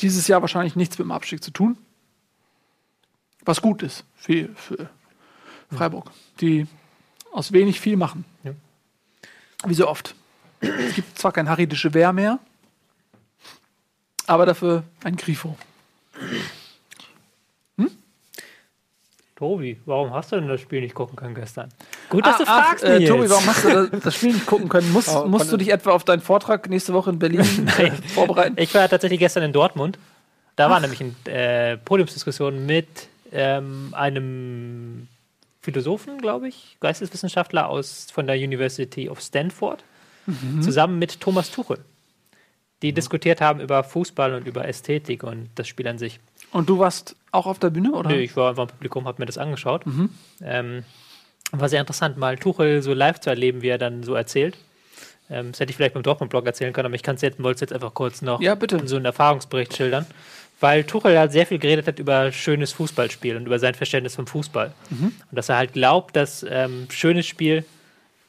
dieses 0.00 0.28
Jahr 0.28 0.40
wahrscheinlich 0.40 0.76
nichts 0.76 0.98
mit 0.98 1.06
dem 1.06 1.12
Abstieg 1.12 1.42
zu 1.42 1.50
tun. 1.50 1.76
Was 3.44 3.60
gut 3.60 3.82
ist 3.82 4.04
für, 4.14 4.48
für 4.54 4.88
Freiburg, 5.70 6.10
die 6.40 6.66
aus 7.32 7.52
wenig 7.52 7.80
viel 7.80 7.96
machen. 7.96 8.24
Ja. 8.44 8.52
Wie 9.64 9.74
so 9.74 9.88
oft. 9.88 10.14
Es 10.60 10.94
gibt 10.94 11.18
zwar 11.18 11.32
kein 11.32 11.48
Harry 11.48 11.66
de 11.66 11.78
Gewehr 11.78 12.12
mehr, 12.12 12.38
aber 14.26 14.46
dafür 14.46 14.84
ein 15.02 15.16
Grifo. 15.16 15.56
Tobi, 19.42 19.80
warum 19.86 20.12
hast 20.12 20.30
du 20.30 20.36
denn 20.36 20.46
das 20.46 20.60
Spiel 20.60 20.82
nicht 20.82 20.94
gucken 20.94 21.16
können 21.16 21.34
gestern? 21.34 21.68
Gut, 22.12 22.26
dass 22.26 22.36
du 22.36 22.44
ach, 22.46 22.66
fragst, 22.66 22.84
äh, 22.84 22.98
Nils. 22.98 23.10
Tobi, 23.10 23.30
warum 23.30 23.46
hast 23.46 23.64
du 23.64 23.68
das, 23.70 24.00
das 24.04 24.14
Spiel 24.14 24.34
nicht 24.34 24.46
gucken 24.46 24.68
können? 24.68 24.92
Musst, 24.92 25.08
Oh, 25.08 25.26
musst 25.26 25.50
du 25.50 25.56
dich 25.56 25.70
etwa 25.70 25.92
auf 25.92 26.04
deinen 26.04 26.20
Vortrag 26.20 26.68
nächste 26.68 26.92
Woche 26.92 27.10
in 27.10 27.18
Berlin 27.18 27.40
äh, 27.78 27.90
vorbereiten? 27.90 28.54
Ich 28.58 28.74
war 28.74 28.86
tatsächlich 28.88 29.18
gestern 29.18 29.42
in 29.42 29.52
Dortmund. 29.52 29.98
Da 30.56 30.68
war 30.68 30.78
nämlich 30.80 31.00
eine 31.00 31.14
äh, 31.34 31.76
Podiumsdiskussion 31.78 32.66
mit 32.66 32.86
ähm, 33.32 33.88
einem 33.92 35.08
Philosophen, 35.62 36.18
glaube 36.18 36.48
ich, 36.48 36.76
Geisteswissenschaftler 36.80 37.68
aus 37.68 38.08
von 38.12 38.26
der 38.26 38.36
University 38.36 39.08
of 39.08 39.20
Stanford, 39.20 39.82
zusammen 40.60 40.98
mit 40.98 41.20
Thomas 41.20 41.50
Tuchel. 41.50 41.78
Die 42.82 42.92
diskutiert 42.92 43.40
haben 43.40 43.60
über 43.60 43.82
Fußball 43.84 44.34
und 44.34 44.46
über 44.46 44.66
Ästhetik 44.68 45.22
und 45.22 45.48
das 45.54 45.68
Spiel 45.68 45.86
an 45.88 45.98
sich. 45.98 46.20
Und 46.50 46.68
du 46.68 46.78
warst 46.78 47.16
auch 47.30 47.46
auf 47.46 47.58
der 47.58 47.70
Bühne, 47.70 47.92
oder? 47.92 48.10
Nö, 48.10 48.16
ich 48.16 48.36
war 48.36 48.50
einfach 48.50 48.64
im 48.64 48.68
Publikum, 48.68 49.06
habe 49.06 49.22
mir 49.22 49.26
das 49.26 49.38
angeschaut. 49.38 49.84
Ähm, 50.42 50.84
war 51.60 51.68
sehr 51.68 51.80
interessant, 51.80 52.16
mal 52.16 52.36
Tuchel 52.38 52.82
so 52.82 52.92
live 52.94 53.20
zu 53.20 53.30
erleben, 53.30 53.62
wie 53.62 53.68
er 53.68 53.78
dann 53.78 54.02
so 54.02 54.14
erzählt. 54.14 54.56
Ähm, 55.30 55.52
das 55.52 55.60
hätte 55.60 55.70
ich 55.70 55.76
vielleicht 55.76 55.94
beim 55.94 56.02
Dortmund-Blog 56.02 56.46
erzählen 56.46 56.72
können, 56.72 56.86
aber 56.86 56.94
ich 56.94 57.02
kann 57.02 57.16
es 57.16 57.22
jetzt, 57.22 57.42
wollte 57.42 57.56
es 57.56 57.60
jetzt 57.62 57.72
einfach 57.72 57.94
kurz 57.94 58.22
noch 58.22 58.40
Ja, 58.40 58.54
bitte. 58.54 58.86
so 58.86 58.96
einen 58.96 59.04
Erfahrungsbericht 59.04 59.76
schildern. 59.76 60.06
Weil 60.60 60.84
Tuchel 60.84 61.18
halt 61.18 61.32
sehr 61.32 61.44
viel 61.44 61.58
geredet 61.58 61.88
hat 61.88 61.98
über 61.98 62.30
schönes 62.30 62.70
Fußballspiel 62.72 63.36
und 63.36 63.46
über 63.46 63.58
sein 63.58 63.74
Verständnis 63.74 64.14
vom 64.14 64.28
Fußball. 64.28 64.72
Und 64.90 65.12
dass 65.32 65.48
er 65.48 65.56
halt 65.56 65.72
glaubt, 65.72 66.14
dass 66.14 66.46
ähm, 66.48 66.86
schönes 66.88 67.26
Spiel 67.26 67.64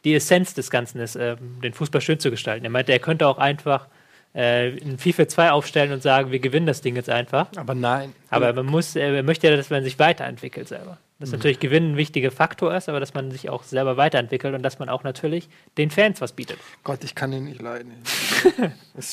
die 0.03 0.15
Essenz 0.15 0.55
des 0.55 0.71
Ganzen 0.71 0.99
ist, 0.99 1.15
ähm, 1.15 1.37
den 1.63 1.73
Fußball 1.73 2.01
schön 2.01 2.19
zu 2.19 2.31
gestalten. 2.31 2.65
Er 2.65 2.71
meinte, 2.71 2.91
er 2.91 2.97
könnte 2.97 3.27
auch 3.27 3.37
einfach 3.37 3.85
äh, 4.33 4.69
ein 4.69 4.97
FIFA 4.97 5.27
2 5.27 5.51
aufstellen 5.51 5.91
und 5.91 6.01
sagen, 6.01 6.31
wir 6.31 6.39
gewinnen 6.39 6.65
das 6.65 6.81
Ding 6.81 6.95
jetzt 6.95 7.09
einfach. 7.09 7.47
Aber 7.55 7.75
nein. 7.75 8.13
Aber 8.31 8.51
man 8.53 8.65
muss, 8.65 8.95
äh, 8.95 9.15
er 9.17 9.21
möchte 9.23 9.47
ja, 9.47 9.55
dass 9.55 9.69
man 9.69 9.83
sich 9.83 9.99
weiterentwickelt 9.99 10.67
selber. 10.67 10.97
Dass 11.19 11.31
natürlich 11.31 11.59
Gewinnen 11.59 11.93
ein 11.93 11.97
wichtiger 11.97 12.31
Faktor 12.31 12.75
ist, 12.75 12.89
aber 12.89 12.99
dass 12.99 13.13
man 13.13 13.31
sich 13.31 13.49
auch 13.49 13.63
selber 13.63 13.95
weiterentwickelt 13.95 14.55
und 14.55 14.63
dass 14.63 14.79
man 14.79 14.89
auch 14.89 15.03
natürlich 15.03 15.47
den 15.77 15.89
Fans 15.89 16.19
was 16.19 16.33
bietet. 16.33 16.57
Gott, 16.83 17.03
ich 17.03 17.15
kann 17.15 17.31
den 17.31 17.45
nicht 17.45 17.61
leiden. 17.61 17.93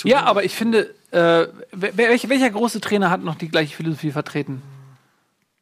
Ja, 0.05 0.25
aber 0.25 0.45
ich 0.45 0.55
finde, 0.55 0.95
äh, 1.11 1.47
wer, 1.73 1.97
welcher, 1.97 2.51
große 2.51 2.81
Trainer 2.81 3.11
hat 3.11 3.23
noch 3.23 3.37
die 3.37 3.49
gleiche 3.49 3.75
Philosophie 3.77 4.11
vertreten? 4.11 4.61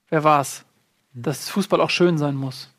Wer 0.09 0.25
war's? 0.25 0.65
Dass 1.13 1.49
Fußball 1.51 1.81
auch 1.81 1.91
schön 1.91 2.19
sein 2.19 2.35
muss. 2.35 2.71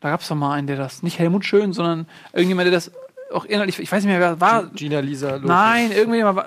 Da 0.00 0.10
gab 0.10 0.20
es 0.20 0.28
doch 0.28 0.36
mal 0.36 0.54
einen, 0.54 0.66
der 0.66 0.76
das, 0.76 1.02
nicht 1.02 1.18
Helmut 1.18 1.44
Schön, 1.44 1.72
sondern 1.72 2.06
irgendjemand, 2.32 2.66
der 2.66 2.72
das 2.72 2.90
auch 3.32 3.44
innerlich, 3.44 3.78
ich 3.78 3.90
weiß 3.90 4.02
nicht 4.04 4.10
mehr, 4.10 4.20
wer 4.20 4.40
war. 4.40 4.66
Gina 4.66 5.00
Lisa 5.00 5.32
Lopez. 5.32 5.48
Nein, 5.48 5.92
irgendjemand 5.92 6.36
war. 6.36 6.46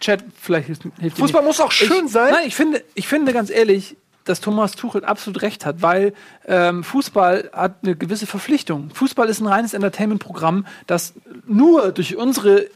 Chat, 0.00 0.24
vielleicht 0.40 0.66
hilft, 0.66 0.82
hilft 0.82 1.16
dir 1.16 1.22
Fußball 1.22 1.42
nicht. 1.42 1.48
muss 1.48 1.60
auch 1.60 1.72
schön 1.72 2.06
ich, 2.06 2.12
sein. 2.12 2.32
Nein, 2.32 2.46
ich 2.46 2.54
finde, 2.54 2.84
ich 2.94 3.08
finde 3.08 3.32
ganz 3.32 3.50
ehrlich, 3.50 3.96
dass 4.24 4.40
Thomas 4.40 4.72
Tuchel 4.72 5.04
absolut 5.04 5.42
recht 5.42 5.66
hat, 5.66 5.82
weil 5.82 6.14
ähm, 6.46 6.82
Fußball 6.82 7.50
hat 7.52 7.76
eine 7.82 7.94
gewisse 7.94 8.26
Verpflichtung. 8.26 8.90
Fußball 8.94 9.28
ist 9.28 9.40
ein 9.40 9.46
reines 9.46 9.74
Entertainment-Programm, 9.74 10.66
das 10.86 11.14
nur 11.46 11.92
durch 11.92 12.16
unsere 12.16 12.66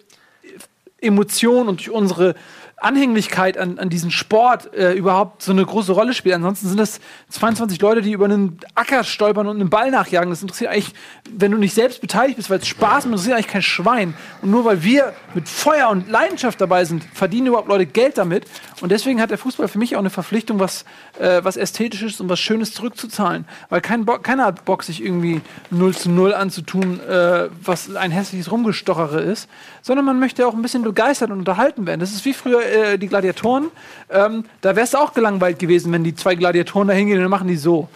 Emotion 1.00 1.68
und 1.68 1.78
durch 1.80 1.90
unsere 1.90 2.34
Anhänglichkeit 2.80 3.58
an, 3.58 3.78
an 3.78 3.88
diesen 3.88 4.10
Sport 4.10 4.72
äh, 4.72 4.92
überhaupt 4.92 5.42
so 5.42 5.52
eine 5.52 5.64
große 5.64 5.92
Rolle 5.92 6.14
spielt. 6.14 6.36
Ansonsten 6.36 6.68
sind 6.68 6.78
das 6.78 7.00
22 7.30 7.80
Leute, 7.80 8.02
die 8.02 8.12
über 8.12 8.26
einen 8.26 8.58
Acker 8.74 9.02
stolpern 9.02 9.48
und 9.48 9.60
einen 9.60 9.68
Ball 9.68 9.90
nachjagen. 9.90 10.30
Das 10.30 10.42
interessiert 10.42 10.70
eigentlich, 10.70 10.94
wenn 11.28 11.50
du 11.50 11.58
nicht 11.58 11.74
selbst 11.74 12.00
beteiligt 12.00 12.36
bist, 12.36 12.50
weil 12.50 12.58
es 12.58 12.68
Spaß 12.68 13.04
macht, 13.04 13.06
interessiert 13.06 13.34
eigentlich 13.34 13.48
kein 13.48 13.62
Schwein. 13.62 14.14
Und 14.42 14.50
nur 14.50 14.64
weil 14.64 14.82
wir 14.84 15.12
mit 15.34 15.48
Feuer 15.48 15.88
und 15.88 16.08
Leidenschaft 16.08 16.60
dabei 16.60 16.84
sind, 16.84 17.04
verdienen 17.12 17.48
überhaupt 17.48 17.68
Leute 17.68 17.86
Geld 17.86 18.16
damit. 18.16 18.46
Und 18.80 18.92
deswegen 18.92 19.20
hat 19.20 19.30
der 19.30 19.38
Fußball 19.38 19.66
für 19.66 19.78
mich 19.78 19.96
auch 19.96 20.00
eine 20.00 20.10
Verpflichtung, 20.10 20.60
was, 20.60 20.84
äh, 21.18 21.42
was 21.42 21.56
Ästhetisches 21.56 22.20
und 22.20 22.28
was 22.28 22.38
Schönes 22.38 22.72
zurückzuzahlen. 22.74 23.44
Weil 23.70 23.80
kein 23.80 24.04
Bock, 24.04 24.22
keiner 24.22 24.44
hat 24.44 24.64
Bock, 24.64 24.84
sich 24.84 25.02
irgendwie 25.02 25.40
0 25.70 25.94
zu 25.96 26.10
0 26.10 26.32
anzutun, 26.32 27.00
äh, 27.00 27.48
was 27.60 27.94
ein 27.96 28.12
hässliches 28.12 28.52
Rumgestochere 28.52 29.20
ist, 29.20 29.48
sondern 29.82 30.06
man 30.06 30.20
möchte 30.20 30.46
auch 30.46 30.54
ein 30.54 30.62
bisschen 30.62 30.82
begeistert 30.82 31.30
und 31.30 31.40
unterhalten 31.40 31.86
werden. 31.86 32.00
Das 32.00 32.12
ist 32.12 32.24
wie 32.24 32.34
früher 32.34 32.67
äh, 32.68 32.98
die 32.98 33.08
Gladiatoren. 33.08 33.70
Ähm, 34.10 34.44
da 34.60 34.76
wärst 34.76 34.94
du 34.94 34.98
auch 34.98 35.12
gelangweilt 35.12 35.58
gewesen, 35.58 35.92
wenn 35.92 36.04
die 36.04 36.14
zwei 36.14 36.34
Gladiatoren 36.34 36.88
da 36.88 36.94
hingehen 36.94 37.18
und 37.18 37.24
dann 37.24 37.30
machen 37.30 37.48
die 37.48 37.56
so. 37.56 37.88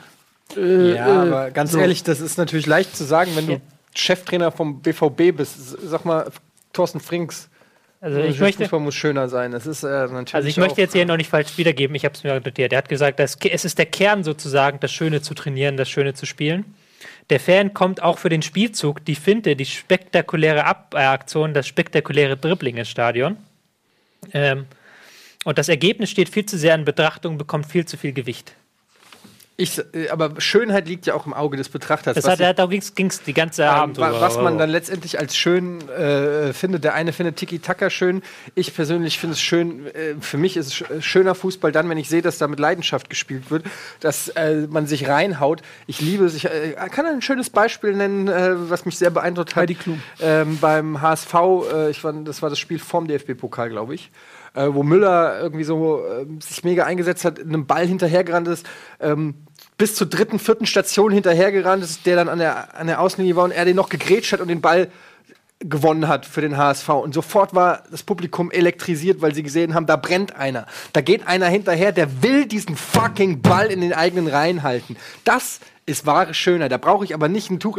Äh, 0.56 0.94
Ja, 0.94 1.06
äh, 1.06 1.28
aber 1.28 1.50
ganz 1.50 1.72
so. 1.72 1.78
ehrlich, 1.78 2.02
das 2.02 2.20
ist 2.20 2.38
natürlich 2.38 2.66
leicht 2.66 2.96
zu 2.96 3.04
sagen, 3.04 3.32
wenn 3.34 3.46
du 3.46 3.52
Ja. 3.54 3.60
Cheftrainer 3.94 4.50
vom 4.52 4.80
BVB 4.80 5.36
bist. 5.36 5.56
Sag 5.84 6.04
mal, 6.04 6.30
Thorsten 6.72 7.00
Frings. 7.00 7.48
Also 8.00 8.18
ich 8.18 8.40
möchte, 8.40 8.64
Fußball 8.64 8.80
muss 8.80 8.96
schöner 8.96 9.28
sein. 9.28 9.52
Das 9.52 9.64
ist 9.64 9.84
äh, 9.84 9.86
natürlich. 9.86 10.34
also 10.34 10.48
ich 10.48 10.56
möchte 10.56 10.80
jetzt 10.80 10.92
hier 10.92 11.06
noch 11.06 11.16
nicht 11.16 11.30
falsch 11.30 11.56
wiedergeben. 11.56 11.94
Ich 11.94 12.04
habe 12.04 12.14
es 12.14 12.24
mir 12.24 12.34
notiert. 12.34 12.72
Er 12.72 12.78
hat 12.78 12.88
gesagt, 12.88 13.20
dass 13.20 13.36
es 13.40 13.64
ist 13.64 13.78
der 13.78 13.86
Kern 13.86 14.24
sozusagen, 14.24 14.80
das 14.80 14.90
Schöne 14.92 15.22
zu 15.22 15.34
trainieren, 15.34 15.76
das 15.76 15.88
Schöne 15.88 16.12
zu 16.12 16.26
spielen. 16.26 16.64
Der 17.30 17.38
Fan 17.38 17.72
kommt 17.74 18.02
auch 18.02 18.18
für 18.18 18.28
den 18.28 18.42
Spielzug, 18.42 19.04
die 19.04 19.14
Finte, 19.14 19.54
die 19.54 19.64
spektakuläre 19.66 20.64
Ab 20.64 20.94
äh, 20.94 20.98
Aktion, 20.98 21.54
das 21.54 21.68
spektakuläre 21.68 22.36
Dribbling 22.36 22.76
ins 22.76 22.88
Stadion. 22.88 23.36
Ähm, 24.34 24.66
und 25.44 25.58
das 25.58 25.68
Ergebnis 25.68 26.10
steht 26.10 26.28
viel 26.28 26.46
zu 26.46 26.56
sehr 26.56 26.74
in 26.74 26.84
Betrachtung, 26.84 27.38
bekommt 27.38 27.66
viel 27.66 27.84
zu 27.84 27.96
viel 27.96 28.12
Gewicht. 28.12 28.54
Ich, 29.58 29.78
äh, 29.94 30.08
aber 30.08 30.40
Schönheit 30.40 30.88
liegt 30.88 31.04
ja 31.06 31.14
auch 31.14 31.26
im 31.26 31.34
Auge 31.34 31.58
des 31.58 31.68
Betrachters. 31.68 32.14
Das 32.14 32.24
was 32.24 32.32
hat, 32.32 32.40
ich- 32.40 32.56
da 32.56 32.66
ging 32.94 33.06
es 33.08 33.22
die 33.22 33.34
ganze 33.34 33.62
Ähm, 33.64 33.68
Abend 33.68 33.96
drüber. 33.98 34.20
was 34.20 34.36
man 34.38 34.56
dann 34.56 34.70
letztendlich 34.70 35.18
als 35.18 35.36
schön 35.36 35.86
äh, 35.90 36.52
findet. 36.54 36.84
Der 36.84 36.94
eine 36.94 37.12
findet 37.12 37.36
Tiki-Taka 37.36 37.90
schön. 37.90 38.22
Ich 38.54 38.74
persönlich 38.74 39.18
finde 39.18 39.34
es 39.34 39.40
schön. 39.42 39.86
Äh, 39.88 40.14
für 40.20 40.38
mich 40.38 40.56
ist 40.56 40.66
es 40.68 40.74
sch- 40.74 41.02
schöner 41.02 41.34
Fußball 41.34 41.70
dann, 41.70 41.88
wenn 41.90 41.98
ich 41.98 42.08
sehe, 42.08 42.22
dass 42.22 42.38
da 42.38 42.48
mit 42.48 42.58
Leidenschaft 42.60 43.10
gespielt 43.10 43.50
wird, 43.50 43.64
dass 44.00 44.28
äh, 44.30 44.66
man 44.70 44.86
sich 44.86 45.06
reinhaut. 45.06 45.60
Ich 45.86 46.00
liebe 46.00 46.24
es. 46.24 46.34
Ich 46.34 46.46
äh, 46.46 46.74
kann 46.90 47.04
ein 47.04 47.20
schönes 47.20 47.50
Beispiel 47.50 47.92
nennen, 47.92 48.28
äh, 48.28 48.70
was 48.70 48.86
mich 48.86 48.96
sehr 48.96 49.10
beeindruckt 49.10 49.50
hat. 49.54 49.62
Heidi 49.62 49.74
Klum. 49.74 50.02
Ähm, 50.20 50.58
beim 50.60 51.02
HSV, 51.02 51.34
äh, 51.72 51.90
ich 51.90 52.02
war, 52.02 52.12
das 52.14 52.40
war 52.40 52.48
das 52.48 52.58
Spiel 52.58 52.78
vorm 52.78 53.06
DFB-Pokal, 53.06 53.68
glaube 53.68 53.94
ich. 53.94 54.10
Äh, 54.54 54.68
wo 54.72 54.82
Müller 54.82 55.40
irgendwie 55.40 55.64
so 55.64 56.04
äh, 56.04 56.26
sich 56.42 56.62
mega 56.62 56.84
eingesetzt 56.84 57.24
hat, 57.24 57.40
einem 57.40 57.66
Ball 57.66 57.86
hinterhergerannt 57.86 58.48
ist, 58.48 58.66
ähm, 59.00 59.34
bis 59.78 59.94
zur 59.94 60.06
dritten, 60.06 60.38
vierten 60.38 60.66
Station 60.66 61.10
hinterhergerannt 61.10 61.82
ist, 61.82 62.04
der 62.04 62.16
dann 62.16 62.28
an 62.28 62.38
der, 62.38 62.78
an 62.78 62.86
der 62.86 63.00
Außenlinie 63.00 63.34
war 63.34 63.44
und 63.44 63.52
er 63.52 63.64
den 63.64 63.76
noch 63.76 63.88
gegrätscht 63.88 64.32
hat 64.32 64.40
und 64.40 64.48
den 64.48 64.60
Ball 64.60 64.88
gewonnen 65.58 66.06
hat 66.06 66.26
für 66.26 66.42
den 66.42 66.56
HSV. 66.56 66.88
Und 66.90 67.14
sofort 67.14 67.54
war 67.54 67.84
das 67.90 68.02
Publikum 68.02 68.50
elektrisiert, 68.50 69.22
weil 69.22 69.34
sie 69.34 69.42
gesehen 69.42 69.72
haben, 69.72 69.86
da 69.86 69.96
brennt 69.96 70.36
einer. 70.36 70.66
Da 70.92 71.00
geht 71.00 71.26
einer 71.26 71.46
hinterher, 71.46 71.92
der 71.92 72.22
will 72.22 72.46
diesen 72.46 72.76
fucking 72.76 73.40
Ball 73.40 73.68
in 73.68 73.80
den 73.80 73.94
eigenen 73.94 74.26
Reihen 74.26 74.62
halten. 74.62 74.96
Das 75.24 75.60
ist 75.84 76.06
wahre 76.06 76.32
Schönheit. 76.32 76.70
Da 76.70 76.76
brauche 76.76 77.04
ich 77.04 77.12
aber 77.12 77.28
nicht 77.28 77.50
ein 77.50 77.58
Tuch. 77.58 77.78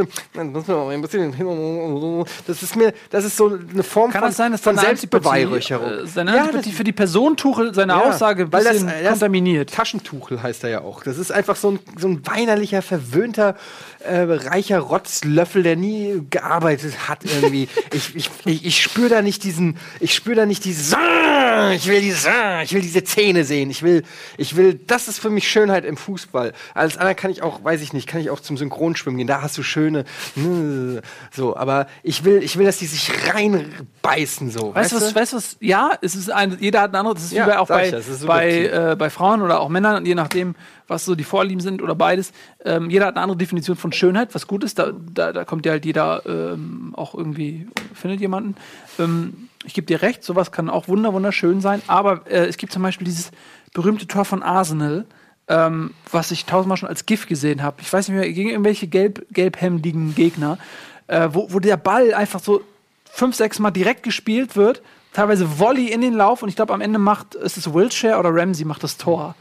Das 2.45 2.63
ist 2.63 2.75
mir, 2.75 2.93
das 3.09 3.23
ist 3.23 3.37
so 3.37 3.57
eine 3.71 3.83
Form 3.83 4.11
Kann 4.11 4.21
von, 4.21 4.29
das 4.29 4.37
sein, 4.37 4.51
dass 4.51 4.61
von 4.61 4.77
Selbstbeweihräucherung. 4.77 5.89
Äh, 5.89 6.07
seine 6.07 6.35
Ja, 6.35 6.41
Antipathie 6.41 6.71
für 6.73 6.83
die 6.83 6.91
Person 6.91 7.37
Tuchel 7.37 7.73
seine 7.73 7.93
ja, 7.93 8.01
Aussage 8.01 8.43
ein 8.43 8.51
weil 8.51 8.65
das, 8.65 8.85
das 8.85 9.09
kontaminiert? 9.09 9.73
Taschentuchel 9.73 10.43
heißt 10.43 10.65
er 10.65 10.69
ja 10.69 10.81
auch. 10.81 11.03
Das 11.03 11.17
ist 11.17 11.31
einfach 11.31 11.55
so 11.55 11.71
ein, 11.71 11.79
so 11.97 12.09
ein 12.09 12.25
weinerlicher, 12.27 12.81
verwöhnter, 12.81 13.55
äh, 13.99 14.21
reicher 14.23 14.79
Rotzlöffel, 14.79 15.63
der 15.63 15.77
nie 15.77 16.23
gearbeitet 16.29 17.07
hat 17.07 17.19
irgendwie. 17.23 17.69
ich 17.93 18.15
ich, 18.15 18.29
ich, 18.43 18.65
ich 18.65 18.81
spüre 18.81 19.09
da 19.09 19.21
nicht 19.21 19.43
diesen, 19.45 19.77
ich 20.01 20.13
spüre 20.13 20.35
da 20.35 20.45
nicht 20.45 20.65
dieses, 20.65 20.93
"Ah, 20.93 21.71
ich 21.71 21.87
will 21.87 22.01
dieses, 22.01 22.25
ah", 22.27 22.61
ich 22.63 22.73
will 22.73 22.81
diese 22.81 23.03
Zähne 23.05 23.45
sehen. 23.45 23.69
Ich 23.69 23.81
will, 23.81 24.03
ich 24.37 24.57
will, 24.57 24.73
das 24.73 25.07
ist 25.07 25.19
für 25.19 25.29
mich 25.29 25.49
Schönheit 25.49 25.85
im 25.85 25.95
Fußball. 25.95 26.51
Als 26.73 26.97
anderer 26.97 27.15
kann 27.15 27.31
ich 27.31 27.41
auch, 27.41 27.63
weiß 27.63 27.81
ich 27.81 27.93
nicht, 27.93 28.02
kann 28.07 28.21
ich 28.21 28.29
auch 28.29 28.39
zum 28.39 28.57
Synchronschwimmen 28.57 29.17
gehen. 29.17 29.27
Da 29.27 29.41
hast 29.41 29.57
du 29.57 29.63
schöne, 29.63 30.05
mm, 30.35 30.97
so. 31.31 31.55
Aber 31.55 31.87
ich 32.03 32.23
will, 32.23 32.43
ich 32.43 32.57
will, 32.57 32.65
dass 32.65 32.77
die 32.77 32.85
sich 32.85 33.11
reinbeißen 33.33 34.49
so. 34.49 34.73
Weißt 34.73 34.91
du 34.91 34.97
was, 34.97 35.15
weißt 35.15 35.33
was? 35.33 35.57
Ja, 35.59 35.91
es 36.01 36.15
ist 36.15 36.31
ein, 36.31 36.57
jeder 36.59 36.81
hat 36.81 36.91
ein 36.91 36.95
anderes, 36.95 37.15
das 37.15 37.25
ist 37.25 37.33
Ja, 37.33 37.45
wie 37.45 37.51
bei, 37.51 37.59
auch 37.59 37.67
bei, 37.67 37.89
ich 37.89 38.25
bei, 38.25 38.65
äh, 38.65 38.95
bei 38.97 39.09
Frauen 39.09 39.41
oder 39.41 39.59
auch 39.59 39.69
Männern, 39.69 40.05
je 40.05 40.15
nachdem, 40.15 40.55
was 40.87 41.05
so 41.05 41.15
die 41.15 41.23
Vorlieben 41.23 41.61
sind 41.61 41.81
oder 41.81 41.95
beides. 41.95 42.31
Ähm, 42.63 42.89
jeder 42.89 43.07
hat 43.07 43.15
eine 43.15 43.23
andere 43.23 43.37
Definition 43.37 43.75
von 43.75 43.91
Schönheit, 43.91 44.33
was 44.35 44.47
gut 44.47 44.63
ist. 44.63 44.79
Da, 44.79 44.91
da, 45.13 45.33
da 45.33 45.45
kommt 45.45 45.65
ja 45.65 45.73
halt 45.73 45.85
jeder 45.85 46.23
ähm, 46.25 46.93
auch 46.95 47.15
irgendwie, 47.15 47.67
findet 47.93 48.21
jemanden. 48.21 48.55
Ähm, 48.99 49.49
ich 49.65 49.73
gebe 49.73 49.87
dir 49.87 50.01
recht, 50.01 50.23
sowas 50.23 50.51
kann 50.51 50.69
auch 50.69 50.87
wunder 50.87 51.13
wunderschön 51.13 51.61
sein, 51.61 51.81
aber 51.87 52.27
äh, 52.27 52.45
es 52.47 52.57
gibt 52.57 52.73
zum 52.73 52.83
Beispiel 52.83 53.05
dieses 53.05 53.31
berühmte 53.73 54.07
Tor 54.07 54.25
von 54.25 54.43
Arsenal, 54.43 55.05
ähm, 55.47 55.93
was 56.11 56.31
ich 56.31 56.45
tausendmal 56.45 56.77
schon 56.77 56.89
als 56.89 57.05
GIF 57.05 57.27
gesehen 57.27 57.63
habe. 57.63 57.81
Ich 57.81 57.91
weiß 57.91 58.07
nicht 58.07 58.17
mehr, 58.17 58.31
gegen 58.31 58.49
irgendwelche 58.49 58.87
gelb, 58.87 59.25
gelbhemdigen 59.31 60.15
Gegner, 60.15 60.57
äh, 61.07 61.29
wo, 61.31 61.51
wo 61.51 61.59
der 61.59 61.77
Ball 61.77 62.13
einfach 62.13 62.39
so 62.39 62.61
fünf, 63.11 63.35
sechs 63.35 63.59
Mal 63.59 63.71
direkt 63.71 64.03
gespielt 64.03 64.55
wird, 64.55 64.81
teilweise 65.11 65.59
Volley 65.59 65.91
in 65.91 66.01
den 66.01 66.13
Lauf 66.13 66.41
und 66.41 66.49
ich 66.49 66.55
glaube 66.55 66.73
am 66.73 66.81
Ende 66.81 66.99
macht 66.99 67.35
ist 67.35 67.57
es 67.57 67.73
Wiltshire 67.73 68.17
oder 68.17 68.33
Ramsey 68.33 68.65
macht 68.65 68.83
das 68.83 68.97
Tor. 68.97 69.35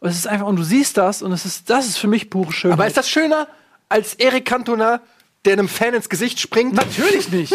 Und 0.00 0.08
es 0.08 0.16
ist 0.16 0.28
einfach 0.28 0.46
und 0.46 0.56
du 0.56 0.62
siehst 0.62 0.96
das 0.96 1.22
und 1.22 1.32
es 1.32 1.44
ist 1.44 1.68
das 1.68 1.86
ist 1.86 1.98
für 1.98 2.06
mich 2.06 2.30
pure 2.30 2.52
Schönheit. 2.52 2.78
Aber 2.78 2.86
ist 2.86 2.96
das 2.96 3.10
schöner 3.10 3.48
als 3.88 4.14
Erik 4.14 4.46
Cantona, 4.46 5.00
der 5.44 5.54
einem 5.54 5.68
Fan 5.68 5.94
ins 5.94 6.08
Gesicht 6.08 6.38
springt? 6.40 6.72
natürlich 6.74 7.30
nicht. 7.30 7.54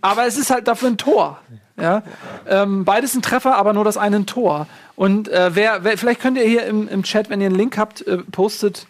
aber 0.00 0.26
es 0.26 0.36
ist 0.36 0.50
halt 0.50 0.68
dafür 0.68 0.90
ein 0.90 0.98
Tor. 0.98 1.40
Ja, 1.80 2.02
ähm, 2.46 2.84
beides 2.84 3.14
ein 3.14 3.22
Treffer, 3.22 3.56
aber 3.56 3.72
nur 3.72 3.84
das 3.84 3.96
eine 3.96 4.16
ein 4.16 4.26
Tor. 4.26 4.66
Und 4.98 5.28
äh, 5.28 5.54
wer, 5.54 5.84
wer, 5.84 5.96
vielleicht 5.96 6.20
könnt 6.20 6.38
ihr 6.38 6.44
hier 6.44 6.66
im, 6.66 6.88
im 6.88 7.04
Chat, 7.04 7.30
wenn 7.30 7.40
ihr 7.40 7.46
einen 7.46 7.54
Link 7.54 7.78
habt, 7.78 8.04
äh, 8.04 8.18
postet 8.18 8.88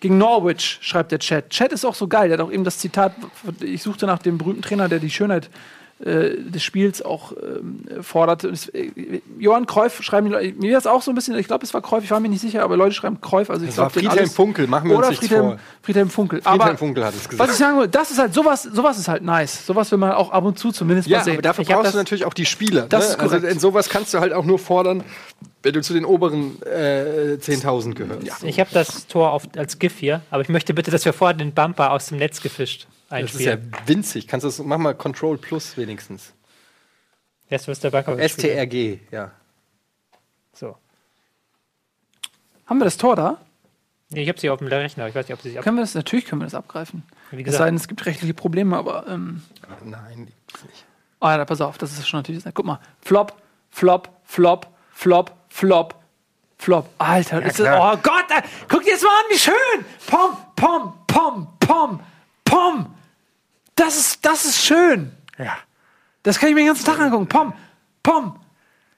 gegen 0.00 0.18
Norwich, 0.18 0.80
schreibt 0.80 1.12
der 1.12 1.20
Chat. 1.20 1.50
Chat 1.50 1.70
ist 1.70 1.84
auch 1.84 1.94
so 1.94 2.08
geil. 2.08 2.28
Der 2.28 2.38
hat 2.38 2.44
auch 2.44 2.50
eben 2.50 2.64
das 2.64 2.78
Zitat, 2.78 3.14
ich 3.60 3.80
suchte 3.80 4.06
nach 4.06 4.18
dem 4.18 4.36
berühmten 4.36 4.62
Trainer, 4.62 4.88
der 4.88 4.98
die 4.98 5.10
Schönheit 5.10 5.50
des 6.00 6.62
Spiels 6.62 7.02
auch 7.02 7.32
ähm, 7.40 7.84
forderte. 8.02 8.48
Und 8.48 8.54
es, 8.54 8.68
äh, 8.70 8.90
Johann 9.38 9.64
Kreuf 9.66 10.02
schreiben 10.02 10.26
die 10.26 10.32
Leute, 10.32 10.52
mir 10.60 10.76
ist 10.76 10.86
auch 10.88 11.00
so 11.02 11.10
ein 11.12 11.14
bisschen, 11.14 11.38
ich 11.38 11.46
glaube, 11.46 11.64
es 11.64 11.72
war 11.72 11.80
Kreuf, 11.82 12.02
ich 12.04 12.10
war 12.10 12.18
mir 12.20 12.28
nicht 12.28 12.40
sicher, 12.40 12.62
aber 12.64 12.76
Leute 12.76 12.94
schreiben 12.94 13.20
Kreuf. 13.20 13.48
Also 13.48 13.62
ich 13.64 13.70
Das 13.70 13.78
war 13.78 13.84
glaub, 13.86 13.92
denen 13.94 14.06
Friedhelm 14.10 14.18
alles- 14.24 14.34
Funkel, 14.34 14.66
machen 14.66 14.88
wir 14.90 14.96
uns 14.96 14.98
Oder 15.06 15.10
nichts 15.10 15.26
Friedhelm, 15.26 15.46
vor. 15.50 15.58
Friedhelm 15.82 16.10
Funkel. 16.10 16.42
Friedhelm 16.42 16.60
aber 16.60 16.76
Funkel 16.76 17.04
hat 17.04 17.14
es 17.14 17.28
gesagt. 17.28 17.48
Was 17.48 17.54
ich 17.54 17.58
sagen 17.64 17.78
will, 17.78 17.88
das 17.88 18.10
ist 18.10 18.18
halt 18.18 18.34
sowas, 18.34 18.64
sowas 18.64 18.98
ist 18.98 19.08
halt 19.08 19.22
nice. 19.22 19.64
Sowas 19.66 19.90
will 19.92 19.98
man 19.98 20.12
auch 20.12 20.30
ab 20.32 20.44
und 20.44 20.58
zu 20.58 20.72
zumindest 20.72 21.08
Ja, 21.08 21.18
mal 21.18 21.24
sehen. 21.24 21.32
aber 21.34 21.42
dafür 21.42 21.62
Ich 21.62 21.68
brauchst 21.68 21.84
das- 21.86 21.92
du 21.92 21.98
natürlich 21.98 22.24
auch 22.24 22.34
die 22.34 22.46
Spieler. 22.46 22.82
Das 22.88 23.04
ne? 23.04 23.10
ist 23.10 23.18
korrekt. 23.18 23.34
Also 23.44 23.46
in 23.46 23.58
sowas 23.60 23.88
kannst 23.88 24.12
du 24.12 24.18
halt 24.18 24.32
auch 24.32 24.44
nur 24.44 24.58
fordern, 24.58 25.04
wenn 25.62 25.72
du 25.72 25.80
zu 25.80 25.94
den 25.94 26.04
oberen 26.04 26.60
äh, 26.62 27.38
10.000 27.40 27.94
gehörst. 27.94 28.42
Ich 28.42 28.58
habe 28.60 28.70
das 28.74 29.06
Tor 29.06 29.30
auf, 29.32 29.44
als 29.56 29.78
GIF 29.78 29.96
hier, 29.98 30.22
aber 30.30 30.42
ich 30.42 30.48
möchte 30.48 30.74
bitte, 30.74 30.90
dass 30.90 31.04
wir 31.04 31.12
vorher 31.12 31.34
den 31.36 31.52
Bumper 31.52 31.92
aus 31.92 32.06
dem 32.06 32.18
Netz 32.18 32.42
gefischt 32.42 32.88
Das 33.08 33.34
ist 33.34 33.40
ja 33.40 33.52
einspielen. 33.52 33.76
winzig. 33.86 34.28
Kannst 34.28 34.44
du 34.44 34.48
das, 34.48 34.58
mach 34.60 34.78
mal 34.78 34.94
Control 34.94 35.38
Plus 35.38 35.76
wenigstens. 35.76 36.32
Jetzt 37.48 37.68
ist 37.68 37.84
der 37.84 37.90
Bumper. 37.90 38.18
STRG, 38.28 38.98
ja. 39.10 39.30
So. 40.52 40.76
Haben 42.66 42.78
wir 42.78 42.84
das 42.84 42.96
Tor 42.96 43.16
da? 43.16 43.38
Nee, 44.10 44.22
ich 44.22 44.28
habe 44.28 44.38
sie 44.40 44.48
auf 44.50 44.58
dem 44.58 44.68
Rechner. 44.68 45.08
Ich 45.08 45.14
weiß 45.14 45.28
nicht, 45.28 45.34
ob 45.34 45.42
sie 45.42 45.50
sich. 45.50 45.60
Können 45.60 45.76
wir 45.76 45.82
das? 45.82 45.94
Natürlich 45.94 46.24
können 46.24 46.40
wir 46.40 46.46
das 46.46 46.54
abgreifen. 46.54 47.02
Wie 47.30 47.40
Es 47.40 47.44
gesagt, 47.44 47.58
sei 47.58 47.66
denn, 47.66 47.74
es 47.76 47.88
gibt 47.88 48.04
rechtliche 48.06 48.34
Probleme, 48.34 48.76
aber 48.76 49.06
ähm, 49.08 49.42
Nein, 49.84 50.26
gibt's 50.46 50.64
nicht. 50.64 50.84
oh 51.20 51.26
ja, 51.28 51.44
pass 51.44 51.60
auf, 51.60 51.78
das 51.78 51.92
ist 51.92 52.08
schon 52.08 52.20
natürlich. 52.20 52.44
Guck 52.54 52.64
mal, 52.64 52.80
Flop, 53.00 53.34
Flop, 53.70 54.08
Flop, 54.24 54.66
Flop, 54.92 55.32
Flop, 55.48 55.94
Flop. 56.58 56.88
Alter, 56.98 57.42
ist 57.44 57.58
das, 57.58 57.66
oh 57.78 57.96
Gott, 58.02 58.30
äh, 58.30 58.42
guck 58.68 58.84
dir 58.84 58.92
das 58.94 59.02
mal 59.02 59.08
an, 59.10 59.24
wie 59.30 59.38
schön! 59.38 59.84
Pom, 60.06 60.36
pom, 60.56 60.92
pom, 61.06 61.48
pom, 61.60 62.00
pom. 62.44 62.93
Das 63.74 63.96
ist, 63.96 64.24
das 64.24 64.44
ist 64.44 64.64
schön. 64.64 65.12
Ja. 65.38 65.56
Das 66.22 66.38
kann 66.38 66.48
ich 66.48 66.54
mir 66.54 66.62
den 66.62 66.68
ganzen 66.68 66.84
Tag 66.84 67.00
angucken. 67.00 67.26
Pom, 67.28 67.52
pom, 68.02 68.38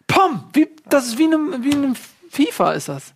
pom. 0.06 0.44
Wie, 0.52 0.68
das 0.88 1.06
ist 1.06 1.18
wie 1.18 1.24
in 1.24 1.34
einem, 1.34 1.64
wie 1.64 1.70
in 1.70 1.84
einem 1.84 1.96
FIFA 2.30 2.72
ist 2.72 2.88
das. 2.88 3.14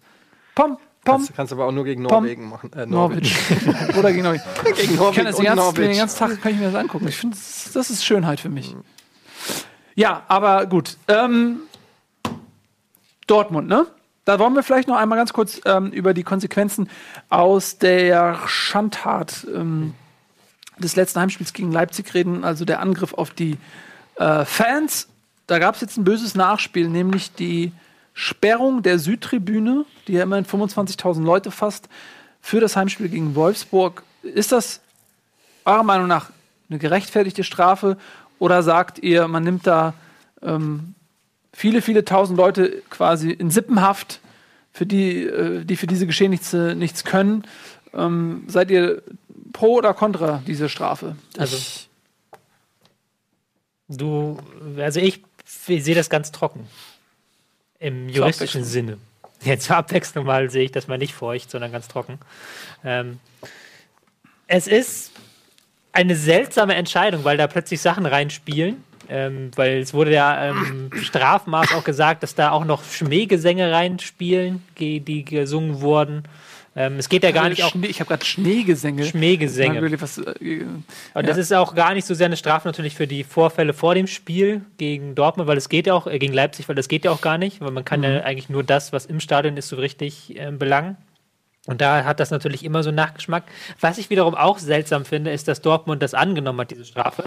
Pom, 0.54 0.78
pom, 1.04 1.16
Kannst, 1.16 1.34
kannst 1.34 1.52
aber 1.52 1.66
auch 1.66 1.72
nur 1.72 1.84
gegen 1.84 2.02
Pom. 2.04 2.24
Norwegen 2.24 2.48
machen. 2.48 2.72
Äh, 2.72 2.86
Norwich. 2.86 3.36
Oder 3.98 4.10
gegen 4.10 4.24
Norwich. 4.24 4.42
gegen 4.64 4.78
Ich 4.78 4.86
kann 4.86 4.96
Norwegen 4.96 5.24
das 5.26 5.36
den 5.36 5.44
ganzen, 5.44 5.74
den 5.74 5.96
ganzen 5.96 6.18
Tag 6.18 6.42
kann 6.42 6.52
ich 6.52 6.58
mir 6.58 6.66
das 6.66 6.74
angucken. 6.74 7.08
Ich 7.08 7.16
finde, 7.16 7.36
das, 7.36 7.70
das 7.72 7.90
ist 7.90 8.04
Schönheit 8.04 8.40
für 8.40 8.48
mich. 8.48 8.74
Ja, 9.94 10.22
aber 10.28 10.66
gut. 10.66 10.96
Ähm, 11.08 11.60
Dortmund, 13.26 13.68
ne? 13.68 13.86
Da 14.24 14.38
wollen 14.38 14.54
wir 14.54 14.62
vielleicht 14.62 14.88
noch 14.88 14.96
einmal 14.96 15.18
ganz 15.18 15.32
kurz 15.32 15.60
ähm, 15.64 15.90
über 15.92 16.14
die 16.14 16.22
Konsequenzen 16.22 16.88
aus 17.30 17.78
der 17.78 18.38
Schandtat 18.46 19.46
ähm, 19.54 19.94
des 20.80 20.96
letzten 20.96 21.20
Heimspiels 21.20 21.52
gegen 21.52 21.72
Leipzig 21.72 22.12
reden, 22.14 22.44
also 22.44 22.64
der 22.64 22.80
Angriff 22.80 23.14
auf 23.14 23.30
die 23.30 23.56
äh, 24.16 24.44
Fans. 24.44 25.08
Da 25.46 25.58
gab 25.58 25.74
es 25.74 25.80
jetzt 25.80 25.96
ein 25.96 26.04
böses 26.04 26.34
Nachspiel, 26.34 26.88
nämlich 26.88 27.32
die 27.32 27.72
Sperrung 28.14 28.82
der 28.82 28.98
Südtribüne, 28.98 29.84
die 30.06 30.12
ja 30.14 30.22
immerhin 30.22 30.44
25.000 30.44 31.22
Leute 31.22 31.50
fasst, 31.50 31.88
für 32.40 32.60
das 32.60 32.76
Heimspiel 32.76 33.08
gegen 33.08 33.34
Wolfsburg. 33.34 34.02
Ist 34.22 34.52
das 34.52 34.80
eurer 35.64 35.82
Meinung 35.82 36.06
nach 36.06 36.30
eine 36.68 36.78
gerechtfertigte 36.78 37.44
Strafe 37.44 37.96
oder 38.38 38.62
sagt 38.62 38.98
ihr, 38.98 39.28
man 39.28 39.44
nimmt 39.44 39.66
da 39.66 39.94
ähm, 40.42 40.94
viele, 41.52 41.82
viele 41.82 42.04
tausend 42.04 42.36
Leute 42.38 42.82
quasi 42.90 43.30
in 43.30 43.50
Sippenhaft, 43.50 44.20
für 44.72 44.86
die, 44.86 45.24
äh, 45.24 45.64
die 45.64 45.76
für 45.76 45.86
diese 45.86 46.06
Geschehnisse 46.06 46.74
nichts 46.76 47.04
können. 47.04 47.44
Ähm, 47.92 48.44
seid 48.46 48.70
ihr 48.70 49.02
pro 49.52 49.76
oder 49.76 49.94
contra 49.94 50.42
diese 50.46 50.68
Strafe? 50.68 51.16
Also, 51.38 51.56
du, 53.88 54.38
also 54.78 55.00
ich, 55.00 55.22
ich 55.66 55.84
sehe 55.84 55.94
das 55.94 56.10
ganz 56.10 56.32
trocken. 56.32 56.68
Im 57.78 58.08
juristischen 58.08 58.64
Sinne. 58.64 58.98
Jetzt 59.42 59.64
zur 59.64 59.76
Abwechslung 59.76 60.26
mal 60.26 60.50
sehe 60.50 60.64
ich 60.64 60.72
das 60.72 60.86
mal 60.86 60.98
nicht 60.98 61.14
feucht, 61.14 61.50
sondern 61.50 61.72
ganz 61.72 61.88
trocken. 61.88 62.18
Ähm, 62.84 63.18
es 64.46 64.66
ist 64.66 65.12
eine 65.92 66.14
seltsame 66.14 66.74
Entscheidung, 66.74 67.24
weil 67.24 67.36
da 67.36 67.46
plötzlich 67.46 67.80
Sachen 67.80 68.06
reinspielen. 68.06 68.84
Ähm, 69.08 69.50
weil 69.56 69.78
es 69.78 69.92
wurde 69.92 70.12
ja 70.12 70.50
ähm, 70.50 70.90
Strafmaß 71.02 71.72
auch 71.74 71.82
gesagt, 71.82 72.22
dass 72.22 72.36
da 72.36 72.52
auch 72.52 72.64
noch 72.64 72.84
Schmähgesänge 72.84 73.72
reinspielen, 73.72 74.62
die, 74.78 75.00
die 75.00 75.24
gesungen 75.24 75.80
wurden. 75.80 76.22
Ähm, 76.76 76.98
es 76.98 77.08
geht 77.08 77.24
ja 77.24 77.32
gar 77.32 77.48
nicht 77.48 77.64
auch. 77.64 77.72
Schnee, 77.72 77.88
ich 77.88 77.98
habe 78.00 78.08
gerade 78.08 78.24
Schneegesänge. 78.24 79.04
Schmähgesänge. 79.04 80.00
Was, 80.00 80.18
äh, 80.18 80.64
Und 81.14 81.28
das 81.28 81.36
ist 81.36 81.52
auch 81.52 81.74
gar 81.74 81.94
nicht 81.94 82.06
so 82.06 82.14
sehr 82.14 82.26
eine 82.26 82.36
Strafe 82.36 82.68
natürlich 82.68 82.94
für 82.94 83.08
die 83.08 83.24
Vorfälle 83.24 83.72
vor 83.72 83.96
dem 83.96 84.06
Spiel 84.06 84.62
gegen 84.78 85.16
Dortmund, 85.16 85.48
weil 85.48 85.56
es 85.56 85.68
geht 85.68 85.88
ja 85.88 85.94
auch, 85.94 86.06
äh, 86.06 86.18
gegen 86.20 86.32
Leipzig, 86.32 86.68
weil 86.68 86.76
das 86.76 86.86
geht 86.86 87.04
ja 87.04 87.10
auch 87.10 87.22
gar 87.22 87.38
nicht, 87.38 87.60
weil 87.60 87.72
man 87.72 87.84
kann 87.84 88.04
ja 88.04 88.20
eigentlich 88.22 88.48
nur 88.48 88.62
das, 88.62 88.92
was 88.92 89.06
im 89.06 89.18
Stadion 89.18 89.56
ist, 89.56 89.68
so 89.68 89.76
richtig 89.76 90.38
äh, 90.38 90.52
belangen. 90.52 90.96
Und 91.66 91.80
da 91.80 92.04
hat 92.04 92.20
das 92.20 92.30
natürlich 92.30 92.64
immer 92.64 92.82
so 92.82 92.90
einen 92.90 92.96
Nachgeschmack. 92.96 93.44
Was 93.80 93.98
ich 93.98 94.08
wiederum 94.08 94.34
auch 94.34 94.58
seltsam 94.58 95.04
finde, 95.04 95.32
ist, 95.32 95.48
dass 95.48 95.60
Dortmund 95.60 96.02
das 96.02 96.14
angenommen 96.14 96.60
hat, 96.60 96.70
diese 96.70 96.84
Strafe. 96.84 97.24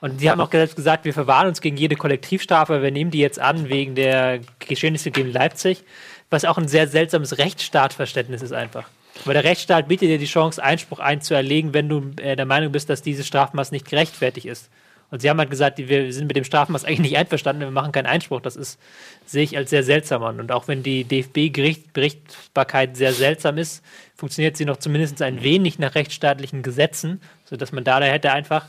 Und 0.00 0.20
die 0.20 0.30
haben 0.30 0.40
auch 0.40 0.50
selbst 0.50 0.74
gesagt, 0.74 1.04
wir 1.04 1.14
verwahren 1.14 1.46
uns 1.46 1.60
gegen 1.60 1.76
jede 1.76 1.94
Kollektivstrafe, 1.94 2.82
wir 2.82 2.90
nehmen 2.90 3.12
die 3.12 3.20
jetzt 3.20 3.38
an 3.38 3.68
wegen 3.68 3.94
der 3.94 4.40
Geschehnisse 4.58 5.12
gegen 5.12 5.30
Leipzig, 5.30 5.84
was 6.32 6.44
auch 6.44 6.58
ein 6.58 6.68
sehr 6.68 6.88
seltsames 6.88 7.38
Rechtsstaatverständnis 7.38 8.42
ist 8.42 8.52
einfach. 8.52 8.88
Weil 9.24 9.34
der 9.34 9.44
Rechtsstaat 9.44 9.88
bietet 9.88 10.08
dir 10.08 10.18
die 10.18 10.26
Chance, 10.26 10.62
Einspruch 10.62 10.98
einzuerlegen, 10.98 11.74
wenn 11.74 11.88
du 11.88 12.12
äh, 12.20 12.34
der 12.34 12.46
Meinung 12.46 12.72
bist, 12.72 12.88
dass 12.88 13.02
dieses 13.02 13.26
Strafmaß 13.26 13.70
nicht 13.70 13.88
gerechtfertigt 13.88 14.46
ist. 14.46 14.70
Und 15.10 15.20
sie 15.20 15.28
haben 15.28 15.38
halt 15.38 15.50
gesagt, 15.50 15.76
wir 15.76 16.10
sind 16.10 16.26
mit 16.26 16.36
dem 16.36 16.44
Strafmaß 16.44 16.86
eigentlich 16.86 17.00
nicht 17.00 17.18
einverstanden, 17.18 17.60
wir 17.60 17.70
machen 17.70 17.92
keinen 17.92 18.06
Einspruch. 18.06 18.40
Das 18.40 18.56
ist, 18.56 18.80
sehe 19.26 19.42
ich 19.42 19.58
als 19.58 19.68
sehr 19.68 19.82
seltsam 19.82 20.22
an. 20.22 20.40
Und 20.40 20.50
auch 20.50 20.68
wenn 20.68 20.82
die 20.82 21.04
DFB-Berichtbarkeit 21.04 22.96
sehr 22.96 23.12
seltsam 23.12 23.58
ist, 23.58 23.84
funktioniert 24.16 24.56
sie 24.56 24.64
noch 24.64 24.78
zumindest 24.78 25.20
ein 25.20 25.42
wenig 25.42 25.78
nach 25.78 25.94
rechtsstaatlichen 25.94 26.62
Gesetzen, 26.62 27.20
sodass 27.44 27.72
man 27.72 27.84
da 27.84 28.00
hätte 28.00 28.32
einfach 28.32 28.64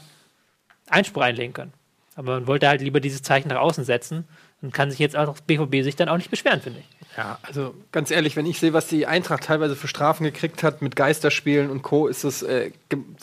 Einspruch 0.90 1.22
einlegen 1.22 1.54
können. 1.54 1.74
Aber 2.16 2.34
man 2.34 2.48
wollte 2.48 2.68
halt 2.68 2.82
lieber 2.82 3.00
dieses 3.00 3.22
Zeichen 3.22 3.48
nach 3.48 3.62
außen 3.62 3.86
setzen 3.86 4.26
und 4.62 4.74
kann 4.74 4.92
sich 4.92 5.00
jetzt 5.00 5.16
auch 5.16 5.40
BVB 5.40 5.82
sich 5.82 5.96
dann 5.96 6.10
auch 6.10 6.18
nicht 6.18 6.30
beschweren, 6.30 6.60
finde 6.60 6.80
ich. 6.80 6.93
Ja, 7.16 7.38
also 7.44 7.76
ganz 7.92 8.10
ehrlich, 8.10 8.36
wenn 8.36 8.48
ich 8.48 8.60
sehe, 8.60 8.74
was 8.74 8.88
die 8.88 9.06
Eintracht 9.06 9.44
teilweise 9.44 9.76
für 9.76 9.88
Strafen 9.88 10.24
gekriegt 10.24 10.64
hat 10.64 10.82
mit 10.82 10.96
Geisterspielen 10.96 11.70
und 11.70 11.84
Co., 11.84 12.08
ist 12.08 12.24
es, 12.24 12.42
äh, 12.42 12.72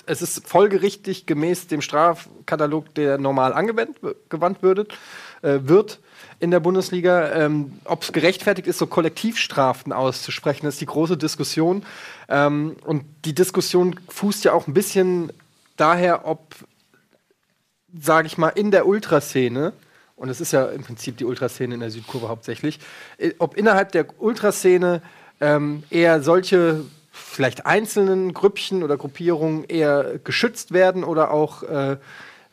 es 0.07 0.23
ist 0.23 0.47
folgerichtig 0.47 1.27
gemäß 1.27 1.67
dem 1.67 1.83
Strafkatalog, 1.83 2.95
der 2.95 3.19
normal 3.19 3.53
angewandt 3.53 3.99
gewandt 4.29 4.63
würde, 4.63 4.87
äh, 5.43 5.59
wird 5.63 5.99
in 6.39 6.53
der 6.53 6.61
Bundesliga. 6.61 7.33
Ähm, 7.33 7.81
Ob 7.85 8.05
es 8.05 8.13
gerechtfertigt 8.13 8.69
ist, 8.69 8.79
so 8.79 8.87
Kollektivstrafen 8.87 9.93
auszusprechen, 9.93 10.67
ist 10.67 10.81
die 10.81 10.87
große 10.87 11.17
Diskussion. 11.17 11.85
Ähm, 12.29 12.77
und 12.85 13.05
die 13.25 13.35
Diskussion 13.35 13.99
fußt 14.09 14.45
ja 14.45 14.53
auch 14.53 14.69
ein 14.69 14.75
bisschen 14.75 15.33
daher, 15.77 16.29
ob, 16.29 16.55
sage 17.99 18.29
ich 18.29 18.39
mal, 18.39 18.51
in 18.51 18.71
der 18.71 18.87
Ultraszene 18.87 19.73
und 20.21 20.29
es 20.29 20.41
ist 20.41 20.53
ja 20.53 20.67
im 20.67 20.85
Prinzip 20.85 21.17
die 21.17 21.25
Ultraszene 21.25 21.73
in 21.73 21.81
der 21.81 21.91
Südkurve 21.91 22.29
hauptsächlich, 22.29 22.79
äh, 23.17 23.33
ob 23.39 23.57
innerhalb 23.57 23.91
der 23.93 24.07
Ultraszene 24.21 25.01
ähm, 25.41 25.83
eher 25.89 26.23
solche 26.23 26.85
vielleicht 27.11 27.65
einzelnen 27.65 28.35
Grüppchen 28.35 28.83
oder 28.83 28.99
Gruppierungen 28.99 29.65
eher 29.65 30.19
geschützt 30.23 30.73
werden 30.73 31.05
oder 31.05 31.31
auch 31.31 31.63
äh, 31.63 31.97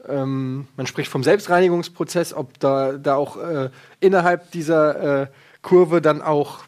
ähm, 0.08 0.68
man 0.78 0.88
spricht 0.88 1.12
vom 1.12 1.24
Selbstreinigungsprozess, 1.24 2.34
ob 2.34 2.58
da, 2.60 2.94
da 2.94 3.16
auch 3.16 3.36
äh, 3.36 3.70
innerhalb 4.00 4.50
dieser 4.52 5.24
äh, 5.24 5.28
Kurve 5.62 6.02
dann 6.02 6.22
auch 6.22 6.60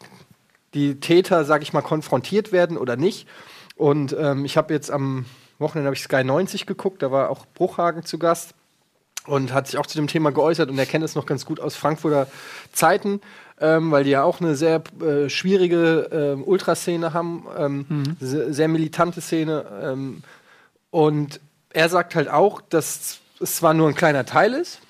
die 0.74 1.00
Täter, 1.00 1.46
sag 1.46 1.62
ich 1.62 1.72
mal, 1.72 1.80
konfrontiert 1.80 2.52
werden 2.52 2.76
oder 2.76 2.96
nicht. 2.96 3.26
Und 3.74 4.14
ähm, 4.18 4.44
ich 4.44 4.58
habe 4.58 4.74
jetzt 4.74 4.90
am 4.90 5.24
Wochenende 5.58 5.86
habe 5.86 5.96
ich 5.96 6.02
Sky 6.02 6.24
90 6.24 6.66
geguckt, 6.66 7.02
da 7.02 7.10
war 7.10 7.30
auch 7.30 7.46
Bruchhagen 7.54 8.04
zu 8.04 8.18
Gast 8.18 8.54
und 9.26 9.52
hat 9.52 9.66
sich 9.66 9.78
auch 9.78 9.86
zu 9.86 9.98
dem 9.98 10.06
Thema 10.06 10.32
geäußert 10.32 10.70
und 10.70 10.78
er 10.78 10.86
kennt 10.86 11.04
es 11.04 11.14
noch 11.14 11.26
ganz 11.26 11.44
gut 11.44 11.60
aus 11.60 11.76
Frankfurter 11.76 12.26
Zeiten, 12.72 13.20
ähm, 13.60 13.90
weil 13.90 14.04
die 14.04 14.10
ja 14.10 14.22
auch 14.22 14.40
eine 14.40 14.56
sehr 14.56 14.82
äh, 15.00 15.28
schwierige 15.28 16.08
ähm, 16.12 16.44
Ultraszene 16.44 17.12
haben, 17.12 17.46
ähm, 17.58 18.16
se- 18.20 18.52
sehr 18.52 18.68
militante 18.68 19.20
Szene. 19.20 19.64
Ähm, 19.82 20.22
und 20.90 21.40
er 21.72 21.88
sagt 21.88 22.14
halt 22.14 22.28
auch, 22.28 22.60
dass 22.62 23.18
es 23.38 23.56
zwar 23.56 23.74
nur 23.74 23.88
ein 23.88 23.94
kleiner 23.94 24.24
Teil 24.24 24.54
ist, 24.54 24.80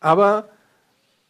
aber 0.00 0.48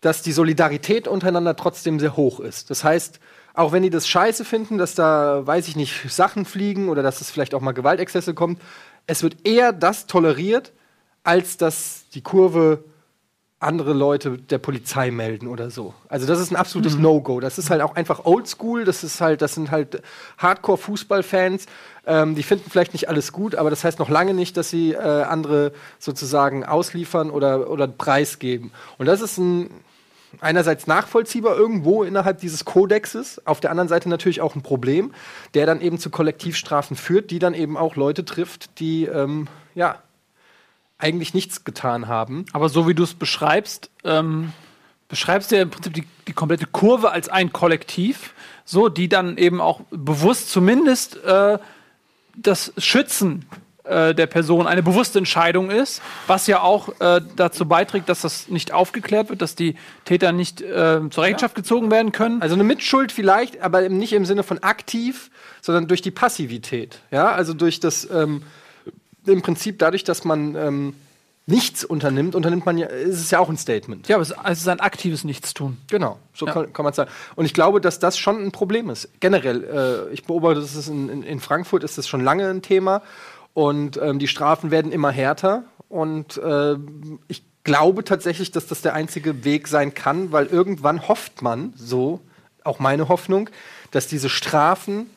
dass 0.00 0.22
die 0.22 0.32
Solidarität 0.32 1.08
untereinander 1.08 1.56
trotzdem 1.56 1.98
sehr 1.98 2.16
hoch 2.16 2.40
ist. 2.40 2.70
Das 2.70 2.84
heißt, 2.84 3.20
auch 3.54 3.72
wenn 3.72 3.82
die 3.82 3.90
das 3.90 4.06
scheiße 4.06 4.44
finden, 4.44 4.78
dass 4.78 4.94
da, 4.94 5.44
weiß 5.46 5.66
ich 5.66 5.74
nicht, 5.74 6.12
Sachen 6.12 6.44
fliegen 6.44 6.88
oder 6.88 7.02
dass 7.02 7.20
es 7.20 7.30
vielleicht 7.30 7.54
auch 7.54 7.60
mal 7.60 7.72
Gewaltexzesse 7.72 8.34
kommt, 8.34 8.60
es 9.06 9.22
wird 9.22 9.46
eher 9.46 9.72
das 9.72 10.06
toleriert, 10.06 10.72
als 11.28 11.58
dass 11.58 12.08
die 12.14 12.22
Kurve 12.22 12.82
andere 13.60 13.92
Leute 13.92 14.38
der 14.38 14.56
Polizei 14.56 15.10
melden 15.10 15.46
oder 15.46 15.68
so. 15.68 15.92
Also 16.08 16.26
das 16.26 16.40
ist 16.40 16.50
ein 16.50 16.56
absolutes 16.56 16.96
No-Go. 16.96 17.40
Das 17.40 17.58
ist 17.58 17.68
halt 17.68 17.82
auch 17.82 17.96
einfach 17.96 18.24
Oldschool. 18.24 18.86
Das 18.86 19.04
ist 19.04 19.20
halt, 19.20 19.42
das 19.42 19.54
sind 19.54 19.70
halt 19.70 20.00
Hardcore-Fußballfans. 20.38 21.66
Ähm, 22.06 22.34
die 22.34 22.42
finden 22.42 22.70
vielleicht 22.70 22.94
nicht 22.94 23.10
alles 23.10 23.30
gut, 23.32 23.56
aber 23.56 23.68
das 23.68 23.84
heißt 23.84 23.98
noch 23.98 24.08
lange 24.08 24.32
nicht, 24.32 24.56
dass 24.56 24.70
sie 24.70 24.92
äh, 24.92 24.96
andere 24.98 25.72
sozusagen 25.98 26.64
ausliefern 26.64 27.28
oder 27.28 27.68
oder 27.68 27.86
preisgeben. 27.88 28.72
Und 28.96 29.04
das 29.04 29.20
ist 29.20 29.36
ein 29.36 29.68
einerseits 30.40 30.86
nachvollziehbar 30.86 31.56
irgendwo 31.56 32.04
innerhalb 32.04 32.40
dieses 32.40 32.64
Kodexes, 32.64 33.46
auf 33.46 33.60
der 33.60 33.70
anderen 33.70 33.88
Seite 33.88 34.08
natürlich 34.08 34.40
auch 34.40 34.54
ein 34.54 34.62
Problem, 34.62 35.12
der 35.54 35.66
dann 35.66 35.82
eben 35.82 35.98
zu 35.98 36.08
Kollektivstrafen 36.08 36.96
führt, 36.96 37.30
die 37.30 37.38
dann 37.38 37.54
eben 37.54 37.76
auch 37.76 37.96
Leute 37.96 38.24
trifft, 38.24 38.78
die 38.80 39.04
ähm, 39.04 39.48
ja 39.74 40.02
eigentlich 40.98 41.32
nichts 41.34 41.64
getan 41.64 42.08
haben. 42.08 42.44
Aber 42.52 42.68
so 42.68 42.88
wie 42.88 42.94
du 42.94 43.04
es 43.04 43.14
beschreibst, 43.14 43.90
ähm, 44.04 44.52
beschreibst 45.08 45.50
du 45.50 45.56
ja 45.56 45.62
im 45.62 45.70
Prinzip 45.70 45.94
die, 45.94 46.06
die 46.26 46.32
komplette 46.32 46.66
Kurve 46.66 47.10
als 47.10 47.28
ein 47.28 47.52
Kollektiv, 47.52 48.34
so 48.64 48.88
die 48.88 49.08
dann 49.08 49.38
eben 49.38 49.60
auch 49.60 49.80
bewusst 49.90 50.50
zumindest 50.50 51.22
äh, 51.24 51.58
das 52.36 52.72
Schützen 52.76 53.46
äh, 53.84 54.14
der 54.14 54.26
Person 54.26 54.66
eine 54.66 54.82
bewusste 54.82 55.18
Entscheidung 55.18 55.70
ist, 55.70 56.02
was 56.26 56.46
ja 56.46 56.60
auch 56.60 57.00
äh, 57.00 57.22
dazu 57.36 57.66
beiträgt, 57.66 58.08
dass 58.08 58.20
das 58.20 58.48
nicht 58.48 58.72
aufgeklärt 58.72 59.30
wird, 59.30 59.40
dass 59.40 59.54
die 59.54 59.76
Täter 60.04 60.32
nicht 60.32 60.60
äh, 60.60 61.00
zur 61.10 61.24
Rechenschaft 61.24 61.54
gezogen 61.54 61.90
werden 61.90 62.12
können. 62.12 62.42
Also 62.42 62.54
eine 62.54 62.64
Mitschuld 62.64 63.12
vielleicht, 63.12 63.62
aber 63.62 63.88
nicht 63.88 64.12
im 64.12 64.26
Sinne 64.26 64.42
von 64.42 64.62
aktiv, 64.62 65.30
sondern 65.62 65.88
durch 65.88 66.02
die 66.02 66.10
Passivität. 66.10 66.98
Ja, 67.10 67.32
also 67.32 67.54
durch 67.54 67.80
das 67.80 68.08
ähm, 68.10 68.42
im 69.26 69.42
Prinzip 69.42 69.78
dadurch, 69.78 70.04
dass 70.04 70.24
man 70.24 70.54
ähm, 70.54 70.94
nichts 71.46 71.84
unternimmt, 71.84 72.34
unternimmt 72.34 72.66
man 72.66 72.76
ja, 72.76 72.86
ist 72.86 73.20
es 73.20 73.30
ja 73.30 73.38
auch 73.38 73.48
ein 73.48 73.56
Statement. 73.56 74.06
ja, 74.08 74.16
aber 74.16 74.22
es 74.22 74.34
es 74.44 74.60
ist 74.60 74.68
ein 74.68 74.80
aktives 74.80 75.24
Nichtstun. 75.24 75.78
Genau, 75.88 76.18
so 76.34 76.46
Ja. 76.46 76.52
kann, 76.52 76.72
kann 76.72 76.84
man 76.84 76.92
sagen. 76.92 77.10
Und 77.36 77.46
ich 77.46 77.54
glaube, 77.54 77.80
dass 77.80 77.98
das 77.98 78.18
schon 78.18 78.42
ein 78.44 78.52
Problem 78.52 78.90
ist. 78.90 79.08
Generell, 79.20 80.08
äh, 80.10 80.12
ich 80.12 80.24
beobachte, 80.24 80.60
dass 80.60 80.74
es 80.74 80.88
in, 80.88 81.08
in, 81.08 81.22
in 81.22 81.40
Frankfurt 81.40 81.84
ist 81.84 81.96
das 81.96 82.06
schon 82.06 82.22
lange 82.22 82.48
ein 82.48 82.60
Thema 82.62 83.02
und 83.54 83.98
ähm, 84.02 84.18
die 84.18 84.28
Strafen 84.28 84.70
werden 84.70 84.92
immer 84.92 85.10
härter. 85.10 85.64
Und 85.88 86.36
äh, 86.36 86.76
ich 87.28 87.42
glaube 87.64 88.04
tatsächlich, 88.04 88.50
dass 88.52 88.66
das 88.66 88.82
der 88.82 88.92
einzige 88.94 89.44
Weg 89.44 89.68
sein 89.68 89.94
kann, 89.94 90.32
weil 90.32 90.46
irgendwann 90.46 91.08
hofft 91.08 91.40
man, 91.40 91.72
so 91.76 92.20
auch 92.62 92.78
meine 92.78 93.08
Hoffnung, 93.08 93.48
dass 93.90 94.06
diese 94.06 94.28
Strafen 94.28 95.08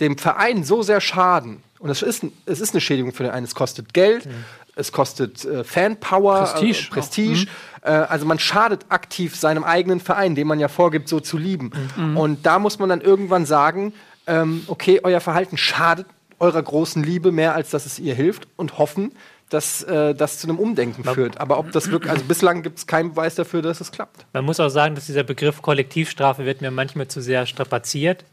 dem 0.00 0.18
Verein 0.18 0.64
so 0.64 0.82
sehr 0.82 1.00
schaden. 1.00 1.62
Und 1.82 1.90
es 1.90 2.00
ist, 2.00 2.24
es 2.46 2.60
ist 2.60 2.74
eine 2.74 2.80
Schädigung 2.80 3.12
für 3.12 3.24
den 3.24 3.32
einen. 3.32 3.44
Es 3.44 3.56
kostet 3.56 3.92
Geld, 3.92 4.28
es 4.76 4.92
kostet 4.92 5.44
äh, 5.44 5.64
Fanpower, 5.64 6.44
Prestige 6.44 6.78
äh, 6.78 6.90
Prestige. 6.90 7.46
Äh, 7.82 7.90
also 7.90 8.24
man 8.24 8.38
schadet 8.38 8.86
aktiv 8.88 9.34
seinem 9.34 9.64
eigenen 9.64 9.98
Verein, 9.98 10.36
den 10.36 10.46
man 10.46 10.60
ja 10.60 10.68
vorgibt, 10.68 11.08
so 11.08 11.18
zu 11.18 11.36
lieben. 11.36 11.72
Und 12.14 12.46
da 12.46 12.60
muss 12.60 12.78
man 12.78 12.88
dann 12.88 13.00
irgendwann 13.00 13.46
sagen, 13.46 13.92
ähm, 14.28 14.62
okay, 14.68 15.00
euer 15.02 15.20
Verhalten 15.20 15.56
schadet 15.56 16.06
eurer 16.38 16.62
großen 16.62 17.02
Liebe 17.02 17.32
mehr, 17.32 17.54
als 17.56 17.70
dass 17.70 17.84
es 17.84 17.98
ihr 17.98 18.14
hilft 18.14 18.46
und 18.56 18.78
hoffen, 18.78 19.12
dass 19.50 19.82
äh, 19.82 20.14
das 20.14 20.38
zu 20.38 20.48
einem 20.48 20.58
Umdenken 20.58 21.04
führt. 21.04 21.40
Aber 21.40 21.58
ob 21.58 21.72
das 21.72 21.90
wirklich, 21.90 22.10
also 22.12 22.24
bislang 22.24 22.62
gibt 22.62 22.78
es 22.78 22.86
keinen 22.86 23.10
Beweis 23.10 23.34
dafür, 23.34 23.60
dass 23.60 23.80
es 23.80 23.90
klappt. 23.90 24.24
Man 24.32 24.44
muss 24.44 24.60
auch 24.60 24.68
sagen, 24.68 24.94
dass 24.94 25.06
dieser 25.06 25.24
Begriff 25.24 25.62
Kollektivstrafe 25.62 26.46
wird 26.46 26.60
mir 26.60 26.70
manchmal 26.70 27.08
zu 27.08 27.20
sehr 27.20 27.44
strapaziert, 27.46 28.24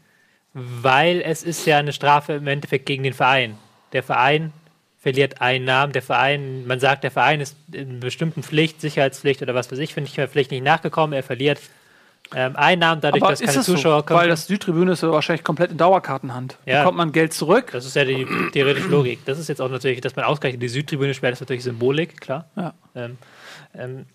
weil 0.52 1.22
es 1.24 1.42
ist 1.42 1.66
ja 1.66 1.78
eine 1.78 1.92
Strafe 1.92 2.34
im 2.34 2.46
Endeffekt 2.46 2.86
gegen 2.86 3.02
den 3.02 3.14
Verein. 3.14 3.56
Der 3.92 4.02
Verein 4.02 4.52
verliert 4.98 5.40
Einnahmen. 5.40 5.92
Der 5.92 6.02
Verein, 6.02 6.66
man 6.66 6.80
sagt, 6.80 7.04
der 7.04 7.10
Verein 7.10 7.40
ist 7.40 7.56
in 7.72 8.00
bestimmten 8.00 8.42
Pflicht, 8.42 8.80
Sicherheitspflicht 8.80 9.42
oder 9.42 9.54
was 9.54 9.70
weiß 9.70 9.78
ich, 9.78 9.94
finde 9.94 10.10
ich, 10.10 10.30
Pflicht 10.30 10.50
nicht 10.50 10.64
nachgekommen. 10.64 11.14
Er 11.14 11.22
verliert 11.22 11.60
ähm, 12.34 12.54
Einnahmen 12.54 13.00
dadurch, 13.00 13.22
Aber 13.22 13.32
dass 13.32 13.40
keine 13.40 13.52
das 13.52 13.66
so? 13.66 13.74
Zuschauer 13.74 14.04
kommen. 14.04 14.20
Weil 14.20 14.28
das 14.28 14.46
Südtribüne 14.46 14.92
ist 14.92 15.02
ja 15.02 15.10
wahrscheinlich 15.10 15.42
komplett 15.42 15.72
in 15.72 15.78
Dauerkartenhand. 15.78 16.58
Ja. 16.64 16.80
Bekommt 16.80 16.98
man 16.98 17.12
Geld 17.12 17.32
zurück? 17.32 17.70
Das 17.72 17.86
ist 17.86 17.96
ja 17.96 18.04
die 18.04 18.26
theoretische 18.52 18.88
Logik. 18.88 19.24
Das 19.24 19.38
ist 19.38 19.48
jetzt 19.48 19.60
auch 19.60 19.70
natürlich, 19.70 20.00
dass 20.00 20.14
man 20.14 20.26
ausgerechnet 20.26 20.62
die 20.62 20.68
Südtribüne 20.68 21.14
sperrt, 21.14 21.32
ist 21.32 21.40
natürlich 21.40 21.64
Symbolik, 21.64 22.20
klar. 22.20 22.44
Ja. 22.56 22.74
Ähm, 22.94 23.18
ähm, 23.74 24.06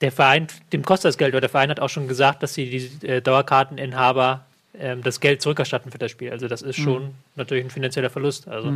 der 0.00 0.12
Verein, 0.12 0.46
dem 0.72 0.84
kostet 0.84 1.08
das 1.08 1.18
Geld, 1.18 1.34
weil 1.34 1.40
der 1.40 1.50
Verein 1.50 1.70
hat 1.70 1.80
auch 1.80 1.88
schon 1.88 2.08
gesagt, 2.08 2.42
dass 2.42 2.54
sie 2.54 2.70
die 2.70 3.06
äh, 3.06 3.20
Dauerkarteninhaber 3.20 4.44
ähm, 4.78 5.02
das 5.02 5.20
Geld 5.20 5.42
zurückerstatten 5.42 5.90
für 5.90 5.98
das 5.98 6.10
Spiel. 6.10 6.30
Also 6.30 6.48
das 6.48 6.62
ist 6.62 6.76
schon 6.76 7.10
natürlich 7.36 7.64
ein 7.64 7.70
finanzieller 7.70 8.10
Verlust. 8.10 8.48
Also 8.48 8.68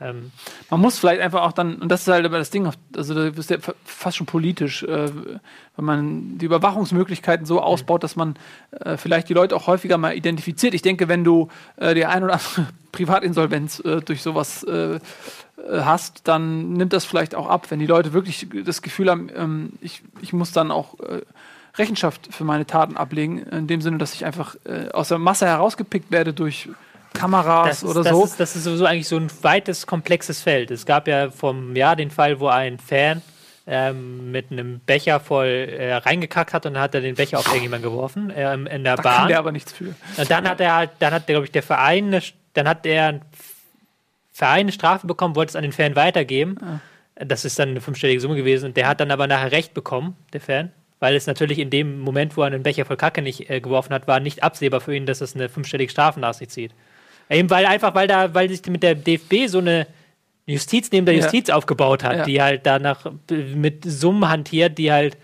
ähm, 0.00 0.30
Man 0.70 0.80
muss 0.80 0.98
vielleicht 0.98 1.20
einfach 1.20 1.42
auch 1.42 1.50
dann, 1.52 1.76
und 1.76 1.88
das 1.90 2.02
ist 2.02 2.08
halt 2.08 2.24
aber 2.24 2.38
das 2.38 2.50
Ding, 2.50 2.70
also 2.96 3.14
da 3.14 3.26
ist 3.26 3.50
ja 3.50 3.58
fa- 3.58 3.74
fast 3.84 4.16
schon 4.16 4.26
politisch, 4.26 4.84
äh, 4.84 5.10
wenn 5.76 5.84
man 5.84 6.38
die 6.38 6.44
Überwachungsmöglichkeiten 6.46 7.46
so 7.46 7.60
ausbaut, 7.60 8.04
dass 8.04 8.14
man 8.14 8.36
äh, 8.84 8.96
vielleicht 8.96 9.28
die 9.28 9.34
Leute 9.34 9.56
auch 9.56 9.66
häufiger 9.66 9.98
mal 9.98 10.14
identifiziert. 10.16 10.74
Ich 10.74 10.82
denke, 10.82 11.08
wenn 11.08 11.24
du 11.24 11.48
äh, 11.76 11.94
die 11.94 12.04
ein 12.04 12.22
oder 12.22 12.34
andere 12.34 12.66
Privatinsolvenz 12.92 13.80
äh, 13.80 14.00
durch 14.00 14.22
sowas 14.22 14.62
äh, 14.64 14.94
äh, 14.94 15.00
hast, 15.68 16.28
dann 16.28 16.74
nimmt 16.74 16.92
das 16.92 17.04
vielleicht 17.04 17.34
auch 17.34 17.48
ab, 17.48 17.68
wenn 17.70 17.80
die 17.80 17.86
Leute 17.86 18.12
wirklich 18.12 18.46
das 18.64 18.82
Gefühl 18.82 19.10
haben, 19.10 19.28
ähm, 19.34 19.72
ich, 19.80 20.02
ich 20.22 20.32
muss 20.32 20.52
dann 20.52 20.70
auch 20.70 20.94
Rechenschaft 21.78 22.28
für 22.30 22.44
meine 22.44 22.66
Taten 22.66 22.96
ablegen, 22.96 23.38
in 23.38 23.66
dem 23.66 23.80
Sinne, 23.80 23.98
dass 23.98 24.14
ich 24.14 24.24
einfach 24.24 24.56
äh, 24.64 24.90
aus 24.90 25.08
der 25.08 25.18
Masse 25.18 25.46
herausgepickt 25.46 26.10
werde 26.10 26.32
durch 26.32 26.68
Kameras 27.14 27.68
das, 27.68 27.82
ist, 27.82 27.88
oder 27.88 28.02
das, 28.02 28.12
so. 28.12 28.24
ist, 28.24 28.40
das 28.40 28.56
ist 28.56 28.64
sowieso 28.64 28.84
eigentlich 28.84 29.08
so 29.08 29.16
ein 29.16 29.30
weites, 29.42 29.86
komplexes 29.86 30.42
Feld. 30.42 30.70
Es 30.70 30.86
gab 30.86 31.08
ja 31.08 31.30
vom 31.30 31.74
Jahr 31.74 31.96
den 31.96 32.10
Fall, 32.10 32.38
wo 32.40 32.48
ein 32.48 32.78
Fan 32.78 33.22
ähm, 33.66 34.30
mit 34.30 34.50
einem 34.50 34.80
Becher 34.80 35.20
voll 35.20 35.46
äh, 35.46 35.94
reingekackt 35.94 36.52
hat 36.52 36.66
und 36.66 36.74
dann 36.74 36.82
hat 36.82 36.94
er 36.94 37.00
den 37.00 37.14
Becher 37.14 37.38
auf 37.38 37.46
irgendjemanden 37.46 37.90
geworfen 37.90 38.32
ähm, 38.34 38.66
in 38.66 38.84
der 38.84 38.96
da 38.96 39.02
kann 39.02 39.12
Bahn. 39.12 39.28
der 39.28 39.38
aber 39.38 39.52
nichts 39.52 39.72
für. 39.72 39.94
Und 40.16 40.30
dann 40.30 40.48
hat 40.48 40.60
er 40.60 40.74
halt, 40.74 40.90
dann 40.98 41.12
hat, 41.12 41.26
glaube 41.26 41.46
ich, 41.46 41.52
der 41.52 41.62
Verein, 41.62 42.06
eine, 42.06 42.22
dann 42.54 42.68
hat 42.68 42.84
der 42.84 43.06
ein 43.06 43.22
Verein 44.32 44.60
eine 44.60 44.72
Strafe 44.72 45.06
bekommen, 45.06 45.34
wollte 45.34 45.50
es 45.50 45.56
an 45.56 45.62
den 45.62 45.72
Fan 45.72 45.96
weitergeben. 45.96 46.80
Das 47.16 47.44
ist 47.44 47.58
dann 47.58 47.70
eine 47.70 47.80
fünfstellige 47.80 48.20
Summe 48.20 48.36
gewesen. 48.36 48.66
Und 48.66 48.76
der 48.76 48.86
hat 48.86 49.00
dann 49.00 49.10
aber 49.10 49.26
nachher 49.26 49.50
Recht 49.50 49.74
bekommen, 49.74 50.16
der 50.32 50.40
Fan. 50.40 50.72
Weil 51.00 51.14
es 51.14 51.26
natürlich 51.26 51.58
in 51.60 51.70
dem 51.70 52.00
Moment, 52.00 52.36
wo 52.36 52.42
er 52.42 52.48
einen 52.48 52.62
Becher 52.62 52.84
voll 52.84 52.96
Kacke 52.96 53.22
nicht 53.22 53.48
äh, 53.50 53.60
geworfen 53.60 53.94
hat, 53.94 54.08
war 54.08 54.18
nicht 54.20 54.42
absehbar 54.42 54.80
für 54.80 54.94
ihn, 54.96 55.06
dass 55.06 55.20
es 55.20 55.34
eine 55.36 55.48
fünfstellige 55.48 55.90
Strafe 55.90 56.18
nach 56.18 56.34
sich 56.34 56.48
zieht. 56.48 56.72
Eben 57.30 57.48
weil 57.50 57.66
einfach, 57.66 57.94
weil 57.94 58.08
da, 58.08 58.34
weil 58.34 58.48
sich 58.48 58.64
mit 58.66 58.82
der 58.82 58.94
DFB 58.94 59.46
so 59.46 59.58
eine 59.58 59.86
Justiz 60.46 60.90
neben 60.90 61.04
der 61.06 61.14
Ja. 61.14 61.22
Justiz 61.22 61.50
aufgebaut 61.50 62.02
hat, 62.02 62.16
Ja. 62.16 62.24
die 62.24 62.42
halt 62.42 62.62
danach 62.64 63.04
mit 63.30 63.84
Summen 63.84 64.28
hantiert, 64.28 64.78
die 64.78 64.90
halt 64.90 65.16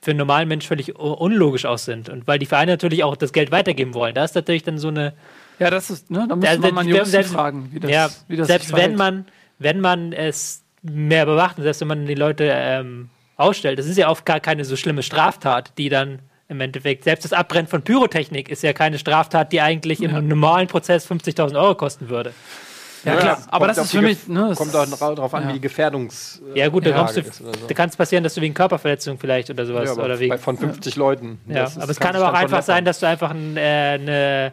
für 0.00 0.12
einen 0.12 0.18
normalen 0.18 0.48
Mensch 0.48 0.66
völlig 0.66 0.96
unlogisch 0.98 1.66
aus 1.66 1.84
sind. 1.84 2.08
Und 2.08 2.26
weil 2.26 2.38
die 2.38 2.46
Vereine 2.46 2.72
natürlich 2.72 3.04
auch 3.04 3.14
das 3.16 3.32
Geld 3.34 3.50
weitergeben 3.52 3.92
wollen. 3.94 4.14
Da 4.14 4.24
ist 4.24 4.34
natürlich 4.34 4.62
dann 4.62 4.78
so 4.78 4.88
eine. 4.88 5.12
Ja, 5.58 5.68
das 5.68 5.90
ist, 5.90 6.10
ne, 6.10 6.24
da 6.26 6.34
muss 6.36 6.58
man 6.58 6.74
mal 6.74 6.88
Juristen 6.88 7.10
selbst- 7.10 7.34
fragen, 7.34 7.68
wie 7.72 7.80
das, 7.80 7.90
ja, 7.90 8.08
wie 8.26 8.36
das 8.36 8.46
selbst 8.48 8.74
wenn 8.74 8.96
man, 8.96 9.26
wenn 9.58 9.78
man 9.80 10.14
es 10.14 10.62
mehr 10.82 11.26
bewacht, 11.26 11.58
und 11.58 11.64
selbst 11.64 11.82
wenn 11.82 11.88
man 11.88 12.06
die 12.06 12.14
Leute 12.14 12.50
ähm, 12.50 13.10
ausstellt, 13.40 13.78
das 13.78 13.86
ist 13.86 13.96
ja 13.96 14.08
oft 14.08 14.24
gar 14.26 14.40
keine 14.40 14.64
so 14.64 14.76
schlimme 14.76 15.02
Straftat, 15.02 15.72
die 15.78 15.88
dann 15.88 16.20
im 16.48 16.60
Endeffekt, 16.60 17.04
selbst 17.04 17.24
das 17.24 17.32
Abbrennen 17.32 17.68
von 17.68 17.82
Pyrotechnik 17.82 18.48
ist 18.48 18.62
ja 18.62 18.72
keine 18.72 18.98
Straftat, 18.98 19.52
die 19.52 19.60
eigentlich 19.60 20.02
im 20.02 20.26
normalen 20.28 20.66
Prozess 20.66 21.08
50.000 21.10 21.54
Euro 21.60 21.74
kosten 21.76 22.08
würde. 22.08 22.32
Ja, 23.04 23.16
klar, 23.16 23.38
aber 23.50 23.66
das 23.68 23.78
ist 23.78 23.92
für 23.92 24.02
mich, 24.02 24.28
ne, 24.28 24.48
das 24.50 24.58
Kommt 24.58 24.76
auch 24.76 24.84
darauf 25.14 25.32
an, 25.32 25.44
ja. 25.44 25.48
wie 25.48 25.52
die 25.54 25.60
Gefährdungs. 25.60 26.42
Ja 26.54 26.68
gut, 26.68 26.84
da, 26.84 26.90
Ja, 26.90 27.04
du, 27.04 27.22
so. 27.22 27.50
da 27.66 27.74
kann 27.74 27.88
es 27.88 27.96
passieren, 27.96 28.22
dass 28.24 28.34
du 28.34 28.42
wegen 28.42 28.52
Körperverletzung 28.52 29.18
vielleicht 29.18 29.48
oder 29.48 29.64
sowas 29.64 29.86
Ja, 29.86 29.92
aber 29.92 30.04
oder 30.04 30.18
wegen 30.18 30.36
von 30.38 30.58
50 30.58 30.96
Leuten. 30.96 31.40
Ja, 31.48 31.64
ist- 31.64 31.78
aber 31.80 31.90
es 31.92 31.98
kann 31.98 32.14
aber 32.14 32.28
auch 32.28 32.34
einfach 32.34 32.62
sein, 32.62 32.84
dass 32.84 33.00
du 33.00 33.06
einfach 33.06 33.30
ein, 33.30 33.56
äh, 33.56 33.60
eine, 33.60 34.52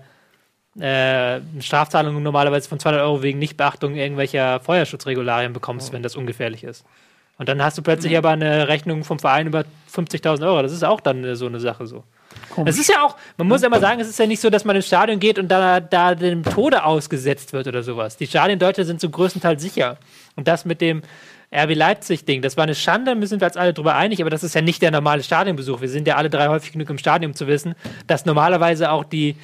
äh, 0.80 0.84
eine 0.84 1.62
Strafzahlung 1.62 2.22
normalerweise 2.24 2.70
von 2.70 2.80
200 2.80 3.02
Euro 3.02 3.22
wegen 3.22 3.40
Nichtbeachtung 3.40 3.96
irgendwelcher 3.96 4.60
Feuerschutzregularien 4.62 5.52
bekommst, 5.52 5.92
wenn 5.92 6.04
das 6.04 6.16
ungefährlich 6.16 6.64
ist. 6.64 6.86
Und 7.38 7.50
dann 7.50 7.62
hast 7.64 7.78
du 7.78 7.82
plötzlich 7.82 8.18
aber 8.18 8.30
eine 8.30 8.68
Rechnung 8.68 9.04
vom 9.04 9.20
Verein 9.20 9.48
über 9.48 9.64
50.000 9.94 10.46
Euro. 10.46 10.62
Das 10.62 10.72
ist 10.72 10.84
auch 10.84 11.02
dann 11.02 11.24
äh, 11.24 11.36
so 11.36 11.46
eine 11.46 11.60
Sache 11.60 11.86
so. 11.86 12.04
Es 12.66 12.78
ist 12.78 12.90
ja 12.90 13.04
auch, 13.04 13.16
man 13.38 13.48
muss 13.48 13.62
ja 13.62 13.70
mal 13.70 13.80
sagen, 13.80 14.00
es 14.00 14.10
ist 14.10 14.20
ja 14.20 14.26
nicht 14.26 14.42
so, 14.42 14.50
dass 14.50 14.66
man 14.66 14.76
ins 14.76 14.88
Stadion 14.88 15.20
geht 15.20 15.38
und 15.40 15.48
da, 15.48 15.80
da 15.80 16.16
dem 16.16 16.44
Tode 16.44 16.84
ausgesetzt 16.84 17.54
wird 17.54 17.68
oder 17.68 17.84
sowas. 17.84 18.18
Die 18.18 18.28
Stadien 18.28 18.54
in 18.54 18.60
Deutschland 18.60 18.88
sind 18.88 19.02
zum 19.02 19.12
größten 19.12 19.42
Teil 19.42 19.60
sicher. 19.60 19.98
Und 20.36 20.48
das 20.48 20.66
mit 20.66 20.82
dem 20.82 21.02
RB 21.56 21.76
Leipzig-Ding, 21.76 22.42
das 22.42 22.58
war 22.58 22.64
eine 22.64 22.76
Schande, 22.76 23.16
da 23.16 23.26
sind 23.26 23.42
wir 23.42 23.48
uns 23.48 23.58
alle 23.58 23.74
drüber 23.74 23.96
einig, 23.96 24.22
aber 24.22 24.30
das 24.30 24.44
ist 24.44 24.54
ja 24.54 24.62
nicht 24.62 24.82
der 24.82 24.92
normale 24.92 25.24
Stadionbesuch. 25.24 25.82
Wir 25.82 25.90
sind 25.90 26.08
ja 26.08 26.16
alle 26.16 26.30
drei 26.30 26.48
häufig 26.48 26.74
genug 26.74 26.90
im 26.90 26.98
Stadion, 26.98 27.32
um 27.32 27.36
zu 27.36 27.48
wissen, 27.48 27.76
dass 28.08 28.26
normalerweise 28.26 28.92
auch 28.92 29.06
die 29.06 29.36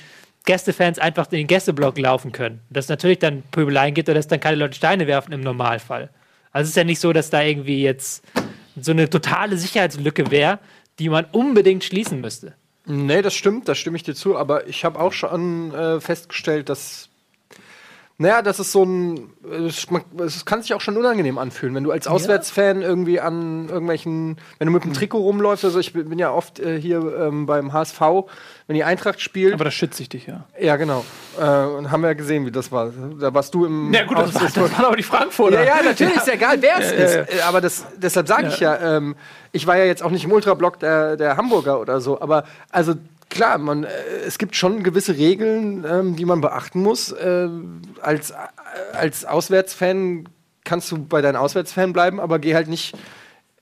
Gästefans 0.45 0.99
einfach 0.99 1.31
in 1.31 1.37
den 1.39 1.47
Gästeblock 1.47 1.97
laufen 1.97 2.31
können. 2.31 2.59
Dass 2.69 2.85
es 2.85 2.89
natürlich 2.89 3.19
dann 3.19 3.43
Pöbeleien 3.51 3.93
gibt 3.93 4.09
oder 4.09 4.17
dass 4.19 4.27
dann 4.27 4.39
keine 4.39 4.57
Leute 4.57 4.75
Steine 4.75 5.07
werfen 5.07 5.31
im 5.31 5.41
Normalfall. 5.41 6.09
Also 6.53 6.65
es 6.65 6.69
ist 6.69 6.75
ja 6.75 6.83
nicht 6.83 6.99
so, 6.99 7.11
dass 7.11 7.29
da 7.29 7.41
irgendwie 7.41 7.81
jetzt 7.81 8.23
so 8.79 8.91
eine 8.91 9.09
totale 9.09 9.57
Sicherheitslücke 9.57 10.31
wäre, 10.31 10.59
die 10.99 11.09
man 11.09 11.25
unbedingt 11.31 11.83
schließen 11.83 12.21
müsste. 12.21 12.53
Nee, 12.85 13.21
das 13.21 13.33
stimmt, 13.33 13.67
da 13.67 13.75
stimme 13.75 13.97
ich 13.97 14.03
dir 14.03 14.13
zu, 14.13 14.37
aber 14.37 14.67
ich 14.67 14.85
habe 14.85 14.99
auch 14.99 15.13
schon 15.13 15.73
äh, 15.73 15.99
festgestellt, 15.99 16.69
dass. 16.69 17.09
Naja, 18.19 18.43
das 18.43 18.59
ist 18.59 18.71
so 18.71 18.83
ein. 18.83 19.33
Es, 19.67 20.45
kann 20.45 20.61
sich 20.61 20.73
auch 20.75 20.81
schon 20.81 20.97
unangenehm 20.97 21.39
anfühlen, 21.39 21.73
wenn 21.73 21.83
du 21.83 21.91
als 21.91 22.07
Auswärtsfan 22.07 22.83
irgendwie 22.83 23.19
an 23.19 23.69
irgendwelchen. 23.69 24.37
Wenn 24.59 24.67
du 24.67 24.71
mit 24.71 24.83
dem 24.83 24.93
Trikot 24.93 25.17
rumläufst, 25.17 25.65
also 25.65 25.79
ich 25.79 25.93
bin 25.93 26.19
ja 26.19 26.31
oft 26.31 26.59
äh, 26.59 26.79
hier 26.79 26.99
ähm, 27.19 27.47
beim 27.47 27.73
HSV, 27.73 27.99
wenn 28.67 28.75
die 28.75 28.83
Eintracht 28.83 29.19
spielt. 29.19 29.55
aber 29.55 29.63
das 29.63 29.73
schütze 29.73 30.03
ich 30.03 30.09
dich, 30.09 30.27
ja. 30.27 30.45
ja, 30.59 30.75
genau. 30.75 31.03
Äh, 31.39 31.43
und 31.43 31.89
haben 31.89 32.01
wir 32.01 32.09
ja 32.09 32.13
gesehen, 32.13 32.45
wie 32.45 32.51
das 32.51 32.71
war. 32.71 32.91
Da 33.19 33.33
warst 33.33 33.53
du 33.55 33.65
im. 33.65 33.91
Ja, 33.91 34.05
gut, 34.05 34.17
das, 34.19 34.35
war, 34.35 34.43
das 34.43 34.57
waren 34.57 34.85
aber 34.85 34.95
die 34.95 35.03
Frankfurter. 35.03 35.63
ja, 35.63 35.77
ja, 35.77 35.83
natürlich, 35.83 36.15
ist 36.15 36.27
ja 36.27 36.33
egal, 36.33 36.61
wer 36.61 36.77
es 36.79 36.91
ist. 36.91 37.15
Äh, 37.15 37.41
Aber 37.47 37.61
das, 37.61 37.85
deshalb 37.97 38.27
sage 38.27 38.49
ich 38.49 38.59
ja, 38.59 38.97
ähm, 38.97 39.15
ich 39.51 39.65
war 39.65 39.75
ja 39.77 39.85
jetzt 39.85 40.03
auch 40.03 40.11
nicht 40.11 40.23
im 40.23 40.31
Ultrablock 40.31 40.79
der, 40.79 41.17
der 41.17 41.35
Hamburger 41.35 41.79
oder 41.79 41.99
so, 41.99 42.21
aber 42.21 42.43
also 42.69 42.93
klar, 43.33 43.57
man, 43.57 43.83
äh, 43.83 43.89
es 44.25 44.37
gibt 44.37 44.55
schon 44.55 44.83
gewisse 44.83 45.17
Regeln, 45.17 45.83
ähm, 45.85 46.15
die 46.15 46.25
man 46.25 46.39
beachten 46.39 46.81
muss. 46.81 47.11
Äh, 47.11 47.49
als, 48.01 48.31
äh, 48.31 48.35
als 48.93 49.25
Auswärtsfan 49.25 50.29
kannst 50.63 50.91
du 50.91 51.03
bei 51.03 51.21
deinen 51.21 51.35
Auswärtsfan 51.35 51.91
bleiben, 51.91 52.21
aber 52.21 52.39
geh 52.39 52.55
halt 52.55 52.69
nicht. 52.69 52.95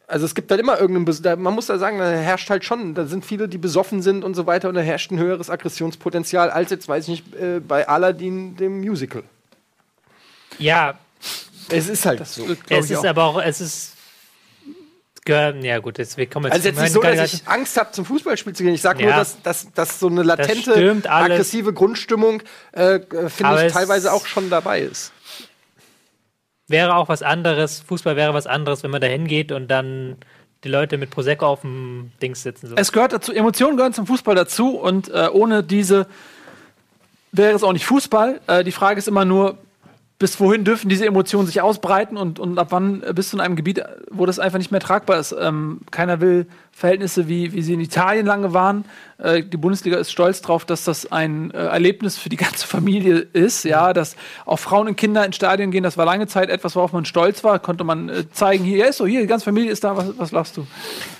Also 0.08 0.26
es 0.26 0.36
gibt 0.36 0.52
halt 0.52 0.60
immer 0.60 0.80
irgendeinen, 0.80 1.42
man 1.42 1.56
muss 1.56 1.68
da 1.68 1.78
sagen, 1.78 1.98
da 1.98 2.10
herrscht 2.10 2.50
halt 2.50 2.66
schon, 2.66 2.94
da 2.94 3.06
sind 3.06 3.26
viele, 3.26 3.48
die 3.48 3.58
besoffen 3.58 4.02
sind 4.02 4.26
und 4.26 4.36
so 4.36 4.46
weiter 4.46 4.68
und 4.68 4.76
da 4.76 4.82
herrscht 4.82 5.10
ein 5.10 5.18
höheres 5.18 5.50
Aggressionspotenzial 5.50 6.52
als 6.52 6.70
jetzt, 6.70 6.90
weiß 6.90 7.08
ich 7.08 7.10
nicht, 7.10 7.36
äh, 7.36 7.62
bei 7.62 7.88
Aladdin, 7.88 8.58
dem 8.58 8.82
Musical. 8.82 9.24
Ja, 10.60 11.00
Es 11.70 11.88
ist 11.88 12.06
halt 12.06 12.26
so. 12.28 12.44
Glaub 12.44 12.58
es 12.70 12.92
ist 12.92 12.98
auch. 12.98 13.06
aber 13.06 13.24
auch, 13.24 13.42
es 13.42 13.62
ist. 13.62 13.94
Ja, 15.28 15.78
gut, 15.80 16.00
jetzt 16.00 16.18
wir 16.18 16.26
kommen 16.28 16.46
jetzt 16.46 16.54
Also 16.56 16.68
jetzt 16.70 16.82
nicht 16.82 16.94
so, 16.94 17.02
dass 17.02 17.34
ich 17.34 17.48
Angst 17.48 17.78
habe, 17.78 17.92
zum 17.92 18.06
Fußballspiel 18.06 18.54
zu 18.54 18.64
gehen. 18.64 18.74
Ich 18.74 18.82
sage 18.82 19.02
nur, 19.04 19.12
Ja. 19.12 19.18
dass, 19.18 19.42
dass, 19.44 19.72
dass 19.74 20.00
so 20.00 20.08
eine 20.08 20.24
latente, 20.24 20.74
aggressive 21.08 21.74
Grundstimmung, 21.74 22.42
äh, 22.72 23.00
finde 23.28 23.46
Aber 23.46 23.66
ich, 23.66 23.72
teilweise 23.74 24.12
auch 24.14 24.26
schon 24.26 24.50
dabei 24.50 24.82
ist. 24.82 25.12
wäre 26.68 26.96
auch 26.96 27.08
was 27.10 27.22
anderes. 27.22 27.82
Fußball 27.88 28.16
wäre 28.16 28.34
was 28.34 28.48
anderes, 28.48 28.82
wenn 28.84 28.92
man 28.92 29.02
da 29.02 29.08
hingeht 29.08 29.52
und 29.52 29.68
dann 29.68 30.18
die 30.64 30.70
Leute 30.70 30.98
mit 30.98 31.10
Prosecco 31.12 31.46
auf 31.46 31.62
dem 31.62 32.12
Dings 32.22 32.44
sitzen. 32.44 32.68
So. 32.68 32.76
Es 32.76 32.92
gehört 32.92 33.14
dazu, 33.14 33.32
Emotionen 33.34 33.78
gehören 33.78 33.94
zum 33.94 34.08
Fußball 34.08 34.36
dazu 34.36 34.78
und 34.78 35.10
äh, 35.10 35.28
ohne 35.32 35.64
diese 35.64 36.08
wäre 37.32 37.56
es 37.56 37.64
auch 37.64 37.74
nicht 37.74 37.86
Fußball. 37.86 38.42
Äh, 38.48 38.64
die 38.64 38.72
Frage 38.72 38.98
ist 39.00 39.08
immer 39.08 39.26
nur, 39.26 39.58
bis 40.22 40.40
wohin 40.40 40.64
dürfen 40.64 40.88
diese 40.88 41.08
Emotionen 41.08 41.48
sich 41.48 41.62
ausbreiten 41.62 42.16
und, 42.16 42.38
und 42.38 42.60
ab 42.60 42.68
wann 42.70 43.02
bist 43.16 43.34
du 43.34 43.38
in 43.38 43.42
einem 43.42 43.56
Gebiet, 43.56 43.82
wo 44.12 44.28
das 44.28 44.38
einfach 44.38 44.60
nicht 44.60 44.70
mehr 44.70 44.80
tragbar 44.80 45.18
ist. 45.18 45.36
Ähm, 45.38 45.80
keiner 45.90 46.22
will 46.22 46.46
Verhältnisse, 46.72 47.28
wie, 47.28 47.54
wie 47.54 47.64
sie 47.64 47.74
in 47.74 47.80
Italien 47.80 48.28
lange 48.28 48.54
waren. 48.54 48.86
Äh, 49.18 49.42
die 49.42 49.58
Bundesliga 49.58 49.98
ist 49.98 50.12
stolz 50.12 50.42
darauf, 50.42 50.64
dass 50.64 50.84
das 50.84 51.12
ein 51.12 51.50
äh, 51.50 51.58
Erlebnis 51.58 52.20
für 52.20 52.30
die 52.30 52.36
ganze 52.38 52.68
Familie 52.68 53.16
ist. 53.34 53.64
Ja, 53.64 53.94
dass 53.94 54.16
auch 54.46 54.60
Frauen 54.60 54.88
und 54.90 54.96
Kinder 54.96 55.26
ins 55.26 55.38
Stadion 55.38 55.72
gehen, 55.72 55.82
das 55.82 55.98
war 55.98 56.06
lange 56.06 56.28
Zeit 56.28 56.52
etwas, 56.52 56.76
worauf 56.76 56.94
man 56.94 57.06
stolz 57.06 57.44
war. 57.44 57.58
Konnte 57.58 57.84
man 57.84 58.10
äh, 58.10 58.30
zeigen, 58.32 58.64
hier 58.64 58.88
ist 58.88 58.98
so, 58.98 59.08
hier, 59.08 59.22
die 59.22 59.28
ganze 59.28 59.46
Familie 59.46 59.72
ist 59.72 59.84
da, 59.84 59.98
was, 59.98 60.20
was 60.20 60.32
lachst 60.32 60.56
du? 60.56 60.68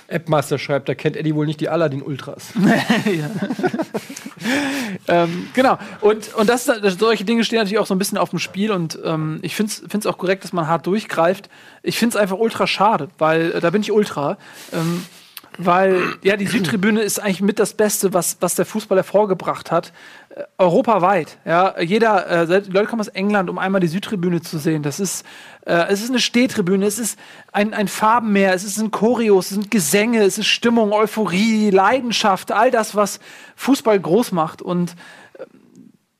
Appmaster 0.08 0.58
schreibt, 0.58 0.88
da 0.88 0.94
kennt 0.94 1.16
Eddie 1.16 1.34
wohl 1.34 1.46
nicht 1.46 1.60
die 1.60 1.68
Aladdin-Ultras. 1.68 2.52
Ähm, 5.08 5.48
genau. 5.52 5.78
Und, 6.00 6.32
und 6.34 6.48
das, 6.48 6.66
solche 6.66 7.24
Dinge 7.24 7.42
stehen 7.44 7.58
natürlich 7.58 7.78
auch 7.78 7.86
so 7.86 7.94
ein 7.94 7.98
bisschen 7.98 8.18
auf 8.18 8.30
dem 8.30 8.38
Spiel 8.38 8.70
und 8.70 8.98
ähm, 9.04 9.40
ich 9.42 9.56
finde 9.56 9.72
es 9.98 10.06
auch 10.06 10.16
korrekt, 10.16 10.44
dass 10.44 10.52
man 10.52 10.68
hart 10.68 10.86
durchgreift. 10.86 11.48
Ich 11.82 11.98
finde 11.98 12.16
es 12.16 12.22
einfach 12.22 12.38
ultra 12.38 12.66
schade, 12.66 13.08
weil 13.18 13.52
äh, 13.52 13.60
da 13.60 13.70
bin 13.70 13.82
ich 13.82 13.90
ultra. 13.90 14.36
Ähm, 14.72 15.04
weil 15.58 16.00
ja 16.22 16.36
die 16.36 16.46
Südtribüne 16.46 17.02
ist 17.02 17.18
eigentlich 17.18 17.42
mit 17.42 17.58
das 17.58 17.74
Beste, 17.74 18.14
was, 18.14 18.38
was 18.40 18.54
der 18.54 18.64
Fußball 18.64 18.96
hervorgebracht 18.98 19.70
hat. 19.70 19.92
Europaweit. 20.56 21.38
Ja, 21.44 21.78
jeder, 21.80 22.26
äh, 22.26 22.44
Leute 22.44 22.86
kommen 22.86 23.00
aus 23.00 23.08
England, 23.08 23.50
um 23.50 23.58
einmal 23.58 23.80
die 23.80 23.88
Südtribüne 23.88 24.40
zu 24.40 24.58
sehen. 24.58 24.82
Das 24.82 25.00
ist, 25.00 25.26
äh, 25.66 25.86
es 25.88 26.02
ist 26.02 26.10
eine 26.10 26.20
Stehtribüne, 26.20 26.86
es 26.86 26.98
ist 26.98 27.18
ein, 27.52 27.74
ein 27.74 27.88
Farbenmeer, 27.88 28.54
es 28.54 28.62
sind 28.62 28.92
Choreos, 28.92 29.46
es 29.46 29.54
sind 29.54 29.70
Gesänge, 29.70 30.22
es 30.22 30.38
ist 30.38 30.46
Stimmung, 30.46 30.92
Euphorie, 30.92 31.70
Leidenschaft, 31.70 32.52
all 32.52 32.70
das, 32.70 32.94
was 32.94 33.20
Fußball 33.56 33.98
groß 34.00 34.32
macht. 34.32 34.62
Und 34.62 34.92
äh, 35.38 35.44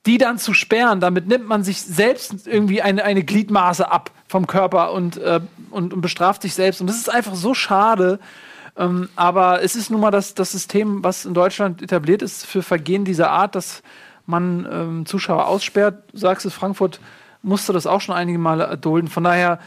die 0.07 0.19
dann 0.19 0.39
zu 0.39 0.53
sperren, 0.53 1.01
damit 1.01 1.29
nimmt 1.29 1.47
man 1.47 1.65
sich 1.65 1.81
selbst 1.81 2.47
irgendwie 2.47 2.83
eine, 2.83 3.05
eine 3.05 3.25
Gliedmaße 3.25 3.91
ab 3.91 4.11
vom 4.29 4.47
Körper 4.47 4.93
und, 4.93 5.17
äh, 5.17 5.41
und, 5.71 5.95
und 5.95 6.01
bestraft 6.01 6.43
sich 6.43 6.55
selbst. 6.55 6.81
Und 6.81 6.87
das 6.87 6.97
ist 6.97 7.11
einfach 7.11 7.35
so 7.35 7.55
schade. 7.55 8.19
Ähm, 8.77 9.09
aber 9.16 9.62
es 9.62 9.77
ist 9.77 9.90
nun 9.90 10.01
mal 10.01 10.11
das, 10.11 10.35
das 10.35 10.53
System, 10.53 11.05
was 11.05 11.24
in 11.24 11.35
Deutschland 11.35 11.82
etabliert 11.82 12.23
ist 12.23 12.47
für 12.47 12.62
Vergehen 12.62 13.05
dieser 13.05 13.31
Art, 13.31 13.55
dass 13.55 13.82
man 14.27 14.66
ähm, 14.70 15.07
Zuschauer 15.07 15.47
aussperrt. 15.47 16.05
Du 16.12 16.19
sagst 16.19 16.47
es, 16.47 16.55
Frankfurt 16.55 17.01
musste 17.43 17.73
das 17.73 17.86
auch 17.86 18.01
schon 18.01 18.15
einige 18.15 18.39
Male 18.39 18.65
erdulden. 18.65 19.11
Von 19.11 19.24
daher 19.24 19.59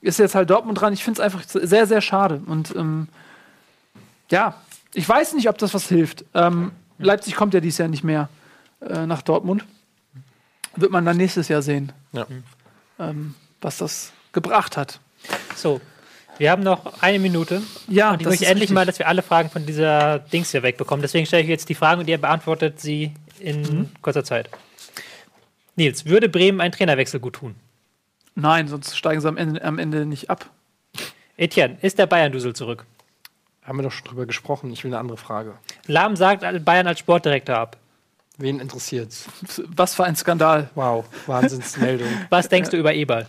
ist 0.00 0.18
jetzt 0.18 0.34
halt 0.34 0.48
Dortmund 0.50 0.80
dran. 0.80 0.92
Ich 0.92 1.04
finde 1.04 1.20
es 1.20 1.24
einfach 1.24 1.42
sehr, 1.46 1.86
sehr 1.86 2.00
schade. 2.00 2.40
Und 2.46 2.74
ähm, 2.76 3.08
ja, 4.30 4.54
ich 4.94 5.08
weiß 5.08 5.34
nicht, 5.34 5.48
ob 5.48 5.58
das 5.58 5.74
was 5.74 5.88
hilft. 5.88 6.24
Ähm, 6.34 6.70
Leipzig 6.98 7.34
kommt 7.34 7.52
ja 7.54 7.60
dieses 7.60 7.78
Jahr 7.78 7.88
nicht 7.88 8.04
mehr 8.04 8.28
äh, 8.80 9.06
nach 9.06 9.22
Dortmund. 9.22 9.64
Wird 10.76 10.92
man 10.92 11.04
dann 11.04 11.16
nächstes 11.16 11.48
Jahr 11.48 11.62
sehen, 11.62 11.92
Ja. 12.12 12.26
ähm, 12.98 13.34
was 13.60 13.78
das 13.78 14.12
gebracht 14.32 14.76
hat. 14.76 15.00
So, 15.56 15.80
wir 16.38 16.50
haben 16.50 16.62
noch 16.62 17.02
eine 17.02 17.18
Minute. 17.18 17.62
Ja, 17.88 18.10
und 18.10 18.16
ich 18.20 18.24
das 18.24 18.32
möchte 18.32 18.44
ist 18.44 18.50
endlich 18.50 18.62
richtig. 18.64 18.74
mal, 18.74 18.86
dass 18.86 18.98
wir 18.98 19.08
alle 19.08 19.22
Fragen 19.22 19.50
von 19.50 19.64
dieser 19.66 20.18
Dings 20.18 20.50
hier 20.50 20.62
wegbekommen. 20.62 21.02
Deswegen 21.02 21.26
stelle 21.26 21.42
ich 21.42 21.48
jetzt 21.48 21.68
die 21.68 21.74
Fragen 21.74 22.00
und 22.00 22.08
ihr 22.08 22.18
beantwortet 22.18 22.80
sie 22.80 23.12
in 23.40 23.62
Mhm. 23.62 23.88
kurzer 24.02 24.24
Zeit. 24.24 24.48
Nils, 25.76 26.06
würde 26.06 26.28
Bremen 26.28 26.60
einen 26.60 26.72
Trainerwechsel 26.72 27.20
gut 27.20 27.34
tun? 27.34 27.54
Nein, 28.36 28.68
sonst 28.68 28.96
steigen 28.96 29.20
sie 29.20 29.28
am 29.28 29.36
Ende, 29.36 29.62
am 29.64 29.78
Ende 29.78 30.06
nicht 30.06 30.30
ab. 30.30 30.48
Etienne, 31.36 31.76
ist 31.82 31.98
der 31.98 32.06
Bayern-Dusel 32.06 32.54
zurück? 32.54 32.84
Haben 33.64 33.78
wir 33.78 33.82
doch 33.84 33.92
schon 33.92 34.06
drüber 34.06 34.26
gesprochen. 34.26 34.72
Ich 34.72 34.84
will 34.84 34.90
eine 34.90 34.98
andere 34.98 35.16
Frage. 35.16 35.54
Lahm 35.86 36.16
sagt 36.16 36.42
Bayern 36.64 36.86
als 36.86 36.98
Sportdirektor 37.00 37.56
ab. 37.56 37.76
Wen 38.36 38.60
interessiert's? 38.60 39.26
Was 39.68 39.94
für 39.94 40.04
ein 40.04 40.16
Skandal. 40.16 40.68
Wow, 40.74 41.04
Wahnsinnsmeldung. 41.26 42.08
Was 42.30 42.48
denkst 42.48 42.70
du 42.70 42.76
über 42.76 42.92
Eberl? 42.92 43.26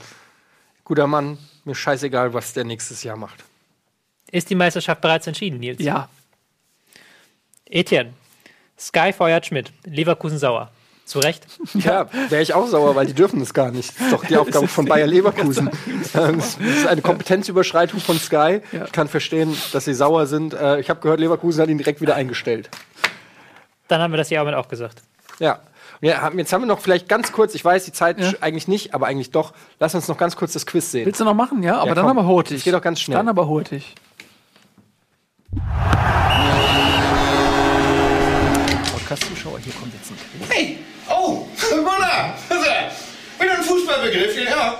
Guter 0.83 1.05
Mann, 1.07 1.37
mir 1.65 1.75
scheißegal, 1.75 2.33
was 2.33 2.53
der 2.53 2.63
nächstes 2.63 3.03
Jahr 3.03 3.17
macht. 3.17 3.43
Ist 4.31 4.49
die 4.49 4.55
Meisterschaft 4.55 5.01
bereits 5.01 5.27
entschieden, 5.27 5.59
Nils? 5.59 5.81
Ja, 5.81 6.09
Etienne, 7.69 8.13
Sky 8.77 9.11
feuert 9.13 9.45
Schmidt, 9.45 9.71
Leverkusen 9.85 10.37
sauer. 10.37 10.71
Zu 11.05 11.19
Recht? 11.19 11.45
Ja, 11.75 12.09
wäre 12.29 12.41
ich 12.41 12.53
auch 12.55 12.67
sauer, 12.67 12.95
weil 12.95 13.05
die 13.05 13.13
dürfen 13.13 13.39
das 13.39 13.53
gar 13.53 13.69
nicht. 13.71 13.89
Das 13.95 14.05
ist 14.07 14.11
doch 14.13 14.25
die 14.25 14.37
Aufgabe 14.37 14.67
von 14.67 14.85
Bayer 14.85 15.05
Leverkusen. 15.07 15.69
Ähm, 16.15 16.37
Das 16.39 16.55
ist 16.57 16.87
eine 16.87 17.01
Kompetenzüberschreitung 17.01 17.99
von 17.99 18.17
Sky. 18.19 18.61
Ich 18.71 18.91
kann 18.91 19.07
verstehen, 19.07 19.55
dass 19.71 19.85
sie 19.85 19.93
sauer 19.93 20.25
sind. 20.25 20.55
Äh, 20.55 20.79
Ich 20.79 20.89
habe 20.89 20.99
gehört, 21.01 21.19
Leverkusen 21.19 21.61
hat 21.61 21.69
ihn 21.69 21.77
direkt 21.77 22.01
wieder 22.01 22.15
eingestellt. 22.15 22.69
Dann 23.87 24.01
haben 24.01 24.13
wir 24.13 24.17
das 24.17 24.31
ja 24.31 24.41
aber 24.41 24.57
auch 24.57 24.67
gesagt. 24.67 25.03
Ja. 25.39 25.59
Und 26.01 26.07
ja, 26.07 26.31
jetzt 26.35 26.51
haben 26.53 26.61
wir 26.61 26.67
noch 26.67 26.79
vielleicht 26.79 27.07
ganz 27.07 27.31
kurz, 27.31 27.55
ich 27.55 27.63
weiß, 27.63 27.85
die 27.85 27.91
Zeit 27.91 28.19
Ja. 28.19 28.31
eigentlich 28.41 28.67
nicht, 28.67 28.93
aber 28.93 29.07
eigentlich 29.07 29.31
doch. 29.31 29.53
Lass 29.79 29.95
uns 29.95 30.07
noch 30.07 30.17
ganz 30.17 30.35
kurz 30.35 30.53
das 30.53 30.65
Quiz 30.65 30.91
sehen. 30.91 31.05
willst 31.05 31.19
du 31.21 31.25
noch 31.25 31.33
machen? 31.33 31.63
Ja, 31.63 31.79
aber 31.79 31.95
dann 31.95 32.05
komm. 32.05 32.17
aber 32.17 32.27
hurtig. 32.27 32.57
Das 32.57 32.63
geht 32.63 32.73
doch 32.73 32.81
ganz 32.81 32.99
schnell. 33.01 33.17
Dann 33.17 33.29
aber 33.29 33.47
hurtig. 33.47 33.95
Podcast-Zuschauer, 38.93 39.59
hier 39.59 39.73
kommt 39.73 39.93
jetzt 39.93 40.11
ein 40.11 40.17
Quiz. 40.17 40.49
Hey, 40.49 40.77
oh, 41.09 41.45
Wunder, 41.71 42.33
wieder 43.39 43.53
ein 43.57 43.63
Fußballbegriff, 43.63 44.37
ja. 44.49 44.75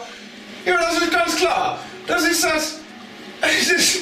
Ja, 0.65 0.77
das 0.77 0.97
ist 0.97 1.11
ganz 1.11 1.35
klar. 1.35 1.79
Das 2.07 2.23
ist 2.23 2.43
das, 2.43 2.79
das 3.41 3.51
ist, 3.69 3.97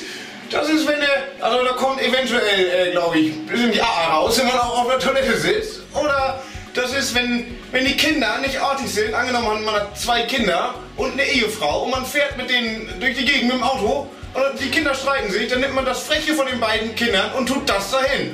das 0.50 0.70
ist, 0.70 0.88
wenn 0.88 1.00
der, 1.00 1.46
also 1.46 1.64
da 1.66 1.74
kommt 1.74 2.02
eventuell, 2.02 2.88
äh, 2.88 2.92
glaube 2.92 3.18
ich, 3.20 3.34
ein 3.34 3.46
bisschen 3.46 3.72
die 3.72 3.82
A 3.82 4.14
raus, 4.14 4.38
wenn 4.40 4.48
man 4.48 4.58
auch 4.60 4.84
auf 4.84 4.88
der 4.88 5.00
Toilette 5.00 5.38
sitzt. 5.38 5.82
Oder 5.94 6.42
das 6.74 6.94
ist, 6.94 7.14
wenn, 7.16 7.46
wenn 7.72 7.86
die 7.86 7.96
Kinder 7.96 8.38
nicht 8.40 8.60
artig 8.60 8.88
sind, 8.88 9.14
angenommen 9.14 9.64
man 9.64 9.76
hat 9.76 9.98
zwei 10.00 10.24
Kinder 10.24 10.74
und 10.98 11.14
eine 11.14 11.24
Ehefrau 11.24 11.84
und 11.84 11.92
man 11.92 12.06
fährt 12.06 12.36
mit 12.38 12.50
denen 12.50 12.88
durch 13.00 13.18
die 13.18 13.26
Gegend 13.26 13.44
mit 13.46 13.54
dem 13.54 13.64
Auto 13.64 14.08
und 14.34 14.60
die 14.60 14.70
Kinder 14.70 14.94
streiten 14.96 15.32
sich, 15.32 15.48
dann 15.50 15.60
nimmt 15.62 15.76
man 15.76 15.86
das 15.86 16.04
Freche 16.04 16.34
von 16.34 16.48
den 16.48 16.60
beiden 16.60 16.96
Kindern 16.96 17.32
und 17.34 17.48
tut 17.48 17.68
das 17.70 17.92
dahin. 17.92 18.34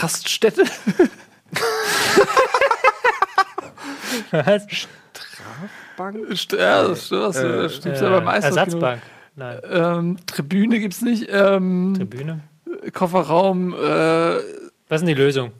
Raststätte. 0.00 0.64
Was? 4.32 4.66
St- 6.30 6.58
ja, 6.58 6.88
das, 6.88 7.08
das, 7.08 7.36
das 7.36 7.76
stimmt 7.76 8.00
ja 8.00 8.08
beim 8.10 8.26
Eishockey. 8.28 8.46
Ersatzbank. 8.46 9.02
Nein. 9.36 9.60
Ähm, 9.70 10.16
Tribüne 10.26 10.78
gibt's 10.80 11.00
nicht. 11.02 11.28
Ähm, 11.30 11.94
Tribüne. 11.96 12.40
Kofferraum. 12.92 13.74
Äh, 13.74 14.36
Was 14.92 15.00
ist 15.00 15.06
denn 15.08 15.16
die 15.16 15.22
Lösung? 15.22 15.52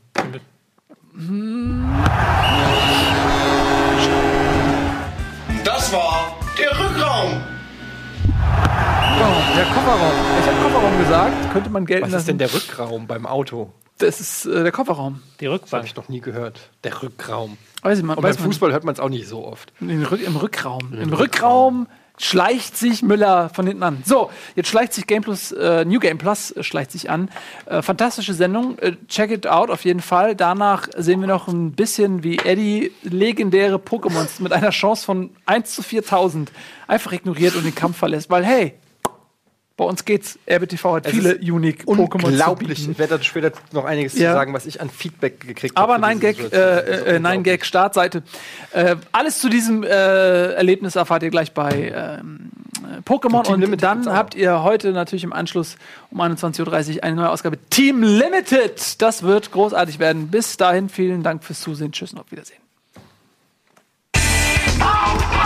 Das 5.64 5.90
war 5.90 6.36
der 6.58 6.70
Rückraum. 6.78 7.40
Kofferraum. 9.16 9.56
Der 9.56 9.64
Kofferraum. 9.64 10.12
Ich 10.38 10.46
habe 10.46 10.56
Kofferraum 10.62 10.98
gesagt. 10.98 11.52
Könnte 11.54 11.70
man 11.70 11.86
gelten 11.86 12.02
Was 12.02 12.10
lassen. 12.10 12.20
ist 12.20 12.28
denn 12.28 12.36
der 12.36 12.52
Rückraum 12.52 13.06
beim 13.06 13.24
Auto? 13.24 13.72
Das 13.96 14.20
ist 14.20 14.44
äh, 14.44 14.64
der 14.64 14.72
Kofferraum. 14.72 15.22
Die 15.40 15.46
Das 15.46 15.52
habe 15.54 15.62
Rückbank. 15.62 15.84
ich 15.86 15.96
noch 15.96 16.10
nie 16.10 16.20
gehört. 16.20 16.68
Der 16.84 17.02
Rückraum. 17.02 17.56
Weiß 17.80 17.96
ich 17.96 18.04
mal. 18.04 18.12
Und 18.12 18.20
beim 18.20 18.28
Weiß 18.28 18.38
man 18.38 18.48
Fußball 18.50 18.72
hört 18.72 18.84
man 18.84 18.92
es 18.92 19.00
auch 19.00 19.08
nicht 19.08 19.26
so 19.26 19.46
oft. 19.46 19.72
In 19.80 20.04
Rück, 20.04 20.20
Im 20.22 20.36
Rückraum. 20.36 20.92
Im 20.92 21.10
Rückraum 21.10 21.86
schleicht 22.18 22.76
sich 22.76 23.02
Müller 23.02 23.48
von 23.48 23.66
hinten 23.66 23.82
an. 23.82 24.02
So, 24.04 24.30
jetzt 24.54 24.68
schleicht 24.68 24.92
sich 24.92 25.06
Game 25.06 25.22
Plus, 25.22 25.52
äh, 25.52 25.84
New 25.84 25.98
Game 25.98 26.18
Plus 26.18 26.50
äh, 26.52 26.62
schleicht 26.62 26.92
sich 26.92 27.10
an. 27.10 27.30
Äh, 27.66 27.82
fantastische 27.82 28.34
Sendung. 28.34 28.78
Äh, 28.78 28.92
check 29.08 29.30
it 29.30 29.46
out 29.46 29.70
auf 29.70 29.84
jeden 29.84 30.00
Fall. 30.00 30.36
Danach 30.36 30.88
sehen 30.96 31.20
wir 31.20 31.28
noch 31.28 31.48
ein 31.48 31.72
bisschen, 31.72 32.22
wie 32.22 32.38
Eddie 32.38 32.92
legendäre 33.02 33.76
Pokémons 33.76 34.40
mit 34.42 34.52
einer 34.52 34.70
Chance 34.70 35.04
von 35.04 35.30
1 35.46 35.74
zu 35.74 35.82
4000 35.82 36.52
einfach 36.86 37.12
ignoriert 37.12 37.56
und 37.56 37.64
den 37.64 37.74
Kampf 37.74 37.96
verlässt. 37.96 38.30
Weil, 38.30 38.44
hey, 38.44 38.74
bei 39.76 39.84
uns 39.84 40.04
geht's. 40.04 40.38
RBTV 40.50 40.96
hat 40.96 41.06
Es 41.06 41.12
viele 41.12 41.36
unique 41.36 41.84
Pokémon 41.84 42.20
zu 42.20 42.26
Unglaublich. 42.26 42.88
Ich 42.88 42.98
werde 42.98 43.22
später 43.22 43.52
noch 43.72 43.84
einiges 43.84 44.14
Ja. 44.14 44.30
zu 44.30 44.36
sagen, 44.36 44.52
was 44.52 44.66
ich 44.66 44.80
an 44.80 44.90
Feedback 44.90 45.40
gekriegt 45.40 45.76
Aber 45.76 45.94
habe. 45.94 46.02
für 46.02 46.08
Nein 46.08 46.20
Gag, 46.20 46.38
äh, 46.38 46.44
ist 46.44 46.52
äh, 47.06 47.18
Nein. 47.20 47.42
Gag 47.42 47.64
Startseite. 47.64 48.22
Äh, 48.72 48.96
alles 49.12 49.38
zu 49.40 49.48
diesem 49.48 49.82
äh, 49.82 49.88
Erlebnis 50.52 50.96
erfahrt 50.96 51.22
ihr 51.22 51.30
gleich 51.30 51.52
bei 51.52 51.92
ähm, 51.94 52.50
äh, 52.84 53.00
Pokémon 53.00 53.44
Team 53.44 53.54
und 53.54 53.60
Limited 53.60 53.82
dann 53.82 54.08
habt 54.12 54.34
ihr 54.34 54.62
heute 54.62 54.92
natürlich 54.92 55.24
im 55.24 55.32
Anschluss 55.32 55.76
um 56.10 56.20
21.30 56.20 56.96
Uhr 56.96 57.04
eine 57.04 57.16
neue 57.16 57.30
Ausgabe 57.30 57.58
Team 57.70 58.02
Limited. 58.02 59.00
Das 59.00 59.22
wird 59.22 59.52
großartig 59.52 59.98
werden. 59.98 60.28
Bis 60.28 60.56
dahin 60.56 60.88
vielen 60.88 61.22
Dank 61.22 61.44
fürs 61.44 61.60
Zusehen. 61.60 61.92
Tschüss 61.92 62.12
und 62.12 62.20
auf 62.20 62.30
Wiedersehen. 62.30 62.60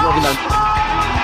Original. 0.05 1.16